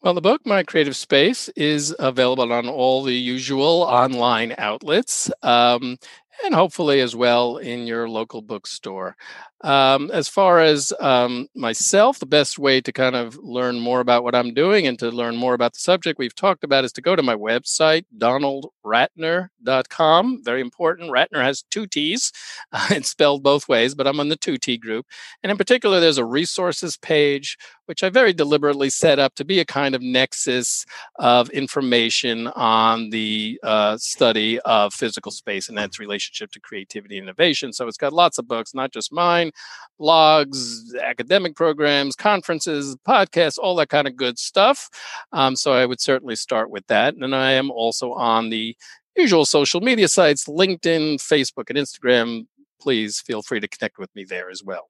Well, 0.00 0.14
the 0.14 0.20
book, 0.20 0.46
My 0.46 0.62
Creative 0.62 0.94
Space, 0.94 1.48
is 1.50 1.94
available 1.98 2.52
on 2.52 2.68
all 2.68 3.02
the 3.02 3.14
usual 3.14 3.82
online 3.82 4.54
outlets. 4.56 5.28
Um, 5.42 5.98
and 6.44 6.54
hopefully 6.54 7.00
as 7.00 7.16
well 7.16 7.56
in 7.56 7.86
your 7.86 8.08
local 8.08 8.42
bookstore. 8.42 9.16
Um, 9.62 10.10
as 10.12 10.28
far 10.28 10.60
as 10.60 10.92
um, 11.00 11.48
myself, 11.54 12.18
the 12.20 12.26
best 12.26 12.60
way 12.60 12.80
to 12.80 12.92
kind 12.92 13.16
of 13.16 13.36
learn 13.38 13.80
more 13.80 13.98
about 14.00 14.22
what 14.22 14.36
I'm 14.36 14.54
doing 14.54 14.86
and 14.86 14.96
to 15.00 15.10
learn 15.10 15.36
more 15.36 15.54
about 15.54 15.72
the 15.72 15.80
subject 15.80 16.18
we've 16.18 16.34
talked 16.34 16.62
about 16.62 16.84
is 16.84 16.92
to 16.92 17.00
go 17.00 17.16
to 17.16 17.22
my 17.22 17.34
website, 17.34 18.04
donaldrattner.com. 18.16 20.44
Very 20.44 20.60
important. 20.60 21.10
Rattner 21.10 21.42
has 21.42 21.62
two 21.62 21.88
T's. 21.88 22.30
Uh, 22.72 22.86
it's 22.92 23.10
spelled 23.10 23.42
both 23.42 23.68
ways, 23.68 23.96
but 23.96 24.06
I'm 24.06 24.20
on 24.20 24.28
the 24.28 24.36
2T 24.36 24.80
group. 24.80 25.06
And 25.42 25.50
in 25.50 25.58
particular, 25.58 25.98
there's 25.98 26.18
a 26.18 26.24
resources 26.24 26.96
page, 26.96 27.58
which 27.86 28.04
I 28.04 28.10
very 28.10 28.32
deliberately 28.32 28.90
set 28.90 29.18
up 29.18 29.34
to 29.36 29.44
be 29.44 29.58
a 29.58 29.64
kind 29.64 29.96
of 29.96 30.02
nexus 30.02 30.86
of 31.18 31.50
information 31.50 32.46
on 32.48 33.10
the 33.10 33.58
uh, 33.64 33.96
study 33.96 34.60
of 34.60 34.94
physical 34.94 35.32
space 35.32 35.68
and 35.68 35.76
its 35.78 35.98
relationship 35.98 36.52
to 36.52 36.60
creativity 36.60 37.18
and 37.18 37.24
innovation. 37.24 37.72
So 37.72 37.88
it's 37.88 37.96
got 37.96 38.12
lots 38.12 38.38
of 38.38 38.46
books, 38.46 38.72
not 38.72 38.92
just 38.92 39.12
mine 39.12 39.47
online, 39.48 39.52
blogs, 40.00 40.98
academic 41.02 41.56
programs, 41.56 42.14
conferences, 42.14 42.96
podcasts, 43.06 43.58
all 43.58 43.74
that 43.76 43.88
kind 43.88 44.06
of 44.06 44.16
good 44.16 44.38
stuff. 44.38 44.88
Um, 45.32 45.56
so 45.56 45.72
I 45.72 45.86
would 45.86 46.00
certainly 46.00 46.36
start 46.36 46.70
with 46.70 46.86
that. 46.86 47.14
And 47.14 47.34
I 47.34 47.52
am 47.52 47.70
also 47.70 48.12
on 48.12 48.50
the 48.50 48.76
usual 49.16 49.44
social 49.44 49.80
media 49.80 50.08
sites 50.08 50.46
LinkedIn, 50.46 51.16
Facebook, 51.16 51.68
and 51.68 51.78
Instagram. 51.78 52.46
Please 52.80 53.20
feel 53.20 53.42
free 53.42 53.60
to 53.60 53.66
connect 53.66 53.98
with 53.98 54.14
me 54.14 54.24
there 54.24 54.50
as 54.50 54.62
well. 54.62 54.88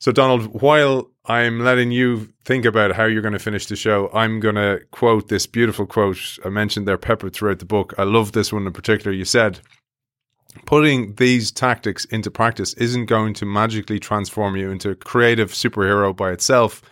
So, 0.00 0.10
Donald, 0.10 0.60
while 0.60 1.12
I'm 1.26 1.60
letting 1.60 1.92
you 1.92 2.32
think 2.44 2.64
about 2.64 2.96
how 2.96 3.04
you're 3.04 3.22
going 3.22 3.34
to 3.34 3.38
finish 3.38 3.66
the 3.66 3.76
show, 3.76 4.10
I'm 4.12 4.40
going 4.40 4.56
to 4.56 4.80
quote 4.90 5.28
this 5.28 5.46
beautiful 5.46 5.86
quote 5.86 6.18
I 6.44 6.48
mentioned 6.48 6.88
there, 6.88 6.98
peppered 6.98 7.34
throughout 7.34 7.60
the 7.60 7.64
book. 7.64 7.94
I 7.96 8.02
love 8.02 8.32
this 8.32 8.52
one 8.52 8.66
in 8.66 8.72
particular. 8.72 9.12
You 9.12 9.24
said, 9.24 9.60
putting 10.66 11.14
these 11.14 11.50
tactics 11.50 12.04
into 12.06 12.30
practice 12.30 12.74
isn't 12.74 13.06
going 13.06 13.34
to 13.34 13.46
magically 13.46 13.98
transform 13.98 14.56
you 14.56 14.70
into 14.70 14.90
a 14.90 14.94
creative 14.94 15.52
superhero 15.52 16.14
by 16.14 16.30
itself. 16.32 16.82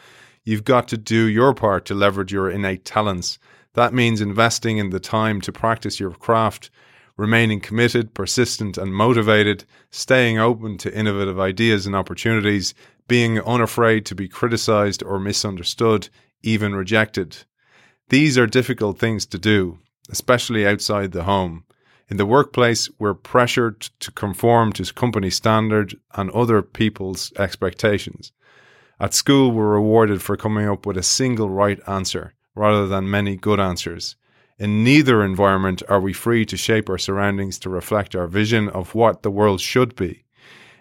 You've 0.45 0.65
got 0.65 0.89
to 0.89 0.97
do 0.97 1.27
your 1.27 1.55
part 1.55 1.85
to 1.87 1.95
leverage 1.95 2.33
your 2.33 2.51
innate 2.51 2.85
talents. 2.85 3.39
That 3.75 3.95
means 3.95 4.21
investing 4.21 4.79
in 4.79 4.91
the 4.91 5.01
time 5.01 5.41
to 5.43 5.53
practice 5.53 6.01
your 6.01 6.13
craft, 6.13 6.71
remaining 7.17 7.61
committed, 7.61 8.15
persistent, 8.15 8.79
and 8.79 8.95
motivated, 8.95 9.65
staying 9.91 10.39
open 10.39 10.79
to 10.79 10.95
innovative 10.99 11.39
ideas 11.39 11.87
and 11.87 11.95
opportunities, 11.95 12.75
being 13.09 13.41
unafraid 13.41 14.07
to 14.07 14.15
be 14.15 14.29
criticized 14.29 15.03
or 15.03 15.19
misunderstood, 15.19 16.09
even 16.43 16.75
rejected. 16.75 17.37
These 18.09 18.39
are 18.39 18.47
difficult 18.47 18.99
things 18.99 19.27
to 19.27 19.39
do, 19.39 19.79
especially 20.11 20.67
outside 20.67 21.13
the 21.13 21.25
home. 21.25 21.65
In 22.11 22.17
the 22.17 22.27
workplace, 22.27 22.91
we're 22.99 23.15
pressured 23.15 23.83
to 24.01 24.11
conform 24.11 24.73
to 24.73 24.93
company 24.93 25.31
standard 25.31 25.95
and 26.13 26.29
other 26.33 26.61
people's 26.61 27.33
expectations. 27.39 28.33
At 28.99 29.15
school, 29.15 29.53
we're 29.53 29.75
rewarded 29.75 30.21
for 30.21 30.37
coming 30.37 30.69
up 30.69 30.87
with 30.87 30.97
a 30.97 31.05
single 31.05 31.49
right 31.49 31.79
answer 31.87 32.35
rather 32.57 32.89
than 32.89 33.09
many 33.09 33.37
good 33.37 33.61
answers. 33.61 34.17
In 34.59 34.83
neither 34.83 35.23
environment 35.23 35.85
are 35.89 36.01
we 36.01 36.13
free 36.13 36.45
to 36.47 36.57
shape 36.57 36.91
our 36.91 36.99
surroundings 36.99 37.61
to 37.61 37.71
reflect 37.71 38.17
our 38.17 38.27
vision 38.27 38.69
of 38.71 38.97
what 38.97 39.23
the 39.23 39.31
world 39.31 39.61
should 39.61 39.95
be. 39.95 40.25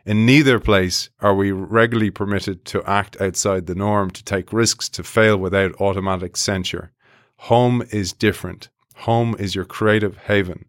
In 0.08 0.26
neither 0.26 0.60
place 0.60 1.12
are 1.20 1.36
we 1.36 1.52
regularly 1.52 2.10
permitted 2.10 2.66
to 2.66 2.84
act 2.90 3.22
outside 3.22 3.68
the 3.68 3.76
norm, 3.76 4.10
to 4.12 4.24
take 4.24 4.52
risks, 4.52 4.90
to 4.90 5.04
fail 5.04 5.38
without 5.38 5.80
automatic 5.80 6.36
censure. 6.36 6.92
Home 7.38 7.84
is 7.92 8.14
different. 8.14 8.70
Home 8.96 9.36
is 9.38 9.54
your 9.54 9.66
creative 9.66 10.18
haven. 10.18 10.66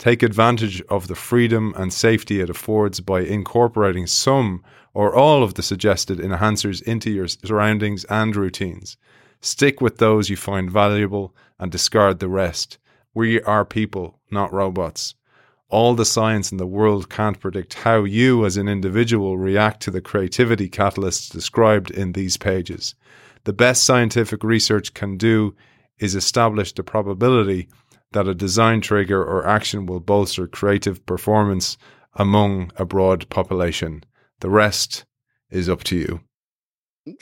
Take 0.00 0.22
advantage 0.22 0.80
of 0.88 1.08
the 1.08 1.14
freedom 1.14 1.74
and 1.76 1.92
safety 1.92 2.40
it 2.40 2.48
affords 2.48 3.00
by 3.00 3.20
incorporating 3.20 4.06
some 4.06 4.64
or 4.94 5.14
all 5.14 5.42
of 5.42 5.52
the 5.54 5.62
suggested 5.62 6.20
enhancers 6.20 6.80
into 6.84 7.10
your 7.10 7.28
surroundings 7.28 8.04
and 8.04 8.34
routines. 8.34 8.96
Stick 9.42 9.82
with 9.82 9.98
those 9.98 10.30
you 10.30 10.36
find 10.38 10.70
valuable 10.70 11.36
and 11.58 11.70
discard 11.70 12.18
the 12.18 12.30
rest. 12.30 12.78
We 13.12 13.42
are 13.42 13.66
people, 13.66 14.18
not 14.30 14.54
robots. 14.54 15.16
All 15.68 15.94
the 15.94 16.06
science 16.06 16.50
in 16.50 16.56
the 16.56 16.66
world 16.66 17.10
can't 17.10 17.38
predict 17.38 17.74
how 17.74 18.04
you 18.04 18.46
as 18.46 18.56
an 18.56 18.68
individual 18.68 19.36
react 19.36 19.82
to 19.82 19.90
the 19.90 20.00
creativity 20.00 20.70
catalysts 20.70 21.30
described 21.30 21.90
in 21.90 22.12
these 22.12 22.38
pages. 22.38 22.94
The 23.44 23.52
best 23.52 23.84
scientific 23.84 24.44
research 24.44 24.94
can 24.94 25.18
do 25.18 25.54
is 25.98 26.14
establish 26.14 26.72
the 26.72 26.82
probability 26.82 27.68
that 28.12 28.28
a 28.28 28.34
design 28.34 28.80
trigger 28.80 29.22
or 29.22 29.46
action 29.46 29.86
will 29.86 30.00
bolster 30.00 30.46
creative 30.46 31.04
performance 31.06 31.76
among 32.14 32.72
a 32.76 32.84
broad 32.84 33.28
population. 33.28 34.04
The 34.40 34.50
rest 34.50 35.04
is 35.50 35.68
up 35.68 35.84
to 35.84 35.96
you. 35.96 36.20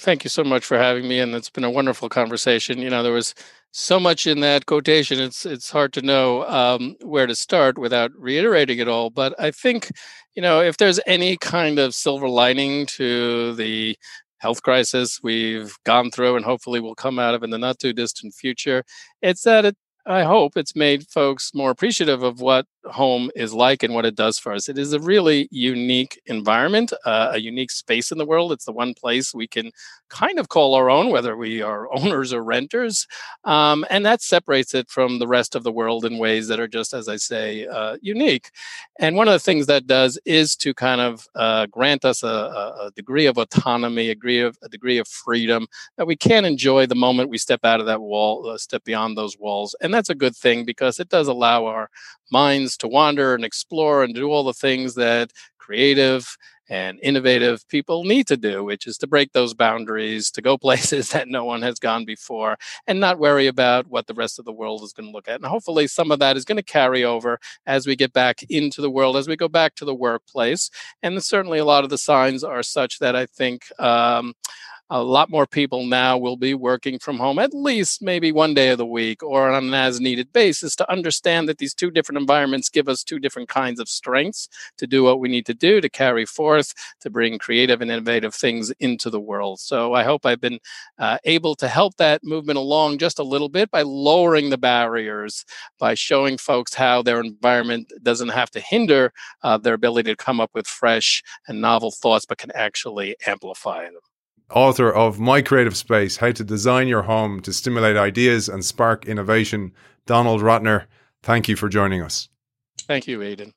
Thank 0.01 0.25
you 0.25 0.31
so 0.31 0.43
much 0.43 0.65
for 0.65 0.77
having 0.77 1.07
me, 1.07 1.21
and 1.21 1.35
it's 1.35 1.51
been 1.51 1.65
a 1.65 1.71
wonderful 1.71 2.09
conversation. 2.09 2.79
You 2.79 2.91
know, 2.91 3.03
there 3.03 3.13
was 3.13 3.35
so 3.71 4.01
much 4.01 4.27
in 4.27 4.41
that 4.41 4.67
quotation; 4.67 5.21
it's 5.21 5.47
it's 5.47 5.71
hard 5.71 5.93
to 5.93 6.03
know 6.03 6.45
um, 6.49 6.97
where 7.03 7.27
to 7.27 7.35
start 7.35 7.79
without 7.79 8.11
reiterating 8.17 8.79
it 8.81 8.89
all. 8.89 9.09
But 9.09 9.35
I 9.39 9.53
think, 9.53 9.91
you 10.35 10.43
know, 10.43 10.61
if 10.61 10.79
there's 10.79 10.99
any 11.07 11.37
kind 11.37 11.79
of 11.79 11.95
silver 11.95 12.29
lining 12.29 12.87
to 12.87 13.55
the 13.55 13.97
health 14.39 14.63
crisis 14.63 15.21
we've 15.23 15.77
gone 15.85 16.11
through 16.11 16.37
and 16.37 16.45
hopefully 16.45 16.81
will 16.81 16.95
come 16.95 17.19
out 17.19 17.35
of 17.35 17.43
in 17.43 17.51
the 17.51 17.59
not 17.59 17.79
too 17.79 17.93
distant 17.93 18.35
future, 18.35 18.83
it's 19.23 19.43
that 19.43 19.65
it 19.65 19.77
I 20.09 20.23
hope 20.25 20.57
it's 20.57 20.75
made 20.75 21.07
folks 21.07 21.55
more 21.55 21.71
appreciative 21.71 22.23
of 22.23 22.41
what 22.41 22.65
home 22.87 23.31
is 23.37 23.53
like 23.53 23.83
and 23.83 23.93
what 23.93 24.07
it 24.07 24.15
does 24.15 24.39
for 24.39 24.53
us. 24.53 24.69
It 24.69 24.79
is 24.79 24.95
a 24.95 25.01
really 25.01 25.49
unique 25.51 26.19
environment, 26.25 26.93
uh, 27.05 27.33
a 27.35 27.39
unique 27.39 27.71
space 27.71 28.11
in 28.11 28.17
the 28.17 28.25
world. 28.25 28.51
It's 28.53 28.65
the 28.65 28.73
one 28.73 28.95
place 28.95 29.35
we 29.35 29.47
can 29.47 29.71
kind 30.09 30.39
of 30.39 30.49
call 30.49 30.75
our 30.75 30.89
own, 30.89 31.11
whether 31.11 31.37
we 31.37 31.61
are 31.61 31.93
owners 31.95 32.33
or 32.33 32.43
renters. 32.43 33.07
Um, 33.45 33.85
and 33.91 34.05
that 34.07 34.23
separates 34.23 34.75
it 34.75 34.89
from 34.89 35.19
the 35.19 35.29
rest 35.29 35.55
of 35.55 35.63
the 35.63 35.73
world 35.73 36.05
in 36.05 36.19
ways 36.19 36.49
that 36.49 36.61
are 36.61 36.69
just, 36.69 36.95
as 36.95 37.09
I 37.09 37.17
say, 37.17 37.67
uh, 37.67 37.99
unique. 38.01 38.51
And 38.99 39.17
one 39.17 39.29
of 39.29 39.33
the 39.33 39.39
things 39.39 39.67
that 39.67 39.87
does 39.87 40.19
is 40.25 40.57
to 40.57 40.75
kind 40.75 41.01
of 41.01 41.29
uh, 41.35 41.67
grant 41.67 42.05
us 42.05 42.23
a, 42.23 42.27
a, 42.27 42.91
degree 42.97 43.27
of 43.27 43.39
autonomy, 43.39 44.11
a 44.11 44.15
degree 44.15 44.41
of, 44.41 44.57
a 44.63 44.69
degree 44.69 44.99
of 44.99 45.07
freedom 45.07 45.67
that 45.97 46.07
we 46.07 46.17
can 46.17 46.45
enjoy 46.45 46.87
the 46.87 46.95
moment 46.95 47.31
we 47.31 47.39
step 47.39 47.65
out 47.65 47.81
of 47.81 47.87
that 47.87 48.01
wall, 48.01 48.49
uh, 48.49 48.57
step 48.57 48.83
beyond 48.85 49.17
those 49.17 49.39
walls. 49.39 49.75
And 49.81 49.93
that's 49.99 50.09
a 50.09 50.15
good 50.15 50.37
thing 50.37 50.65
because 50.65 51.01
it 51.01 51.09
does 51.09 51.27
allow 51.27 51.67
our 51.67 51.91
minds 52.31 52.77
to 52.77 52.87
wander 52.87 53.35
and 53.35 53.45
explore 53.45 54.05
and 54.05 54.15
do 54.15 54.31
all 54.31 54.45
the 54.45 54.53
things 54.53 54.95
that 54.95 55.33
creative 55.59 56.37
and 56.69 57.01
innovative 57.03 57.67
people 57.69 58.05
need 58.05 58.29
to 58.29 58.37
do, 58.37 58.63
which 58.63 58.87
is 58.87 58.97
to 58.99 59.09
break 59.09 59.33
those 59.33 59.55
boundaries, 59.55 60.31
to 60.31 60.41
go 60.41 60.57
places 60.67 61.11
that 61.11 61.27
no 61.27 61.45
one 61.45 61.63
has 61.63 61.81
gone 61.81 62.05
before, 62.05 62.57
and 62.87 63.01
not 63.01 63.19
worry 63.19 63.49
about 63.49 63.89
what 63.89 64.07
the 64.07 64.15
rest 64.15 64.39
of 64.39 64.45
the 64.45 64.53
world 64.53 64.85
is 64.85 64.93
going 64.93 65.09
to 65.09 65.13
look 65.13 65.27
at. 65.27 65.41
And 65.41 65.47
hopefully, 65.47 65.89
some 65.89 66.13
of 66.13 66.21
that 66.21 66.37
is 66.37 66.45
going 66.45 66.59
to 66.59 66.63
carry 66.63 67.03
over 67.03 67.41
as 67.67 67.89
we 67.89 67.97
get 67.97 68.13
back 68.13 68.45
into 68.49 68.81
the 68.81 68.91
world, 68.91 69.17
as 69.17 69.27
we 69.27 69.35
go 69.35 69.49
back 69.49 69.75
to 69.77 69.85
the 69.85 69.95
workplace. 69.95 70.71
And 71.03 71.21
certainly, 71.25 71.59
a 71.59 71.65
lot 71.65 71.83
of 71.83 71.91
the 71.91 71.99
signs 71.99 72.45
are 72.45 72.63
such 72.63 73.01
that 73.01 73.17
I 73.17 73.27
think. 73.27 73.65
Um, 73.81 74.35
a 74.91 75.03
lot 75.03 75.29
more 75.29 75.47
people 75.47 75.85
now 75.85 76.17
will 76.17 76.37
be 76.37 76.55
working 76.55 76.99
from 76.99 77.19
home 77.19 77.39
at 77.39 77.53
least 77.53 78.01
maybe 78.01 78.33
one 78.33 78.55
day 78.55 78.71
of 78.71 78.79
the 78.79 78.87
week 78.87 79.23
or 79.23 79.51
on 79.51 79.65
an 79.65 79.75
as 79.75 80.01
needed 80.01 80.33
basis 80.33 80.75
to 80.75 80.91
understand 80.91 81.49
that 81.49 81.59
these 81.59 81.75
two 81.75 81.91
different 81.91 82.19
environments 82.19 82.69
give 82.69 82.89
us 82.89 83.05
two 83.05 83.19
different 83.19 83.49
kinds 83.49 83.81
of 83.81 83.89
strengths 83.89 84.49
to 84.79 84.87
do 84.87 85.03
what 85.05 85.21
we 85.21 85.29
need 85.29 85.45
to 85.45 85.55
do 85.55 85.81
to 85.81 85.89
carry 85.89 86.25
forth 86.25 86.73
to 87.01 87.11
bring 87.11 87.39
creative 87.39 87.83
and 87.83 87.91
innovative 87.91 88.35
things 88.35 88.71
into 88.81 89.11
the 89.11 89.21
world. 89.21 89.61
So 89.61 89.95
i 89.95 90.03
hope 90.03 90.25
i've 90.25 90.41
been 90.41 90.59
uh, 90.99 91.19
able 91.25 91.55
to 91.57 91.69
help 91.69 91.97
that 91.97 92.25
movement 92.25 92.59
along 92.59 92.99
just 92.99 93.19
a 93.19 93.23
little 93.23 93.49
bit 93.49 93.71
by 93.71 93.83
lowering 93.83 94.51
the 94.51 94.59
barriers 94.59 95.45
by 95.79 95.95
showing 95.95 96.39
folks 96.39 96.75
how 96.75 97.03
their 97.03 97.21
environment 97.21 97.93
doesn't 98.03 98.29
have 98.29 98.51
to 98.51 98.61
hinder 98.61 99.13
uh, 99.43 99.59
their 99.59 99.75
ability 99.75 100.11
to 100.11 100.17
come 100.17 100.41
up 100.41 100.51
with 100.55 100.67
fresh 100.67 101.23
and 101.47 101.61
novel 101.61 101.91
thoughts 101.91 102.25
but 102.25 102.39
can 102.39 102.51
actually 102.53 103.17
amplify 103.27 103.85
them 103.85 104.08
author 104.51 104.91
of 104.91 105.21
My 105.21 105.43
Creative 105.43 105.77
Space 105.77 106.19
How 106.19 106.33
to 106.33 106.45
Design 106.45 106.89
Your 106.89 107.03
Home 107.03 107.41
to 107.43 107.53
Stimulate 107.53 107.97
Ideas 107.97 108.49
and 108.49 108.65
Spark 108.65 109.07
Innovation, 109.07 109.73
Donald 110.07 110.41
Rattner. 110.41 110.87
Thank 111.23 111.49
you 111.49 111.57
for 111.57 111.69
joining 111.69 112.03
us. 112.03 112.29
Thank 112.87 113.07
you, 113.07 113.23
Aidan. 113.23 113.53